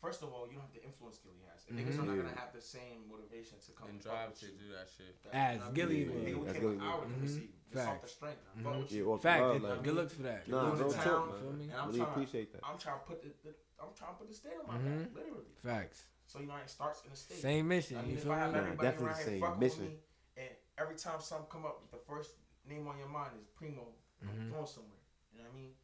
First 0.00 0.22
of 0.22 0.32
all, 0.32 0.48
you 0.48 0.54
don't 0.54 0.62
have 0.62 0.72
the 0.74 0.82
influence 0.82 1.18
Gillie 1.18 1.44
has, 1.52 1.62
and 1.68 1.78
niggas 1.78 1.94
Mhm. 1.94 2.02
are 2.02 2.06
not 2.06 2.16
gonna 2.16 2.40
have 2.40 2.52
the 2.52 2.60
same 2.60 3.06
motivation 3.08 3.60
to 3.60 3.72
come 3.72 3.86
And 3.88 3.94
and 3.96 4.02
drive 4.02 4.34
to 4.34 4.46
do 4.50 4.68
that 4.72 4.88
shit. 4.88 5.22
That- 5.22 5.34
As 5.34 5.54
you 5.54 5.60
know 5.60 5.66
I 5.66 5.72
Gillie 5.72 6.04
mean? 6.06 6.14
would. 6.14 6.24
Nigga, 6.24 6.38
we 6.38 6.44
That's 6.46 6.52
came 6.58 6.62
Gillie 6.62 6.74
an 6.76 6.82
hour 6.82 7.02
to 7.04 7.08
would. 7.12 7.20
receive. 7.22 7.54
It's 7.70 7.80
off 7.80 8.00
the 8.02 8.08
strength. 8.08 8.40
I 8.56 8.58
Mhm. 8.60 8.90
Yeah, 8.90 8.96
you. 8.96 9.12
off 9.12 9.20
the 9.20 9.28
Fact, 9.28 9.42
love, 9.42 9.62
like- 9.62 9.82
good 9.84 9.94
looks 9.94 10.12
for 10.14 10.22
that. 10.22 10.48
Nah, 10.48 10.60
Good 10.62 10.66
looks 10.68 10.80
real 10.80 10.90
for 10.90 10.96
that. 10.96 11.04
talk, 11.04 11.28
man. 11.28 11.60
And 11.60 11.72
I'm 11.74 11.86
Really 11.86 11.98
trying. 12.00 12.10
appreciate 12.10 12.52
that. 12.52 12.60
I'm 12.64 12.78
trying 12.78 12.98
to 13.00 13.06
put 13.06 13.22
the, 13.22 13.28
the 13.48 13.54
I'm 13.80 13.94
trying 13.94 14.12
to 14.14 14.18
put 14.18 14.28
the 14.28 14.34
state 14.34 14.52
on 14.60 14.66
my 14.66 14.78
Mhm. 14.78 15.04
back, 15.04 15.14
literally. 15.14 15.44
Facts. 15.62 16.06
So 16.32 16.40
you 16.40 16.46
know, 16.46 16.56
it 16.56 16.70
starts 16.70 17.02
in 17.04 17.10
the 17.10 17.16
state. 17.16 17.42
Same 17.42 17.68
mission. 17.68 17.98
I 17.98 18.00
mean, 18.02 18.10
You 18.12 18.16
if 18.16 18.22
feel 18.22 18.32
I 18.32 18.38
have 18.38 18.52
me? 18.54 18.60
Nah, 18.60 18.74
definitely 18.80 19.06
around 19.08 19.16
here 19.16 19.26
same 19.26 19.58
mission. 19.60 19.84
with 19.84 19.92
me, 19.92 19.98
and 20.38 20.48
every 20.78 20.96
time 20.96 21.20
something 21.20 21.46
come 21.52 21.66
up, 21.66 21.90
the 21.90 21.98
first 21.98 22.30
name 22.66 22.88
on 22.88 22.96
your 22.96 23.08
mind 23.08 23.32
is 23.38 23.46
Primo. 23.48 23.84
I'm 24.22 24.28
Mhm. 24.28 24.50
going 24.50 24.66
somewhere. 24.66 25.02
You 25.32 25.38
know 25.40 25.44
what 25.44 25.52
I 25.52 25.60
mean? 25.60 25.74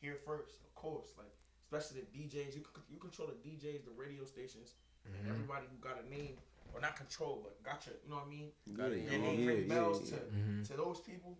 Here 0.00 0.14
first, 0.24 0.60
of 0.62 0.72
course. 0.76 1.10
Like 1.18 1.34
especially 1.64 2.02
the 2.02 2.06
DJs, 2.16 2.54
you 2.54 2.62
you 2.88 2.98
control 2.98 3.28
the 3.34 3.38
DJs, 3.46 3.84
the 3.84 3.90
radio 3.90 4.24
stations, 4.24 4.74
Mm-hmm. 5.06 5.16
and 5.18 5.28
everybody 5.28 5.66
who 5.70 5.76
got 5.88 6.02
a 6.02 6.08
name 6.08 6.36
or 6.72 6.80
not 6.80 6.94
control, 6.96 7.40
but 7.42 7.62
got 7.62 7.86
your, 7.86 7.94
you 8.04 8.10
know 8.10 8.16
what 8.16 8.26
I 8.26 8.28
mean? 8.30 8.50
Got 8.74 8.90
it, 8.92 9.02
Yeah, 9.04 9.10
Your 9.12 9.20
name 9.22 9.40
yeah, 9.40 9.46
ring 9.46 9.62
yeah, 9.62 9.74
bells 9.74 10.10
yeah. 10.10 10.18
to 10.18 10.24
Mhm. 10.34 10.66
to 10.68 10.72
those 10.76 11.00
people. 11.00 11.38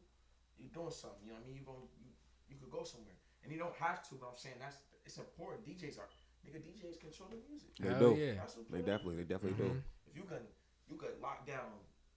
You're 0.59 0.71
doing 0.71 0.91
something. 0.91 1.23
You 1.25 1.31
know 1.33 1.39
what 1.39 1.45
I 1.45 1.47
mean? 1.47 1.57
You 1.59 1.65
going 1.71 1.89
you, 2.03 2.11
you 2.49 2.57
could 2.57 2.71
go 2.71 2.83
somewhere, 2.85 3.19
and 3.43 3.53
you 3.53 3.59
don't 3.59 3.75
have 3.77 4.03
to. 4.09 4.15
But 4.17 4.27
I'm 4.31 4.37
saying 4.37 4.59
that's 4.59 4.79
it's 5.05 5.19
important. 5.19 5.65
DJs 5.67 5.99
are 5.99 6.09
nigga. 6.53 6.63
DJs 6.63 7.01
control 7.01 7.29
the 7.31 7.37
music. 7.49 7.69
They 7.79 7.89
Hell 7.91 8.15
do. 8.15 8.21
yeah. 8.21 8.41
They 8.71 8.79
definitely, 8.81 9.17
they 9.17 9.25
definitely 9.25 9.59
Mhm. 9.65 9.73
do. 9.75 9.83
If 10.11 10.17
you 10.17 10.23
can, 10.25 10.43
you 10.89 10.97
could 10.97 11.21
lock 11.21 11.47
down, 11.47 11.71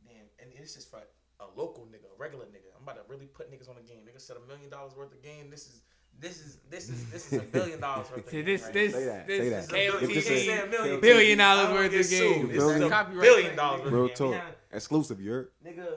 damn, 0.06 0.26
and 0.40 0.52
this 0.58 0.78
is 0.78 0.86
for 0.86 1.02
a 1.40 1.46
local 1.56 1.86
nigga, 1.86 2.06
a 2.14 2.18
regular 2.18 2.46
nigga. 2.46 2.70
I'm 2.76 2.84
about 2.84 2.96
to 2.98 3.04
really 3.12 3.28
put 3.28 3.52
niggas 3.52 3.70
on 3.70 3.76
the 3.76 3.82
game. 3.82 4.02
Nigga 4.06 4.20
said 4.22 4.38
a 4.38 4.46
million 4.48 4.70
dollars 4.70 4.96
worth 4.96 5.12
of 5.14 5.22
game. 5.24 5.50
This 5.50 5.68
is, 5.68 5.82
this 6.20 6.40
is, 6.40 6.58
this 6.70 6.90
is, 6.90 7.10
this 7.12 7.32
is 7.32 7.40
a 7.42 7.46
billion 7.58 7.80
dollars 7.80 8.10
worth 8.12 8.26
of 8.26 8.30
See, 8.30 8.38
game. 8.38 8.46
this, 8.46 8.64
right 8.64 8.74
this, 8.74 8.94
Say 8.94 9.06
that, 9.06 9.28
this 9.28 9.40
say 9.40 9.46
is 9.46 9.68
that. 9.68 10.08
This 10.10 10.28
is 10.30 10.48
a 10.48 10.68
million, 10.68 11.02
billion 11.02 11.38
dollars 11.38 11.70
worth 11.72 11.86
of 11.86 11.92
game. 11.92 12.04
sued. 12.04 12.38
You 12.42 12.48
This 12.48 12.58
feel 12.58 12.70
is 12.72 12.82
a 12.82 12.90
Copyright 12.90 13.22
billion 13.22 13.56
dollars 13.56 13.82
worth 13.84 13.94
Real 13.94 14.04
of 14.06 14.16
game. 14.18 14.32
talk. 14.34 14.56
Exclusive, 14.72 15.20
you 15.22 15.32
heard? 15.32 15.52
Nigga, 15.66 15.88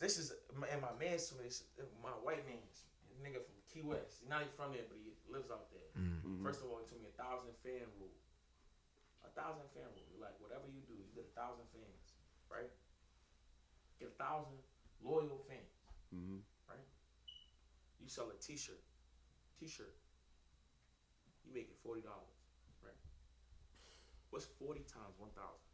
this 0.00 0.18
is 0.18 0.32
and 0.52 0.80
my 0.80 0.92
man's 1.00 1.32
my 2.02 2.10
white 2.22 2.46
man's 2.46 2.84
nigga 3.24 3.40
from 3.42 3.56
Key 3.72 3.82
West. 3.82 4.18
He's 4.20 4.28
not 4.28 4.42
even 4.42 4.52
from 4.56 4.72
there, 4.72 4.82
but 4.88 4.98
he 5.02 5.10
lives 5.32 5.50
out 5.50 5.70
there. 5.72 5.81
Mhm. 5.96 6.42
First 6.42 6.60
of 6.62 6.68
all, 6.68 6.78
he 6.78 6.84
told 6.84 7.00
me 7.02 7.08
a 7.08 7.22
thousand 7.22 7.54
fan 7.62 7.86
rule. 7.98 8.16
A 9.24 9.28
thousand 9.28 9.68
fan 9.72 9.88
rule. 9.94 10.18
Like 10.20 10.38
whatever 10.38 10.66
you 10.68 10.80
do, 10.82 10.94
you 10.94 11.10
get 11.14 11.24
a 11.24 11.34
thousand 11.40 11.64
fans, 11.72 12.12
right? 12.50 12.68
Get 13.98 14.08
a 14.08 14.22
thousand 14.22 14.60
loyal 15.00 15.38
fans. 15.46 15.86
Mhm. 16.12 16.42
You 17.98 18.08
sell 18.08 18.30
a 18.30 18.34
T-shirt. 18.34 18.80
T-shirt. 19.58 19.94
You 21.44 21.52
make 21.52 21.68
it 21.68 21.76
forty 21.82 22.00
dollars, 22.00 22.38
right? 22.82 22.94
What's 24.30 24.46
forty 24.58 24.82
times 24.82 25.18
one 25.18 25.30
thousand? 25.30 25.71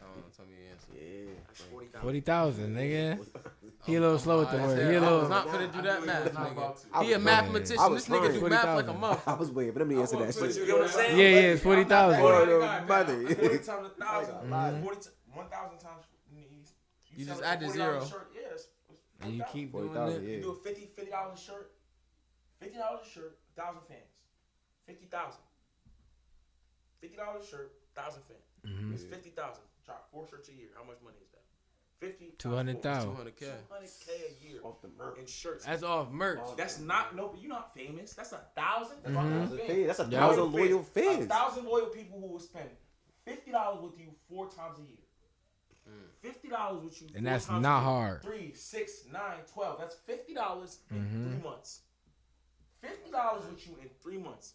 I 0.00 0.04
don't 0.06 0.16
know. 0.16 0.22
Tell 0.36 0.46
me 0.46 0.52
the 0.54 0.70
answer. 0.72 0.92
Yeah. 0.94 1.34
That's 1.46 1.60
forty 1.62 1.86
thousand. 1.86 2.02
Forty 2.02 2.20
thousand, 2.20 2.76
nigga. 2.76 3.26
He 3.86 3.94
a 3.94 3.96
I'm- 3.96 4.02
little 4.02 4.16
I'm 4.16 4.22
slow 4.22 4.38
with 4.40 4.50
the 4.50 4.58
high 4.58 4.66
word. 4.66 4.78
hell. 4.78 4.90
He 4.90 4.94
a 4.94 4.98
I 4.98 5.00
little. 5.02 5.18
was 5.20 5.28
not 5.30 5.46
finna 5.48 5.72
do 5.72 5.82
that 5.82 6.04
math, 6.06 6.32
nigga. 6.34 7.02
He 7.02 7.12
a 7.14 7.18
mathematician. 7.18 7.78
I 7.80 7.88
was 7.88 8.04
This 8.04 8.14
nigga 8.14 8.32
do 8.34 8.38
trying. 8.40 8.50
math 8.50 8.76
like 8.76 8.88
a 8.88 8.92
40,000. 8.92 9.22
I 9.26 9.34
was 9.38 9.50
waiting 9.50 9.72
for 9.72 9.78
them 9.78 9.88
to 9.88 10.00
answer 10.00 10.16
that 10.18 10.36
But 10.38 10.52
shit. 10.52 10.56
you 10.56 10.66
get 10.66 10.74
what 10.76 10.84
I'm 10.84 10.90
saying? 10.90 11.18
Yeah, 11.18 11.28
yeah, 11.28 11.54
it's 11.56 11.62
40,000. 11.62 12.20
I'm 12.20 12.20
not 12.20 12.28
For 12.28 12.46
the 12.46 12.86
mother. 12.86 13.34
Forty 13.34 13.58
times 13.58 13.86
a 13.86 14.04
thousand. 14.04 14.34
Mhm. 14.50 14.82
Forty 14.82 15.00
t- 15.00 15.08
one 15.32 15.48
thousand 15.48 15.78
times. 15.78 16.04
You, 16.30 16.44
You 17.16 17.24
sell 17.24 17.34
just 17.36 17.42
a 17.42 17.48
add 17.48 17.60
the 17.60 17.66
$40 17.66 17.72
zero. 17.72 18.04
Shirt. 18.04 18.30
Yeah, 18.34 18.40
it's, 18.52 18.68
it's 18.90 19.00
And 19.22 19.32
you 19.32 19.38
40,000. 19.40 19.52
keep 19.52 19.72
Forty 19.72 19.86
doing 19.88 19.96
thousand, 19.96 20.22
it. 20.24 20.28
You 20.28 20.36
yeah. 20.36 20.42
do 20.42 20.50
a 20.50 20.54
50 20.56 20.86
50 20.96 21.10
dollars 21.10 21.40
shirt. 21.40 21.72
Fifty 22.60 22.78
dollars 22.78 23.06
shirt, 23.14 23.38
thousand 23.56 23.80
fans. 23.88 24.12
Fifty 24.86 25.06
thousand. 25.06 25.40
Fifty 27.00 27.16
dollars 27.16 27.48
shirt, 27.48 27.72
thousand 27.96 28.22
fans. 28.28 28.44
Mhm. 28.66 28.92
It's 28.94 29.04
fifty 29.04 29.30
thousand. 29.30 29.64
Drop 29.90 30.08
four 30.12 30.26
shirts 30.28 30.48
a 30.48 30.52
year. 30.52 30.68
How 30.76 30.84
much 30.84 30.98
money 31.02 31.16
is 31.22 31.30
that? 31.32 31.42
Fifty. 31.98 32.32
200,000. 32.38 33.10
200k. 33.10 33.38
Two 33.38 33.46
hundred 33.74 33.90
k 34.06 34.12
a 34.14 34.48
year 34.48 34.60
Off 34.64 34.80
the 34.80 34.88
merch. 34.96 35.18
in 35.18 35.26
shirts. 35.26 35.64
That's 35.66 35.82
off 35.82 36.10
merch. 36.10 36.38
That's 36.56 36.78
not 36.78 37.14
no, 37.16 37.28
but 37.28 37.40
you're 37.42 37.50
not 37.50 37.74
famous. 37.74 38.14
That's 38.14 38.32
a 38.32 38.40
thousand. 38.56 38.98
That's 39.02 39.14
Mhm. 39.14 39.26
a 39.26 39.28
That's 39.28 39.50
thousand 39.50 39.58
a 39.60 39.66
fans. 39.66 39.86
That's 39.86 39.98
a 40.00 40.04
Yeah. 40.04 40.18
thousand 40.20 40.52
loyal 40.52 40.80
A 40.80 40.82
fans. 40.84 41.26
thousand 41.26 41.64
loyal 41.66 41.86
people 41.88 42.20
who 42.20 42.26
will 42.28 42.38
spend 42.40 42.70
fifty 43.24 43.50
dollars 43.50 43.82
with 43.82 43.98
you 44.00 44.14
four 44.28 44.48
times 44.50 44.78
a 44.78 44.82
year. 44.82 44.96
Fifty 46.22 46.48
dollars 46.48 46.84
with 46.84 47.02
you. 47.02 47.08
And 47.08 47.16
four 47.16 47.32
that's 47.32 47.46
times 47.46 47.62
not 47.62 47.78
a 47.78 47.80
year. 47.80 47.84
hard. 47.84 48.22
Three, 48.22 48.54
six, 48.54 49.04
nine, 49.06 49.40
twelve. 49.52 49.78
That's 49.80 49.96
fifty 49.96 50.32
dollars 50.34 50.78
in 50.90 50.96
Mhm. 51.04 51.32
three 51.32 51.42
months. 51.50 51.80
Fifty 52.80 53.10
dollars 53.10 53.44
with 53.50 53.66
you 53.66 53.76
in 53.82 53.88
three 54.02 54.16
months. 54.18 54.54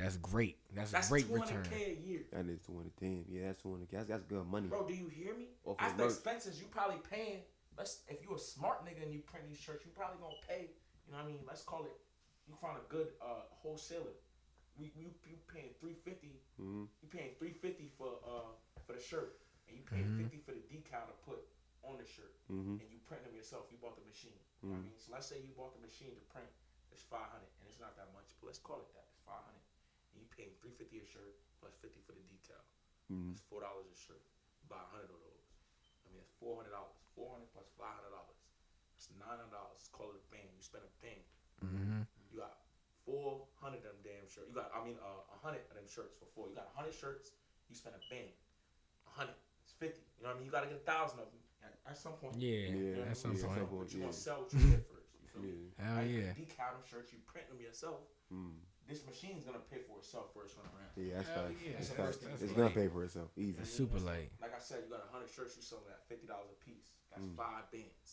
That's 0.00 0.16
great. 0.16 0.56
That's, 0.74 0.90
that's 0.90 1.08
a 1.08 1.10
great 1.10 1.28
200K 1.28 1.40
return. 1.40 1.66
K 1.70 1.98
a 1.98 2.08
year. 2.08 2.22
That 2.32 2.46
is 2.48 2.60
210. 2.66 3.24
Yeah, 3.28 3.46
that's 3.48 3.62
200K. 3.62 3.90
That's, 3.92 4.08
that's 4.08 4.24
good 4.24 4.46
money. 4.46 4.68
Bro, 4.68 4.88
do 4.88 4.94
you 4.94 5.08
hear 5.08 5.34
me? 5.36 5.48
After 5.78 6.06
expenses, 6.06 6.60
you 6.60 6.66
probably 6.70 7.00
paying. 7.10 7.42
Let's 7.76 8.02
if 8.08 8.22
you 8.22 8.34
a 8.34 8.38
smart 8.38 8.84
nigga 8.84 9.02
and 9.02 9.12
you 9.12 9.20
print 9.20 9.46
these 9.48 9.58
shirts, 9.58 9.84
you 9.84 9.90
probably 9.94 10.18
gonna 10.20 10.36
pay. 10.44 10.70
You 11.06 11.12
know 11.12 11.22
what 11.22 11.30
I 11.30 11.32
mean? 11.32 11.40
Let's 11.46 11.62
call 11.62 11.84
it. 11.84 11.96
You 12.44 12.54
find 12.60 12.76
a 12.76 12.84
good 12.90 13.14
uh, 13.22 13.46
wholesaler. 13.62 14.18
We 14.76 14.92
you, 14.96 15.08
you 15.24 15.38
paying 15.48 15.72
350. 15.80 16.40
Mm-hmm. 16.60 16.84
You 17.00 17.08
paying 17.08 17.32
350 17.38 17.92
for 17.96 18.20
uh 18.26 18.52
for 18.84 18.92
the 18.92 19.02
shirt, 19.02 19.38
and 19.68 19.78
you 19.78 19.84
paying 19.86 20.04
mm-hmm. 20.04 20.28
50 20.28 20.44
for 20.44 20.52
the 20.52 20.64
decal 20.68 21.08
to 21.08 21.16
put 21.24 21.40
on 21.84 21.96
the 21.96 22.04
shirt, 22.04 22.36
mm-hmm. 22.52 22.76
and 22.80 22.86
you 22.90 23.00
print 23.08 23.24
them 23.24 23.32
yourself. 23.32 23.70
You 23.72 23.80
bought 23.80 23.96
the 23.96 24.04
machine. 24.04 24.36
You 24.60 24.72
know 24.72 24.76
what 24.76 24.84
I 24.84 24.88
mm-hmm. 24.88 24.92
mean? 24.92 25.00
So 25.00 25.08
let's 25.14 25.28
say 25.28 25.40
you 25.40 25.52
bought 25.56 25.72
the 25.72 25.82
machine 25.84 26.12
to 26.12 26.24
print. 26.28 26.48
It's 26.90 27.06
500, 27.06 27.22
and 27.22 27.64
it's 27.70 27.78
not 27.78 27.94
that 27.96 28.10
much, 28.10 28.34
but 28.42 28.50
let's 28.50 28.58
call 28.58 28.82
it 28.82 28.90
that. 28.98 29.06
It's 29.14 29.22
500 29.22 29.59
paying 30.40 30.56
three 30.56 30.72
fifty 30.72 31.04
a 31.04 31.04
shirt 31.04 31.36
plus 31.60 31.76
fifty 31.84 32.00
for 32.08 32.16
the 32.16 32.24
detail. 32.32 32.64
Mm-hmm. 33.12 33.36
That's 33.36 33.44
four 33.44 33.60
dollars 33.60 33.84
a 33.92 33.96
shirt. 34.00 34.24
Buy 34.72 34.80
hundred 34.88 35.12
of 35.12 35.20
those. 35.20 35.44
I 36.00 36.08
mean, 36.08 36.24
that's 36.24 36.32
four 36.40 36.56
hundred 36.56 36.72
dollars. 36.72 36.96
Four 37.12 37.36
hundred 37.36 37.52
plus 37.52 37.68
five 37.76 38.00
hundred 38.00 38.16
dollars. 38.16 38.40
It's 38.96 39.12
nine 39.20 39.36
hundred 39.36 39.52
dollars. 39.52 39.92
Call 39.92 40.08
it 40.16 40.16
a 40.16 40.24
thing. 40.32 40.48
You 40.56 40.64
spend 40.64 40.88
a 40.88 40.94
thing. 41.04 41.20
Mm-hmm. 41.60 42.08
You 42.32 42.40
got 42.40 42.56
four 43.04 43.44
hundred 43.60 43.84
of 43.84 43.92
them 43.92 44.00
damn 44.00 44.24
shirts. 44.24 44.48
You 44.48 44.56
got, 44.56 44.72
I 44.72 44.80
mean, 44.80 44.96
uh, 45.04 45.28
a 45.28 45.36
uh, 45.36 45.44
hundred 45.44 45.68
of 45.68 45.76
them 45.76 45.84
shirts 45.84 46.16
for 46.16 46.24
four. 46.32 46.48
You 46.48 46.56
got 46.56 46.72
hundred 46.72 46.96
shirts. 46.96 47.36
You 47.68 47.76
spend 47.76 48.00
a 48.00 48.02
bang. 48.08 48.32
A 49.04 49.12
hundred. 49.12 49.36
It's 49.68 49.76
fifty. 49.76 50.00
You 50.16 50.24
know 50.24 50.32
what 50.32 50.40
I 50.40 50.40
mean? 50.40 50.48
You 50.48 50.54
got 50.54 50.64
to 50.64 50.70
get 50.72 50.80
a 50.80 50.88
thousand 50.88 51.20
of 51.20 51.28
them 51.28 51.42
at, 51.84 51.98
some 51.98 52.16
point. 52.16 52.38
Yeah. 52.40 52.72
You 52.72 52.96
know 52.96 53.04
yeah. 53.04 53.12
At 53.12 53.18
some 53.20 53.36
point. 53.36 53.60
But 53.68 53.92
you 53.92 54.00
want 54.06 54.16
to 54.16 54.20
sell 54.20 54.46
what 54.46 54.54
you 54.54 54.72
get 54.72 54.86
first. 54.88 55.10
You 55.18 55.26
feel 55.28 55.44
yeah. 55.44 55.60
me? 55.60 55.76
Hell 55.76 56.02
yeah. 56.06 56.32
You 56.38 56.46
decal 56.48 56.72
them 56.78 56.86
shirts. 56.86 57.10
You 57.12 57.20
print 57.26 57.50
them 57.50 57.60
yourself. 57.60 58.06
Mm. 58.30 58.56
This 58.90 59.06
machine's 59.06 59.46
gonna 59.46 59.62
pay 59.70 59.86
for 59.86 60.02
itself 60.02 60.34
first 60.34 60.58
run 60.58 60.66
around. 60.74 60.90
Yeah, 60.98 61.22
that's 61.22 61.30
Hell 61.30 61.46
facts. 61.46 61.62
yeah. 61.62 61.72
That's 61.78 61.88
That's 61.94 62.18
facts. 62.18 62.26
first- 62.26 62.42
It's 62.42 62.52
gonna 62.58 62.74
pay 62.74 62.88
for 62.90 63.04
itself. 63.06 63.30
Easy. 63.38 63.52
That's 63.54 63.70
super 63.70 64.00
late. 64.02 64.34
Like 64.42 64.50
I 64.50 64.58
said, 64.58 64.82
you 64.82 64.90
got 64.90 65.06
a 65.06 65.10
hundred 65.14 65.30
shirts. 65.30 65.54
You 65.54 65.62
selling 65.62 65.86
at 65.94 66.02
fifty 66.10 66.26
dollars 66.26 66.50
a 66.50 66.58
piece. 66.58 66.90
That's 67.14 67.22
Mm. 67.22 67.36
five 67.38 67.70
bands. 67.70 68.10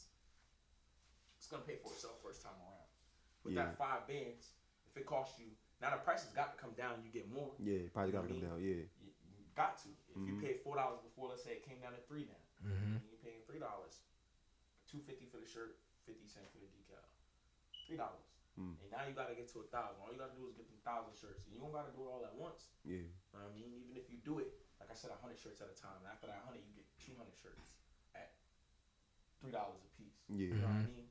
It's 1.42 1.48
gonna 1.50 1.66
pay 1.66 1.78
for 1.82 1.90
itself 1.92 2.22
first 2.22 2.44
time 2.46 2.54
around. 2.62 2.86
With 3.44 3.56
Yeah. 3.58 3.66
that 3.74 3.78
five 3.82 4.06
bands, 4.06 4.54
if 4.86 4.98
it 4.98 5.06
costs 5.10 5.40
you 5.42 5.50
now, 5.82 5.90
the 5.98 6.02
price 6.04 6.24
has 6.24 6.34
got 6.34 6.54
to 6.54 6.58
come 6.62 6.74
down. 6.74 7.02
You 7.04 7.10
get 7.12 7.28
more. 7.30 7.56
Yeah, 7.58 7.90
probably 7.90 8.12
gotta 8.12 8.28
come 8.28 8.42
down. 8.42 8.62
Yeah. 8.62 8.86
You, 9.02 9.10
you 9.34 9.46
got 9.56 9.78
to. 9.82 9.90
If 9.90 10.18
you 10.18 10.36
Mhm. 10.38 10.42
paid 10.42 10.62
four 10.62 10.76
dollars 10.76 11.02
before, 11.02 11.30
let's 11.30 11.44
say 11.44 11.54
it 11.54 11.64
came 11.64 11.80
down 11.82 11.94
to 11.94 12.02
three 12.02 12.26
now. 12.26 12.70
Mm-hmm. 12.70 12.98
And 12.98 13.10
you're 13.10 13.18
paying 13.20 13.42
three 13.46 13.60
dollars, 13.60 14.02
two 14.86 15.02
fifty 15.02 15.26
for 15.26 15.38
the 15.38 15.48
shirt, 15.48 15.80
fifty 16.06 16.28
cents 16.28 16.52
for 16.52 16.60
the 16.60 16.68
decal, 16.68 17.02
three 17.88 17.98
dollars. 17.98 18.27
Mm. 18.58 18.74
And 18.82 18.90
now 18.90 19.06
you 19.06 19.14
got 19.14 19.30
to 19.30 19.38
get 19.38 19.46
to 19.54 19.62
a 19.62 19.68
thousand. 19.70 20.02
All 20.02 20.10
you 20.10 20.18
got 20.18 20.34
to 20.34 20.38
do 20.38 20.50
is 20.50 20.58
get 20.58 20.66
them 20.66 20.82
thousand 20.82 21.14
shirts, 21.14 21.46
and 21.46 21.54
you 21.54 21.62
don't 21.62 21.70
got 21.70 21.86
to 21.86 21.94
do 21.94 22.02
it 22.06 22.10
all 22.10 22.26
at 22.26 22.34
once. 22.34 22.74
Yeah. 22.82 23.06
You 23.06 23.34
know 23.38 23.46
what 23.46 23.54
I 23.54 23.58
mean, 23.58 23.70
even 23.78 23.94
if 23.94 24.10
you 24.10 24.18
do 24.26 24.42
it, 24.42 24.50
like 24.82 24.90
I 24.90 24.98
said, 24.98 25.14
hundred 25.22 25.38
shirts 25.38 25.62
at 25.62 25.70
a 25.70 25.78
time. 25.78 26.02
And 26.02 26.10
after 26.10 26.26
that 26.26 26.42
hundred, 26.42 26.66
you 26.66 26.74
get 26.74 26.90
two 26.98 27.14
hundred 27.14 27.38
shirts 27.38 27.78
at 28.18 28.34
three 29.38 29.54
dollars 29.54 29.86
a 29.86 29.92
piece. 29.94 30.26
Yeah. 30.26 30.58
You 30.58 30.62
know 30.62 30.74
what 30.74 30.82
I 30.82 30.90
mean? 30.90 31.06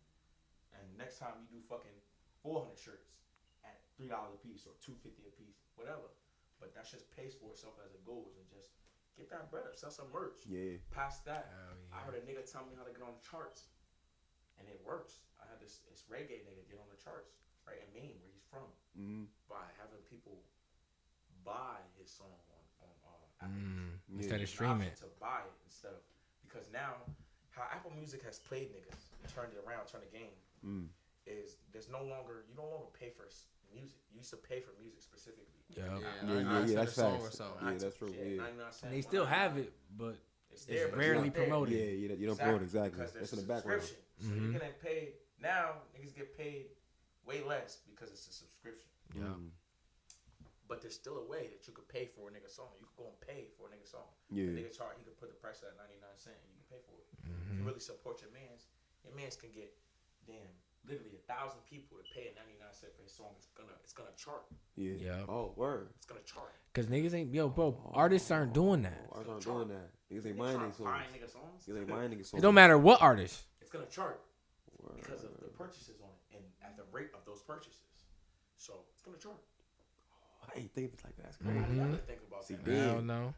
And 0.74 0.84
next 0.98 1.22
time 1.22 1.38
you 1.38 1.46
do 1.46 1.62
fucking 1.70 1.94
four 2.42 2.66
hundred 2.66 2.82
shirts 2.82 3.14
at 3.62 3.78
three 3.94 4.10
dollars 4.10 4.34
a 4.34 4.40
piece 4.42 4.66
or 4.66 4.74
two 4.82 4.98
fifty 4.98 5.22
a 5.26 5.32
piece, 5.38 5.70
whatever. 5.78 6.10
But 6.58 6.74
that 6.74 6.88
just 6.90 7.06
pays 7.14 7.36
for 7.38 7.54
itself 7.54 7.78
as 7.84 7.94
it 7.94 8.02
goes, 8.02 8.34
and 8.40 8.46
just 8.50 8.74
get 9.14 9.30
that 9.30 9.52
bread 9.54 9.68
up, 9.70 9.78
sell 9.78 9.94
some 9.94 10.10
merch. 10.10 10.42
Yeah. 10.50 10.82
Past 10.90 11.22
that, 11.30 11.52
Hell 11.52 11.78
I 11.94 12.02
heard 12.02 12.16
a 12.18 12.24
nigga 12.26 12.42
tell 12.42 12.66
me 12.66 12.74
how 12.74 12.84
to 12.84 12.92
get 12.92 13.04
on 13.04 13.14
the 13.16 13.24
charts, 13.24 13.68
and 14.58 14.68
it 14.68 14.80
works. 14.84 15.20
I 15.40 15.44
had 15.50 15.60
this 15.60 15.80
this 15.90 16.04
reggae 16.10 16.42
nigga 16.46 16.62
get 16.70 16.78
on 16.80 16.88
the 16.90 16.98
charts 17.00 17.34
right 17.66 17.78
in 17.80 17.88
Maine, 17.94 18.16
where 18.22 18.32
he's 18.32 18.46
from, 18.48 18.68
Mm. 18.96 19.26
by 19.48 19.64
having 19.76 20.00
people 20.08 20.40
buy 21.44 21.76
his 21.98 22.10
song 22.10 22.32
on 22.50 22.62
on 22.86 22.92
uh, 23.04 23.44
Apple 23.44 23.56
Mm. 23.56 23.98
Yeah. 24.08 24.16
Instead 24.18 24.36
of 24.36 24.40
An 24.40 24.46
streaming. 24.46 24.90
option 24.90 25.08
to 25.08 25.14
buy 25.20 25.40
it 25.44 25.52
instead 25.64 25.92
of 25.92 26.00
because 26.46 26.70
now 26.72 26.94
how 27.50 27.64
Apple 27.72 27.92
Music 27.96 28.22
has 28.24 28.38
played 28.38 28.72
niggas, 28.72 29.10
turned 29.34 29.52
it 29.52 29.62
around, 29.66 29.86
turned 29.86 30.04
the 30.04 30.12
game 30.16 30.32
Mm. 30.64 30.88
is 31.26 31.56
there's 31.72 31.88
no 31.88 32.02
longer 32.02 32.44
you 32.48 32.54
no 32.56 32.64
longer 32.68 32.86
pay 32.98 33.10
for 33.10 33.28
music. 33.72 33.98
You 34.10 34.18
used 34.18 34.30
to 34.30 34.36
pay 34.36 34.60
for 34.60 34.72
music 34.80 35.02
specifically. 35.02 35.44
Yeah. 35.68 35.84
Yeah, 35.84 35.98
Yeah, 35.98 36.40
yeah, 36.40 36.64
yeah, 36.66 36.74
that's 36.76 36.96
a 36.98 37.18
facts. 37.18 37.40
Yeah, 37.40 37.72
that's 37.78 37.96
true. 37.96 38.08
Yeah. 38.12 38.36
99 38.42 38.72
cents, 38.72 38.82
And 38.84 38.92
they 38.94 39.02
still 39.02 39.26
have 39.26 39.58
it, 39.58 39.72
but 39.96 40.16
It's 40.52 40.64
there, 40.64 40.84
it's 40.86 40.90
but 40.90 40.98
rarely 40.98 41.24
not 41.28 41.34
there. 41.34 41.44
promoted. 41.46 41.74
Yeah, 41.78 41.84
you 41.92 42.08
don't, 42.08 42.18
you 42.20 42.26
don't 42.26 42.38
promote 42.38 42.62
exactly. 42.62 42.98
Because 43.00 43.12
That's 43.12 43.32
in 43.32 43.40
the 43.40 43.44
background. 43.46 43.82
subscription. 43.82 44.04
So 44.20 44.28
Mhm. 44.32 44.42
you're 44.42 44.52
getting 44.60 44.72
paid 44.82 45.12
now. 45.40 45.82
Niggas 45.94 46.14
get 46.16 46.36
paid 46.36 46.66
way 47.26 47.42
less 47.44 47.78
because 47.90 48.10
it's 48.10 48.26
a 48.28 48.32
subscription. 48.32 48.88
Yeah. 49.14 49.24
Mm. 49.36 49.50
But 50.68 50.80
there's 50.82 50.94
still 50.96 51.18
a 51.18 51.26
way 51.26 51.46
that 51.48 51.66
you 51.68 51.72
could 51.74 51.86
pay 51.88 52.06
for 52.06 52.28
a 52.28 52.32
nigga 52.32 52.50
song. 52.50 52.72
You 52.80 52.86
could 52.86 52.96
go 52.96 53.06
and 53.12 53.20
pay 53.20 53.48
for 53.56 53.68
a 53.68 53.70
nigga 53.70 53.86
song. 53.86 54.08
Yeah. 54.30 54.46
The 54.46 54.62
nigga 54.64 54.72
chart, 54.76 54.96
he 54.98 55.04
could 55.04 55.18
put 55.20 55.28
the 55.28 55.36
price 55.38 55.62
at 55.62 55.76
99 55.76 56.16
cents 56.18 56.42
and 56.42 56.50
you 56.50 56.56
can 56.58 56.78
pay 56.78 56.82
for 56.88 56.96
it. 56.98 57.06
If 57.22 57.30
Mhm. 57.30 57.58
you 57.58 57.64
really 57.64 57.80
support 57.80 58.20
your 58.22 58.30
mans, 58.30 58.66
your 59.04 59.14
mans 59.14 59.36
can 59.36 59.52
get 59.52 59.76
damn 60.26 60.50
literally 60.88 61.16
a 61.18 61.24
thousand 61.32 61.60
people 61.68 61.98
to 61.98 62.04
pay 62.14 62.30
a 62.30 62.34
99 62.34 62.66
cent 62.72 62.92
for 62.96 63.02
his 63.02 63.12
song. 63.12 63.34
It's 63.36 63.48
gonna 63.56 63.72
it's 63.82 63.92
gonna 63.92 64.14
chart. 64.16 64.44
Yeah. 64.76 64.94
Yeah. 64.98 65.28
Oh, 65.28 65.52
word. 65.56 65.90
It's 65.96 66.06
gonna 66.06 66.20
chart. 66.24 66.52
Cause 66.74 66.86
niggas 66.86 67.14
ain't 67.14 67.32
yo, 67.34 67.48
bro. 67.48 67.74
Artists 67.94 68.30
aren't 68.30 68.52
doing 68.52 68.82
that. 68.82 69.06
Oh, 69.12 69.18
artists 69.18 69.46
aren't 69.46 69.68
doing 69.68 69.68
that. 69.78 69.90
Niggas 70.12 70.26
ain't 70.28 70.38
buying 70.38 70.56
aren't 70.56 70.76
songs. 70.76 70.88
nigga 71.12 71.30
songs. 71.32 71.64
Niggas 71.68 71.78
ain't 71.78 71.88
buying 71.88 72.10
niggas 72.10 72.26
songs. 72.26 72.40
It 72.40 72.42
don't 72.42 72.54
matter 72.54 72.78
what 72.78 73.00
artist. 73.02 73.44
It's 73.60 73.70
gonna 73.70 73.86
chart 73.86 74.20
Word. 74.82 74.96
because 75.02 75.24
of 75.24 75.30
the 75.40 75.48
purchases 75.48 76.00
on 76.02 76.10
it 76.30 76.36
and 76.36 76.44
at 76.62 76.76
the 76.76 76.84
rate 76.92 77.10
of 77.14 77.20
those 77.26 77.40
purchases. 77.42 77.80
So 78.56 78.84
it's 78.92 79.02
gonna 79.02 79.16
chart. 79.18 79.36
I 80.54 80.60
ain't 80.60 80.72
thinking 80.74 80.98
like 81.04 81.16
that. 81.16 81.22
That's 81.24 81.38
I 81.40 81.44
crazy. 81.44 81.58
didn't 81.74 81.92
Mhm. 81.92 82.06
think 82.06 82.20
about 82.28 82.44
See, 82.44 82.54
that. 82.54 82.64
Damn. 82.64 82.74
Hell 82.88 83.02
no. 83.02 83.34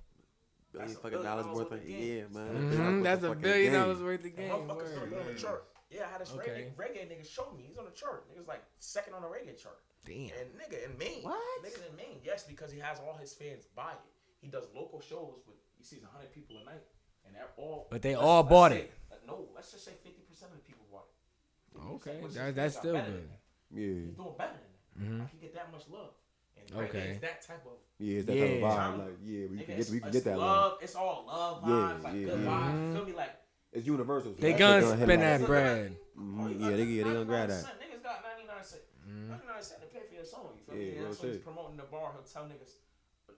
Billion 0.71 0.89
That's 0.89 0.93
a 0.93 0.97
fucking 0.97 1.11
billion 1.11 1.25
dollars 1.25 1.47
dollars 1.47 1.59
worth 1.59 1.71
worth 1.71 1.81
of 1.81 1.85
of 1.87 1.91
yeah, 1.91 1.99
games. 1.99 2.35
man. 2.35 2.71
Mhm. 2.73 3.03
That's 3.03 3.23
a 3.23 3.29
fucking 3.29 3.43
billion 3.43 3.73
dollars 3.73 4.03
worth 4.03 4.21
of 4.21 4.27
And 4.27 4.37
game. 4.37 4.51
motherfuckers 4.51 4.89
started 4.93 5.13
Word. 5.13 5.21
on 5.21 5.27
the 5.35 5.41
chart. 5.41 5.65
Yeah, 5.91 6.05
I 6.07 6.09
had 6.13 6.21
this 6.21 6.33
Okay. 6.33 6.73
reggae, 6.77 6.77
reggae 6.77 7.09
nigga 7.09 7.27
show 7.27 7.51
me. 7.57 7.65
He's 7.67 7.79
on 7.79 7.87
the 7.87 7.91
chart. 7.93 8.29
Niggas 8.31 8.47
like 8.47 8.63
second 8.79 9.15
on 9.15 9.23
the 9.23 9.29
reggae 9.29 9.57
chart. 9.61 9.79
Damn. 10.05 10.31
And 10.39 10.49
nigga 10.61 10.85
in 10.85 10.99
Maine. 10.99 11.23
What? 11.23 11.41
Niggas 11.65 11.89
in 11.89 11.97
Maine, 11.97 12.21
yes, 12.25 12.45
because 12.45 12.71
he 12.71 12.79
has 12.79 12.99
all 13.01 13.17
his 13.17 13.33
fans 13.33 13.65
buy 13.75 13.93
it. 13.93 13.99
He 14.41 14.49
does 14.49 14.65
local 14.75 15.01
shows 15.01 15.41
with 15.47 15.57
he 15.79 15.85
sees 15.85 16.03
hundred 16.05 16.33
people 16.33 16.57
a 16.61 16.65
night, 16.65 16.83
and 17.25 17.35
they're 17.35 17.49
all. 17.57 17.87
But 17.91 18.03
they 18.03 18.15
all 18.15 18.43
bought 18.43 18.73
say- 18.73 18.81
it. 18.83 18.93
No, 19.27 19.49
let's 19.55 19.73
just 19.73 19.85
say 19.85 19.93
fifty 20.03 20.23
percent 20.23 20.53
of 20.53 20.59
the 20.59 20.65
people 20.65 20.85
bought 20.91 21.07
it. 21.09 21.95
Okay, 21.95 22.21
which 22.21 22.31
is- 22.31 22.35
that- 22.37 22.55
that's 22.55 22.77
still 22.77 22.93
good. 22.95 23.05
than 23.05 23.29
that. 23.29 23.41
Yeah. 23.71 23.87
He's 24.07 24.15
doing 24.15 24.35
better 24.39 24.53
than 24.97 25.09
that. 25.09 25.13
Mhm. 25.23 25.25
I 25.27 25.29
can 25.31 25.39
get 25.39 25.55
that 25.55 25.71
much 25.73 25.89
love. 25.89 26.15
And 26.57 26.73
Okay. 26.81 26.99
reggae 26.99 27.15
is 27.15 27.21
that 27.21 27.43
type 27.43 27.67
of. 27.67 27.73
Yeah, 27.99 28.19
it's 28.19 28.27
that 28.27 28.37
Yeah. 28.37 28.45
type 28.47 28.55
of 28.55 28.61
vibe. 28.63 28.99
Like, 28.99 29.19
yeah, 29.23 29.47
we 29.47 29.57
Nigga, 29.59 29.65
can 29.67 29.79
it's, 29.79 29.89
get 29.89 29.93
we 29.95 30.01
can 30.01 30.09
it's 30.09 30.17
get 30.17 30.25
that 30.25 30.39
love. 30.39 30.73
love. 30.73 30.83
It's 30.83 30.95
all 30.97 31.25
love 31.27 31.63
Yeah, 31.63 31.69
vibes, 31.69 32.03
like 32.03 32.15
yeah, 32.15 32.25
good 32.25 32.41
yeah. 32.41 32.47
vibes. 32.47 32.73
Mhm. 32.73 32.93
Feel 32.95 33.05
me? 33.07 33.13
Like 33.13 33.31
It's 33.73 33.87
universal. 33.87 34.35
so 34.35 34.41
They 34.41 34.53
that 34.53 34.59
gonna 34.59 34.81
shit 34.81 34.97
spend 35.05 35.23
that 35.23 35.41
Niggas 35.41 35.47
bread. 35.47 35.91
got- 35.93 36.25
Mhm, 36.25 36.41
oh, 36.41 36.49
you 36.49 36.55
yeah, 36.59 36.71
got 36.71 36.77
they- 36.77 36.85
they 36.87 37.03
gonna 37.03 37.25
grab 37.25 37.49
that. 37.49 37.65
cent. 37.65 37.81
Niggas 37.81 38.03
got 38.03 38.23
99 38.23 38.65
cent. 38.65 38.83
Mhm. 39.07 39.29
99 39.29 39.63
cent 39.63 39.81
to 39.83 39.87
pay 39.89 40.01
for 40.07 40.15
your 40.15 40.25
song. 40.25 40.53
You 40.57 40.63
feel 40.65 40.75
Yeah, 40.75 40.81
me? 40.81 40.89
And 40.89 40.99
real 41.01 41.09
that's 41.09 41.23
what 41.23 41.33
he's 41.33 41.43
promoting 41.43 41.77
the 41.77 41.83
bar. 41.85 42.13
He'll 42.13 42.23
tell 42.23 42.45
niggas, 42.49 42.75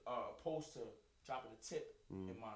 uh, 0.07 0.23
opposed 0.39 0.73
to 0.75 0.81
dropping 1.27 1.53
a 1.53 1.57
tip 1.63 1.97
Mm. 2.13 2.31
in 2.35 2.41
my 2.41 2.55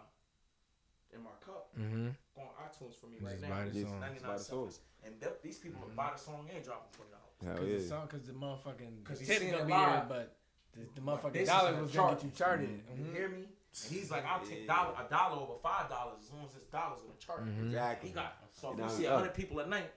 in 1.12 1.22
my 1.22 1.30
cup 1.40 1.70
Mm-hmm. 1.78 2.08
on 2.40 2.46
iTunes 2.66 2.96
for 2.96 3.06
me 3.06 3.18
right 3.20 3.38
now. 3.40 3.62
the 3.62 3.78
It's 3.78 3.88
song. 3.88 4.00
99 4.00 4.14
Just 4.14 4.24
buy 4.50 4.58
the 4.58 4.66
cents. 4.66 4.80
And 5.04 5.20
th- 5.20 5.34
these 5.42 5.58
people 5.60 5.80
will 5.80 5.94
buy 5.94 6.10
the 6.10 6.18
song 6.18 6.50
and 6.52 6.64
drop 6.64 6.90
them 6.90 7.06
twenty 7.06 7.12
dollars. 7.12 7.34
Hell 7.44 7.56
Cause 7.56 7.66
the 7.66 7.82
yeah. 7.84 7.88
song, 7.88 8.08
cause 8.08 8.26
the 8.26 8.32
motherfucking 8.32 9.04
'Cause 9.04 9.18
the 9.20 9.24
he's 9.24 9.28
tip 9.28 9.38
seen 9.42 9.50
gonna 9.52 9.62
it 9.62 9.66
be 9.66 9.72
live. 9.72 10.08
there, 10.08 10.18
but 10.18 10.36
the, 10.72 10.80
the 10.80 10.86
This 10.86 11.04
motherfucking 11.04 11.36
is 11.36 11.48
dollar 11.48 11.80
was 11.80 11.92
chart. 11.92 12.06
gonna 12.08 12.14
get 12.16 12.24
you 12.24 12.30
charted. 12.36 12.70
You 12.98 13.04
Mhm. 13.04 13.12
hear 13.14 13.28
me? 13.28 13.48
And 13.82 13.92
he's 13.92 14.10
like, 14.10 14.24
I'll 14.24 14.44
take 14.44 14.66
Yeah. 14.66 14.74
dollar 14.74 14.94
a 15.04 15.08
dollar 15.10 15.42
over 15.42 15.58
five 15.62 15.88
dollars 15.90 16.18
as 16.22 16.30
long 16.32 16.46
as 16.46 16.54
this 16.54 16.64
dollar's 16.70 17.00
on 17.00 17.08
the 17.08 17.18
chart. 17.18 17.44
Mhm. 17.44 17.66
Exactly. 17.66 18.08
He 18.10 18.14
got 18.14 18.36
so 18.52 18.70
if 18.72 18.78
Now 18.78 18.84
you 18.84 18.90
see 18.90 19.06
up. 19.06 19.18
hundred 19.18 19.34
people 19.34 19.58
a 19.60 19.66
night, 19.66 19.90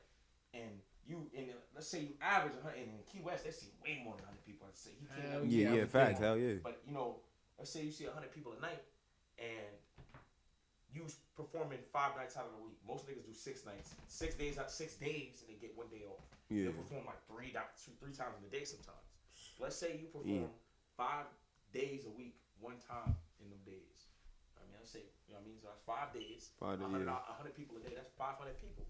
and 0.53 0.82
you 1.05 1.30
and 1.38 1.53
let's 1.75 1.88
say 1.88 2.01
you 2.01 2.17
average 2.21 2.53
a 2.57 2.61
hundred, 2.63 2.80
and 2.80 2.97
in 2.97 3.03
Key 3.05 3.19
West 3.21 3.43
they 3.43 3.51
see 3.51 3.69
way 3.84 4.01
more 4.03 4.15
than 4.17 4.25
hundred 4.25 4.43
people. 4.45 4.65
I'd 4.67 4.75
say 4.75 4.91
he 4.99 5.05
can't. 5.05 5.21
Hell 5.30 5.45
Yeah, 5.45 5.69
Yeah, 5.69 5.75
yeah, 5.75 5.82
but 5.82 5.91
facts. 5.91 6.19
Hell 6.19 6.38
yeah. 6.38 6.55
But 6.63 6.82
you 6.88 6.93
know, 6.93 7.21
let's 7.59 7.69
say 7.71 7.84
you 7.84 7.91
see 7.91 8.05
hundred 8.05 8.32
people 8.34 8.53
a 8.53 8.59
night, 8.59 8.84
and 9.38 9.78
you 10.91 11.05
performing 11.36 11.80
five 11.93 12.15
nights 12.15 12.36
out 12.36 12.45
of 12.45 12.53
the 12.57 12.63
week. 12.63 12.78
Most 12.88 13.05
niggas 13.07 13.25
do 13.28 13.34
six 13.34 13.63
nights, 13.65 13.93
six 14.07 14.34
days 14.36 14.57
out, 14.57 14.71
six 14.71 14.95
days, 14.95 15.43
and 15.45 15.55
they 15.55 15.59
get 15.61 15.78
one 15.78 15.88
day 15.89 16.01
off. 16.09 16.25
Yeah. 16.49 16.65
They 16.65 16.71
perform 16.71 17.05
like 17.05 17.21
three, 17.28 17.53
three 17.99 18.13
times 18.13 18.36
in 18.39 18.45
a 18.47 18.49
day 18.49 18.63
sometimes. 18.63 19.05
Let's 19.59 19.75
say 19.75 19.97
you 19.99 20.07
perform 20.07 20.49
five 20.95 21.25
days 21.73 22.05
a 22.05 22.09
week, 22.09 22.39
one 22.59 22.78
time 22.80 23.15
in 23.43 23.49
them 23.53 23.61
days. 23.65 24.07
I 24.57 24.63
mean, 24.65 24.75
let's 24.79 24.91
say 24.91 25.05
you 25.27 25.33
know 25.33 25.41
what 25.41 25.45
I 25.45 25.49
mean. 25.49 25.57
So 25.61 25.67
that's 25.69 25.83
five 25.85 26.09
days. 26.13 26.51
Five 26.59 26.79
days, 26.79 26.88
100, 26.89 27.05
yeah. 27.05 27.35
100 27.38 27.53
people 27.55 27.77
a 27.77 27.81
day. 27.85 27.93
That's 27.95 28.11
five 28.17 28.38
hundred 28.41 28.57
people 28.61 28.85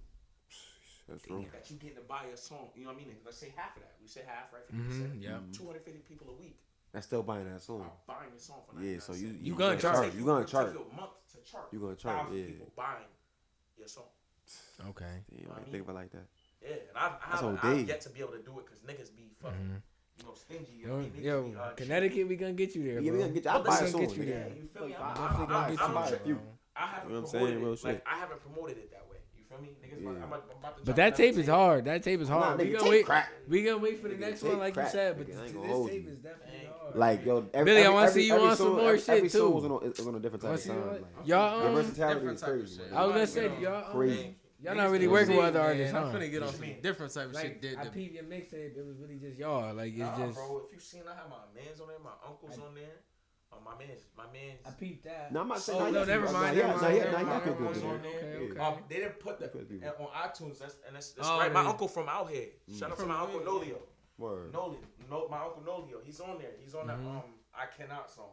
That's 1.07 1.23
true. 1.23 1.45
that 1.51 1.65
you 1.71 1.77
getting 1.77 1.97
to 1.97 2.05
buy 2.07 2.25
a 2.33 2.37
song. 2.37 2.69
You 2.75 2.83
know 2.85 2.93
what 2.93 3.01
I 3.01 3.07
mean? 3.07 3.15
Let's 3.23 3.37
say 3.39 3.53
half 3.55 3.75
of 3.77 3.83
that. 3.83 3.95
We 4.01 4.07
say 4.07 4.21
half, 4.27 4.51
right? 4.51 4.65
50%. 4.69 4.75
Mhm. 4.75 5.23
Yeah. 5.23 5.39
Mm-hmm. 5.39 5.51
Two 5.55 5.65
hundred 5.67 5.83
fifty 5.87 6.03
people 6.03 6.27
a 6.31 6.37
week 6.39 6.59
That's 6.91 7.05
still 7.07 7.23
buying 7.23 7.47
that 7.51 7.61
song. 7.61 7.81
are 7.87 7.91
buying 8.07 8.31
the 8.33 8.39
song 8.41 8.61
for 8.67 8.75
Yeah, 8.81 8.99
so 8.99 9.13
you 9.13 9.31
cents. 9.35 9.41
You 9.43 9.53
gonna 9.55 9.79
chart. 9.79 10.13
You 10.15 10.23
gonna 10.25 10.43
It'll 10.43 10.51
chart. 10.51 10.73
You 10.73 10.85
a 10.87 10.95
month 10.95 11.15
to 11.33 11.37
chart. 11.51 11.67
You 11.71 11.79
gonna 11.79 11.95
chart, 11.95 12.17
Thousand 12.27 12.37
yeah. 12.39 12.45
People 12.55 12.71
buying 12.75 13.09
your 13.77 13.87
song. 13.87 14.11
Okay. 14.91 15.15
Damn, 15.31 15.51
I 15.51 15.59
didn't 15.59 15.71
think 15.71 15.83
about 15.83 15.95
it 15.97 16.01
like 16.07 16.11
that. 16.11 16.27
Yeah, 16.63 16.69
and 16.89 16.97
I've, 16.97 17.11
That's 17.19 17.43
I've, 17.43 17.63
OD. 17.63 17.65
I've 17.65 17.87
yet 17.87 18.01
to 18.01 18.09
be 18.09 18.19
able 18.21 18.31
to 18.33 18.41
do 18.43 18.59
it 18.59 18.65
because 18.65 18.79
niggas 18.81 19.15
be 19.15 19.31
fucking, 19.41 19.57
Mhm. 19.59 19.81
You 20.20 20.26
know, 20.26 20.34
stingy. 20.34 20.84
I 20.84 20.88
Yo, 20.88 20.97
mean, 20.97 21.11
yo, 21.22 21.43
be, 21.43 21.55
uh. 21.55 21.70
Connecticut, 21.76 22.28
we 22.28 22.36
gonna 22.36 22.53
get 22.53 22.76
you 22.76 22.84
there, 22.84 22.99
Yeah, 22.99 23.11
bro. 23.11 23.18
we 23.18 23.20
gonna 23.24 23.34
get 23.34 23.45
you. 23.45 23.49
I 23.51 23.53
But 23.53 23.65
buy 23.65 23.78
a 23.80 23.84
listen, 23.84 23.99
get 23.99 24.18
you 24.18 24.24
nigga. 24.24 24.28
Yeah, 24.28 24.34
there. 24.39 24.47
you 24.57 24.68
feel 24.74 24.88
me? 24.88 24.95
I- 24.95 24.97
I'm, 24.97 25.03
I 25.03 25.09
I'm, 25.09 25.15
definitely 25.15 25.45
I'm, 25.45 25.47
gonna 25.47 25.72
get 25.72 25.82
I'm, 25.82 25.91
you. 25.91 25.97
I'm 25.97 26.01
buy 26.01 26.05
a 26.05 26.09
tripping. 26.09 26.26
few. 26.26 26.39
I 26.76 26.86
haven't 26.88 27.09
You 27.09 27.15
know 27.15 27.22
what 27.22 27.28
I'm 27.28 27.32
promoted 27.32 27.49
saying? 27.49 27.63
Real 27.63 27.74
it. 27.74 27.84
Like 27.84 27.95
shit. 27.95 28.03
I 28.05 28.18
haven't 28.18 28.41
promoted 28.41 28.78
it 28.78 28.91
that 28.91 29.05
way. 29.09 29.18
You 29.38 29.43
feel 29.49 29.61
me? 29.61 29.70
Niggas, 29.84 30.03
Yeah. 30.03 30.09
I'm, 30.09 30.15
I'm 30.18 30.24
about 30.30 30.78
to 30.78 30.84
But 30.86 30.95
that 30.97 31.15
tape 31.15 31.38
is 31.38 31.47
hard. 31.47 31.86
That 31.86 32.03
tape 32.03 32.22
is 32.22 32.30
Nah, 32.30 32.39
hard. 32.41 32.59
we 32.59 32.65
nigga, 32.65 32.78
gonna 32.80 32.89
wait. 32.91 33.05
crack. 33.05 33.30
We 33.47 33.63
gonna 33.63 33.78
wait 33.80 34.01
for 34.01 34.07
the 34.09 34.15
Nigga, 34.15 34.20
next 34.20 34.43
one, 34.43 34.59
like 34.59 34.76
you 34.76 34.86
said. 34.89 35.18
But 35.18 35.28
nigga, 35.28 35.41
this, 35.43 35.51
this 35.51 35.88
tape 35.88 36.07
is 36.07 36.18
definitely 36.20 36.53
Dang. 36.61 36.72
hard. 36.80 36.95
Like 36.95 37.26
yo, 37.26 37.49
every, 37.53 37.65
Billy, 37.72 37.86
I 37.86 37.89
wanna 37.89 38.11
see 38.11 38.28
you 38.28 38.36
every 38.36 38.47
on 38.47 38.57
some 38.57 38.72
more 38.74 38.82
every, 38.89 38.99
shit, 38.99 39.09
every 39.09 39.30
song 39.30 39.53
was 39.53 39.63
on, 39.65 39.84
is 39.91 40.07
on 40.07 40.15
a 40.15 40.20
different 40.20 40.43
type 40.43 40.53
of 40.53 40.59
see 40.59 40.70
sound. 40.70 40.91
Like, 40.91 41.01
Y'all, 41.26 41.61
the 41.61 41.68
um, 41.68 41.74
versatility 41.76 42.28
is 42.28 42.41
crazy. 42.43 42.82
I 42.93 43.05
was 43.05 43.13
gonna 43.13 43.28
say, 43.28 43.51
y'all, 43.61 43.91
Crazy. 43.91 44.36
Y'all 44.59 44.75
not 44.75 44.89
really 44.89 45.07
working 45.07 45.35
with 45.37 45.45
other 45.45 45.59
man. 45.59 45.67
artists, 45.69 45.93
huh? 45.93 45.99
I'm 46.05 46.15
finna 46.15 46.31
get 46.31 46.41
on 46.41 46.47
What 46.47 46.55
some 46.55 46.73
different 46.81 47.13
type 47.13 47.25
of 47.27 47.33
Like 47.33 47.43
shit. 47.45 47.61
Did 47.61 47.77
I 47.77 47.83
the- 47.85 47.89
peeped 47.91 48.15
your 48.15 48.23
mixtape. 48.23 48.75
It 48.77 48.85
was 48.85 48.97
really 48.97 49.17
just 49.19 49.37
y'all. 49.37 49.73
Like 49.73 49.89
it's 49.91 49.99
Nah, 49.99 50.17
just. 50.25 50.35
bro. 50.37 50.63
If 50.67 50.73
you 50.73 50.79
seen, 50.79 51.01
I 51.07 51.15
have 51.15 51.29
my 51.29 51.37
mans 51.53 51.79
on 51.79 51.87
there, 51.87 51.99
my 51.99 52.09
uncles 52.27 52.57
on 52.57 52.73
there. 52.73 53.01
Uh, 53.51 53.55
my 53.63 53.77
man's, 53.77 54.01
my 54.17 54.25
man's. 54.33 54.59
I 54.65 54.71
peeped 54.71 55.05
that. 55.05 55.31
No, 55.31 55.41
I'm 55.41 55.47
not 55.47 55.59
saying. 55.59 55.81
Oh, 55.81 55.89
no, 55.89 56.03
never 56.03 56.29
mind, 56.33 56.57
yeah, 56.57 56.67
never 56.67 56.79
yeah, 56.79 56.81
mind, 56.81 56.97
yeah, 56.97 57.11
mind. 57.11 57.29
I 57.29 57.39
feel 57.39 57.53
Uncles 57.53 57.77
good, 57.77 57.85
on 57.85 58.01
there. 58.01 58.11
Okay, 58.11 58.53
Yeah. 58.55 58.67
Um, 58.67 58.75
they 58.89 58.95
didn't 58.95 59.19
put 59.21 59.39
the 59.39 59.47
Good 59.47 59.69
people. 59.69 59.89
on 60.13 60.29
iTunes. 60.29 60.59
That's 60.59 60.75
and 60.85 60.95
that's, 60.95 61.11
that's 61.11 61.27
Oh, 61.29 61.39
right. 61.39 61.53
My 61.53 61.65
uncle 61.65 61.87
from 61.87 62.09
out 62.09 62.29
here. 62.29 62.47
Shout 62.77 62.91
out 62.91 62.97
to 62.99 63.05
my 63.05 63.19
uncle 63.21 63.39
where? 63.39 63.47
Nolio. 63.47 63.77
Word. 64.17 64.51
Nolio, 64.51 64.77
no, 65.09 65.27
my 65.29 65.37
uncle 65.43 65.61
Nolio. 65.65 66.03
He's 66.03 66.19
on 66.19 66.39
there. 66.39 66.51
He's 66.61 66.73
on 66.75 66.87
that 66.87 66.95
um 66.95 67.21
I 67.53 67.65
cannot 67.77 68.09
song, 68.11 68.31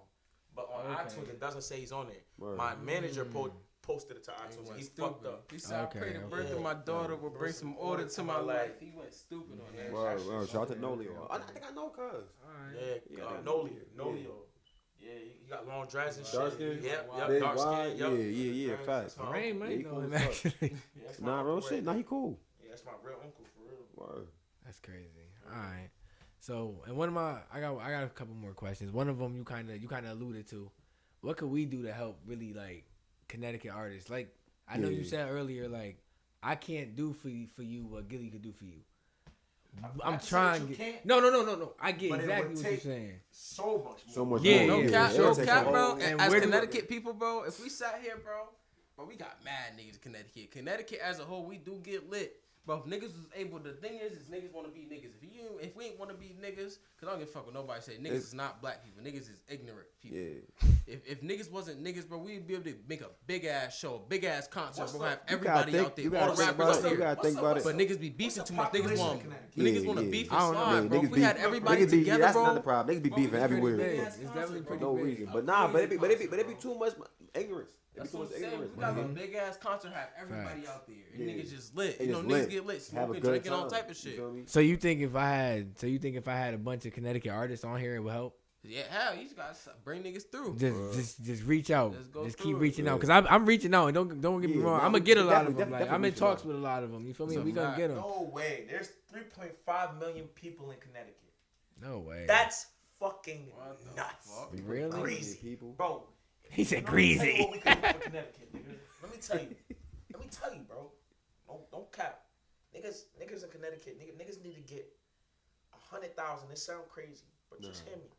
but 0.57 0.69
on 0.75 0.91
Okay. 0.91 1.03
iTunes 1.05 1.29
it 1.29 1.39
doesn't 1.39 1.63
say 1.63 1.79
he's 1.79 1.93
on 1.93 2.07
there. 2.09 2.17
Word. 2.39 2.57
My 2.57 2.75
manager 2.77 3.25
po- 3.25 3.53
posted 3.87 4.17
it 4.17 4.25
to 4.25 4.33
He 4.33 4.57
iTunes. 4.57 4.69
went 4.69 4.81
He 4.81 4.85
fucked 4.87 5.27
up. 5.27 5.53
He 5.53 5.59
said, 5.59 5.85
Okay, 5.85 5.99
I 5.99 6.03
pray 6.03 6.13
the 6.15 6.19
okay. 6.21 6.29
birth 6.31 6.53
of 6.53 6.63
my 6.63 6.75
daughter 6.75 7.17
will 7.17 7.31
bring 7.31 7.53
some 7.53 7.75
order 7.79 8.05
to 8.07 8.23
my 8.25 8.39
life. 8.39 8.73
He 8.81 8.93
went 8.97 9.13
stupid 9.13 9.61
on 9.61 9.77
that. 9.77 9.93
Word, 9.93 10.13
Actually, 10.13 10.29
word. 10.35 10.49
Shout 10.49 10.61
out 10.63 10.69
to 10.69 10.81
something. 10.81 11.07
Nolio. 11.07 11.27
I, 11.31 11.37
I 11.37 11.39
think 11.41 11.65
I 11.71 11.75
know 11.75 11.89
Cuz. 11.89 12.03
Alright. 12.03 12.77
Yeah, 13.11 13.19
Yeah, 13.19 13.25
uh, 13.25 13.33
that 13.33 13.45
Nolio, 13.45 13.71
yeah. 13.75 14.03
Nolio. 14.03 14.33
Yeah, 15.01 15.11
he 15.23 15.31
he 15.45 15.51
got 15.51 15.69
long 15.69 15.87
dreads 15.87 16.17
and 16.17 16.27
shit. 16.27 16.35
Dark 16.41 16.53
skin? 16.55 16.81
Yep, 16.83 16.83
Big, 16.83 17.33
yep, 17.35 17.41
dark 17.43 17.57
wide, 17.59 17.87
skin. 17.89 17.99
Yep. 17.99 18.11
yeah, 18.11 18.17
yeah, 18.17 18.53
yeah, 18.53 18.67
Dreads, 18.69 18.87
facts. 18.87 19.15
that's 19.15 19.19
my 19.29 19.33
Rain 19.35 19.53
uncle. 19.53 19.67
might 19.69 19.77
Yeah, 19.77 19.83
know 19.85 19.91
cool 19.91 20.01
him 20.01 20.15
actually. 20.15 20.53
Yeah, 20.63 21.03
that's 21.07 21.21
my 21.21 21.27
Nah, 21.27 21.39
uncle 21.41 21.53
real 21.53 21.61
shit. 21.61 21.71
real. 21.73 21.83
Nah, 21.85 21.93
he 21.95 22.03
cool. 22.05 22.39
Yeah, 22.63 22.69
that's 22.71 22.85
my 22.87 22.93
real 23.05 23.19
uncle 23.23 23.45
for 23.55 23.61
real. 23.69 24.09
Word. 24.17 24.27
That's 24.65 24.81
crazy. 24.81 25.29
All 25.53 25.59
right. 25.59 25.91
So, 26.41 26.83
and 26.87 26.97
one 26.97 27.09
of 27.09 27.15
my, 27.15 27.39
I 27.53 27.61
got, 27.61 27.79
I 27.79 27.91
got 27.91 28.05
a 28.05 28.09
couple 28.09 28.35
more 28.35 28.53
questions. 28.53 28.93
One 28.93 29.09
of 29.11 29.19
them 29.19 29.37
you 29.37 29.45
kind 29.45 29.69
of, 29.71 29.81
you 29.83 29.89
kind 29.89 30.07
of 30.07 30.13
alluded 30.13 30.47
to. 30.49 30.71
What 31.21 31.37
could 31.39 31.49
we 31.49 31.65
do 31.67 31.83
to 31.83 31.93
help 31.93 32.19
really 32.27 32.53
like 32.55 32.85
Connecticut 33.35 33.73
artists? 33.75 34.09
Like, 34.11 34.35
I 34.69 34.79
know 34.79 34.89
you 34.89 35.05
said 35.05 35.29
earlier, 35.31 35.69
like, 35.69 35.99
I 36.43 36.55
can't 36.55 36.95
do 36.95 37.13
for 37.13 37.29
you, 37.29 37.47
for 37.55 37.63
you 37.63 37.85
what 37.85 38.09
Gillie 38.09 38.29
could 38.29 38.43
do 38.43 38.53
for 38.53 38.65
you. 38.65 38.79
I'm 40.05 40.21
to 40.21 40.27
trying. 40.27 40.69
you 40.69 40.75
to 40.75 40.75
get, 40.75 41.05
no, 41.05 41.19
no, 41.19 41.31
no, 41.31 41.45
no, 41.45 41.57
no. 41.57 41.73
I 41.81 41.91
get 41.91 42.11
but 42.11 42.21
it 42.21 42.23
exactly 42.25 42.49
would 42.55 42.59
what 42.59 42.71
you're 42.71 42.81
saying. 42.81 43.13
So 43.33 43.65
much 43.79 43.85
more. 43.85 44.15
So 44.15 44.25
much 44.25 44.43
Yeah, 44.43 44.59
more. 44.59 44.67
No 44.69 44.79
yeah, 44.83 44.91
cap, 44.91 45.13
yeah, 45.13 45.19
no 45.19 45.31
it 45.33 45.47
cap, 45.47 45.65
bro. 45.67 45.99
And 46.01 46.21
As 46.21 46.31
where 46.31 46.41
do- 46.41 46.47
Connecticut 46.47 46.89
people, 46.89 47.13
bro, 47.13 47.43
if 47.43 47.61
we 47.61 47.69
sat 47.69 47.99
here, 48.01 48.17
bro, 48.23 48.49
but 48.97 49.09
we 49.09 49.17
got 49.17 49.45
mad 49.45 49.77
niggas 49.77 49.95
in 49.95 49.99
Connecticut. 50.01 50.53
Connecticut 50.53 51.01
as 51.03 51.19
a 51.19 51.25
whole, 51.25 51.45
we 51.45 51.57
do 51.57 51.81
get 51.83 52.09
lit. 52.09 52.37
But 52.67 52.79
if 52.79 52.85
niggas 52.87 53.03
was 53.15 53.27
able, 53.37 53.59
the 53.59 53.73
thing 53.73 53.99
is, 54.03 54.13
is 54.13 54.29
niggas 54.29 54.51
want 54.53 54.67
to 54.67 54.73
be 54.73 54.87
niggas. 54.87 55.11
If 55.23 55.35
you, 55.35 55.59
if 55.61 55.77
we 55.77 55.85
ain't 55.85 55.99
want 55.99 56.11
to 56.11 56.17
be 56.17 56.35
niggas, 56.43 56.79
cause 56.99 57.03
I 57.03 57.11
don't 57.11 57.19
give 57.19 57.29
a 57.29 57.31
fuck 57.31 57.45
what 57.45 57.53
nobody 57.55 57.83
say. 57.83 57.93
Niggas 57.95 58.07
It's- 58.07 58.23
is 58.29 58.35
not 58.35 58.63
black 58.63 58.83
people. 58.83 59.03
Niggas 59.05 59.29
is 59.31 59.43
ignorant 59.51 59.87
people. 60.03 60.19
Yeah. 60.19 60.71
If, 60.87 61.07
if 61.07 61.23
niggas 61.23 61.51
wasn't 61.51 61.85
niggas, 61.85 62.09
bro, 62.09 62.19
we'd 62.19 62.47
be 62.47 62.55
able 62.55 62.65
to 62.65 62.75
make 62.89 63.03
a 63.03 63.09
big 63.27 63.45
ass 63.45 63.77
show, 63.79 63.97
a 63.97 64.09
big 64.09 64.25
ass 64.25 64.47
concert. 64.49 64.83
What's 64.83 64.95
We're 64.95 65.09
have 65.11 65.19
You 65.31 65.37
gotta 65.39 65.61
everybody 65.69 65.73
think- 65.73 65.87
out 65.87 65.97
there, 65.97 66.07
all 66.23 66.35
the 66.35 66.43
rappers 66.43 66.55
about 66.55 66.69
out 66.69 66.77
it. 66.77 66.83
You 66.83 66.89
there. 66.89 66.97
gotta 66.99 67.23
think 67.23 67.39
about 67.39 67.57
it. 67.59 67.65
But 67.65 67.77
niggas 67.77 68.01
be 68.01 68.09
beefing 68.11 68.45
too 68.45 68.55
much. 68.55 68.73
Niggas 68.73 68.99
want 68.99 69.13
in 69.15 69.21
Connecticut? 69.21 69.57
niggas 69.59 69.81
Yeah, 69.83 69.87
want 69.89 69.99
to 69.99 70.05
yeah. 70.07 70.11
beef 70.11 70.31
and 70.33 70.41
don't 70.41 70.53
slide, 70.55 70.89
bro. 70.89 70.99
niggas 71.01 71.05
If 71.05 71.11
we 71.11 71.21
had 71.21 71.37
everybody 71.37 71.83
niggas 71.83 71.91
beef- 71.91 72.01
together, 72.01 72.19
That's 72.23 72.33
bro. 72.33 72.43
not 72.47 72.55
the 72.55 72.61
problem. 72.61 72.97
Niggas 72.97 73.03
be 73.03 73.09
Bro, 73.11 73.17
beefing 73.19 73.41
everywhere. 73.41 73.77
big. 73.77 73.97
big. 73.99 74.07
It's 74.07 74.17
definitely 74.19 74.59
For 74.61 74.65
pretty 74.67 74.83
no 74.85 74.93
reason. 74.95 75.29
But 75.33 75.45
nah, 75.45 75.69
but 75.69 75.83
it 75.83 75.91
be, 75.91 75.97
but 75.99 76.11
it 76.11 76.19
be, 76.19 76.27
but 76.27 76.39
it 76.39 76.49
be 76.49 76.55
too 76.55 76.75
much 76.79 76.95
ignorance. 77.35 77.73
It 77.95 77.99
That's 77.99 78.11
too 78.11 78.19
what 78.19 78.25
much 78.31 78.35
I'm 78.35 78.41
saying. 78.41 78.53
ignorance. 78.55 78.77
We 78.77 78.81
got 78.81 78.99
a 78.99 79.03
big 79.05 79.35
ass 79.35 79.57
concert, 79.57 79.93
have 79.93 80.09
everybody 80.21 80.63
Facts. 80.63 80.69
out 80.75 80.87
there. 80.89 80.97
And 81.15 81.29
Yeah. 81.29 81.35
niggas 81.35 81.51
just 81.51 81.77
lit. 81.77 81.99
They 81.99 82.07
You 82.07 82.13
know, 82.13 82.23
just 82.23 82.29
niggas 82.29 82.41
lit. 82.41 82.51
get 82.51 82.67
lit, 82.67 82.77
Have 82.77 82.83
a 82.83 82.85
smoking, 83.05 83.23
good 83.23 83.29
drinking, 83.29 83.53
all 83.53 83.71
type 83.71 83.83
of 83.85 83.89
You 83.91 83.95
shit. 83.95 84.17
feel 84.17 84.33
me? 84.33 84.43
So 84.47 84.61
you 84.61 84.77
think 84.77 85.01
if 85.01 85.15
I 85.15 85.29
had, 85.31 85.79
so 85.79 85.87
you 85.87 85.99
think 85.99 86.17
if 86.17 86.27
I 86.27 86.35
had 86.37 86.55
a 86.55 86.59
bunch 86.59 86.87
of 86.87 86.93
Connecticut 86.93 87.31
artists 87.31 87.65
on 87.65 87.79
here, 87.79 87.95
it 87.97 88.01
would 88.01 88.13
help? 88.13 88.37
Yeah, 88.67 88.83
hell, 88.89 89.15
you 89.15 89.25
just 89.25 89.37
gotta 89.37 89.55
bring 89.85 90.03
niggas 90.03 90.31
through. 90.31 90.57
Just, 90.57 90.75
Bruh. 90.77 90.95
just, 90.95 91.23
just 91.23 91.45
reach 91.45 91.71
out. 91.71 91.93
Just 91.93 92.13
Just 92.15 92.39
through 92.39 92.47
keep 92.47 92.57
it. 92.57 92.59
reaching 92.61 92.89
out, 92.89 92.99
cause 92.99 93.11
I'm, 93.11 93.27
I'm 93.29 93.45
reaching 93.45 93.75
out. 93.75 93.87
And 93.89 93.95
don't, 93.95 94.21
don't 94.23 94.41
get 94.41 94.49
me 94.51 94.57
Yeah, 94.57 94.65
wrong. 94.65 94.79
nah, 94.79 94.87
I'm 94.87 94.93
gonna 94.93 95.05
get 95.05 95.19
a 95.19 95.23
lot 95.23 95.47
of 95.47 95.55
them. 95.57 95.71
Like 95.71 95.91
I'm 95.91 96.03
in 96.07 96.15
talks 96.15 96.41
out. 96.43 96.47
with 96.49 96.57
a 96.57 96.61
lot 96.61 96.83
of 96.83 96.91
them. 96.91 97.07
You 97.07 97.13
feel 97.15 97.27
me? 97.27 97.35
It's 97.37 97.43
a 97.43 97.45
We 97.45 97.53
gonna 97.53 97.69
fact. 97.69 97.79
get 97.79 97.89
them. 97.89 97.99
No 97.99 98.31
way. 98.33 98.65
There's 98.69 98.89
3.5 99.13 99.99
million 100.01 100.27
people 100.29 100.71
in 100.71 100.79
Connecticut. 100.81 101.31
No 101.81 101.99
way. 101.99 102.25
That's 102.27 102.67
fucking 102.99 103.53
nuts. 103.95 104.31
fuck? 104.35 104.51
Really? 104.65 104.99
Crazy. 105.03 105.39
People. 105.43 105.73
Bro. 105.73 106.05
He 106.51 106.65
said 106.65 106.85
let 106.85 106.95
me 106.95 107.15
tell 107.17 107.25
greasy. 107.25 107.37
you 107.39 107.43
what 107.45 107.53
we 107.53 107.59
can 107.59 107.77
Connecticut. 108.01 108.49
Let 109.03 109.11
me 109.13 109.19
tell 109.21 109.39
you. 109.41 109.55
Let 110.13 110.21
me 110.21 110.29
tell 110.31 110.55
you, 110.55 110.61
bro. 110.63 110.91
Don't, 111.49 111.71
don't 111.71 111.91
cap. 111.93 112.21
Niggas, 112.75 113.05
niggas 113.21 113.45
in 113.45 113.51
Connecticut, 113.51 113.99
niggas, 114.01 114.17
niggas 114.19 114.43
need 114.43 114.55
to 114.55 114.75
get 114.75 114.87
a 115.73 115.79
hundred 115.95 116.17
thousand. 116.17 116.49
This 116.51 116.63
sound 116.65 116.85
crazy, 116.91 117.27
but 117.51 117.61
just 117.63 117.85
Nah. 117.85 117.91
hear 117.91 117.99
me. 117.99 118.11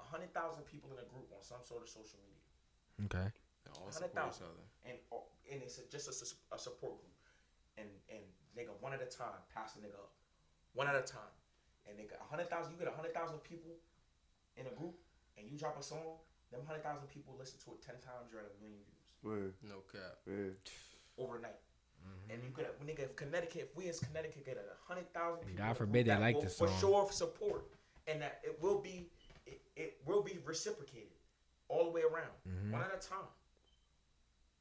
A 0.00 0.04
hundred 0.04 0.32
thousand 0.32 0.64
people 0.64 0.90
in 0.92 0.98
a 0.98 1.06
group 1.08 1.28
on 1.34 1.42
some 1.42 1.60
sort 1.64 1.82
of 1.82 1.88
social 1.88 2.18
media. 2.24 2.44
Okay. 3.08 3.28
They 3.64 3.70
all 3.72 3.84
Hundred 3.88 3.92
support 3.94 4.12
each 4.12 4.16
thousand. 4.16 4.46
other. 4.46 4.66
and 4.88 4.96
oh, 5.12 5.24
and 5.50 5.60
it's 5.62 5.78
a, 5.78 5.84
just 5.90 6.08
a, 6.08 6.14
a 6.54 6.58
support 6.58 6.96
group, 7.00 7.16
and 7.76 7.88
and 8.08 8.22
nigga 8.56 8.72
one 8.80 8.92
at 8.92 9.02
a 9.02 9.10
time, 9.10 9.40
pass 9.52 9.72
the 9.74 9.80
nigga 9.84 9.96
up, 10.00 10.12
one 10.72 10.86
at 10.88 10.94
a 10.96 11.02
time, 11.04 11.32
and 11.86 11.98
nigga 11.98 12.16
a 12.20 12.24
hundred 12.30 12.48
thousand, 12.48 12.72
you 12.72 12.78
get 12.78 12.88
a 12.88 12.96
hundred 12.96 13.12
thousand 13.12 13.38
people 13.44 13.72
in 14.56 14.64
a 14.66 14.74
group, 14.78 14.94
and 15.36 15.44
you 15.50 15.58
drop 15.58 15.76
a 15.78 15.82
song, 15.82 16.16
them 16.52 16.60
hundred 16.66 16.82
thousand 16.82 17.08
people 17.08 17.34
listen 17.38 17.58
to 17.64 17.72
it 17.72 17.82
ten 17.82 17.96
times, 18.00 18.28
you're 18.32 18.40
at 18.40 18.46
a 18.48 18.56
million 18.62 18.80
views 19.22 19.54
Yeah, 19.62 19.68
No 19.70 19.80
cap. 19.92 20.18
yeah. 20.26 20.54
overnight. 21.18 21.56
And 22.30 22.42
you 22.42 22.50
could, 22.54 22.64
a 22.64 22.84
nigga, 22.84 23.00
if 23.04 23.16
Connecticut, 23.16 23.68
if 23.70 23.76
we 23.76 23.88
as 23.88 23.98
Connecticut 24.00 24.46
get 24.46 24.56
a 24.56 24.64
hundred 24.86 25.12
thousand 25.12 25.44
people, 25.46 25.64
God 25.64 25.76
forbid 25.76 26.06
they 26.06 26.16
like 26.16 26.36
will 26.36 26.42
the 26.42 26.48
for 26.48 26.68
song. 26.68 26.78
sure 26.80 27.08
support, 27.12 27.66
and 28.06 28.22
that 28.22 28.40
it 28.44 28.56
will 28.62 28.78
be, 28.80 29.10
it, 29.46 29.60
it 29.76 30.00
will 30.06 30.22
be 30.22 30.38
reciprocated 30.44 31.12
all 31.68 31.84
the 31.84 31.90
way 31.90 32.02
around, 32.02 32.32
Mhm. 32.48 32.70
one 32.72 32.82
at 32.82 32.94
a 32.94 33.06
time. 33.06 33.28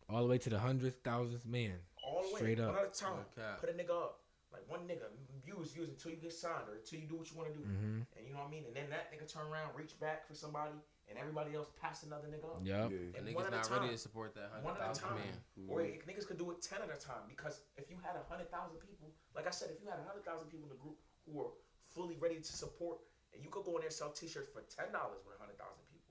All 0.09 0.23
the 0.23 0.27
way 0.29 0.37
to 0.37 0.49
the 0.49 0.59
hundredth 0.59 1.03
thousandth 1.03 1.45
man. 1.45 1.79
all 2.03 2.23
the 2.23 2.33
way, 2.33 2.39
Straight 2.39 2.59
up. 2.59 2.73
one 2.75 2.83
at 2.83 2.95
a 2.95 2.99
time. 2.99 3.25
No. 3.37 3.55
Put 3.59 3.69
a 3.69 3.73
nigga 3.73 3.89
up, 3.91 4.19
like 4.51 4.63
one 4.69 4.81
nigga, 4.87 5.07
use 5.45 5.75
use 5.75 5.89
until 5.89 6.11
you 6.11 6.17
get 6.17 6.33
signed 6.33 6.67
or 6.69 6.75
until 6.75 6.99
you 6.99 7.05
do 7.07 7.15
what 7.15 7.29
you 7.31 7.37
want 7.37 7.51
to 7.53 7.57
do, 7.57 7.63
Mm-hmm. 7.65 8.01
and 8.17 8.27
you 8.27 8.33
know 8.33 8.39
what 8.39 8.47
I 8.47 8.51
mean. 8.51 8.65
And 8.65 8.75
then 8.75 8.89
that 8.89 9.11
nigga 9.11 9.27
turn 9.31 9.45
around, 9.47 9.75
reach 9.75 9.97
back 9.99 10.25
for 10.27 10.33
somebody, 10.33 10.71
and 11.09 11.17
everybody 11.17 11.55
else 11.55 11.69
pass 11.81 12.03
another 12.03 12.27
nigga 12.27 12.45
up. 12.51 12.59
Yep. 12.63 12.91
Yeah. 12.91 12.97
And 13.17 13.27
And 13.27 13.35
one 13.35 13.45
niggas 13.45 13.47
at 13.47 13.53
a 13.53 13.57
not 13.57 13.71
ready 13.71 13.87
time. 13.87 13.95
to 13.95 13.97
support 13.97 14.35
that 14.35 14.51
One 14.61 14.75
hundred 14.75 14.89
at 14.91 14.97
a 14.97 14.99
time, 14.99 15.15
man. 15.15 15.35
Mm-hmm. 15.59 15.71
or 15.71 15.81
it- 15.81 16.05
niggas 16.07 16.27
could 16.27 16.37
do 16.37 16.51
it 16.51 16.61
ten 16.61 16.79
at 16.81 16.91
a 16.91 16.99
time. 16.99 17.23
Because 17.27 17.61
if 17.77 17.89
you 17.89 17.97
had 18.03 18.15
a 18.19 18.23
hundred 18.29 18.51
thousand 18.51 18.77
people, 18.83 19.09
like 19.35 19.47
I 19.47 19.51
said, 19.51 19.69
if 19.71 19.79
you 19.81 19.87
had 19.89 19.99
a 19.99 20.07
hundred 20.07 20.25
thousand 20.25 20.47
people 20.51 20.67
in 20.67 20.73
the 20.75 20.81
group 20.83 20.97
who 21.25 21.39
are 21.41 21.51
fully 21.95 22.15
ready 22.19 22.37
to 22.39 22.53
support, 22.53 22.99
and 23.33 23.43
you 23.43 23.49
could 23.49 23.63
go 23.63 23.71
in 23.79 23.87
there 23.87 23.91
and 23.91 23.93
sell 23.95 24.11
T-shirts 24.11 24.49
for 24.51 24.61
ten 24.67 24.91
dollars 24.91 25.23
with 25.25 25.35
a 25.35 25.39
hundred 25.39 25.57
thousand 25.57 25.83
people. 25.87 26.03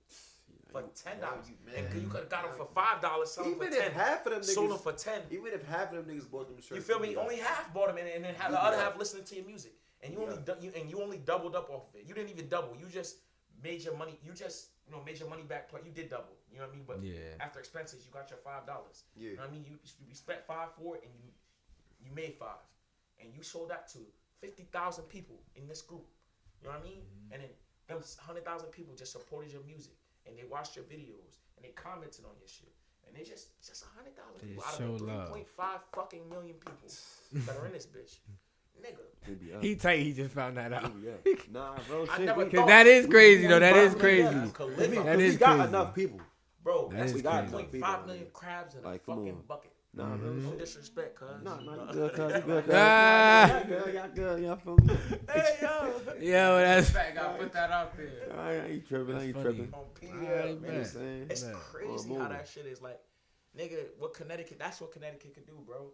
For 0.73 0.83
ten 0.99 1.21
dollars, 1.21 1.47
and 1.49 2.03
you 2.03 2.09
could 2.09 2.21
have 2.27 2.29
got 2.29 2.43
them 2.49 2.53
for 2.57 2.67
five 2.75 3.01
dollars, 3.01 3.31
sell 3.31 3.45
for 3.45 3.51
Even 3.51 3.73
if 3.73 3.93
half 3.93 4.27
of 4.27 4.33
them 4.33 4.43
sold 4.43 4.71
them 4.73 4.79
for 4.79 4.93
ten. 4.93 5.23
even 5.31 5.53
if 5.53 5.65
half 5.69 5.93
of 5.93 6.05
them 6.05 6.07
niggas 6.15 6.29
bought 6.29 6.49
them 6.49 6.57
shirts, 6.61 6.73
You 6.73 6.81
feel 6.83 6.99
me? 6.99 7.13
yeah. 7.15 7.21
Only 7.21 7.37
half 7.37 7.73
bought 7.73 7.89
them, 7.89 7.99
and, 7.99 8.09
and 8.09 8.25
then 8.25 8.35
have 8.35 8.51
the 8.51 8.57
Yeah. 8.59 8.63
other 8.65 8.77
half 8.77 8.99
listening 8.99 9.25
to 9.25 9.35
your 9.37 9.45
music, 9.47 9.73
and 10.03 10.13
you 10.13 10.21
only 10.21 10.35
Yeah. 10.37 10.55
du- 10.55 10.61
you, 10.67 10.73
and 10.77 10.91
you 10.91 11.01
only 11.01 11.19
doubled 11.19 11.55
up 11.55 11.71
off 11.71 11.89
of 11.89 11.95
it. 11.95 12.05
You 12.07 12.15
didn't 12.15 12.31
even 12.31 12.49
double. 12.49 12.77
You 12.77 12.87
just 12.89 13.17
made 13.63 13.83
your 13.83 13.97
money. 13.97 14.19
You 14.25 14.33
just 14.33 14.71
you 14.87 14.95
know 14.95 15.03
made 15.05 15.19
your 15.19 15.29
money 15.29 15.43
back. 15.43 15.69
Play. 15.69 15.81
You 15.85 15.91
did 15.91 16.09
double. 16.09 16.37
You 16.51 16.59
know 16.59 16.65
what 16.67 16.73
I 16.73 16.77
mean? 16.77 16.85
But 16.87 17.03
Yeah. 17.03 17.35
after 17.41 17.59
expenses, 17.59 18.07
you 18.07 18.13
got 18.13 18.31
your 18.31 18.39
five 18.39 18.67
dollars. 18.67 19.05
Yeah. 19.15 19.31
You 19.31 19.37
know 19.37 19.43
what 19.43 19.51
I 19.51 19.53
mean? 19.53 19.65
You 19.67 19.79
you 20.09 20.15
spent 20.15 20.45
five 20.47 20.73
for 20.75 20.97
it, 20.97 21.03
and 21.05 21.13
you 21.19 21.31
you 22.05 22.11
made 22.15 22.35
five, 22.35 22.63
and 23.21 23.35
you 23.35 23.43
sold 23.43 23.71
that 23.71 23.89
to 23.89 23.99
fifty 24.41 24.65
thousand 24.73 25.05
people 25.05 25.43
in 25.57 25.67
this 25.67 25.83
group. 25.83 26.07
You 26.61 26.69
know 26.69 26.75
what 26.75 26.81
I 26.81 26.85
mean? 26.85 27.03
Mm-hmm. 27.03 27.33
And 27.33 27.43
then 27.43 27.51
them 27.89 28.03
hundred 28.19 28.45
thousand 28.45 28.71
people 28.71 28.95
just 28.95 29.13
supported 29.13 29.53
your 29.53 29.63
music, 29.63 29.97
and 30.27 30.39
they 30.39 30.45
watched 30.45 30.77
your 30.77 30.85
videos, 30.87 31.39
and 31.57 31.65
they 31.65 31.71
commented 31.71 32.25
on 32.25 32.37
your 32.39 32.49
shit. 32.49 32.73
And 33.07 33.15
they 33.15 33.23
just 33.23 33.55
just 33.65 33.85
a 33.85 33.89
hundred 33.97 34.17
thousand 34.17 34.41
They 34.43 34.49
people 34.55 34.65
out 34.65 34.81
of 34.81 34.99
three 34.99 35.33
point 35.33 35.49
five 35.49 35.81
fucking 35.93 36.29
million 36.29 36.55
people 36.55 36.91
that 37.47 37.57
are 37.57 37.67
in 37.67 37.73
this 37.73 37.87
bitch, 37.87 38.19
nigga. 38.83 38.97
They 39.27 39.35
be 39.35 39.53
up. 39.53 39.63
He 39.63 39.75
tight. 39.77 40.01
He 40.01 40.13
just 40.13 40.33
found 40.35 40.57
that 40.57 40.73
out. 40.73 40.93
They 41.25 41.35
be 41.35 41.41
up. 41.41 41.51
Nah, 41.53 41.77
bro. 41.89 42.07
I 42.11 42.17
shit, 42.17 42.27
never 42.27 42.45
we- 42.45 42.51
thought- 42.51 42.67
that 42.69 42.87
is 42.87 43.07
crazy 43.07 43.47
though. 43.47 43.59
That 43.59 43.77
is 43.77 43.95
crazy. 43.95 44.23
million. 44.23 44.51
Could 44.51 44.69
Cause 44.69 44.79
live 44.79 44.91
we. 44.91 44.97
That 44.99 45.17
we 45.17 45.25
is 45.25 45.37
got 45.37 45.57
crazy. 45.57 45.69
enough 45.69 45.95
people. 45.95 46.21
Bro, 46.63 46.89
That 46.91 46.99
that's 46.99 47.11
is 47.11 47.17
we 47.17 47.23
got 47.23 47.49
crazy. 47.49 47.79
enough 47.79 47.91
five 47.91 48.07
million 48.07 48.27
crabs 48.33 48.75
in 48.75 48.85
a 48.85 48.89
Like, 48.89 49.07
come 49.07 49.17
fucking 49.17 49.33
on. 49.33 49.43
bucket. 49.49 49.73
Nah, 49.95 50.15
bro. 50.17 50.33
No 50.33 50.51
shit. 50.51 50.59
disrespect, 50.59 51.15
cuz. 51.17 51.29
Nah, 51.43 51.61
nah, 51.61 51.73
you 51.87 51.93
good, 51.93 52.13
cuz. 52.13 52.33
You 52.35 52.41
good, 52.43 52.65
cuz. 52.67 52.75
Ah. 52.77 53.47
Y'all 53.49 53.65
good, 53.67 53.95
y'all 53.95 54.09
good, 54.15 54.43
y'all 54.43 54.57
feel 54.57 54.77
me? 54.77 54.95
Hey 55.33 55.57
yo. 55.63 55.93
Yo, 56.21 56.59
that's 56.59 56.91
Fact, 56.91 57.15
gotta 57.15 57.39
put 57.39 57.53
that 57.53 57.71
out 57.71 57.97
there. 57.97 58.39
I 58.39 58.55
ain't 58.69 58.87
tripping, 58.89 59.11
I 59.11 59.13
That's 59.15 59.25
ain't 59.25 59.37
funny. 59.37 59.45
tripping. 59.45 59.75
On 59.75 59.85
PDL, 59.95 60.49
You 60.49 60.61
know 60.61 60.73
man. 60.73 60.85
Saying? 60.85 61.27
It's 61.31 61.43
Man. 61.45 61.55
crazy 61.55 62.09
how 62.11 62.15
more. 62.19 62.29
that 62.29 62.47
shit 62.49 62.67
is 62.67 62.83
like, 62.83 63.01
nigga. 63.59 63.79
What 63.99 64.13
Connecticut? 64.15 64.59
That's 64.59 64.81
what 64.81 64.93
Connecticut 64.93 65.35
could 65.35 65.47
do, 65.47 65.63
bro. 65.67 65.87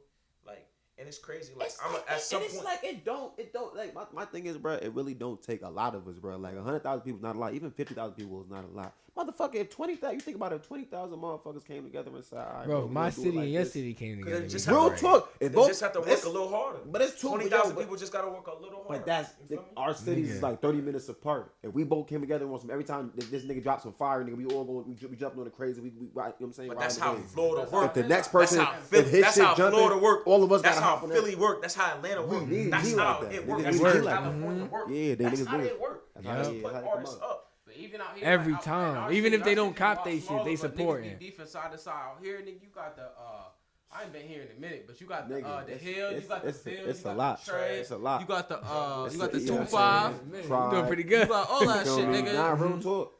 Like, 0.46 0.66
and 0.98 1.08
it's 1.08 1.18
crazy. 1.18 1.52
Like, 1.56 1.68
It's 1.68 1.78
I'm 1.84 1.92
like- 1.92 2.04
a, 2.08 2.12
at 2.12 2.20
some 2.20 2.38
and 2.38 2.46
it's 2.46 2.54
point. 2.54 2.66
like 2.66 2.84
it 2.84 3.04
don't, 3.04 3.32
it 3.38 3.52
don't 3.52 3.74
like 3.76 3.94
my, 3.94 4.04
my 4.12 4.24
thing 4.24 4.46
is, 4.46 4.58
bro. 4.58 4.74
It 4.74 4.92
really 4.94 5.14
don't 5.14 5.42
take 5.42 5.62
a 5.62 5.68
lot 5.68 5.94
of 5.94 6.06
us, 6.08 6.18
bro. 6.18 6.36
Like 6.36 6.54
a 6.56 6.62
hundred 6.62 6.82
thousand 6.82 7.02
people 7.02 7.18
is 7.18 7.22
not 7.22 7.36
a 7.36 7.38
lot. 7.38 7.54
Even 7.54 7.70
fifty 7.70 7.94
thousand 7.94 8.14
people 8.14 8.42
is 8.42 8.50
not 8.50 8.64
a 8.64 8.68
lot. 8.68 8.94
Motherfucker, 9.14 9.56
if 9.56 9.68
twenty 9.68 9.94
thousand, 9.96 10.14
you 10.14 10.20
think 10.20 10.36
about 10.38 10.52
it, 10.52 10.56
if 10.56 10.66
twenty 10.66 10.84
thousand 10.84 11.18
motherfuckers 11.18 11.66
came 11.66 11.84
together 11.84 12.10
and 12.14 12.24
said, 12.24 12.38
"All 12.38 12.54
right, 12.54 12.66
bro, 12.66 12.80
bro 12.80 12.88
my 12.88 13.10
city 13.10 13.32
like 13.32 13.44
and 13.44 13.52
your 13.52 13.64
this. 13.64 13.72
city 13.74 13.92
came 13.92 14.18
together." 14.24 14.48
Just 14.48 14.66
Real 14.66 14.88
to, 14.88 14.96
talk, 14.96 15.34
if 15.38 15.52
both, 15.52 15.68
just 15.68 15.82
have 15.82 15.92
to 15.92 16.00
work 16.00 16.24
a 16.24 16.28
little 16.30 16.48
harder. 16.48 16.78
But 16.86 17.02
it's 17.02 17.20
twenty 17.20 17.50
thousand 17.50 17.76
people 17.76 17.96
just 17.96 18.10
got 18.10 18.22
to 18.22 18.28
work 18.28 18.46
a 18.46 18.54
little 18.62 18.84
harder. 18.84 19.00
But 19.00 19.06
that's 19.06 19.32
the, 19.50 19.62
our 19.76 19.92
cities 19.92 20.30
is 20.30 20.42
like 20.42 20.62
thirty 20.62 20.80
minutes 20.80 21.10
apart. 21.10 21.52
If 21.62 21.74
we 21.74 21.84
both 21.84 22.08
came 22.08 22.22
together 22.22 22.46
and 22.46 22.58
some, 22.58 22.70
every 22.70 22.84
time 22.84 23.12
this, 23.14 23.26
this 23.26 23.44
nigga 23.44 23.62
drops 23.62 23.82
some 23.82 23.92
fire, 23.92 24.24
nigga, 24.24 24.34
we 24.34 24.46
all 24.46 24.64
go. 24.64 24.82
we, 24.86 24.94
we 24.94 25.26
on 25.26 25.44
the 25.44 25.50
crazy. 25.50 25.82
We, 25.82 25.90
we, 25.90 26.06
you 26.06 26.10
know 26.14 26.22
what 26.22 26.34
I'm 26.40 26.52
saying? 26.54 26.68
But 26.70 26.78
that's 26.78 26.96
how 26.96 27.14
Florida 27.16 27.70
works. 27.70 27.98
If 27.98 28.02
the 28.02 28.08
next 28.08 28.32
person, 28.32 28.58
that's 28.58 28.70
how, 28.70 28.80
Philly, 28.80 29.02
if 29.02 29.10
his 29.10 29.20
that's 29.20 29.34
shit 29.34 29.44
how 29.44 29.54
Florida 29.54 29.98
works. 29.98 30.22
All 30.24 30.42
of 30.42 30.50
us. 30.52 30.62
That's 30.62 30.78
how 30.78 30.96
Philly 30.96 31.34
work. 31.34 31.60
That's 31.60 31.74
how 31.74 31.96
Atlanta 31.96 32.22
work. 32.22 32.48
That's 32.48 32.96
how 32.96 33.20
it 33.30 33.46
works. 33.46 33.62
That's 33.62 33.78
how 33.78 34.02
California 34.02 34.64
work. 34.64 34.88
Yeah, 34.88 35.14
they 35.16 35.24
niggas 35.26 35.50
do 35.50 35.60
it. 35.60 35.78
That's 36.14 36.26
how 36.26 36.42
they 36.50 36.60
put 36.60 36.74
artists 36.74 37.18
up 37.22 37.51
even 37.82 38.00
out 38.00 38.16
here, 38.16 38.26
every 38.26 38.52
like, 38.52 38.62
time, 38.62 39.12
even 39.12 39.32
shit, 39.32 39.40
if 39.40 39.44
they 39.44 39.54
don't 39.54 39.74
cop 39.76 40.04
they 40.04 40.20
shit, 40.20 40.44
they 40.44 40.56
support 40.56 41.04
it. 41.04 41.18
Defense 41.18 41.50
side 41.50 41.72
to 41.72 41.78
side 41.78 41.92
out 41.92 42.18
here, 42.22 42.38
nigga, 42.38 42.62
you 42.62 42.68
got 42.74 42.96
the. 42.96 43.02
uh 43.02 43.48
I 43.94 44.04
ain't 44.04 44.12
been 44.12 44.26
here 44.26 44.40
in 44.40 44.56
a 44.56 44.58
minute, 44.58 44.84
but 44.86 44.98
you 45.02 45.06
got 45.06 45.28
the 45.28 45.36
uh, 45.36 45.38
Nigga, 45.38 45.44
uh, 45.44 45.64
the 45.64 45.72
hill, 45.72 46.08
it's, 46.08 46.22
you 46.22 46.28
got 46.28 46.44
the 46.44 46.52
field, 46.54 46.88
it's, 46.88 46.98
it's 46.98 47.04
a 47.04 47.12
lot, 47.12 47.40
it's 47.46 47.90
a 47.90 47.96
lot. 47.98 48.20
You 48.22 48.26
got 48.26 48.48
the 48.48 48.58
uh, 48.64 49.08
you 49.12 49.18
got 49.18 49.32
the 49.32 49.40
two 49.40 49.64
five, 49.66 50.14
you 50.32 50.70
doing 50.70 50.86
pretty 50.86 51.02
good. 51.02 51.22
You 51.28 51.28
got 51.28 51.50
all 51.50 51.66
that 51.66 51.84
shit, 51.84 52.06
nigga. 52.06 52.32
Nah, 52.32 52.52
room 52.52 52.82
talk. 52.82 53.18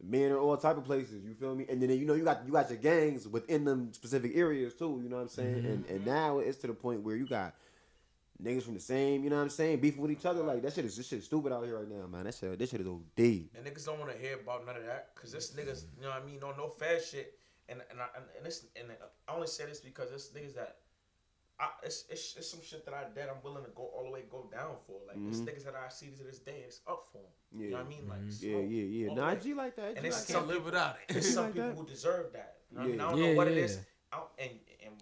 Men 0.00 0.30
are 0.30 0.38
all 0.38 0.56
type 0.56 0.76
of 0.76 0.84
places, 0.84 1.24
you 1.24 1.34
feel 1.34 1.56
me? 1.56 1.66
And 1.68 1.82
then 1.82 1.90
you 1.90 2.04
know 2.04 2.14
you 2.14 2.24
got 2.24 2.42
you 2.46 2.52
got 2.52 2.68
your 2.68 2.78
gangs 2.78 3.26
within 3.26 3.64
them 3.64 3.92
specific 3.92 4.32
areas 4.36 4.74
too. 4.74 5.00
You 5.02 5.08
know 5.08 5.16
what 5.16 5.22
I'm 5.22 5.28
saying? 5.28 5.56
Mm-hmm. 5.56 5.66
And 5.66 5.86
and 5.86 6.06
now 6.06 6.38
it's 6.38 6.58
to 6.58 6.68
the 6.68 6.74
point 6.74 7.02
where 7.02 7.16
you 7.16 7.26
got 7.26 7.54
niggas 8.42 8.62
from 8.62 8.74
the 8.74 8.80
same, 8.80 9.24
you 9.24 9.30
know 9.30 9.36
what 9.36 9.42
I'm 9.42 9.50
saying, 9.50 9.80
beefing 9.80 10.02
with 10.02 10.10
each 10.10 10.26
other. 10.26 10.42
Like 10.42 10.62
that 10.62 10.72
shit 10.72 10.84
is 10.84 10.96
this 10.96 11.08
shit 11.08 11.20
is 11.20 11.24
stupid 11.24 11.52
out 11.52 11.64
here 11.64 11.78
right 11.78 11.88
now, 11.88 12.06
man. 12.06 12.24
That 12.24 12.34
shit, 12.34 12.58
this 12.58 12.70
shit 12.70 12.80
is 12.80 12.86
OD. 12.86 13.18
And 13.18 13.64
niggas 13.64 13.86
don't 13.86 13.98
want 13.98 14.12
to 14.12 14.18
hear 14.18 14.34
about 14.34 14.66
none 14.66 14.76
of 14.76 14.84
that, 14.84 15.10
cause 15.14 15.32
this 15.32 15.52
niggas, 15.52 15.84
you 15.96 16.02
know 16.02 16.10
what 16.10 16.22
I 16.22 16.26
mean, 16.26 16.38
no 16.40 16.52
no 16.52 16.68
fast 16.68 17.12
shit. 17.12 17.38
And 17.68 17.80
and 17.90 18.00
I, 18.00 18.06
and 18.36 18.46
this 18.46 18.66
and 18.76 18.88
I 19.28 19.34
only 19.34 19.46
say 19.46 19.66
this 19.66 19.80
because 19.80 20.10
this 20.10 20.30
niggas 20.30 20.54
that. 20.54 20.76
I, 21.60 21.70
it's, 21.82 22.04
it's, 22.08 22.36
it's 22.38 22.48
some 22.48 22.60
shit 22.62 22.84
that 22.84 22.94
I 22.94 23.12
did. 23.12 23.28
I'm 23.28 23.42
willing 23.42 23.64
to 23.64 23.70
go 23.74 23.90
all 23.92 24.04
the 24.04 24.10
way, 24.10 24.22
go 24.30 24.48
down 24.52 24.76
for. 24.86 25.00
Like 25.08 25.16
mm-hmm. 25.16 25.42
niggas 25.42 25.64
that 25.64 25.74
I 25.74 25.88
see 25.88 26.06
to 26.06 26.22
this 26.22 26.38
day, 26.38 26.62
it's 26.64 26.82
up 26.86 27.08
for 27.10 27.18
them. 27.18 27.32
Yeah. 27.50 27.64
You 27.64 27.70
know 27.72 27.76
what 27.78 27.86
I 27.86 27.88
mean? 27.88 28.08
Like 28.08 28.20
mm-hmm. 28.20 28.48
yeah, 28.48 28.58
yeah, 28.60 29.08
yeah. 29.08 29.14
Nah, 29.14 29.26
I 29.26 29.34
G 29.34 29.54
like 29.54 29.74
that. 29.74 29.96
And 29.96 30.06
it's 30.06 30.30
like 30.30 30.38
can't 30.38 30.46
live 30.46 30.64
without 30.64 30.98
it. 31.08 31.16
It's 31.16 31.34
some 31.34 31.46
like 31.46 31.54
people 31.54 31.70
that. 31.70 31.76
who 31.76 31.84
deserve 31.84 32.32
that. 32.34 32.58
You 32.70 32.78
know 32.78 32.84
yeah. 32.84 32.86
I, 32.86 32.90
mean? 32.92 33.00
I 33.00 33.10
don't 33.10 33.18
yeah, 33.18 33.30
know 33.30 33.36
what 33.36 33.46
yeah. 33.48 33.52
it 33.54 33.58
is. 33.58 33.78
I 34.12 34.20
and 34.38 34.50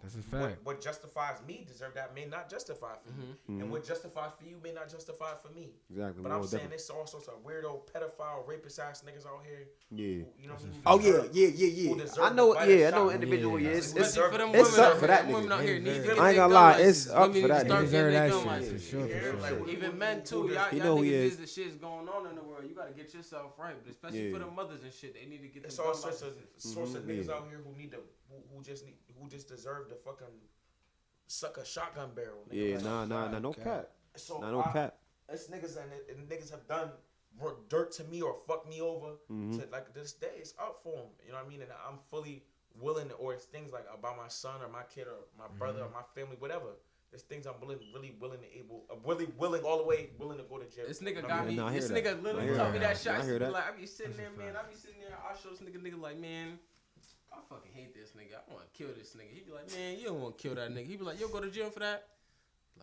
and 0.02 0.40
what, 0.42 0.58
what, 0.64 0.80
justifies 0.80 1.38
me 1.46 1.64
deserve 1.66 1.94
that 1.94 2.14
may 2.14 2.24
not 2.26 2.48
justify 2.50 2.94
for 3.02 3.10
mm-hmm. 3.10 3.20
you. 3.20 3.26
Mm-hmm. 3.26 3.52
And 3.52 3.62
mm-hmm. 3.62 3.70
what 3.72 3.86
justifies 3.86 4.30
for 4.38 4.44
you 4.44 4.56
may 4.62 4.72
not 4.72 4.90
justify 4.90 5.32
for 5.42 5.52
me. 5.52 5.70
Exactly. 5.90 6.22
But 6.22 6.32
I'm 6.32 6.42
different. 6.42 6.62
saying 6.62 6.72
it's 6.72 6.90
all 6.90 7.06
sorts 7.06 7.28
of 7.28 7.44
weirdo, 7.44 7.80
pedophile, 7.92 8.46
rapist 8.46 8.78
ass 8.78 9.02
niggas 9.06 9.26
out 9.26 9.42
here. 9.44 9.68
Yeah. 9.90 10.24
Who, 10.24 10.42
you 10.42 10.48
know 10.48 10.56
Oh 10.84 11.00
yeah, 11.00 11.22
yeah, 11.32 11.48
yeah, 11.48 11.94
yeah. 11.94 12.04
I 12.22 12.32
know 12.32 12.60
yeah, 12.62 12.88
I 12.88 12.90
know 12.90 13.10
individual 13.10 13.58
yeah. 13.58 13.70
yeah. 13.70 13.76
It's, 13.76 13.94
it's, 13.94 14.16
for 14.16 14.30
them 14.30 14.50
it's 14.54 14.78
up 14.78 14.98
for 14.98 15.06
that 15.06 15.26
nigga. 15.26 15.50
Out 15.50 15.62
here. 15.62 15.76
I 16.20 16.28
ain't 16.30 16.36
gonna 16.36 16.52
lie, 16.52 16.80
it's 16.80 17.08
up 17.08 17.34
for 17.34 17.48
that 17.48 17.66
nigga. 17.66 17.80
Deserve 17.82 18.12
that 18.12 18.32
shit 18.32 18.72
for 18.72 18.78
sure. 18.78 19.08
For 19.08 19.68
Even 19.68 19.98
men 19.98 20.24
too. 20.24 20.50
Y'all 20.52 20.70
niggas 20.70 21.36
the 21.38 21.46
shit's 21.46 21.76
going 21.76 22.08
on 22.08 22.26
in 22.28 22.34
the 22.34 22.42
world. 22.42 22.64
You 22.68 22.74
gotta 22.74 22.92
get 22.92 23.12
yourself 23.14 23.52
right, 23.58 23.74
but 23.82 23.90
especially 23.90 24.32
for 24.32 24.38
the 24.38 24.46
mothers 24.46 24.82
and 24.82 24.92
shit, 24.92 25.14
they 25.14 25.26
need 25.28 25.42
to 25.42 25.48
get. 25.48 25.64
It's 25.64 25.78
all 25.78 25.90
of 25.90 25.96
sorts 25.96 26.22
of 26.22 26.32
mm-hmm. 26.32 27.10
niggas 27.10 27.30
out 27.30 27.46
here 27.48 27.60
who 27.64 27.76
need 27.76 27.92
to 27.92 27.98
who 28.28 28.62
just 28.62 28.84
need 28.84 28.94
who 29.20 29.28
just 29.28 29.48
deserved 29.48 29.90
to 29.90 29.96
fucking 29.96 30.34
suck 31.26 31.58
a 31.58 31.64
shotgun 31.64 32.10
barrel. 32.14 32.44
Nigga. 32.50 32.70
Yeah, 32.70 32.74
like, 32.76 32.84
nah, 32.84 33.04
nah, 33.04 33.30
nah, 33.30 33.38
no 33.38 33.52
cap. 33.52 33.64
cap. 33.64 33.90
So 34.16 34.38
nah, 34.38 34.50
no 34.50 34.62
I, 34.62 34.72
cap. 34.72 34.94
It's 35.28 35.48
niggas 35.48 35.76
and, 35.76 35.92
it, 35.92 36.16
and 36.16 36.28
niggas 36.28 36.50
have 36.50 36.66
done 36.68 36.90
dirt 37.68 37.92
to 37.92 38.04
me 38.04 38.22
or 38.22 38.36
fuck 38.46 38.68
me 38.68 38.80
over. 38.80 39.12
Mm-hmm. 39.30 39.58
To, 39.58 39.68
like 39.72 39.92
this 39.94 40.12
day, 40.12 40.32
it's 40.38 40.54
up 40.58 40.80
for 40.82 40.94
them. 40.94 41.06
You 41.24 41.32
know 41.32 41.38
what 41.38 41.46
I 41.46 41.48
mean? 41.48 41.62
And 41.62 41.70
I'm 41.86 41.98
fully 42.10 42.44
willing, 42.80 43.10
or 43.18 43.34
it's 43.34 43.44
things 43.44 43.72
like 43.72 43.86
about 43.92 44.16
my 44.16 44.28
son 44.28 44.62
or 44.62 44.68
my 44.68 44.82
kid 44.94 45.06
or 45.06 45.26
my 45.38 45.44
mm-hmm. 45.44 45.58
brother 45.58 45.80
or 45.80 45.86
mm-hmm. 45.86 45.94
my 45.94 46.02
family, 46.14 46.36
whatever. 46.38 46.78
There's 47.10 47.22
things 47.22 47.46
I'm 47.46 47.54
willing, 47.60 47.78
really 47.94 48.14
willing 48.20 48.40
to 48.40 48.58
able, 48.58 48.84
I'm 48.90 48.98
really 49.08 49.28
willing 49.38 49.62
all 49.62 49.78
the 49.78 49.84
way, 49.84 50.10
willing 50.18 50.38
to 50.38 50.44
go 50.44 50.58
to 50.58 50.66
jail. 50.66 50.86
This 50.88 51.00
nigga 51.00 51.26
got 51.26 51.44
yeah, 51.44 51.48
me. 51.48 51.54
No, 51.54 51.70
this 51.70 51.88
that. 51.88 52.04
nigga 52.04 52.22
literally 52.22 52.56
told 52.56 52.72
me 52.72 52.80
that 52.80 52.98
shit. 52.98 53.12
I, 53.12 53.20
I, 53.20 53.38
be 53.38 53.44
I 53.44 53.70
be 53.80 53.86
sitting 53.86 54.16
there, 54.16 54.30
man. 54.36 54.56
I 54.56 54.68
be 54.68 54.74
sitting 54.74 55.00
there. 55.00 55.16
I 55.16 55.36
show 55.38 55.50
this 55.50 55.60
nigga, 55.60 55.80
nigga, 55.80 56.00
like, 56.00 56.18
man. 56.18 56.58
I 57.36 57.54
fucking 57.54 57.72
hate 57.74 57.94
this 57.94 58.10
nigga. 58.10 58.36
I 58.36 58.52
want 58.52 58.64
to 58.64 58.78
kill 58.78 58.92
this 58.96 59.14
nigga. 59.14 59.32
He'd 59.34 59.46
be 59.46 59.52
like, 59.52 59.70
man, 59.72 59.98
you 59.98 60.06
don't 60.06 60.20
want 60.20 60.38
to 60.38 60.42
kill 60.42 60.54
that 60.54 60.70
nigga. 60.70 60.86
He'd 60.86 60.98
be 60.98 61.04
like, 61.04 61.20
yo, 61.20 61.28
go 61.28 61.40
to 61.40 61.50
jail 61.50 61.70
for 61.70 61.80
that. 61.80 62.04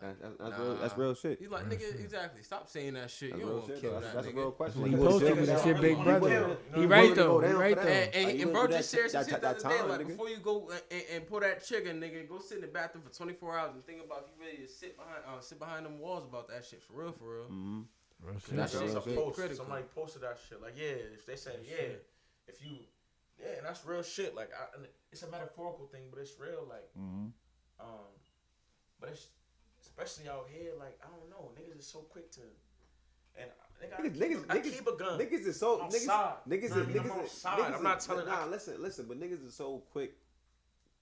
Like, 0.02 0.20
that's, 0.20 0.34
that's, 0.38 0.58
nah. 0.58 0.64
real, 0.64 0.74
that's 0.76 0.98
real 0.98 1.14
shit. 1.14 1.38
He's 1.38 1.50
like, 1.50 1.68
nigga, 1.70 2.00
exactly. 2.00 2.42
Stop 2.42 2.68
saying 2.68 2.94
that 2.94 3.10
shit. 3.10 3.30
That's 3.30 3.42
you 3.42 3.48
don't 3.48 3.58
want 3.58 3.74
to 3.74 3.80
kill 3.80 3.92
that 3.92 4.02
that's 4.02 4.14
nigga. 4.14 4.22
That's 4.22 4.26
a 4.26 4.36
real 4.36 4.50
question. 4.50 4.82
Like, 4.82 4.90
he 4.90 4.96
posted. 4.96 5.46
That's 5.46 5.66
your 5.66 5.78
big 5.78 6.02
brother. 6.02 6.56
He, 6.74 6.80
he 6.80 6.86
right, 6.86 7.14
though. 7.14 7.40
He 7.40 7.52
right, 7.52 7.76
though. 7.76 7.82
And, 7.82 8.14
and, 8.14 8.26
like, 8.26 8.40
and 8.40 8.52
bro, 8.52 8.66
just 8.66 8.90
serious 8.90 9.12
shit 9.12 9.26
the 9.28 9.48
other 9.48 9.60
time, 9.60 9.70
day. 9.70 9.82
Like, 9.82 10.00
nigga. 10.00 10.08
before 10.08 10.28
you 10.28 10.38
go 10.38 10.70
and, 10.90 11.02
and 11.12 11.26
pull 11.28 11.40
that 11.40 11.66
trigger, 11.66 11.90
nigga, 11.90 12.28
go 12.28 12.40
sit 12.40 12.56
in 12.56 12.62
the 12.62 12.68
bathroom 12.68 13.04
for 13.04 13.14
24 13.14 13.58
hours 13.58 13.70
and 13.74 13.86
think 13.86 14.04
about 14.04 14.26
if 14.26 14.34
you 14.36 14.44
really 14.44 14.68
sit 14.68 14.96
behind 14.96 15.22
uh, 15.26 15.40
sit 15.40 15.58
behind 15.60 15.86
them 15.86 16.00
walls 16.00 16.24
about 16.24 16.48
that 16.48 16.64
shit. 16.64 16.82
For 16.82 17.02
real, 17.02 17.12
for 17.12 17.36
real. 17.36 17.44
Mm-hmm. 17.44 17.80
Real 18.22 18.38
shit. 18.40 18.56
That 18.56 18.70
shit's 18.70 18.94
a 18.94 19.00
post. 19.00 19.56
Somebody 19.56 19.84
posted 19.94 20.22
that 20.22 20.38
shit. 20.48 20.60
Like, 20.60 20.74
yeah, 20.76 21.14
if 21.14 21.24
they 21.24 21.36
said, 21.36 21.60
yeah, 21.64 21.94
if 22.48 22.64
you 22.64 22.78
yeah, 23.40 23.58
and 23.58 23.66
that's 23.66 23.84
real 23.84 24.02
shit. 24.02 24.34
Like, 24.34 24.50
I, 24.52 24.78
it's 25.10 25.22
a 25.22 25.30
metaphorical 25.30 25.86
thing, 25.86 26.02
but 26.10 26.20
it's 26.20 26.34
real. 26.38 26.66
Like, 26.68 26.88
mm-hmm. 26.98 27.26
um, 27.80 28.12
but 29.00 29.10
it's 29.10 29.28
especially 29.82 30.28
out 30.28 30.48
here. 30.52 30.72
Like, 30.78 30.98
I 31.02 31.08
don't 31.08 31.28
know, 31.30 31.50
niggas 31.58 31.80
is 31.80 31.86
so 31.86 32.00
quick 32.00 32.30
to, 32.32 32.40
and 33.36 33.50
nigga, 33.82 34.16
niggas, 34.16 34.44
I, 34.48 34.56
niggas, 34.56 34.66
I 34.66 34.70
keep 34.70 34.86
a 34.86 34.96
gun. 34.96 35.18
Niggas 35.18 35.46
is 35.46 35.58
so 35.58 35.78
Niggas 35.78 35.90
niggas, 35.90 35.90
niggas, 35.90 36.06
nah, 36.06 36.32
niggas, 36.48 36.70
niggas, 36.70 37.46
I'm, 37.46 37.58
niggas, 37.58 37.76
I'm 37.76 37.82
not 37.82 38.00
telling. 38.00 38.26
Nah, 38.26 38.46
listen, 38.46 38.80
listen, 38.80 39.06
but 39.08 39.18
niggas 39.20 39.46
is 39.46 39.54
so 39.54 39.82
quick 39.90 40.14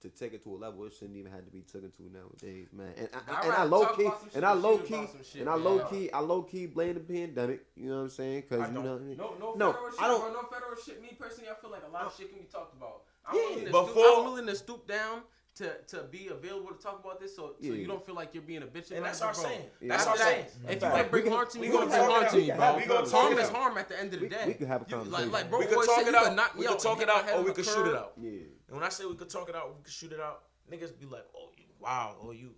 to 0.03 0.09
take 0.09 0.33
it 0.33 0.43
to 0.43 0.53
a 0.53 0.57
level 0.57 0.85
it 0.85 0.93
shouldn't 0.93 1.17
even 1.17 1.31
have 1.31 1.45
to 1.45 1.51
be 1.51 1.61
taken 1.61 1.89
to 1.91 2.03
nowadays, 2.11 2.67
man. 2.73 2.93
And 2.97 3.09
I, 3.13 3.33
I 3.33 3.45
and 3.45 3.53
I 3.53 3.63
low 3.63 3.85
key 3.87 4.09
and 4.35 4.45
I 4.45 4.53
low 4.53 4.77
key 4.77 5.07
shit, 5.23 5.41
and 5.41 5.49
I 5.49 5.55
low 5.55 5.79
key, 5.79 6.11
I 6.11 6.19
low 6.19 6.43
key 6.43 6.65
blame 6.67 6.95
the 6.95 6.99
pandemic. 6.99 7.61
You 7.75 7.89
know 7.89 7.95
what 7.95 8.01
I'm 8.03 8.09
saying? 8.09 8.43
Because 8.47 8.67
you 8.67 8.73
know 8.75 8.97
no 8.97 9.35
no, 9.39 9.53
no 9.55 9.71
federal 9.71 9.91
shit, 9.91 10.01
I 10.01 10.07
don't, 10.07 10.21
bro, 10.21 10.33
no 10.33 10.47
federal 10.49 10.75
shit. 10.75 11.01
Me 11.01 11.17
personally, 11.17 11.49
I 11.49 11.59
feel 11.59 11.71
like 11.71 11.83
a 11.87 11.91
lot 11.91 12.05
of 12.05 12.15
shit 12.17 12.29
can 12.29 12.39
be 12.39 12.45
talked 12.45 12.75
about. 12.75 13.03
I'm 13.25 13.35
yeah, 13.35 13.41
willing 13.49 13.65
to 13.65 13.71
before 13.71 13.87
stoop, 13.87 14.17
I'm 14.17 14.23
willing 14.25 14.47
to 14.47 14.55
stoop 14.55 14.87
down 14.87 15.21
to 15.55 15.71
to 15.87 16.03
be 16.03 16.27
available 16.27 16.69
to 16.69 16.81
talk 16.81 16.99
about 17.03 17.19
this, 17.19 17.35
so, 17.35 17.55
yeah. 17.59 17.69
so 17.69 17.75
you 17.75 17.87
don't 17.87 18.05
feel 18.05 18.15
like 18.15 18.33
you're 18.33 18.43
being 18.43 18.63
a 18.63 18.65
bitch. 18.65 18.91
And 18.91 19.05
that's 19.05 19.21
our 19.21 19.33
saying. 19.33 19.61
That's 19.81 20.07
our 20.07 20.17
saying. 20.17 20.45
If 20.67 20.81
you 20.81 20.89
like 20.89 21.11
bring 21.11 21.29
harm 21.29 21.47
to 21.51 21.59
me, 21.59 21.67
we 21.67 21.73
gonna 21.73 21.87
bring 21.87 22.01
harm 22.01 22.25
to 22.31 22.41
you, 22.41 22.53
bro. 22.53 22.77
We 22.77 22.85
gonna 22.85 23.09
harm 23.09 23.37
is 23.37 23.49
harm 23.49 23.77
at 23.77 23.89
the 23.89 23.99
end 23.99 24.13
of 24.13 24.19
the 24.19 24.29
day. 24.29 24.43
We 24.47 24.53
can 24.53 24.67
have 24.67 24.81
a 24.81 24.85
conversation. 24.85 25.31
Like, 25.31 25.49
bro, 25.49 25.59
we 25.59 25.65
could 25.65 25.85
talk 25.85 26.07
it 26.07 26.15
out. 26.15 26.57
We 26.57 26.65
could 26.65 26.79
talk 26.79 27.01
it 27.01 27.09
out, 27.09 27.29
or 27.33 27.43
we 27.43 27.53
could 27.53 27.65
shoot 27.65 27.87
it 27.87 27.95
out. 27.95 28.13
Yeah. 28.19 28.29
And 28.67 28.77
when 28.77 28.83
I 28.83 28.89
say 28.89 29.05
we 29.05 29.15
could 29.15 29.29
talk 29.29 29.49
it 29.49 29.55
out, 29.55 29.75
we 29.75 29.83
could 29.83 29.93
shoot 29.93 30.11
it 30.11 30.19
out. 30.19 30.43
Niggas 30.71 30.97
be 30.97 31.05
like, 31.05 31.25
oh, 31.35 31.49
you 31.57 31.65
wow, 31.79 32.15
oh 32.23 32.31
you. 32.31 32.51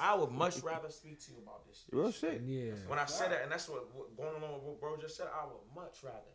I 0.00 0.14
would 0.14 0.30
much 0.30 0.62
rather 0.62 0.90
speak 0.90 1.20
to 1.26 1.32
you 1.32 1.38
about 1.42 1.66
this 1.68 1.84
shit. 1.84 1.94
Real 1.94 2.10
shit. 2.10 2.42
Yeah. 2.44 2.72
When 2.88 2.98
I 2.98 3.04
said 3.04 3.30
that, 3.30 3.42
and 3.42 3.52
that's 3.52 3.68
what, 3.68 3.94
what 3.94 4.16
going 4.16 4.42
along 4.42 4.54
with 4.54 4.62
what 4.62 4.80
bro 4.80 4.96
just 4.96 5.16
said, 5.16 5.26
I 5.28 5.44
would 5.44 5.60
much 5.76 6.02
rather 6.02 6.32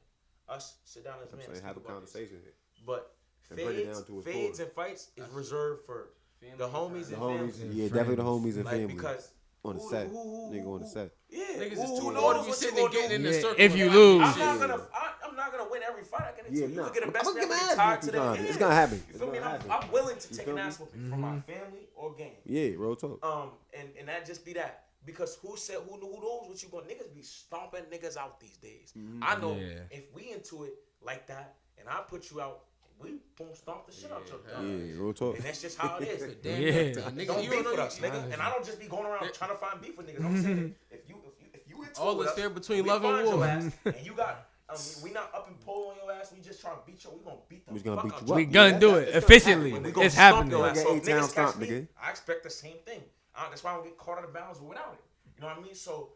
us 0.48 0.78
sit 0.86 1.04
down 1.04 1.16
as 1.26 1.32
men. 1.34 1.46
and 1.54 1.66
have 1.66 1.78
a 1.78 1.80
conversation. 1.80 2.38
But 2.86 3.12
down 3.56 4.06
to 4.06 4.22
fades 4.22 4.60
and 4.60 4.72
fights 4.72 5.12
is 5.18 5.30
reserved 5.30 5.86
for 5.86 6.10
the 6.58 6.68
homies 6.68 7.08
and 7.10 7.18
family. 7.18 7.54
yeah, 7.72 7.88
definitely 7.88 8.16
the 8.16 8.24
homies 8.24 8.56
and 8.56 8.66
Like 8.66 8.76
family 8.76 8.94
because 8.94 9.32
on 9.64 9.76
the 9.76 9.82
set, 9.82 10.10
nigga 10.10 10.66
on 10.68 10.80
the 10.82 10.88
set. 10.88 11.12
yeah, 11.30 11.44
Niggas 11.58 11.76
too 11.76 12.02
who 12.02 12.14
knows 12.14 12.46
you 12.46 12.50
what 12.50 12.56
sitting 12.56 12.78
you 12.78 12.82
there 12.84 12.88
gonna 12.90 13.02
getting 13.02 13.16
in 13.18 13.24
the 13.24 13.34
circle. 13.34 13.56
if 13.58 13.76
you 13.78 13.90
lose. 13.90 14.22
I'm 14.26 14.40
not 14.40 14.60
gonna. 14.60 14.88
I'm 15.28 15.36
not 15.36 15.52
gonna 15.52 15.70
win 15.70 15.82
every 15.88 16.04
fight. 16.04 16.24
I 16.28 16.32
can 16.42 16.54
yeah, 16.54 16.66
Yeah, 16.66 16.76
nah. 16.76 16.88
you 16.88 16.94
get 16.94 17.06
the 17.06 17.12
best 17.12 17.28
I'm 17.28 17.36
man 17.36 17.48
gonna 17.48 18.38
get. 18.38 18.46
It's 18.46 18.58
gonna 18.58 18.74
happen. 18.74 19.04
You 19.12 19.20
feel 19.20 19.32
me? 19.32 19.40
I'm. 19.40 19.60
I'm 19.70 19.92
willing 19.92 20.18
to 20.18 20.30
You 20.30 20.38
take 20.38 20.48
an 20.48 20.58
ass 20.58 20.80
whooping 20.80 21.10
from 21.10 21.22
my 21.22 21.28
mm-hmm. 21.30 21.40
family 21.40 21.88
or 21.96 22.14
gang. 22.14 22.36
Yeah, 22.46 22.70
real 22.78 22.96
talk. 22.96 23.24
Um, 23.24 23.52
and 23.78 23.90
and 24.00 24.08
that 24.08 24.26
just 24.26 24.46
be 24.46 24.54
that 24.54 24.86
because 25.06 25.38
who 25.42 25.58
said 25.58 25.78
who 25.90 25.98
who 25.98 26.22
knows 26.22 26.48
what 26.48 26.64
you 26.64 26.70
gonna 26.70 26.86
niggas 26.88 27.14
be 27.14 27.22
stomping 27.22 27.84
niggas 27.92 28.16
out 28.18 28.40
these 28.40 28.58
days. 28.58 28.94
Mm-hmm. 28.98 29.24
I 29.24 29.36
know 29.40 29.56
Yeah. 29.56 29.80
if 29.92 30.04
we 30.14 30.32
into 30.32 30.64
it 30.64 30.74
like 31.02 31.28
that, 31.28 31.56
and 31.78 31.88
I 31.90 32.02
put 32.08 32.32
you 32.32 32.40
out, 32.42 32.62
we 33.02 33.16
gonna 33.38 33.56
stomp 33.56 33.86
the 33.86 33.94
shit 33.94 34.10
yeah. 34.10 34.16
out 34.16 34.28
your 34.28 34.40
dog. 34.40 34.64
Yeah, 34.64 35.02
real 35.02 35.14
talk. 35.14 35.36
And 35.36 35.46
that's 35.46 35.62
just 35.62 35.78
how 35.78 35.98
it 35.98 36.08
is. 36.08 36.36
Damn 36.44 36.62
yeah, 36.62 36.72
nigga, 36.72 37.28
don't 37.28 37.44
you 37.44 37.50
beef 37.50 37.66
with 37.66 37.80
us, 37.80 38.00
nigga. 38.00 38.32
And 38.32 38.42
I 38.42 38.50
don't 38.50 38.66
just 38.66 38.80
be 38.80 38.88
going 38.88 39.06
around 39.06 39.34
trying 39.34 39.52
to 39.52 39.58
find 39.58 39.82
beef 39.82 39.98
with 39.98 40.08
niggas. 40.08 40.26
I'm 40.26 40.42
saying 40.42 40.76
if 40.92 41.08
you 41.08 41.16
if 41.28 41.42
you 41.42 41.48
if 41.54 41.70
you 41.70 42.02
all 42.02 42.18
that's 42.18 42.36
there 42.36 42.50
between 42.50 42.86
love 42.86 43.04
and 43.04 43.26
war, 43.26 43.46
and 43.86 44.06
you 44.06 44.14
got. 44.14 44.46
I 44.70 44.74
mean, 44.74 45.04
we 45.04 45.12
not 45.12 45.34
up 45.34 45.48
and 45.48 45.60
pull 45.62 45.90
on 45.90 45.96
your 45.96 46.14
ass. 46.14 46.32
We 46.32 46.44
just 46.44 46.62
trying 46.62 46.76
to 46.76 46.82
beat 46.86 47.04
you. 47.04 47.10
We 47.12 47.24
gonna 47.26 47.38
beat 47.50 47.66
the 47.66 47.74
we 47.74 47.80
gonna 47.80 48.04
beat 48.04 48.28
you. 48.28 48.34
We 48.36 48.46
gonna 48.46 48.80
do 48.80 48.96
it 48.98 49.16
efficiently. 49.16 49.72
Happen. 49.72 49.94
It's 49.98 50.14
happening. 50.14 50.52
Your 50.52 50.68
ass. 50.70 50.84
So 50.84 50.96
if 50.96 51.04
niggas 51.06 51.34
catch 51.34 51.56
me, 51.56 51.88
I 52.00 52.12
expect 52.12 52.44
the 52.44 52.52
same 52.52 52.76
thing. 52.86 53.02
I, 53.36 53.48
that's 53.50 53.64
why 53.64 53.72
I 53.72 53.76
don't 53.76 53.86
get 53.86 53.98
caught 53.98 54.20
out 54.20 54.26
of 54.26 54.34
bounds 54.34 54.62
without 54.62 54.94
it. 54.94 55.00
You 55.36 55.42
know 55.42 55.48
what 55.48 55.58
I 55.58 55.62
mean? 55.62 55.74
So 55.74 56.10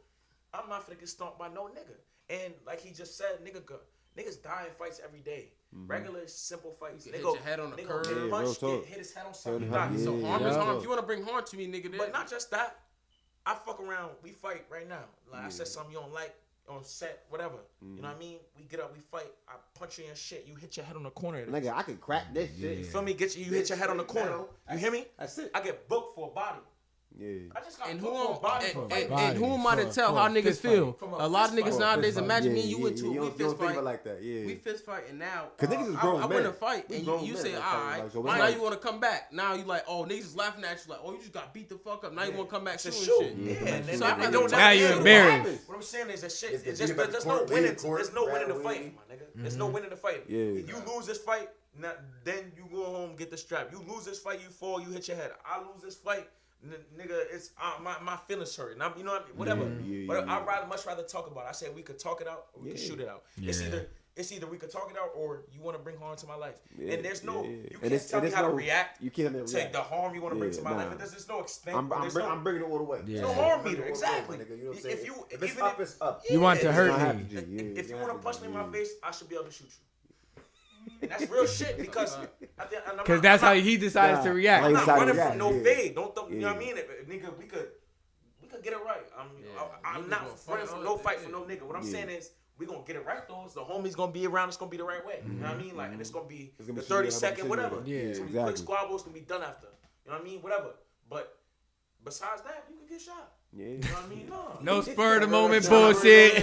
I'm 0.53 0.69
not 0.69 0.87
finna 0.87 0.99
get 0.99 1.09
stomped 1.09 1.39
by 1.39 1.47
no 1.47 1.63
nigga. 1.63 1.97
And 2.29 2.53
like 2.65 2.79
he 2.79 2.93
just 2.93 3.17
said, 3.17 3.43
nigga, 3.43 3.61
niggas 4.17 4.43
die 4.43 4.65
in 4.67 4.73
fights 4.77 5.01
every 5.03 5.21
day. 5.21 5.49
Mm-hmm. 5.73 5.87
Regular 5.87 6.27
simple 6.27 6.75
fights. 6.79 7.07
Nigga, 7.07 7.13
hit 7.13 7.23
your 7.23 7.37
head 7.37 7.59
on 7.59 7.71
the 7.71 7.81
curb. 7.81 8.05
Hit, 8.05 8.29
punch, 8.29 8.57
yeah, 8.61 8.69
hit, 8.69 8.97
his 8.99 9.13
head 9.13 9.25
on 9.25 9.33
something. 9.33 9.71
Yeah, 9.71 9.91
yeah, 9.91 10.03
so 10.03 10.21
harm 10.25 10.45
is 10.45 10.55
harm. 10.55 10.77
If 10.77 10.83
you 10.83 10.89
want 10.89 11.01
to 11.01 11.07
bring 11.07 11.23
harm 11.23 11.43
to 11.43 11.57
me, 11.57 11.67
nigga, 11.67 11.89
then. 11.89 11.97
but 11.97 12.13
not 12.13 12.29
just 12.29 12.51
that. 12.51 12.79
I 13.45 13.55
fuck 13.55 13.79
around. 13.79 14.11
We 14.21 14.31
fight 14.31 14.65
right 14.69 14.87
now. 14.87 15.03
Like 15.31 15.45
I 15.45 15.49
said 15.49 15.67
something 15.67 15.91
you 15.91 15.99
don't 15.99 16.13
like 16.13 16.35
on 16.69 16.83
set, 16.83 17.25
whatever. 17.29 17.55
Mm-hmm. 17.83 17.95
You 17.95 18.01
know 18.01 18.07
what 18.07 18.17
I 18.17 18.19
mm-hmm. 18.19 18.29
mean? 18.29 18.39
We 18.57 18.63
get 18.65 18.79
up, 18.79 18.93
we 18.93 19.01
fight. 19.01 19.31
I 19.49 19.53
punch 19.77 19.97
you 19.97 20.05
in 20.05 20.15
shit. 20.15 20.45
You 20.47 20.55
hit 20.55 20.77
your 20.77 20.85
head 20.85 20.95
on 20.95 21.03
the 21.03 21.09
corner. 21.09 21.45
Nigga, 21.45 21.73
I 21.73 21.81
can 21.81 21.97
crack 21.97 22.33
this 22.33 22.49
shit. 22.59 22.77
You 22.77 22.83
feel 22.85 23.01
me? 23.01 23.13
Get 23.13 23.35
you. 23.35 23.45
You 23.45 23.51
this 23.51 23.61
hit 23.61 23.69
your 23.69 23.77
head 23.79 23.89
on 23.89 23.97
the 23.97 24.03
corner. 24.03 24.29
Metal. 24.29 24.49
You 24.71 24.77
hear 24.77 24.91
me? 24.91 25.05
That's 25.17 25.37
it. 25.37 25.51
I 25.53 25.61
get 25.61 25.87
booked 25.89 26.15
for 26.15 26.29
a 26.29 26.31
body. 26.33 26.59
Yeah. 27.19 27.53
I 27.55 27.59
just 27.59 27.77
got 27.77 27.89
and 27.89 27.99
who, 27.99 28.39
and, 28.91 29.37
who 29.37 29.45
am 29.45 29.67
I 29.67 29.75
to 29.75 29.85
tell 29.91 30.15
how 30.15 30.27
niggas 30.29 30.59
feel? 30.59 30.97
A, 31.19 31.27
lot 31.27 31.49
of 31.49 31.55
niggas 31.55 31.79
nowadays. 31.79 32.17
Imagine 32.17 32.53
me, 32.53 32.61
you 32.61 32.87
into 32.87 33.11
we 33.11 33.29
fist 33.29 33.57
fight 33.57 33.83
like 33.83 34.03
that. 34.03 34.23
Yeah, 34.23 34.45
we 34.45 34.55
fist 34.55 34.85
fight, 34.85 35.03
and 35.09 35.19
now 35.19 35.49
because 35.57 35.75
niggas 35.75 35.89
is 35.89 35.95
grown. 35.97 36.21
I, 36.21 36.25
went 36.25 36.45
to 36.45 36.51
fight, 36.51 36.89
and 36.89 37.05
you, 37.25 37.37
say, 37.37 37.55
all 37.55 37.61
right. 37.61 38.03
Now 38.15 38.47
you 38.47 38.61
want 38.61 38.73
to 38.73 38.79
come 38.79 38.99
back? 38.99 39.31
Now 39.31 39.53
you 39.53 39.63
like, 39.63 39.83
oh, 39.87 40.05
niggas 40.05 40.35
laughing 40.35 40.63
at 40.63 40.83
you 40.85 40.91
like, 40.91 41.01
oh, 41.03 41.11
you 41.11 41.19
just 41.19 41.33
got 41.33 41.53
beat 41.53 41.69
the 41.69 41.75
fuck 41.75 42.03
up. 42.03 42.13
Now 42.13 42.23
you 42.23 42.31
want 42.31 42.49
to 42.49 42.55
come 42.55 42.65
back 42.65 42.79
shooting 42.79 42.99
shit. 42.99 43.35
Yeah, 43.37 43.95
so 43.95 44.05
I 44.05 44.31
don't. 44.31 44.51
Now 44.51 44.71
you 44.71 44.87
embarrassed. 44.87 45.67
What 45.67 45.75
I'm 45.75 45.83
saying 45.83 46.09
is 46.09 46.21
that 46.21 46.31
shit. 46.31 46.63
There's 46.63 47.25
no 47.25 47.45
winning. 47.49 47.75
There's 47.75 48.13
no 48.13 48.25
winning 48.25 48.47
the 48.47 48.55
fight, 48.55 48.95
my 48.95 49.15
nigga. 49.15 49.25
There's 49.35 49.57
no 49.57 49.67
winning 49.67 49.89
the 49.89 49.97
fight. 49.97 50.23
Yeah, 50.27 50.37
you 50.39 50.75
lose 50.87 51.05
this 51.05 51.19
fight. 51.19 51.49
Not, 51.75 51.97
then 52.23 52.51
you 52.55 52.65
go 52.71 52.83
home, 52.83 53.15
get 53.15 53.31
the 53.31 53.37
strap. 53.37 53.71
You 53.71 53.83
lose 53.91 54.05
this 54.05 54.19
fight, 54.19 54.39
you 54.43 54.49
fall, 54.49 54.79
you 54.79 54.89
hit 54.89 55.07
your 55.07 55.17
head. 55.17 55.31
I 55.43 55.59
lose 55.59 55.81
this 55.81 55.95
fight, 55.95 56.29
N- 56.63 56.85
nigga, 56.97 57.23
it's 57.31 57.51
uh, 57.61 57.81
my 57.81 57.99
my 58.01 58.17
feelings 58.27 58.55
hurt. 58.55 58.73
And 58.73 58.83
I'm, 58.83 58.93
you 58.97 59.03
know 59.03 59.11
what 59.11 59.23
I 59.23 59.27
mean? 59.27 59.37
Whatever. 59.37 59.63
Yeah, 59.83 60.13
yeah, 60.13 60.25
Yeah, 60.25 60.35
I'd 60.37 60.47
rather 60.47 60.67
much 60.67 60.85
rather 60.85 61.03
talk 61.03 61.29
about. 61.29 61.45
it. 61.45 61.49
I 61.49 61.51
said 61.51 61.75
we 61.75 61.81
could 61.81 61.99
talk 61.99 62.21
it 62.21 62.27
out 62.27 62.47
or 62.53 62.63
we 62.63 62.71
could 62.71 62.79
shoot 62.79 62.99
it 62.99 63.09
out. 63.09 63.23
It's 63.41 63.61
either 63.61 63.87
it's 64.15 64.31
either 64.31 64.45
we 64.45 64.57
could 64.57 64.71
talk 64.71 64.91
it 64.91 64.97
out 64.97 65.09
or 65.15 65.43
you 65.51 65.61
want 65.61 65.75
to 65.75 65.83
bring 65.83 65.97
harm 65.97 66.15
to 66.15 66.27
my 66.27 66.35
life. 66.35 66.59
and 66.79 67.03
there's 67.03 67.23
no 67.23 67.43
you 67.43 67.77
can't 67.81 68.07
tell 68.07 68.21
me 68.21 68.29
how 68.29 68.43
no, 68.43 68.49
to 68.49 68.53
react. 68.53 69.01
You 69.01 69.09
can't 69.09 69.33
to 69.33 69.43
react. 69.43 69.73
the 69.73 69.81
harm 69.81 70.13
you 70.13 70.21
want 70.21 70.35
to 70.35 70.39
bring 70.39 70.51
to 70.51 70.61
my 70.61 70.71
nah. 70.71 70.77
life. 70.77 70.97
There's, 70.97 71.11
there's 71.11 71.27
no 71.27 71.39
extent. 71.39 71.75
I'm, 71.75 71.91
I'm, 71.91 72.13
no, 72.13 72.29
I'm, 72.29 72.43
bringing 72.43 72.61
it 72.61 72.65
all 72.65 72.77
the 72.77 72.83
way. 72.83 73.01
Yeah. 73.05 73.21
No 73.21 73.33
harm 73.33 73.63
meter. 73.63 73.85
Exactly. 73.85 74.37
You 74.37 74.65
know 74.65 74.71
if 74.71 75.05
you 75.05 75.15
if, 75.31 75.41
if 75.41 75.43
it's 75.43 75.59
up, 75.59 75.79
it's 75.79 75.97
up. 75.99 76.21
You 76.29 76.39
want 76.39 76.59
to 76.61 76.71
hurt 76.71 77.15
me. 77.15 77.25
If 77.75 77.89
you 77.89 77.97
want 77.97 78.09
to 78.09 78.19
punch 78.19 78.41
me 78.41 78.47
in 78.47 78.53
my 78.53 78.69
face, 78.71 78.91
I 79.03 79.11
should 79.11 79.29
be 79.29 79.35
able 79.35 79.45
to 79.45 79.51
shoot 79.51 79.69
you. 79.69 79.92
That's 81.09 81.29
real 81.29 81.47
shit 81.47 81.77
because 81.77 82.17
because 82.97 83.21
that's 83.21 83.41
how 83.41 83.53
he 83.53 83.77
decides 83.77 84.19
nah, 84.19 84.23
to 84.25 84.33
react. 84.33 84.65
I'm 84.65 84.73
not 84.73 84.87
running 84.87 85.15
from 85.15 85.37
no 85.37 85.51
yeah. 85.51 85.63
fade. 85.63 85.95
Don't 85.95 86.15
yeah. 86.15 86.23
you 86.29 86.41
know 86.41 86.47
what 86.47 86.55
I 86.55 86.59
mean? 86.59 86.77
If, 86.77 86.89
if, 86.89 87.07
nigga, 87.07 87.37
we 87.37 87.45
could 87.45 87.67
we 88.41 88.47
could 88.47 88.63
get 88.63 88.73
it 88.73 88.79
right. 88.85 89.05
I'm 89.17 89.27
yeah. 89.41 89.63
I, 89.83 89.97
am 89.97 90.09
not 90.09 90.27
running 90.47 90.67
from 90.67 90.83
no 90.83 90.97
fight 90.97 91.19
for 91.19 91.31
no 91.31 91.41
nigga. 91.41 91.63
What 91.63 91.75
I'm 91.75 91.83
saying 91.83 92.09
is 92.09 92.31
we 92.57 92.65
gonna 92.65 92.83
get 92.85 92.95
it 92.95 93.05
right 93.05 93.27
though. 93.27 93.45
So 93.51 93.61
the 93.61 93.65
homie's 93.65 93.95
gonna 93.95 94.11
be 94.11 94.27
around. 94.27 94.49
It's 94.49 94.57
gonna 94.57 94.71
be 94.71 94.77
the 94.77 94.83
right 94.83 95.05
way. 95.05 95.15
Mm-hmm. 95.15 95.33
You 95.33 95.39
know 95.39 95.47
what 95.47 95.57
I 95.57 95.61
mean? 95.61 95.75
Like, 95.75 95.85
mm-hmm. 95.85 95.93
and 95.93 96.01
it's 96.01 96.11
gonna 96.11 96.27
be 96.27 96.53
it's 96.57 96.67
gonna 96.67 96.79
the 96.79 96.81
be 96.81 96.87
thirty 96.87 97.11
second, 97.11 97.49
whatever. 97.49 97.81
Yeah, 97.85 97.97
it's 97.97 98.19
gonna 98.19 98.29
exactly. 98.29 98.39
be 98.39 98.43
quick 98.43 98.57
squabbles 98.57 99.03
can 99.03 99.13
be 99.13 99.21
done 99.21 99.41
after. 99.41 99.67
You 100.05 100.11
know 100.11 100.17
what 100.17 100.21
I 100.21 100.29
mean? 100.29 100.41
Whatever. 100.41 100.69
But 101.09 101.37
besides 102.03 102.41
that, 102.43 102.65
you 102.69 102.77
can 102.77 102.87
get 102.87 103.01
shot. 103.01 103.33
Yeah. 103.55 103.65
You 103.65 103.77
know 103.77 103.87
what 103.87 104.05
I 104.05 104.09
mean? 104.09 104.29
No, 104.29 104.59
no 104.61 104.81
spur 104.81 105.15
of 105.15 105.21
the 105.21 105.27
moment 105.27 105.67
bullshit. 105.69 106.35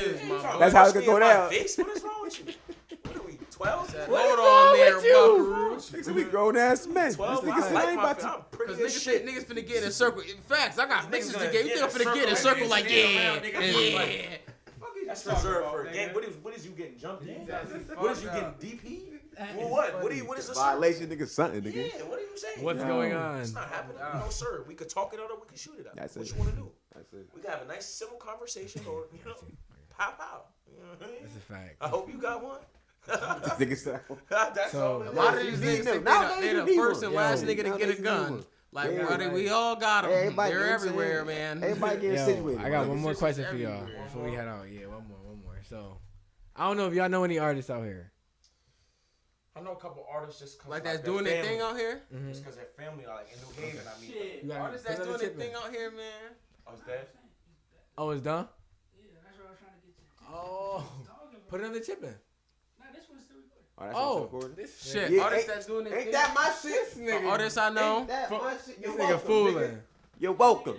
That's 0.58 0.74
how 0.74 0.84
it's 0.84 0.92
gonna 0.92 1.06
go 1.06 1.18
down. 1.18 1.46
What 1.46 1.54
is 1.54 1.78
wrong 1.78 2.22
with 2.22 2.38
you? 2.38 2.54
Twelve? 3.61 3.94
Hold 3.94 4.38
on 4.38 4.76
there, 4.76 5.00
buckaroos. 5.00 5.90
Niggas 5.90 6.14
we 6.14 6.24
grown 6.24 6.56
ass 6.56 6.86
men. 6.86 7.12
Twelve. 7.12 7.44
This 7.44 7.54
nigga 7.54 7.88
ain't 7.88 7.98
about 7.98 8.18
to. 8.20 8.26
Cause 8.56 8.78
niggas, 8.78 9.04
shit. 9.04 9.26
niggas 9.26 9.44
finna 9.44 9.66
get 9.66 9.82
in 9.82 9.88
a 9.88 9.92
circle. 9.92 10.22
In 10.22 10.38
fact, 10.48 10.78
I 10.78 10.86
got 10.86 11.11
mixes 11.11 11.34
to 11.34 11.40
get. 11.50 11.66
You 11.66 11.76
think 11.76 11.82
I'm 11.82 11.90
finna 11.90 12.14
get 12.14 12.28
in 12.28 12.32
a 12.32 12.36
circle 12.36 12.68
like 12.68 12.90
yeah, 12.90 13.38
yeah? 13.44 14.36
That's 15.06 15.26
reserved 15.26 15.68
for 15.68 15.84
a 15.84 15.92
game. 15.92 16.14
What 16.14 16.24
is 16.24 16.36
what 16.36 16.56
is 16.56 16.64
you 16.64 16.72
getting 16.72 16.96
jumped 16.96 17.26
in? 17.26 17.46
What 17.96 18.12
is 18.12 18.22
you 18.22 18.30
getting 18.30 18.54
DP? 18.54 19.00
Well, 19.56 19.68
what? 19.68 20.02
What, 20.02 20.14
you, 20.14 20.26
what 20.26 20.38
is 20.38 20.48
this? 20.48 20.56
Violation, 20.56 21.08
nigga, 21.08 21.26
something, 21.26 21.62
nigga. 21.62 21.92
Yeah, 21.92 22.02
what 22.04 22.18
are 22.18 22.22
you 22.22 22.36
saying? 22.36 22.64
What's 22.64 22.80
no. 22.80 22.86
going 22.86 23.12
on? 23.12 23.40
It's 23.40 23.54
not 23.54 23.68
happening. 23.68 23.96
No, 24.14 24.28
sir. 24.30 24.64
We 24.68 24.74
could 24.74 24.88
talk 24.88 25.12
it 25.14 25.20
out 25.20 25.30
or 25.30 25.36
we 25.40 25.46
could 25.46 25.58
shoot 25.58 25.76
it 25.78 25.86
out. 25.86 25.96
That's 25.96 26.16
what 26.16 26.26
it. 26.26 26.32
you 26.32 26.38
want 26.38 26.50
to 26.50 26.56
do? 26.56 26.70
That's 26.94 27.12
it. 27.12 27.28
We 27.34 27.40
could 27.40 27.50
have 27.50 27.62
a 27.62 27.66
nice, 27.66 27.86
civil 27.86 28.16
conversation 28.16 28.82
or, 28.86 29.04
you 29.12 29.20
know, 29.24 29.36
pop 29.96 30.20
out. 30.20 30.48
You 30.70 30.82
know 30.82 30.90
what 30.90 31.08
I 31.08 31.12
mean? 31.12 31.22
That's 31.22 31.36
a 31.36 31.40
fact. 31.40 31.76
I 31.80 31.88
hope 31.88 32.12
you 32.12 32.18
got 32.18 32.44
one. 32.44 32.58
That's 33.07 34.72
so, 34.72 35.05
a 35.09 35.12
lot 35.12 35.36
of 35.36 35.42
these 35.42 35.59
niggas 35.59 35.84
think 35.84 36.05
nowadays 36.05 36.40
they 36.40 36.55
the, 36.55 36.64
the 36.64 36.76
first 36.76 37.03
and 37.03 37.14
last 37.14 37.44
nigga 37.44 37.64
to 37.72 37.78
get 37.78 37.98
a 37.98 38.03
gun. 38.03 38.44
Like 38.72 38.92
yeah, 38.92 39.07
brother, 39.07 39.30
we 39.30 39.48
all 39.48 39.74
got 39.74 40.03
them. 40.03 40.12
Everybody 40.12 40.55
They're 40.55 40.74
everywhere, 40.74 41.24
man. 41.24 41.64
Everybody 41.64 42.01
get 42.01 42.24
situated. 42.24 42.64
I 42.64 42.70
got 42.70 42.86
one 42.86 43.01
more 43.01 43.14
question 43.14 43.44
for 43.51 43.57
y'all 43.57 43.84
before 44.05 44.24
we 44.24 44.32
head 44.32 44.46
out. 44.46 44.66
Yeah, 44.70 44.86
one 44.86 45.09
more, 45.09 45.18
one 45.24 45.42
more. 45.42 45.59
So, 45.68 45.98
I 46.55 46.68
don't 46.68 46.76
know 46.76 46.86
if 46.86 46.94
y'all 46.94 47.09
know 47.09 47.24
any 47.24 47.38
artists 47.38 47.70
out 47.70 47.82
here. 47.82 48.12
I 49.57 49.61
know 49.61 49.72
a 49.72 49.76
couple 49.76 50.07
artists 50.09 50.40
just 50.40 50.61
like, 50.61 50.84
like 50.84 50.84
that's 50.84 51.01
doing 51.01 51.24
their 51.24 51.42
thing 51.42 51.61
out 51.61 51.76
here. 51.76 52.03
Mm-hmm. 52.14 52.28
Just 52.28 52.44
because 52.44 52.57
their 52.57 52.68
family 52.78 53.05
are 53.07 53.16
like 53.16 53.28
in 53.32 53.40
New 53.40 53.68
Haven. 53.68 53.84
I 53.84 54.01
mean, 54.01 54.12
Shit. 54.12 54.53
Artists 54.53 54.86
that's 54.86 55.05
doing 55.05 55.18
their 55.18 55.30
thing 55.30 55.53
out 55.55 55.70
here, 55.72 55.90
man. 55.90 56.30
Oh, 56.66 56.72
it's 56.74 56.82
dead. 56.86 57.07
Oh, 57.98 58.11
it's 58.11 58.22
done. 58.22 58.46
Yeah, 58.96 59.11
that's 59.24 59.36
what 59.38 59.48
I 59.48 59.51
was 59.51 59.59
trying 59.59 59.74
to 59.74 59.86
get 59.86 59.96
to. 59.96 60.03
Oh, 60.32 60.84
put 61.48 61.61
another 61.61 61.80
chip 61.80 62.05
in. 62.05 62.14
Oh, 63.81 64.28
that's 64.33 64.45
oh, 64.45 64.49
this 64.55 64.93
shit. 64.93 65.11
Yeah, 65.11 65.22
all 65.22 65.31
that's 65.31 65.66
doing 65.66 65.87
it. 65.87 65.93
Ain't 65.95 66.12
that 66.12 66.35
my 66.35 66.53
shit, 66.62 66.99
nigga? 66.99 67.24
All 67.24 67.64
I 67.64 67.70
know. 67.70 67.99
Ain't 68.01 68.09
that 68.09 68.31
my 68.31 68.55
shit? 68.64 68.78
You're 68.81 68.93
this 68.93 68.99
welcome, 68.99 69.26
fooling. 69.26 69.55
Nigga. 69.55 69.81
You're 70.18 70.33
welcome. 70.33 70.76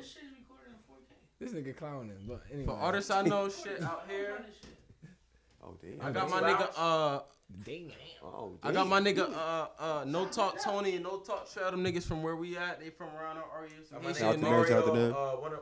This 1.40 1.52
nigga 1.52 1.76
clowning, 1.76 2.12
but 2.28 2.44
anyway. 2.52 2.68
For 2.68 2.74
artists 2.74 3.10
I 3.10 3.24
know, 3.24 3.50
shit 3.50 3.82
out 3.82 4.06
here. 4.08 4.46
Oh 5.64 5.76
damn. 5.82 6.08
I 6.08 6.12
got 6.12 6.30
my 6.30 6.42
nigga. 6.42 6.70
Uh. 6.78 7.20
Damn. 7.66 7.92
Oh, 8.24 8.54
damn. 8.62 8.72
I 8.72 8.74
got 8.74 8.88
my 8.88 9.02
nigga 9.02 9.34
uh 9.34 9.68
uh 9.78 10.04
no 10.06 10.26
talk 10.26 10.62
Tony 10.64 10.96
and 10.96 11.04
no 11.04 11.18
talk 11.18 11.50
shout 11.54 11.72
them 11.72 11.84
niggas 11.84 12.04
from 12.04 12.24
where 12.24 12.36
we 12.36 12.56
at. 12.58 12.80
They 12.80 12.90
from 12.90 13.10
around 13.10 13.38
our 13.38 13.44
area. 13.58 13.74
So 13.90 13.98
out 14.28 14.36
to 14.36 14.38
Mario, 14.38 15.12
uh, 15.12 15.32
one 15.42 15.54
of 15.54 15.60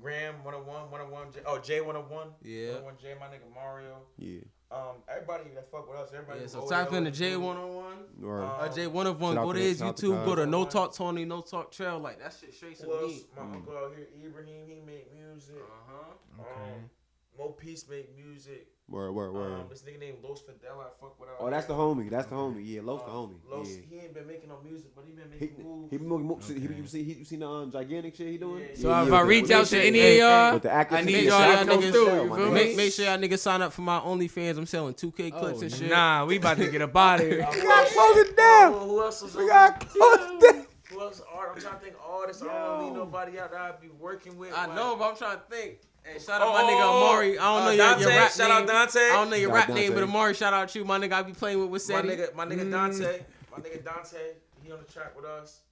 Graham 0.00 0.44
101, 0.44 0.90
101, 0.90 1.32
J, 1.32 1.40
oh 1.46 1.58
J 1.58 1.80
101, 1.80 2.28
yeah, 2.42 2.74
101 2.74 2.94
J, 3.00 3.14
my 3.18 3.26
nigga 3.26 3.52
Mario, 3.54 4.02
yeah. 4.18 4.40
Um, 4.68 4.96
everybody 5.08 5.44
that 5.54 5.70
fuck 5.70 5.88
with 5.88 5.96
us, 5.96 6.10
everybody. 6.12 6.40
Yeah, 6.40 6.46
so 6.48 6.68
type 6.68 6.92
in 6.92 7.04
the 7.04 7.10
J 7.10 7.36
one 7.36 7.56
hundred 7.56 7.76
one, 7.76 7.96
or 8.24 8.42
um, 8.42 8.50
uh, 8.58 8.68
J 8.68 8.88
one 8.88 9.06
hundred 9.06 9.20
one. 9.20 9.36
Go 9.36 9.52
to 9.52 9.60
his 9.60 9.80
YouTube. 9.80 10.24
Go 10.24 10.34
to 10.34 10.44
No 10.44 10.64
Talk 10.64 10.92
Tony, 10.92 11.24
No 11.24 11.40
Talk 11.40 11.70
Trail. 11.70 12.00
Like 12.00 12.18
that 12.18 12.34
shit 12.38 12.52
straight 12.52 12.76
to 12.80 12.86
me. 12.86 13.22
My 13.36 13.42
mm. 13.42 13.54
uncle 13.54 13.76
out 13.76 13.94
here, 13.96 14.08
Ibrahim, 14.24 14.66
he 14.66 14.80
make 14.84 15.14
music. 15.14 15.54
Uh 15.56 15.92
huh. 15.92 16.40
Okay. 16.40 16.72
Um, 16.72 16.90
Mo 17.38 17.48
Peace 17.48 17.84
make 17.88 18.16
music. 18.16 18.68
Word, 18.88 19.12
word, 19.12 19.32
word. 19.32 19.52
Um, 19.52 19.66
this 19.68 19.82
nigga 19.82 19.98
named 19.98 20.18
Los 20.22 20.42
Fidel, 20.42 20.80
I 20.80 20.84
fuck 21.00 21.18
with. 21.18 21.28
Oh, 21.40 21.50
that's 21.50 21.66
the 21.66 21.74
homie. 21.74 22.08
That's 22.08 22.28
the 22.28 22.36
homie. 22.36 22.62
Yeah, 22.64 22.82
Los 22.84 23.02
uh, 23.02 23.06
the 23.06 23.10
homie. 23.10 23.34
Los, 23.50 23.68
yeah. 23.68 23.82
he 23.90 23.98
ain't 23.98 24.14
been 24.14 24.28
making 24.28 24.48
no 24.48 24.58
music, 24.64 24.92
but 24.94 25.04
he 25.04 25.12
been 25.12 25.28
making 25.28 25.56
he, 25.56 25.62
moves. 25.64 25.90
He 25.90 25.98
been 25.98 26.08
making 26.08 26.26
moves. 26.26 26.50
Okay. 26.50 26.60
He, 26.60 26.66
you 26.66 26.86
see, 26.86 27.02
he, 27.02 27.12
you 27.14 27.24
seen 27.24 27.40
the 27.40 27.48
um, 27.48 27.72
gigantic 27.72 28.14
shit 28.14 28.28
he 28.28 28.38
doing? 28.38 28.62
Yeah, 28.62 28.80
so 28.80 28.88
yeah, 28.88 29.02
if 29.02 29.08
yeah, 29.08 29.14
I 29.16 29.20
reach 29.22 29.50
out 29.50 29.66
to 29.66 29.82
any 29.82 30.00
of 30.00 30.16
y'all, 30.18 30.60
I 30.92 31.02
need 31.02 31.24
y'all 31.24 31.38
that 31.40 31.66
niggas. 31.66 31.90
Through, 31.90 32.28
sell, 32.28 32.50
make, 32.52 32.76
make 32.76 32.92
sure 32.92 33.06
y'all 33.06 33.18
niggas 33.18 33.40
sign 33.40 33.60
up 33.60 33.72
for 33.72 33.82
my 33.82 33.98
OnlyFans. 33.98 34.56
I'm 34.56 34.66
selling 34.66 34.94
2K 34.94 35.32
oh, 35.34 35.40
clips 35.40 35.62
and 35.62 35.72
shit. 35.72 35.90
Nah, 35.90 36.24
we 36.24 36.36
about 36.36 36.56
to 36.58 36.70
get 36.70 36.80
a 36.80 36.86
body. 36.86 37.24
of 37.40 37.54
we 37.54 37.62
gotta 37.62 37.92
close 37.92 38.16
it 38.18 38.36
down. 38.36 38.72
Who 38.72 39.02
else 39.02 39.20
is 39.22 39.34
we 39.34 39.48
gotta 39.48 39.84
close 39.84 40.18
it 40.20 40.40
down. 40.40 40.66
Who 40.90 41.00
else? 41.00 41.22
Art. 41.34 41.50
I'm 41.56 41.60
trying 41.60 41.74
to 41.74 41.80
think 41.80 41.96
artists. 42.08 42.42
I 42.44 42.46
don't 42.46 42.84
leave 42.84 42.94
nobody 42.94 43.40
out 43.40 43.50
that 43.50 43.60
I'd 43.60 43.80
be 43.80 43.88
working 43.98 44.38
with. 44.38 44.56
I 44.56 44.72
know, 44.76 44.94
but 44.96 45.10
I'm 45.10 45.16
trying 45.16 45.38
to 45.38 45.42
think. 45.50 45.78
Hey, 46.06 46.20
shout 46.20 46.40
out 46.40 46.48
oh, 46.48 46.52
my 46.52 46.62
nigga 46.62 46.82
oh, 46.82 46.90
oh, 46.92 47.02
oh. 47.02 47.10
Amari. 47.10 47.38
I 47.38 47.42
don't 47.42 47.62
uh, 47.62 47.64
know 47.64 47.70
your, 47.72 47.86
Dante, 47.86 48.00
your 48.02 48.10
rap 48.10 48.30
shout 48.30 48.48
name. 48.48 48.56
out 48.58 48.66
Dante. 48.66 49.00
I 49.00 49.08
don't 49.08 49.30
know 49.30 49.36
your 49.36 49.48
shout 49.50 49.56
rap 49.56 49.66
Dante. 49.68 49.80
name, 49.82 49.94
but 49.94 50.02
Amari, 50.04 50.34
shout 50.34 50.54
out 50.54 50.74
you, 50.74 50.84
my 50.84 50.98
nigga. 50.98 51.12
I 51.12 51.22
be 51.22 51.32
playing 51.32 51.68
with 51.68 51.82
Wasetti. 51.82 51.94
My 51.94 52.02
nigga, 52.02 52.34
my 52.34 52.46
nigga 52.46 52.66
mm. 52.66 52.70
Dante. 52.70 53.20
My 53.50 53.58
nigga 53.58 53.84
Dante. 53.84 54.18
He 54.62 54.72
on 54.72 54.78
the 54.78 54.92
track 54.92 55.16
with 55.16 55.24
us. 55.24 55.62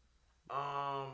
Um, 0.51 1.13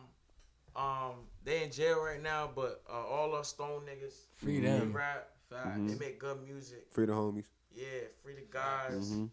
um, 0.75 1.13
they 1.45 1.65
in 1.65 1.71
jail 1.71 2.03
right 2.03 2.23
now, 2.23 2.51
but 2.55 2.83
uh, 2.91 3.07
all 3.07 3.35
us 3.35 3.49
Stone 3.49 3.83
niggas. 3.83 4.15
Free 4.37 4.61
them. 4.61 4.93
They 4.93 4.99
rap. 4.99 5.29
Mm-hmm. 5.53 5.89
They 5.89 5.95
make 5.97 6.19
good 6.19 6.43
music. 6.43 6.87
Free 6.91 7.07
the 7.07 7.13
homies. 7.13 7.47
Yeah, 7.75 7.85
free 8.23 8.35
the 8.35 8.47
guys. 8.51 9.11
Mm-hmm. 9.11 9.25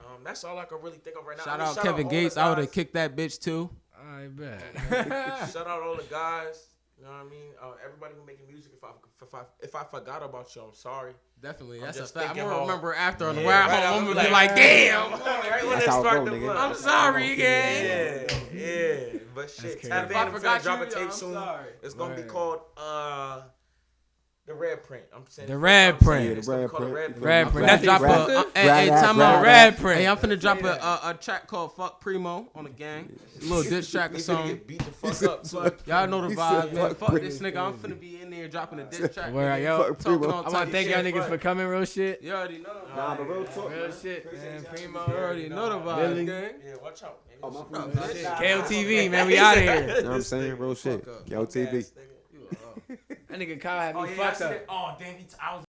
Um, 0.00 0.24
that's 0.24 0.44
all 0.44 0.58
I 0.58 0.64
can 0.64 0.80
really 0.82 0.98
think 0.98 1.16
of 1.16 1.24
right 1.24 1.36
now. 1.36 1.44
Shout 1.44 1.60
I 1.60 1.62
mean, 1.62 1.68
out 1.68 1.74
shout 1.76 1.84
Kevin 1.84 2.06
out 2.06 2.10
Gates. 2.10 2.36
I 2.36 2.48
would 2.48 2.58
have 2.58 2.72
kicked 2.72 2.94
that 2.94 3.14
bitch 3.14 3.38
too. 3.40 3.70
I 3.96 4.26
bet. 4.28 4.62
shout 5.52 5.66
out 5.66 5.82
all 5.82 5.96
the 5.96 6.06
guys. 6.10 6.69
You 7.00 7.06
know 7.06 7.12
what 7.12 7.26
I 7.26 7.30
mean? 7.30 7.52
Uh, 7.62 7.72
everybody 7.82 8.12
who 8.14 8.26
making 8.26 8.46
music, 8.46 8.72
if 8.76 8.84
I, 8.84 8.88
if 9.22 9.34
I 9.34 9.40
if 9.60 9.74
I 9.74 9.84
forgot 9.84 10.22
about 10.22 10.54
you, 10.54 10.60
I'm 10.60 10.74
sorry. 10.74 11.14
Definitely, 11.40 11.78
I'm 11.78 11.86
that's 11.86 11.98
a 11.98 12.06
fact. 12.06 12.28
I'm 12.28 12.36
gonna 12.36 12.60
remember 12.60 12.92
after 12.92 13.26
on 13.26 13.36
the 13.36 13.40
yeah, 13.40 13.68
way 13.68 13.86
home. 13.86 14.08
I'm 14.08 14.14
like, 14.14 14.26
be 14.26 14.32
like, 14.32 14.54
damn. 14.54 15.10
Right 15.50 15.66
when 15.66 15.78
it 15.78 15.82
start 15.84 16.24
the 16.26 16.30
nigga. 16.32 16.54
I'm 16.54 16.74
sorry, 16.74 17.36
gang. 17.36 17.84
Yeah, 17.86 18.34
yeah. 18.54 19.18
But 19.34 19.50
shit, 19.50 19.82
tap 19.82 20.10
in. 20.10 20.16
I 20.16 20.28
forgot 20.28 20.62
drop 20.62 20.82
a 20.82 20.86
tape 20.86 21.04
I'm 21.04 21.10
soon. 21.10 21.32
Sorry. 21.32 21.70
It's 21.82 21.94
gonna 21.94 22.14
right. 22.14 22.22
be 22.22 22.28
called. 22.28 22.60
uh 22.76 23.42
the 24.46 24.54
red 24.54 24.82
print. 24.82 25.04
I'm 25.14 25.22
saying 25.28 25.48
the 25.48 25.56
red 25.56 26.00
print. 26.00 26.28
Yeah, 26.28 26.40
the 26.40 26.50
red 26.50 26.70
print. 26.70 27.18
Red 27.18 27.50
print. 27.50 27.66
That's 27.68 27.84
drop 27.84 28.00
rad, 28.00 28.30
a. 28.30 28.58
Hey, 28.58 28.86
hey, 28.86 28.88
time 28.88 29.20
out. 29.20 29.44
Red 29.44 29.78
print. 29.78 30.00
Hey, 30.00 30.08
I'm 30.08 30.16
finna 30.16 30.40
drop 30.40 30.62
a, 30.62 30.72
a, 30.72 31.10
a 31.10 31.14
track 31.14 31.46
called 31.46 31.76
"Fuck 31.76 32.00
Primo" 32.00 32.48
on 32.54 32.64
the 32.64 32.70
gang. 32.70 33.16
A 33.40 33.44
little 33.44 33.62
diss 33.62 33.90
track 33.90 34.12
or 34.12 34.18
something. 34.18 34.60
Beat 34.66 34.78
the 34.78 35.12
fuck 35.12 35.22
up. 35.54 35.86
Y'all 35.86 36.08
know 36.08 36.26
the 36.26 36.34
vibe, 36.34 36.72
man. 36.72 36.94
Fuck, 36.94 36.98
fuck 36.98 37.20
this 37.20 37.38
nigga. 37.38 37.58
I'm 37.58 37.74
finna 37.74 37.98
be 37.98 38.20
in 38.20 38.30
there 38.30 38.48
dropping 38.48 38.80
a 38.80 38.84
diss 38.84 39.14
track. 39.14 39.32
Where 39.32 39.56
yo? 39.60 39.96
I 40.04 40.10
want 40.10 40.52
to 40.52 40.66
thank 40.66 40.90
y'all 40.90 41.04
niggas 41.04 41.28
for 41.28 41.38
coming. 41.38 41.66
Real 41.66 41.84
shit. 41.84 42.22
You 42.22 42.32
already 42.32 42.58
know. 42.58 42.76
Nah, 42.96 43.16
but 43.16 43.28
real 43.28 43.44
talk. 43.44 43.70
Real 43.70 43.92
shit, 43.92 44.32
man. 44.32 44.64
Primo. 44.64 45.00
Already 45.00 45.48
know 45.48 45.68
the 45.68 45.78
vibe, 45.78 46.26
gang. 46.26 46.50
Yeah, 46.66 46.74
watch 46.82 47.02
out. 47.02 47.18
KOTV, 47.40 49.06
oh, 49.06 49.10
man. 49.10 49.26
We 49.26 49.38
out 49.38 49.56
of 49.56 49.62
here. 49.62 49.74
You 49.74 49.86
know 49.86 49.94
what 49.94 50.16
I'm 50.16 50.22
saying? 50.22 50.58
Real 50.58 50.74
shit. 50.74 51.06
KOTV. 51.26 51.90
That 53.30 53.38
nigga 53.38 53.60
Kyle 53.60 53.80
had 53.80 53.94
me 53.94 54.00
oh, 54.00 54.04
yeah, 54.04 54.16
fucked 54.16 54.42
up. 54.42 54.64
Oh 54.68 54.96
damn, 54.98 55.14
he 55.14 55.22
t- 55.22 55.36
I 55.40 55.54
was 55.56 55.64